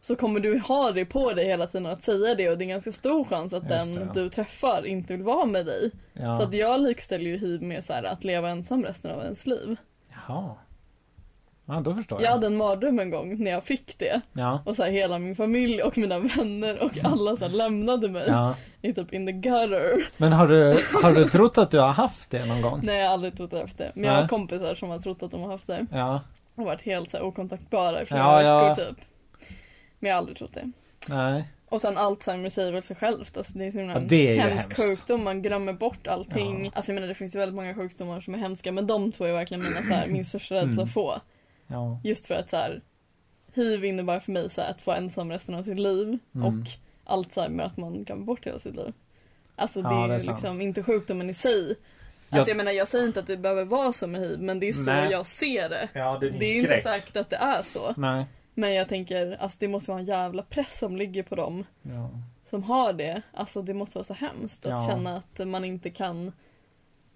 så 0.08 0.16
kommer 0.16 0.40
du 0.40 0.60
ha 0.60 0.92
det 0.92 1.06
på 1.06 1.34
dig 1.34 1.46
hela 1.46 1.68
tiden 1.68 1.86
att 1.86 2.04
säga 2.04 2.36
det 2.36 2.50
och 2.50 2.58
det 2.58 2.66
är 2.66 2.68
ganska 2.68 2.92
stor 2.92 3.24
chans 3.24 3.54
att 3.54 3.70
Just 3.70 3.86
den 3.86 3.96
det, 3.96 4.02
ja. 4.06 4.12
du 4.14 4.30
träffar 4.30 4.86
inte 4.86 5.14
vill 5.14 5.24
vara 5.24 5.46
med 5.46 5.66
dig. 5.66 5.92
ja. 6.14 6.38
Så 6.38 6.44
att 6.44 6.54
jag 6.54 6.82
likställer 6.82 7.26
ju 7.26 7.38
hiv 7.38 7.62
med 7.62 7.84
så 7.84 7.94
här, 7.94 8.04
att 8.04 8.24
leva 8.24 8.50
ensam 8.50 8.84
resten 8.84 9.12
av 9.12 9.24
ens 9.24 9.46
liv. 9.46 9.76
Jaha. 10.28 10.56
Ja, 11.66 11.82
då 11.82 11.96
förstår 11.96 12.22
Jag 12.22 12.28
jag. 12.28 12.32
hade 12.32 12.48
en 12.48 12.58
mardröm 12.58 13.00
en 13.00 13.10
gång 13.10 13.44
när 13.44 13.52
jag 13.52 13.64
fick 13.64 14.00
det. 14.00 14.22
Ja. 14.34 14.64
Och 14.66 14.76
så 14.76 14.84
här, 14.84 14.92
hela 14.92 15.20
min 15.20 15.36
familj 15.36 15.84
och 15.84 15.98
mina 15.98 16.20
vänner 16.20 16.84
och 16.84 16.92
alla 17.04 17.38
så 17.38 17.46
här, 17.46 17.52
lämnade 17.52 18.10
mig 18.10 18.24
ja. 18.28 18.56
i 18.82 18.94
typ 18.94 19.14
in 19.14 19.26
the 19.26 19.32
gutter. 19.32 20.08
Men 20.18 20.34
har 20.34 20.48
du, 20.48 20.80
har 21.04 21.12
du 21.12 21.30
trott 21.30 21.58
att 21.58 21.72
du 21.72 21.80
har 21.80 21.94
haft 21.94 22.30
det 22.32 22.46
någon 22.46 22.62
gång? 22.62 22.80
Nej 22.84 22.98
jag 23.00 23.06
har 23.06 23.14
aldrig 23.14 23.38
trott 23.38 23.52
det 23.52 23.62
efter. 23.62 23.92
Men 23.96 24.04
jag 24.04 24.22
har 24.22 24.28
kompisar 24.28 24.76
som 24.76 24.90
har 24.90 25.00
trott 25.00 25.24
att 25.24 25.32
de 25.32 25.42
har 25.42 25.52
haft 25.52 25.68
det. 25.68 25.86
Ja. 25.92 26.22
Och 26.56 26.66
varit 26.66 26.82
helt 26.82 27.12
så 27.12 27.18
här, 27.18 27.24
okontaktbara 27.24 28.02
i 28.02 28.06
flera 28.06 28.44
ja. 28.44 28.70
veckor 28.70 28.86
typ. 28.86 28.98
Men 30.04 30.10
jag 30.10 30.16
har 30.16 30.18
aldrig 30.20 30.38
trott 30.38 30.54
det. 30.54 30.72
Nej. 31.08 31.44
Och 31.66 31.82
sen 31.82 31.98
Alzheimer 31.98 32.50
säger 32.50 32.72
väl 32.72 32.84
sig 32.84 32.96
självt. 32.96 33.38
Alltså 33.38 33.58
det 33.58 33.66
är 33.66 33.72
himla 33.72 33.94
Ja, 33.94 34.00
det 34.00 34.28
är 34.28 34.34
ju 34.34 34.40
hemsk 34.40 34.78
hemskt. 34.80 34.82
sjukdom. 35.00 35.24
Man 35.24 35.42
glömmer 35.42 35.74
bort 35.74 36.08
allting. 36.08 36.66
Ja. 36.66 36.72
Alltså 36.76 36.92
jag 36.92 36.96
menar 36.96 37.08
det 37.08 37.14
finns 37.14 37.36
ju 37.36 37.40
väldigt 37.40 37.56
många 37.56 37.74
sjukdomar 37.76 38.22
som 38.22 38.34
är 38.34 38.38
hemska. 38.38 38.72
Men 38.72 38.88
de 38.88 39.12
två 39.12 39.26
är 39.26 39.34
verkligen 39.34 39.64
mina, 39.64 39.78
så 39.84 39.94
här, 39.94 40.08
min 40.08 40.26
största 40.26 40.56
rädsla 40.56 40.72
Mm. 40.72 40.84
att 40.84 40.94
få. 40.94 41.22
Ja. 41.68 42.00
Just 42.04 42.28
för 42.28 42.36
att 42.36 42.50
så 42.50 42.58
här, 42.58 42.82
hiv 43.54 43.86
innebär 43.86 44.20
för 44.20 44.32
mig 44.32 44.50
så 44.50 44.62
här, 44.62 44.70
att 44.72 44.82
få 44.82 44.92
ensam 44.92 45.32
resten 45.32 45.56
av 45.56 45.64
sitt 45.64 45.80
liv. 45.80 46.18
Mm. 46.36 46.48
Och 46.48 46.68
Alzheimer 47.04 47.64
att 47.64 47.78
man 47.78 48.04
glömmer 48.04 48.24
bort 48.26 48.46
hela 48.48 48.60
sitt 48.60 48.76
liv. 48.76 48.94
Alltså 49.56 49.82
det 49.82 49.88
Ja, 49.90 50.04
är 50.04 50.08
det 50.08 50.14
är 50.14 50.20
ju 50.20 50.26
sant. 50.26 50.42
liksom 50.42 50.62
inte 50.62 50.84
sjukdomen 50.84 51.30
i 51.30 51.34
sig. 51.34 51.70
Alltså 51.70 51.78
Jag- 52.30 52.50
jag 52.50 52.58
menar 52.58 52.72
jag 52.72 52.88
säger 52.88 53.06
inte 53.06 53.20
att 53.20 53.28
det 53.28 53.38
behöver 53.38 53.66
vara 53.66 53.94
så 53.94 54.08
med 54.08 54.22
hiv. 54.22 54.40
Men 54.42 54.60
det 54.60 54.70
är 54.70 54.74
så 54.74 54.92
Nej. 54.92 55.12
jag 55.12 55.28
ser 55.28 55.70
det. 55.70 55.90
Ja, 55.94 56.18
det 56.22 56.28
är 56.28 56.32
Det 56.32 56.46
är 56.46 56.56
inte 56.56 56.82
säkert 56.84 57.16
att 57.18 57.30
det 57.30 57.36
är 57.36 57.62
så. 57.62 57.94
Nej. 57.98 58.26
Men 58.54 58.74
jag 58.74 58.88
tänker, 58.90 59.38
alltså 59.40 59.58
det 59.60 59.68
måste 59.68 59.92
vara 59.92 60.00
en 60.00 60.06
jävla 60.06 60.44
press 60.44 60.80
som 60.80 60.96
ligger 60.98 61.24
på 61.24 61.36
dem 61.36 61.66
Ja. 61.82 62.10
som 62.50 62.64
har 62.64 62.94
det. 62.94 63.22
Alltså 63.34 63.62
det 63.62 63.74
måste 63.74 63.98
vara 63.98 64.06
så 64.06 64.14
hemskt 64.14 64.66
att 64.66 64.72
Ja. 64.72 64.88
känna 64.90 65.18
att 65.18 65.48
man 65.48 65.66
inte 65.66 65.90
kan 65.90 66.32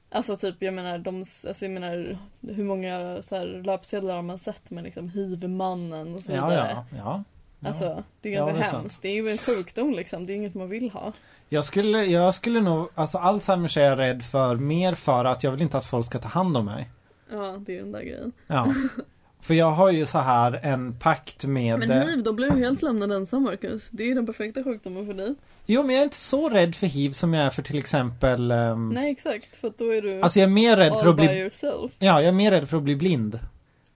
Alltså 0.10 0.38
typ 0.38 0.56
jag 0.60 0.74
menar, 0.74 0.98
de, 0.98 1.18
alltså 1.48 1.66
jag 1.66 1.72
menar 1.72 2.18
hur 2.42 2.64
många 2.64 3.22
så 3.22 3.36
här, 3.36 3.46
löpsedlar 3.66 4.16
har 4.16 4.22
man 4.22 4.40
sett 4.40 4.70
med 4.70 4.84
liksom 4.84 5.10
hiv-mannen 5.10 6.16
och 6.16 6.24
så 6.24 6.32
Ja, 6.32 6.48
vidare. 6.50 6.70
ja, 6.92 6.98
ja. 6.98 7.24
ja. 7.60 7.68
Alltså 7.70 8.04
det 8.22 8.30
är 8.30 8.34
Ja, 8.34 8.46
ganska 8.46 8.58
det 8.60 8.66
är 8.66 8.70
sant. 8.70 8.82
hemskt. 8.82 9.02
Det 9.02 9.10
är 9.10 9.14
ju 9.16 9.30
en 9.30 9.38
sjukdom 9.38 9.94
liksom, 9.94 10.26
det 10.26 10.34
är 10.34 10.36
inget 10.36 10.54
man 10.54 10.70
vill 10.70 10.92
ha. 10.92 11.14
Jag 11.50 11.66
skulle, 11.66 12.06
jag 12.06 12.36
skulle 12.36 12.62
nog, 12.62 12.90
alltså 12.96 13.18
Alzheimers 13.18 13.78
är 13.78 13.82
jag 13.82 13.98
rädd 14.00 14.24
för 14.24 14.56
mer 14.56 14.96
för 14.96 15.26
att 15.26 15.44
jag 15.44 15.52
vill 15.52 15.62
inte 15.62 15.78
att 15.78 15.86
folk 15.86 16.06
ska 16.06 16.20
ta 16.20 16.28
hand 16.28 16.58
om 16.58 16.66
mig. 16.66 16.90
Ja, 17.32 17.58
det 17.60 17.78
är 17.78 17.82
den 17.82 17.92
där 17.92 18.02
grejen. 18.02 18.32
Ja. 18.48 18.74
För 19.48 19.54
jag 19.54 19.72
har 19.72 19.92
ju 19.92 20.06
så 20.06 20.18
här 20.18 20.60
en 20.64 20.94
pakt 20.94 21.46
med 21.46 21.80
Men 21.80 21.92
hiv, 21.92 22.24
då 22.24 22.34
blir 22.34 22.50
du 22.52 22.58
helt 22.58 22.82
lämnad 22.82 23.12
ensam 23.12 23.44
Marcus. 23.44 23.84
Det 23.90 24.04
är 24.04 24.08
ju 24.08 24.14
den 24.14 24.26
perfekta 24.26 24.64
sjukdomen 24.64 25.06
för 25.06 25.14
dig. 25.14 25.36
Jo 25.66 25.84
men 25.84 25.96
jag 25.96 26.00
är 26.00 26.04
inte 26.04 26.18
så 26.18 26.50
rädd 26.50 26.76
för 26.76 26.88
hiv 26.88 27.12
som 27.12 27.34
jag 27.34 27.46
är 27.46 27.50
för 27.50 27.62
till 27.62 27.78
exempel 27.78 28.52
ehm, 28.52 28.90
Nej 28.90 29.12
exakt, 29.12 29.56
för 29.56 29.68
att 29.68 29.78
då 29.78 29.94
är 29.94 30.02
du 30.02 30.22
Alltså 30.22 30.40
jag 30.40 30.48
är 30.50 30.54
mer 30.54 30.78
rädd 30.78 30.94
för 30.94 31.00
all 31.00 31.10
att 31.10 31.16
by 31.16 31.28
bli 31.28 31.40
yourself. 31.40 31.92
Ja, 32.00 32.22
jag 32.22 32.26
är 32.26 32.32
mer 32.32 32.52
rädd 32.52 32.70
för 32.70 32.78
att 32.78 32.84
bli 32.84 32.96
blind. 32.96 33.40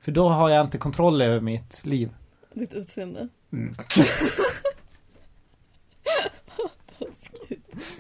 För 0.02 0.12
då 0.12 0.30
har 0.30 0.49
jag 0.49 0.66
inte 0.66 0.78
kontroll 0.78 1.22
över 1.22 1.39
mitt 1.39 1.86
liv. 1.86 2.10
Ditt 2.54 2.74
utseende. 2.74 3.28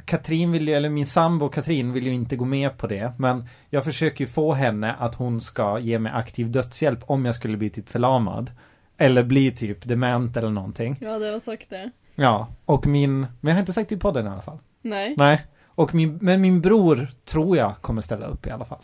Katrin 0.05 0.51
vill 0.51 0.67
ju, 0.67 0.73
eller 0.73 0.89
min 0.89 1.05
sambo 1.05 1.49
Katrin 1.49 1.93
vill 1.93 2.05
ju 2.05 2.13
inte 2.13 2.35
gå 2.35 2.45
med 2.45 2.77
på 2.77 2.87
det. 2.87 3.13
Men 3.17 3.47
jag 3.69 3.83
försöker 3.83 4.25
ju 4.25 4.31
få 4.31 4.53
henne 4.53 4.93
att 4.93 5.15
hon 5.15 5.41
ska 5.41 5.79
ge 5.79 5.99
mig 5.99 6.11
aktiv 6.15 6.51
dödshjälp 6.51 6.99
om 7.05 7.25
jag 7.25 7.35
skulle 7.35 7.57
bli 7.57 7.69
typ 7.69 7.89
förlamad. 7.89 8.51
Eller 8.97 9.23
bli 9.23 9.51
typ 9.51 9.87
dement 9.87 10.37
eller 10.37 10.49
någonting. 10.49 10.97
Ja, 11.01 11.19
det 11.19 11.31
har 11.31 11.39
sagt 11.39 11.69
det. 11.69 11.91
Ja, 12.15 12.47
och 12.65 12.87
min, 12.87 13.19
men 13.19 13.29
jag 13.41 13.53
har 13.53 13.59
inte 13.59 13.73
sagt 13.73 13.89
det 13.89 13.95
i 13.95 13.99
podden 13.99 14.25
i 14.25 14.29
alla 14.29 14.41
fall. 14.41 14.59
Nej. 14.81 15.15
Nej. 15.17 15.45
Och 15.67 15.93
min, 15.95 16.17
men 16.21 16.41
min 16.41 16.61
bror 16.61 17.11
tror 17.25 17.57
jag 17.57 17.75
kommer 17.81 18.01
ställa 18.01 18.25
upp 18.25 18.47
i 18.47 18.49
alla 18.49 18.65
fall. 18.65 18.81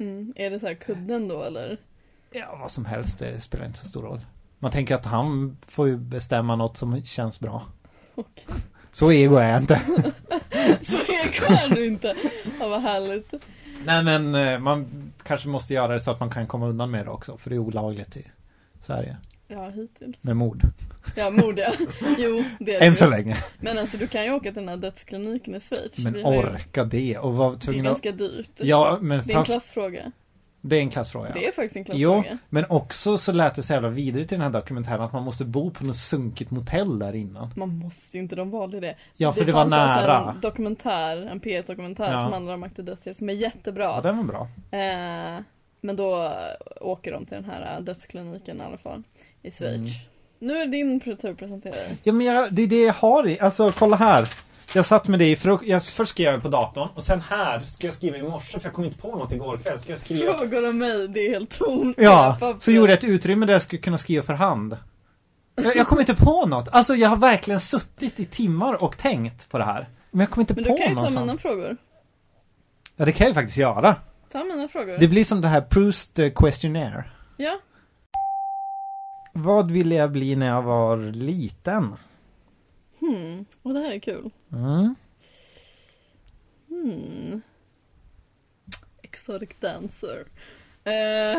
Mm. 0.00 0.32
Är 0.36 0.50
det 0.50 0.60
så 0.60 0.66
här 0.66 0.74
kudden 0.74 1.28
då 1.28 1.42
eller? 1.42 1.78
Ja, 2.32 2.58
vad 2.60 2.70
som 2.70 2.84
helst, 2.84 3.18
det 3.18 3.40
spelar 3.40 3.66
inte 3.66 3.78
så 3.78 3.86
stor 3.86 4.02
roll. 4.02 4.20
Man 4.58 4.70
tänker 4.70 4.94
att 4.94 5.06
han 5.06 5.58
får 5.66 5.88
ju 5.88 5.96
bestämma 5.96 6.56
något 6.56 6.76
som 6.76 7.04
känns 7.04 7.40
bra. 7.40 7.66
Okej. 8.14 8.44
Så 8.92 9.12
ego 9.12 9.36
är 9.36 9.48
jag 9.50 9.58
inte. 9.62 9.80
Så 10.82 10.96
är 10.96 11.74
du 11.74 11.86
inte. 11.86 12.14
Ja, 12.60 12.68
vad 12.68 12.82
härligt. 12.82 13.34
Nej 13.84 14.04
men 14.04 14.34
eh, 14.34 14.58
man 14.58 15.12
kanske 15.22 15.48
måste 15.48 15.74
göra 15.74 15.92
det 15.92 16.00
så 16.00 16.10
att 16.10 16.20
man 16.20 16.30
kan 16.30 16.46
komma 16.46 16.66
undan 16.68 16.90
med 16.90 17.06
det 17.06 17.10
också. 17.10 17.36
För 17.38 17.50
det 17.50 17.56
är 17.56 17.58
olagligt 17.58 18.16
i 18.16 18.26
Sverige. 18.86 19.16
Ja, 19.48 19.68
hittills. 19.68 20.16
Med 20.20 20.36
mord. 20.36 20.62
Ja, 21.16 21.30
mord 21.30 21.58
ja. 21.58 21.72
Jo, 22.18 22.44
det 22.60 22.74
är 22.74 22.80
det 22.80 22.84
Än 22.86 22.92
ju. 22.92 22.96
så 22.96 23.08
länge. 23.08 23.36
Men 23.60 23.78
alltså 23.78 23.96
du 23.96 24.06
kan 24.06 24.24
ju 24.24 24.32
åka 24.32 24.44
till 24.52 24.54
den 24.54 24.68
här 24.68 24.76
dödskliniken 24.76 25.54
i 25.54 25.60
Schweiz. 25.60 25.98
Men 25.98 26.24
har 26.24 26.32
ju- 26.32 26.38
orka 26.38 26.84
det 26.84 27.18
och 27.18 27.34
vara 27.34 27.50
Det 27.50 27.56
är 27.56 27.58
tvungen 27.58 27.84
ganska 27.84 28.12
dyrt. 28.12 28.50
Ja 28.56 28.98
men 29.00 29.26
Det 29.26 29.32
är 29.32 29.38
en 29.38 29.44
klassfråga. 29.44 30.12
Det 30.60 30.76
är 30.76 30.80
en 30.80 30.90
klassfråga. 30.90 31.30
Det 31.34 31.46
är 31.46 31.52
faktiskt 31.52 31.90
en 31.90 31.96
Jo, 31.98 32.12
klassfråga. 32.14 32.38
men 32.48 32.64
också 32.68 33.18
så 33.18 33.32
lät 33.32 33.54
det 33.54 33.62
så 33.62 33.72
jävla 33.72 33.88
vidrigt 33.88 34.32
i 34.32 34.34
den 34.34 34.42
här 34.42 34.50
dokumentären 34.50 35.00
att 35.00 35.12
man 35.12 35.22
måste 35.22 35.44
bo 35.44 35.70
på 35.70 35.84
något 35.84 35.96
sunkigt 35.96 36.50
motell 36.50 36.98
där 36.98 37.14
innan. 37.14 37.50
Man 37.56 37.78
måste 37.78 38.16
ju 38.16 38.22
inte, 38.22 38.36
de 38.36 38.50
valde 38.50 38.80
det. 38.80 38.94
Ja, 39.16 39.32
för 39.32 39.44
det 39.44 39.52
var 39.52 39.60
fanns 39.62 39.74
alltså 39.74 40.06
nära. 40.06 40.30
en 40.34 40.40
dokumentär, 40.40 41.16
en 41.16 41.40
P1-dokumentär 41.40 42.12
Ja. 42.12 42.22
som 42.22 42.32
handlar 42.32 42.54
om 42.54 42.62
aktiv 42.62 42.84
dödshjälp 42.84 43.16
som 43.16 43.28
är 43.28 43.32
jättebra. 43.34 43.84
Ja, 43.84 44.00
den 44.00 44.16
var 44.16 44.24
bra. 44.24 44.48
Eh, 44.70 45.40
men 45.80 45.96
då 45.96 46.32
åker 46.80 47.12
de 47.12 47.24
till 47.26 47.34
den 47.36 47.44
här 47.44 47.76
eh, 47.76 47.82
dödskliniken 47.84 48.60
i 48.60 48.64
alla 48.64 48.78
fall. 48.78 49.02
I 49.42 49.50
Schweiz. 49.50 49.74
Mm. 49.76 49.90
Nu 50.38 50.56
är 50.56 50.66
din 50.66 51.00
tur 51.00 51.34
presenterare. 51.34 51.96
Ja 52.02 52.12
men 52.12 52.26
jag, 52.26 52.52
det 52.54 52.62
är 52.62 52.66
det 52.66 52.82
jag 52.84 52.94
har 52.94 53.28
i, 53.28 53.40
alltså 53.40 53.72
kolla 53.78 53.96
här. 53.96 54.28
Jag 54.74 54.86
satt 54.86 55.08
med 55.08 55.18
det 55.18 55.30
i 55.30 55.36
fruk- 55.36 55.62
jag 55.64 55.82
först 55.82 56.10
skrev 56.10 56.32
jag 56.32 56.42
på 56.42 56.48
datorn 56.48 56.88
och 56.94 57.02
sen 57.02 57.20
här 57.20 57.60
ska 57.60 57.86
jag 57.86 57.94
skriva 57.94 58.16
i 58.16 58.22
morse 58.22 58.58
för 58.58 58.66
jag 58.68 58.74
kom 58.74 58.84
inte 58.84 58.98
på 58.98 59.08
något 59.16 59.32
igår 59.32 59.58
kväll. 59.58 59.78
Ska 59.78 59.90
jag 59.90 59.98
skriva? 59.98 60.32
Frågor 60.32 60.68
om 60.68 60.78
mig, 60.78 61.08
det 61.08 61.20
är 61.26 61.30
helt 61.30 61.50
tomt. 61.58 61.96
Ja, 62.00 62.36
så 62.60 62.70
gjorde 62.70 62.92
jag 62.92 62.98
ett 62.98 63.04
utrymme 63.04 63.46
där 63.46 63.52
jag 63.52 63.62
skulle 63.62 63.82
kunna 63.82 63.98
skriva 63.98 64.22
för 64.22 64.32
hand. 64.34 64.76
Jag, 65.54 65.76
jag 65.76 65.86
kom 65.86 66.00
inte 66.00 66.14
på 66.14 66.46
något. 66.46 66.68
Alltså 66.72 66.94
jag 66.94 67.08
har 67.08 67.16
verkligen 67.16 67.60
suttit 67.60 68.20
i 68.20 68.24
timmar 68.24 68.82
och 68.82 68.98
tänkt 68.98 69.48
på 69.48 69.58
det 69.58 69.64
här. 69.64 69.88
Men 70.10 70.20
jag 70.20 70.30
kom 70.30 70.40
inte 70.40 70.54
Men 70.54 70.64
på 70.64 70.70
du 70.70 70.76
kan 70.76 70.88
ju 70.90 70.94
ta 70.96 71.10
sån. 71.10 71.20
mina 71.26 71.38
frågor. 71.38 71.76
Ja 72.96 73.04
det 73.04 73.12
kan 73.12 73.26
jag 73.26 73.34
faktiskt 73.34 73.58
göra. 73.58 73.96
Ta 74.32 74.44
mina 74.44 74.68
frågor. 74.68 74.98
Det 74.98 75.08
blir 75.08 75.24
som 75.24 75.40
det 75.40 75.48
här 75.48 75.60
Proust 75.60 76.18
eh, 76.18 76.30
Questionnaire. 76.30 77.04
Ja. 77.36 77.58
Vad 79.32 79.70
ville 79.70 79.94
jag 79.94 80.12
bli 80.12 80.36
när 80.36 80.46
jag 80.46 80.62
var 80.62 80.96
liten? 81.12 81.94
Hmm. 83.00 83.44
Och 83.62 83.74
det 83.74 83.80
här 83.80 83.92
är 83.92 83.98
kul. 83.98 84.30
Mm. 84.52 84.94
Hmm. 86.68 87.40
Exotic 89.02 89.50
dancer. 89.60 90.26
Eh, 90.84 91.38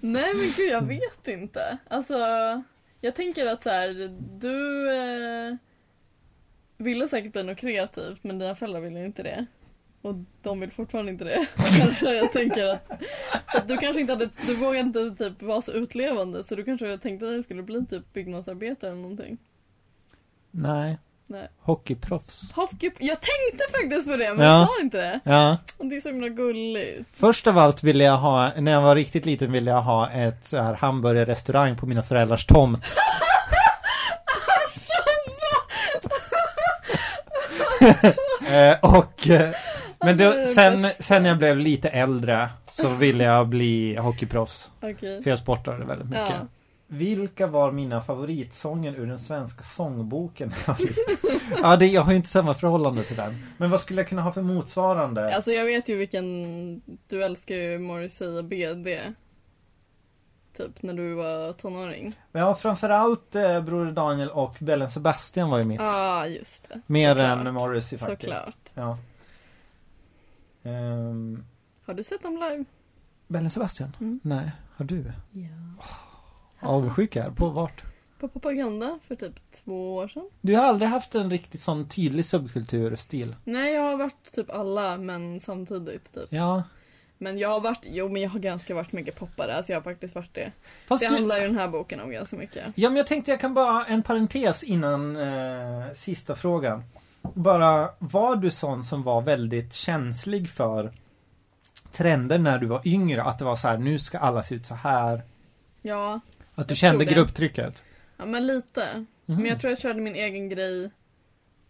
Nej 0.00 0.34
men 0.34 0.52
gud 0.56 0.70
jag 0.70 0.86
vet 0.86 1.28
inte. 1.28 1.78
Alltså, 1.88 2.16
jag 3.00 3.14
tänker 3.14 3.46
att 3.46 3.62
så 3.62 3.70
här, 3.70 4.16
du 4.38 4.90
eh, 4.96 5.56
ville 6.76 7.08
säkert 7.08 7.32
bli 7.32 7.42
något 7.42 7.58
kreativt 7.58 8.24
men 8.24 8.38
dina 8.38 8.54
föräldrar 8.54 8.80
ville 8.80 9.04
inte 9.04 9.22
det. 9.22 9.46
Och 10.02 10.14
de 10.42 10.60
vill 10.60 10.70
fortfarande 10.70 11.12
inte 11.12 11.24
det. 11.24 11.46
kanske 11.56 12.14
jag 12.14 12.32
tänker 12.32 12.64
att, 12.64 12.90
att 13.46 13.68
du 13.68 13.76
kanske 13.76 14.00
inte 14.00 14.12
hade, 14.12 14.30
du 14.46 14.54
vågade 14.54 14.80
inte 14.80 15.10
typ 15.10 15.42
vara 15.42 15.62
så 15.62 15.72
utlevande 15.72 16.44
så 16.44 16.54
du 16.54 16.64
kanske 16.64 16.98
tänkte 16.98 17.26
att 17.26 17.34
du 17.34 17.42
skulle 17.42 17.62
bli 17.62 17.86
typ 17.86 18.12
byggnadsarbetare 18.12 18.90
eller 18.90 19.02
någonting. 19.02 19.38
Nej. 20.56 20.98
Nej. 21.26 21.48
Hockeyproffs. 21.62 22.52
Hockey, 22.52 22.90
jag 22.98 23.18
tänkte 23.20 23.64
faktiskt 23.72 24.06
på 24.08 24.16
det 24.16 24.34
men 24.34 24.46
Ja. 24.46 24.58
jag 24.58 24.66
sa 24.68 24.80
inte 24.80 24.96
det. 24.98 25.20
Ja. 25.24 25.56
Och 25.78 25.86
det 25.86 25.96
är 25.96 26.00
så 26.00 26.08
himla 26.08 26.28
gulligt. 26.28 27.08
Först 27.12 27.46
av 27.46 27.58
allt 27.58 27.82
ville 27.82 28.04
jag 28.04 28.16
ha, 28.16 28.52
när 28.56 28.72
jag 28.72 28.82
var 28.82 28.94
riktigt 28.94 29.26
liten 29.26 29.52
ville 29.52 29.70
jag 29.70 29.82
ha 29.82 30.10
ett 30.10 30.44
så 30.44 30.62
här 30.62 30.74
hamburgerrestaurang 30.74 31.76
på 31.76 31.86
mina 31.86 32.02
föräldrars 32.02 32.46
tomt. 32.46 32.84
eh, 38.50 38.76
och 38.96 39.28
eh, 39.28 39.50
men 40.00 40.16
då, 40.16 40.46
sen, 40.46 40.86
sen 40.98 41.22
när 41.22 41.30
jag 41.30 41.38
blev 41.38 41.58
lite 41.58 41.88
äldre 41.88 42.48
så 42.72 42.88
ville 42.88 43.24
jag 43.24 43.48
bli 43.48 43.96
hockeyproffs. 43.96 44.70
Okej. 44.82 45.22
För 45.22 45.30
jag 45.30 45.38
sportade 45.38 45.84
väldigt 45.84 46.08
mycket. 46.08 46.28
Ja. 46.30 46.46
Vilka 46.94 47.46
var 47.46 47.72
mina 47.72 48.02
favoritsånger 48.02 48.94
ur 48.94 49.06
den 49.06 49.18
svenska 49.18 49.62
sångboken? 49.62 50.54
ja, 51.62 51.76
det, 51.76 51.86
jag 51.86 52.02
har 52.02 52.10
ju 52.10 52.16
inte 52.16 52.28
samma 52.28 52.54
förhållande 52.54 53.02
till 53.02 53.16
den. 53.16 53.46
Men 53.56 53.70
vad 53.70 53.80
skulle 53.80 54.00
jag 54.00 54.08
kunna 54.08 54.22
ha 54.22 54.32
för 54.32 54.42
motsvarande? 54.42 55.34
Alltså 55.34 55.52
jag 55.52 55.64
vet 55.64 55.88
ju 55.88 55.96
vilken, 55.96 56.82
du 57.08 57.24
älskar 57.24 57.54
ju 57.54 57.78
Morrissey 57.78 58.38
och 58.38 58.44
BD. 58.44 58.88
Typ 60.56 60.82
när 60.82 60.94
du 60.94 61.14
var 61.14 61.52
tonåring. 61.52 62.14
Ja, 62.32 62.54
framförallt 62.54 63.34
eh, 63.34 63.60
Broder 63.60 63.92
Daniel 63.92 64.30
och 64.30 64.56
Bellen 64.60 64.90
Sebastian 64.90 65.50
var 65.50 65.58
ju 65.58 65.64
mitt. 65.64 65.80
Ja, 65.80 66.20
ah, 66.20 66.26
just 66.26 66.68
det. 66.68 66.80
Mer 66.86 67.14
såklart. 67.14 67.46
än 67.46 67.54
Morrissey 67.54 67.98
faktiskt. 67.98 68.32
Såklart. 68.32 68.70
Ja. 68.74 68.98
Ehm, 70.62 71.44
Har 71.86 71.94
du 71.94 72.04
sett 72.04 72.22
dem 72.22 72.32
live? 72.32 72.64
Bellen 73.28 73.50
Sebastian? 73.50 73.96
Mm. 74.00 74.20
Nej, 74.22 74.50
har 74.76 74.84
du? 74.84 75.12
Ja. 75.32 75.84
Avundsjuk 76.64 77.16
här, 77.16 77.30
på 77.30 77.48
vart? 77.48 77.82
På 78.20 78.28
propaganda 78.28 78.98
för 79.08 79.14
typ 79.14 79.34
två 79.64 79.94
år 79.94 80.08
sedan. 80.08 80.30
Du 80.40 80.56
har 80.56 80.64
aldrig 80.64 80.90
haft 80.90 81.14
en 81.14 81.30
riktigt 81.30 81.60
sån 81.60 81.88
tydlig 81.88 82.24
subkulturstil? 82.24 83.36
Nej, 83.44 83.74
jag 83.74 83.82
har 83.82 83.96
varit 83.96 84.32
typ 84.34 84.50
alla 84.50 84.96
men 84.96 85.40
samtidigt 85.40 86.14
typ. 86.14 86.26
Ja. 86.28 86.62
Men 87.18 87.38
jag 87.38 87.48
har 87.48 87.60
varit, 87.60 87.80
jo 87.82 88.08
men 88.08 88.22
jag 88.22 88.30
har 88.30 88.38
ganska 88.38 88.74
varit 88.74 88.92
mycket 88.92 89.16
poppare, 89.16 89.56
alltså 89.56 89.72
jag 89.72 89.78
har 89.78 89.82
faktiskt 89.84 90.14
varit 90.14 90.34
det. 90.34 90.52
Fast 90.86 91.02
det 91.02 91.08
du... 91.08 91.14
handlar 91.14 91.38
ju 91.38 91.46
den 91.46 91.58
här 91.58 91.68
boken 91.68 92.00
om 92.00 92.10
ganska 92.10 92.36
mycket. 92.36 92.64
Ja, 92.74 92.88
men 92.90 92.96
jag 92.96 93.06
tänkte 93.06 93.30
jag 93.30 93.40
kan 93.40 93.54
bara, 93.54 93.84
en 93.84 94.02
parentes 94.02 94.62
innan 94.62 95.16
eh, 95.16 95.92
sista 95.94 96.34
frågan. 96.34 96.82
Bara, 97.22 97.90
var 97.98 98.36
du 98.36 98.50
sån 98.50 98.84
som 98.84 99.02
var 99.02 99.22
väldigt 99.22 99.72
känslig 99.72 100.50
för 100.50 100.92
trender 101.92 102.38
när 102.38 102.58
du 102.58 102.66
var 102.66 102.80
yngre? 102.84 103.22
Att 103.22 103.38
det 103.38 103.44
var 103.44 103.56
så 103.56 103.68
här, 103.68 103.78
nu 103.78 103.98
ska 103.98 104.18
alla 104.18 104.42
se 104.42 104.54
ut 104.54 104.66
så 104.66 104.74
här. 104.74 105.22
Ja, 105.82 106.20
Att 106.54 106.68
du 106.68 106.76
kände 106.76 107.04
det. 107.04 107.14
grupptrycket? 107.14 107.84
ja 108.16 108.24
men 108.24 108.46
lite. 108.46 109.04
Mhm. 109.26 109.36
Men 109.36 109.46
jag 109.46 109.60
tror 109.60 109.70
jag 109.70 109.80
körde 109.80 110.00
min 110.00 110.14
egen 110.14 110.48
grej 110.48 110.90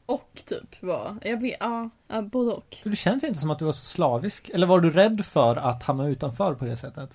och 0.06 0.42
typ 0.46 0.82
var, 0.82 1.16
jag 1.22 1.40
vet, 1.40 1.56
ja, 1.60 1.90
både 2.22 2.50
och. 2.52 2.76
För 2.82 2.90
Du 2.90 2.96
känns 2.96 3.24
inte 3.24 3.38
som 3.38 3.50
att 3.50 3.58
du 3.58 3.64
var 3.64 3.72
så 3.72 3.84
slavisk. 3.84 4.48
Eller 4.48 4.66
var 4.66 4.80
du 4.80 4.90
rädd 4.90 5.24
för 5.26 5.56
att 5.56 5.82
hamna 5.82 6.08
utanför 6.08 6.54
på 6.54 6.64
det 6.64 6.76
sättet? 6.76 7.10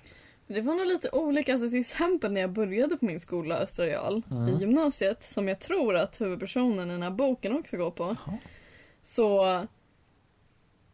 Det 0.46 0.60
var 0.60 0.74
nog 0.74 0.86
lite 0.86 1.10
olika, 1.12 1.52
alltså 1.52 1.68
till 1.68 1.80
exempel 1.80 2.32
när 2.32 2.40
jag 2.40 2.50
började 2.50 2.96
på 2.96 3.04
min 3.04 3.20
skola 3.20 3.56
Östra 3.56 3.86
Real 3.86 4.22
Mm. 4.30 4.48
i 4.48 4.60
gymnasiet, 4.60 5.22
som 5.22 5.48
jag 5.48 5.58
tror 5.60 5.96
att 5.96 6.20
huvudpersonen 6.20 6.88
i 6.90 6.92
den 6.92 7.02
här 7.02 7.10
boken 7.10 7.56
också 7.56 7.76
går 7.76 7.90
på. 7.90 8.16
Jaha. 8.26 8.38
Så 9.02 9.60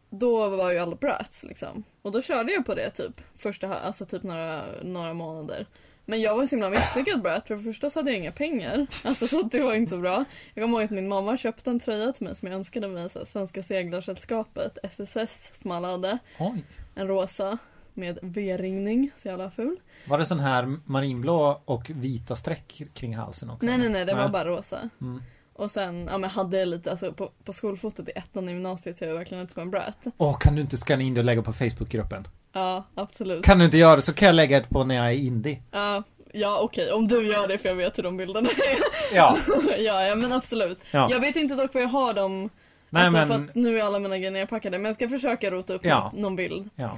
då 0.09 0.49
var 0.49 0.71
ju 0.71 0.79
alla 0.79 0.95
brats 0.95 1.43
liksom. 1.43 1.83
Och 2.01 2.11
då 2.11 2.21
körde 2.21 2.51
jag 2.53 2.65
på 2.65 2.75
det 2.75 2.89
typ 2.89 3.21
första, 3.35 3.79
alltså 3.79 4.05
typ 4.05 4.23
några, 4.23 4.63
några 4.83 5.13
månader. 5.13 5.67
Men 6.09 6.21
jag 6.21 6.35
var 6.37 6.45
så 6.45 6.55
himla 6.55 6.69
misslyckad 6.69 7.21
brat, 7.21 7.47
för 7.47 7.55
det 7.55 7.63
första 7.63 7.89
så 7.89 7.99
hade 7.99 8.11
jag 8.11 8.19
inga 8.19 8.31
pengar. 8.31 8.87
Alltså 9.03 9.27
så 9.27 9.41
det 9.41 9.59
var 9.59 9.73
inte 9.73 9.89
så 9.89 9.97
bra. 9.97 10.25
Jag 10.53 10.63
kommer 10.63 10.77
ihåg 10.77 10.85
att 10.85 10.91
min 10.91 11.07
mamma 11.07 11.37
köpte 11.37 11.69
en 11.69 11.79
tröja 11.79 12.11
till 12.13 12.23
mig 12.23 12.35
som 12.35 12.47
jag 12.47 12.55
önskade 12.55 12.87
mig, 12.87 13.09
så 13.09 13.19
här, 13.19 13.25
Svenska 13.25 13.63
Seglarsällskapet, 13.63 14.77
SSS, 14.83 15.51
som 15.61 15.71
alla 15.71 15.91
hade. 15.91 16.17
Oj. 16.39 16.63
En 16.95 17.07
rosa 17.07 17.57
med 17.93 18.19
V-ringning, 18.21 19.11
så 19.21 19.27
jävla 19.27 19.51
ful. 19.51 19.77
Var 20.07 20.17
det 20.17 20.25
sån 20.25 20.39
här 20.39 20.77
marinblå 20.85 21.61
och 21.65 21.89
vita 21.89 22.35
streck 22.35 22.81
kring 22.93 23.15
halsen 23.15 23.49
också? 23.49 23.65
Nej 23.65 23.77
nej 23.77 23.89
nej, 23.89 24.05
det 24.05 24.13
var 24.13 24.29
bara 24.29 24.45
rosa. 24.45 24.89
Mm. 25.01 25.21
Och 25.53 25.71
sen, 25.71 26.07
ja 26.11 26.17
men 26.17 26.29
hade 26.29 26.65
lite, 26.65 26.91
alltså 26.91 27.13
på, 27.13 27.31
på 27.43 27.53
skolfotot 27.53 28.09
i 28.09 28.11
ettan 28.15 28.49
i 28.49 28.51
gymnasiet 28.51 28.97
så 28.97 29.05
jag 29.05 29.13
verkligen 29.13 29.43
ut 29.43 29.51
som 29.51 29.61
en 29.61 29.71
brat. 29.71 29.97
Åh, 30.17 30.37
kan 30.39 30.55
du 30.55 30.61
inte 30.61 30.77
scanna 30.77 31.03
in 31.03 31.13
det 31.13 31.19
och 31.19 31.25
lägga 31.25 31.41
på 31.41 31.53
Facebookgruppen? 31.53 32.27
Ja, 32.57 32.83
absolut. 32.95 33.45
Kan 33.45 33.59
du 33.59 33.65
inte 33.65 33.77
göra 33.77 33.95
det 33.95 34.01
så 34.01 34.13
kan 34.13 34.25
jag 34.25 34.35
lägga 34.35 34.59
det 34.59 34.69
på 34.69 34.83
när 34.83 34.95
jag 34.95 35.07
är 35.07 35.11
indie. 35.17 35.61
Ja, 35.71 36.03
ja 36.33 36.59
okej, 36.61 36.91
om 36.91 37.07
du 37.07 37.27
gör 37.27 37.47
det 37.47 37.57
för 37.57 37.69
jag 37.69 37.75
vet 37.75 37.97
hur 37.97 38.03
de 38.03 38.17
bilderna 38.17 38.49
är. 38.49 39.15
Ja. 39.15 39.37
ja, 39.77 40.03
ja 40.05 40.15
men 40.15 40.33
absolut. 40.33 40.79
Ja. 40.91 41.07
Jag 41.11 41.19
vet 41.19 41.35
inte 41.35 41.55
dock 41.55 41.73
var 41.73 41.81
jag 41.81 41.87
har 41.87 42.13
dem, 42.13 42.49
Nej 42.89 43.03
alltså 43.05 43.17
men, 43.19 43.27
för 43.27 43.35
att 43.35 43.55
nu 43.55 43.79
är 43.79 43.83
alla 43.83 43.99
mina 43.99 44.17
grejer 44.17 44.31
nerpackade, 44.31 44.77
men 44.77 44.85
jag 44.85 44.95
ska 44.95 45.09
försöka 45.09 45.51
rota 45.51 45.73
upp 45.73 45.85
Ja. 45.85 46.11
någon 46.15 46.35
bild. 46.35 46.69
ja. 46.75 46.91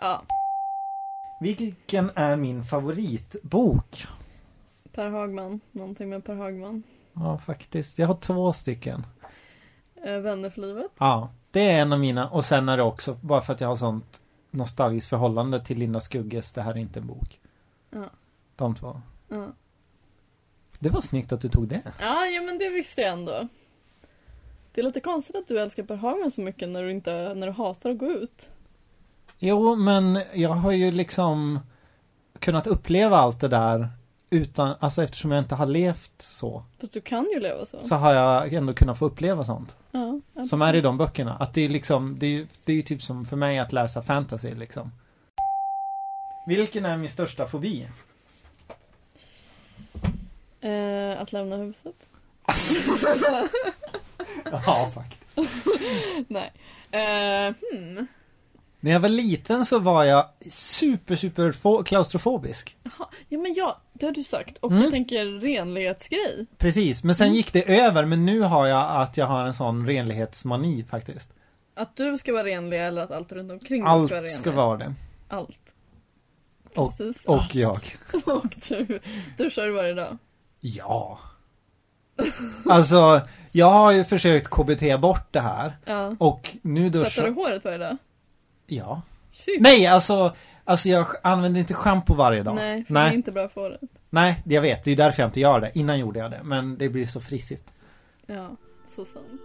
Ja, 0.00 0.22
Vilken 1.40 2.10
är 2.14 2.36
min 2.36 2.64
favoritbok? 2.64 4.06
Per 4.94 5.08
Hagman, 5.10 5.60
någonting 5.72 6.08
med 6.10 6.24
Per 6.24 6.34
Hagman. 6.34 6.82
Ja, 7.14 7.38
faktiskt. 7.38 7.98
Jag 7.98 8.06
har 8.06 8.14
två 8.14 8.52
stycken. 8.52 9.06
Eh, 10.06 10.16
Vänner 10.18 10.50
för 10.50 10.60
livet. 10.60 10.86
Ja, 10.98 11.30
det 11.50 11.70
är 11.70 11.80
en 11.82 11.92
av 11.92 12.00
mina 12.00 12.28
och 12.28 12.44
sen 12.44 12.68
är 12.68 12.76
det 12.76 12.82
också 12.82 13.14
bara 13.20 13.42
för 13.42 13.52
att 13.52 13.60
jag 13.60 13.68
har 13.68 13.76
sånt 13.76 14.20
nostalgiskt 14.56 15.08
förhållande 15.08 15.64
till 15.64 15.78
Linda 15.78 16.00
Skugges 16.00 16.52
Det 16.52 16.62
här 16.62 16.70
är 16.72 16.78
inte 16.78 17.00
en 17.00 17.06
bok. 17.06 17.40
Ja. 17.90 18.04
De 18.56 18.74
två. 18.74 19.00
Ja. 19.28 19.46
Det 20.78 20.90
var 20.90 21.00
snyggt 21.00 21.32
att 21.32 21.40
du 21.40 21.48
tog 21.48 21.68
det. 21.68 21.82
Ja, 22.00 22.26
ja 22.26 22.42
men 22.42 22.58
det 22.58 22.68
visste 22.68 23.00
jag 23.00 23.12
ändå. 23.12 23.48
Det 24.72 24.80
är 24.80 24.84
lite 24.84 25.00
konstigt 25.00 25.36
att 25.36 25.48
du 25.48 25.60
älskar 25.60 25.82
Per 25.82 25.96
Hagman 25.96 26.30
så 26.30 26.40
mycket 26.40 26.68
när 26.68 26.82
du 26.82 26.90
inte, 26.90 27.34
när 27.34 27.46
du 27.46 27.52
hatar 27.52 27.90
att 27.90 27.98
gå 27.98 28.06
ut. 28.06 28.50
Jo, 29.38 29.74
men 29.74 30.20
jag 30.34 30.50
har 30.50 30.72
ju 30.72 30.90
liksom 30.90 31.60
kunnat 32.38 32.66
uppleva 32.66 33.16
allt 33.16 33.40
det 33.40 33.48
där 33.48 33.88
utan, 34.30 34.74
alltså 34.80 35.02
eftersom 35.02 35.30
jag 35.30 35.44
inte 35.44 35.54
har 35.54 35.66
levt 35.66 36.22
så, 36.22 36.64
Fast 36.80 36.92
du 36.92 37.00
kan 37.00 37.30
ju 37.34 37.40
leva 37.40 37.64
så. 37.64 37.80
så 37.80 37.94
har 37.94 38.14
jag 38.14 38.52
ändå 38.52 38.74
kunnat 38.74 38.98
få 38.98 39.04
uppleva 39.06 39.44
sånt. 39.44 39.76
Ja, 39.90 40.05
Som 40.48 40.62
är 40.62 40.74
i 40.74 40.80
de 40.80 40.98
böckerna. 40.98 41.36
Att 41.36 41.54
det 41.54 41.60
är 41.60 41.68
liksom, 41.68 42.18
det 42.18 42.26
är 42.26 42.30
ju 42.30 42.46
det 42.64 42.72
är 42.72 42.82
typ 42.82 43.02
som 43.02 43.26
för 43.26 43.36
mig 43.36 43.58
att 43.58 43.72
läsa 43.72 44.02
fantasy 44.02 44.54
liksom. 44.54 44.92
Vilken 46.46 46.84
är 46.84 46.96
min 46.96 47.10
största 47.10 47.46
fobi? 47.46 47.88
Eh, 50.60 51.20
att 51.20 51.32
lämna 51.32 51.56
huset? 51.56 51.94
Ja, 54.52 54.90
faktiskt. 54.94 55.38
Nej. 56.28 56.52
Eh, 56.90 57.54
hmm. 57.72 58.06
När 58.86 58.92
jag 58.92 59.00
var 59.00 59.08
liten 59.08 59.64
så 59.66 59.78
var 59.78 60.04
jag 60.04 60.26
super, 60.50 61.16
super 61.16 61.52
fo- 61.52 61.82
klaustrofobisk. 61.84 62.76
Jaha. 62.82 63.08
Ja 63.28 63.38
men 63.38 63.54
ja, 63.54 63.80
det 63.92 64.06
har 64.06 64.12
du 64.12 64.24
sagt. 64.24 64.58
Och 64.60 64.70
Mm. 64.70 64.82
jag 64.82 64.92
tänker 64.92 65.24
renlighetsgrej. 65.40 66.46
Precis, 66.58 67.04
men 67.04 67.14
sen 67.14 67.34
gick 67.34 67.52
det 67.52 67.80
över. 67.80 68.04
Men 68.04 68.26
nu 68.26 68.40
har 68.40 68.66
jag 68.66 69.02
att 69.02 69.16
jag 69.16 69.26
har 69.26 69.44
en 69.44 69.54
sån 69.54 69.86
renlighetsmani 69.86 70.84
faktiskt. 70.90 71.30
Att 71.76 71.96
du 71.96 72.18
ska 72.18 72.32
vara 72.32 72.44
renlig 72.44 72.86
eller 72.86 73.02
att 73.02 73.10
allt 73.10 73.32
runt 73.32 73.52
omkring 73.52 73.82
Allt 73.86 74.06
ska 74.08 74.14
vara 74.14 74.20
renligt. 74.22 74.36
ska 74.38 74.50
vara 74.50 74.78
det. 74.78 74.94
Allt. 75.28 75.58
Och- 76.74 76.96
Precis. 76.98 77.24
Och 77.24 77.54
jag. 77.54 77.80
och 78.26 78.56
du, 78.68 79.00
du 79.36 79.50
kör 79.50 79.68
varje 79.70 79.94
dag. 79.94 80.18
Ja. 80.60 81.18
Alltså, 82.68 83.20
jag 83.52 83.70
har 83.70 83.92
ju 83.92 84.04
försökt 84.04 84.48
KBT 84.50 85.00
bort 85.00 85.32
det 85.32 85.40
här. 85.40 85.76
Ja. 85.84 86.16
Och 86.18 86.56
nu 86.62 86.90
Tvättar 86.90 86.98
du 86.98 87.04
duschar... 87.04 87.30
håret 87.30 87.64
varje 87.64 87.78
dag? 87.78 87.96
Ja. 88.66 89.02
Shit. 89.32 89.60
Nej, 89.60 89.86
alltså, 89.86 90.34
alltså 90.64 90.88
jag 90.88 91.06
använder 91.22 91.60
inte 91.60 91.74
schampo 91.74 92.14
varje 92.14 92.42
dag. 92.42 92.54
Nej, 92.54 92.84
för 92.84 92.94
Nej. 92.94 93.04
det 93.04 93.14
är 93.14 93.16
inte 93.16 93.32
bra 93.32 93.48
för 93.48 93.60
håret. 93.60 93.80
Nej, 94.10 94.42
jag 94.44 94.62
vet. 94.62 94.84
Det 94.84 94.90
är 94.90 94.96
därför 94.96 95.22
jag 95.22 95.28
inte 95.28 95.40
gör 95.40 95.60
det. 95.60 95.70
Innan 95.74 95.98
gjorde 95.98 96.18
jag 96.18 96.30
det. 96.30 96.40
Men 96.44 96.78
det 96.78 96.88
blir 96.88 97.06
så 97.06 97.20
frissigt. 97.20 97.64
Ja, 98.26 98.56
så 98.96 99.04
sant. 99.04 99.40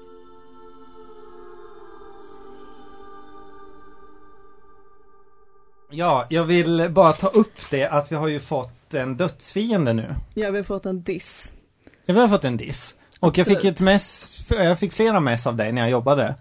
Ja, 5.93 6.25
jag 6.29 6.43
vill 6.43 6.87
bara 6.89 7.13
ta 7.13 7.27
upp 7.27 7.53
det 7.69 7.87
att 7.87 8.11
vi 8.11 8.15
har 8.15 8.27
ju 8.27 8.39
fått 8.39 8.93
en 8.93 9.17
dödsfiende 9.17 9.93
nu. 9.93 10.15
Ja, 10.33 10.51
vi 10.51 10.57
har 10.57 10.63
fått 10.63 10.85
en 10.85 11.03
diss. 11.03 11.51
Ja, 12.05 12.13
vi 12.13 12.19
har 12.19 12.27
fått 12.27 12.43
en 12.43 12.57
diss. 12.57 12.95
Och 13.19 13.37
jag 13.37 13.47
fick 13.47 13.55
Absolut. 13.57 13.75
ett 13.75 13.79
mess, 13.79 14.39
jag 14.49 14.79
fick 14.79 14.93
flera 14.93 15.19
mess 15.19 15.47
av 15.47 15.55
dig 15.55 15.71
när 15.71 15.81
jag 15.81 15.91
jobbade. 15.91 16.35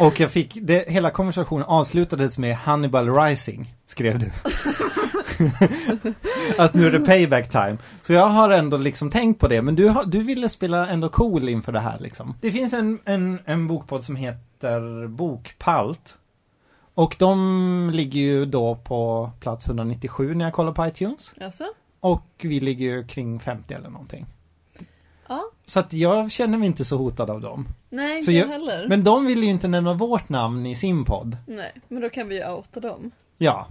Och 0.00 0.20
jag 0.20 0.30
fick, 0.30 0.58
det, 0.62 0.88
hela 0.88 1.10
konversationen 1.10 1.64
avslutades 1.64 2.38
med 2.38 2.56
Hannibal 2.56 3.14
Rising, 3.14 3.74
skrev 3.86 4.18
du. 4.18 4.26
att 6.58 6.74
nu 6.74 6.86
är 6.86 6.92
det 6.92 7.00
payback 7.00 7.50
time. 7.50 7.76
Så 8.02 8.12
jag 8.12 8.26
har 8.26 8.50
ändå 8.50 8.76
liksom 8.76 9.10
tänkt 9.10 9.40
på 9.40 9.48
det, 9.48 9.62
men 9.62 9.74
du, 9.74 9.88
har, 9.88 10.04
du 10.04 10.22
ville 10.22 10.48
spela 10.48 10.88
ändå 10.88 11.08
cool 11.08 11.48
inför 11.48 11.72
det 11.72 11.80
här 11.80 11.98
liksom. 11.98 12.34
Det 12.40 12.52
finns 12.52 12.72
en, 12.72 12.98
en, 13.04 13.38
en 13.44 13.68
bokpodd 13.68 14.04
som 14.04 14.16
heter 14.16 15.06
Bokpalt. 15.06 16.16
Och 16.94 17.16
de 17.18 17.90
ligger 17.94 18.20
ju 18.20 18.46
då 18.46 18.74
på 18.74 19.30
plats 19.40 19.66
197 19.66 20.34
när 20.34 20.44
jag 20.44 20.54
kollar 20.54 20.72
på 20.72 20.86
iTunes. 20.86 21.34
Alltså? 21.40 21.64
Och 22.00 22.26
vi 22.42 22.60
ligger 22.60 22.86
ju 22.86 23.06
kring 23.06 23.40
50 23.40 23.74
eller 23.74 23.90
någonting. 23.90 24.26
Ja. 25.28 25.50
Så 25.66 25.80
att 25.80 25.92
jag 25.92 26.30
känner 26.30 26.58
mig 26.58 26.66
inte 26.66 26.84
så 26.84 26.96
hotad 26.96 27.30
av 27.30 27.40
dem. 27.40 27.68
Nej, 27.94 28.18
inte 28.18 28.32
jag 28.32 28.46
heller. 28.46 28.88
Men 28.88 29.04
de 29.04 29.26
vill 29.26 29.42
ju 29.42 29.50
inte 29.50 29.68
nämna 29.68 29.94
vårt 29.94 30.28
namn 30.28 30.66
i 30.66 30.76
sin 30.76 31.04
podd. 31.04 31.36
Nej, 31.46 31.72
men 31.88 32.02
då 32.02 32.10
kan 32.10 32.28
vi 32.28 32.36
ju 32.36 32.48
outa 32.50 32.80
dem. 32.80 33.10
Ja, 33.38 33.68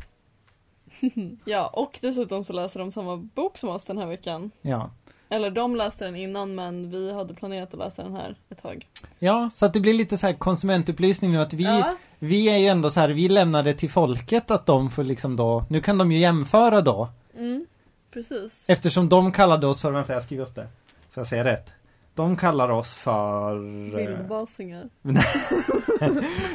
Ja, 1.46 1.68
och 1.74 1.98
dessutom 2.02 2.44
så 2.44 2.54
läser 2.54 2.80
de 2.80 2.92
samma 2.92 3.18
bok 3.18 3.58
som 3.58 3.70
oss 3.70 3.86
den 3.86 3.98
här 3.98 4.08
veckan. 4.08 4.52
ja. 4.62 4.92
Eller 5.30 5.52
de 5.52 5.76
läste 5.76 6.06
den 6.06 6.16
innan 6.16 6.56
men 6.56 6.90
vi 6.92 7.14
hade 7.14 7.34
planerat 7.34 7.74
att 7.74 7.80
läsa 7.80 8.04
den 8.04 8.16
här 8.16 8.36
ett 8.50 8.62
tag. 8.62 8.88
Ja, 9.20 9.50
så 9.54 9.66
att 9.66 9.74
det 9.74 9.80
blir 9.80 9.94
lite 9.94 10.18
så 10.18 10.28
här 10.28 10.34
konsumentupplysning 10.34 11.32
nu 11.32 11.38
att 11.40 11.54
vi, 11.54 11.64
Ja, 11.64 11.96
vi 12.20 12.50
är 12.50 12.58
ju 12.58 12.68
ändå 12.68 12.90
så 12.90 13.00
här, 13.00 13.10
vi 13.10 13.30
lämnar 13.30 13.64
det 13.64 13.74
till 13.74 13.90
folket 13.90 14.52
att 14.52 14.66
de 14.66 14.92
får 14.92 15.04
liksom 15.04 15.36
då, 15.36 15.66
nu 15.70 15.82
kan 15.82 15.98
de 15.98 16.12
ju 16.12 16.20
jämföra 16.20 16.82
då. 16.82 17.10
mm, 17.38 17.66
precis. 18.14 18.62
Eftersom 18.68 19.10
de 19.10 19.32
kallade 19.32 19.68
oss 19.68 19.82
för, 19.82 19.92
vänta 19.92 20.14
jag 20.14 20.24
skriver 20.24 20.44
upp 20.44 20.56
det. 20.56 20.68
Så 21.14 21.20
jag 21.20 21.28
säger 21.28 21.44
rätt. 21.44 21.70
De 22.16 22.38
kallar 22.38 22.70
oss 22.70 22.94
för... 22.96 23.56
eh, 23.56 23.96
Vildbasingar. 23.98 24.90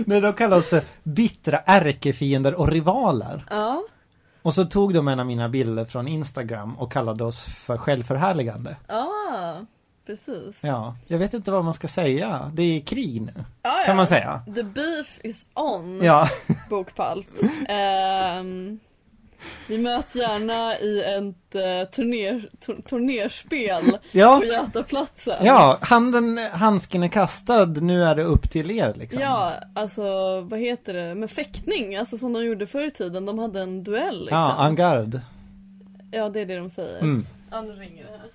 Nej, 0.06 0.20
de 0.20 0.32
kallar 0.32 0.56
oss 0.58 0.68
för 0.68 0.82
bittra 1.02 1.58
ärkefiender 1.66 2.54
och 2.54 2.68
rivaler. 2.68 3.44
Ja, 3.50 3.82
Och 4.42 4.54
så 4.54 4.64
tog 4.64 4.94
de 4.94 5.08
en 5.08 5.20
av 5.20 5.26
mina 5.26 5.48
bilder 5.48 5.84
från 5.84 6.08
Instagram 6.08 6.78
och 6.78 6.92
kallade 6.92 7.24
oss 7.24 7.44
för 7.44 7.76
självförhärligande. 7.76 8.76
ah, 8.88 9.54
precis. 10.06 10.58
Ja, 10.60 10.96
jag 11.06 11.18
vet 11.18 11.34
inte 11.34 11.50
vad 11.50 11.64
man 11.64 11.74
ska 11.74 11.88
säga. 11.88 12.50
Det 12.54 12.62
är 12.62 12.80
krig 12.80 13.20
nu, 13.22 13.32
Ja, 13.62 13.70
kan 13.70 13.82
ja. 13.86 13.94
man 13.94 14.06
säga. 14.06 14.42
The 14.54 14.62
beef 14.62 15.20
is 15.24 15.46
on, 15.54 16.00
Ja, 16.02 16.28
bokpalt. 16.70 17.28
Ehm, 17.68 18.78
vi 19.66 19.78
möts 19.78 20.14
gärna 20.14 20.78
i 20.78 21.02
ett 21.02 21.54
uh, 21.54 21.90
turner, 21.90 22.48
tur, 22.66 22.82
turnerspel 22.88 23.98
ja, 24.12 24.38
på 24.38 24.46
Götaplatsen. 24.46 25.44
ja, 25.44 25.78
handen, 25.80 26.38
handsken 26.52 27.02
är 27.02 27.08
kastad. 27.08 27.66
Nu 27.66 28.04
är 28.04 28.14
det 28.14 28.22
upp 28.22 28.50
till 28.50 28.70
er 28.70 28.94
liksom. 28.96 29.22
Ja, 29.22 29.52
alltså 29.74 30.02
vad 30.40 30.60
heter 30.60 30.94
det, 30.94 31.14
med 31.14 31.30
fäktning, 31.30 31.96
alltså 31.96 32.18
som 32.18 32.32
de 32.32 32.44
gjorde 32.44 32.66
förr 32.66 32.86
i 32.86 32.90
tiden, 32.90 33.26
de 33.26 33.38
hade 33.38 33.60
en 33.60 33.84
duell 33.84 34.18
liksom. 34.18 34.38
Ja, 34.38 34.66
en 34.66 34.74
garde. 34.74 35.20
Ja, 36.10 36.28
det 36.28 36.40
är 36.40 36.46
det 36.46 36.56
de 36.56 36.70
säger. 36.70 36.98
Mm. 36.98 37.26
Ja, 37.50 37.60
nu 37.60 37.72
ringer 37.72 38.04
det 38.04 38.10
här. 38.10 38.30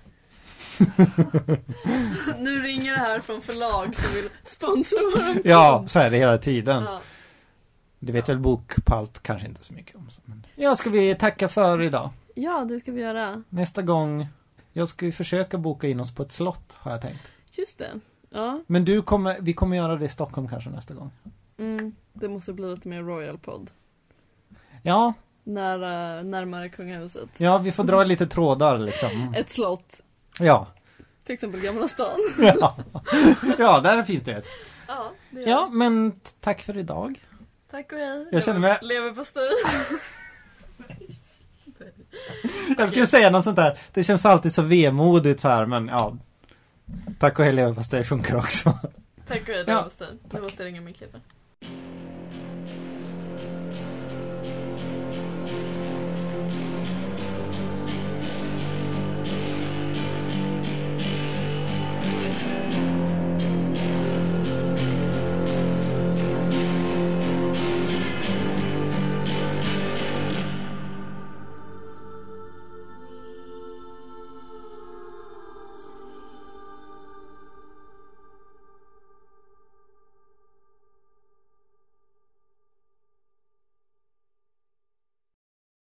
nu 2.38 2.62
ringer 2.62 2.92
det 2.92 2.98
här 2.98 3.20
från 3.20 3.42
förlag 3.42 3.96
som 3.96 4.14
vill 4.14 4.28
sponsra 4.44 4.98
våran 5.02 5.40
Ja, 5.44 5.84
så 5.86 5.98
är 5.98 6.10
det 6.10 6.16
hela 6.16 6.38
tiden. 6.38 6.82
Ja. 6.82 7.00
Det 8.04 8.12
vet 8.12 8.28
väl 8.28 8.38
Bokpalt 8.38 9.22
kanske 9.22 9.48
inte 9.48 9.64
så 9.64 9.72
mycket 9.74 9.96
om. 9.96 10.08
Men... 10.24 10.46
Ja, 10.54 10.76
ska 10.76 10.90
vi 10.90 11.14
tacka 11.14 11.48
för 11.48 11.82
idag. 11.82 12.10
ja, 12.34 12.64
det 12.64 12.80
ska 12.80 12.92
vi 12.92 13.00
göra. 13.00 13.42
Nästa 13.48 13.82
gång, 13.82 14.26
jag 14.72 14.88
ska 14.88 15.06
ju 15.06 15.12
försöka 15.12 15.58
boka 15.58 15.88
in 15.88 16.00
oss 16.00 16.14
på 16.14 16.22
ett 16.22 16.32
slott, 16.32 16.76
har 16.78 16.90
jag 16.90 17.00
tänkt. 17.00 17.22
Just 17.52 17.78
det. 17.78 17.90
Ja, 18.30 18.60
Men 18.66 18.84
du 18.84 19.02
kommer, 19.02 19.36
vi 19.40 19.52
kommer 19.52 19.76
göra 19.76 19.96
det 19.96 20.04
i 20.04 20.08
Stockholm 20.08 20.48
kanske 20.48 20.70
nästa 20.70 20.94
gång. 20.94 21.10
mm, 21.58 21.94
det 22.12 22.28
måste 22.28 22.52
bli 22.52 22.70
lite 22.70 22.88
mer 22.88 23.02
royal 23.02 23.38
podd. 23.38 23.70
Ja, 24.82 25.12
Nära, 25.46 26.22
närmare 26.22 26.68
kungahuset. 26.68 27.28
ja, 27.36 27.58
vi 27.58 27.72
får 27.72 27.84
dra 27.84 28.04
lite 28.04 28.26
trådar 28.26 28.78
liksom. 28.78 29.34
Ett 29.36 29.52
slott, 29.52 30.00
Ja. 30.38 30.66
till 31.24 31.34
exempel 31.34 31.60
Gamla 31.60 31.88
stan. 31.88 32.16
Ja, 32.38 32.76
ja 33.58 33.80
där 33.80 34.02
finns 34.02 34.22
det 34.22 34.32
ett. 34.32 34.46
Ja, 34.88 35.10
det 35.30 35.40
Ja, 35.40 35.68
men 35.72 36.20
tack 36.40 36.62
för 36.62 36.76
idag. 36.78 37.20
Tack 37.74 37.92
och 37.92 37.98
hej. 37.98 38.26
Jag 38.32 38.44
känner 38.44 38.60
mig- 38.60 38.78
Leverpastej. 38.82 39.48
Jag 42.78 42.88
skulle 42.88 43.06
säga 43.06 43.30
något 43.30 43.44
sånt 43.44 43.56
där. 43.56 43.78
Det 43.92 44.04
känns 44.04 44.24
alltid 44.26 44.54
så 44.54 44.62
vemodigt 44.62 45.40
så 45.40 45.48
här, 45.48 45.66
men 45.66 45.88
ja. 45.88 46.16
Tack 47.18 47.38
och 47.38 47.44
hej 47.44 47.54
leverpastej 47.54 48.04
funkar 48.04 48.36
också. 48.36 48.78
Tack 49.28 49.40
och 49.40 49.46
hej 49.46 49.56
Ja, 49.56 49.62
leverpastej. 49.66 50.08
Nu 50.12 50.18
tack. 50.30 50.42
måste 50.42 50.62
jag 50.62 50.66
ringa 50.66 50.80
min 50.80 50.94
kille. 50.94 51.20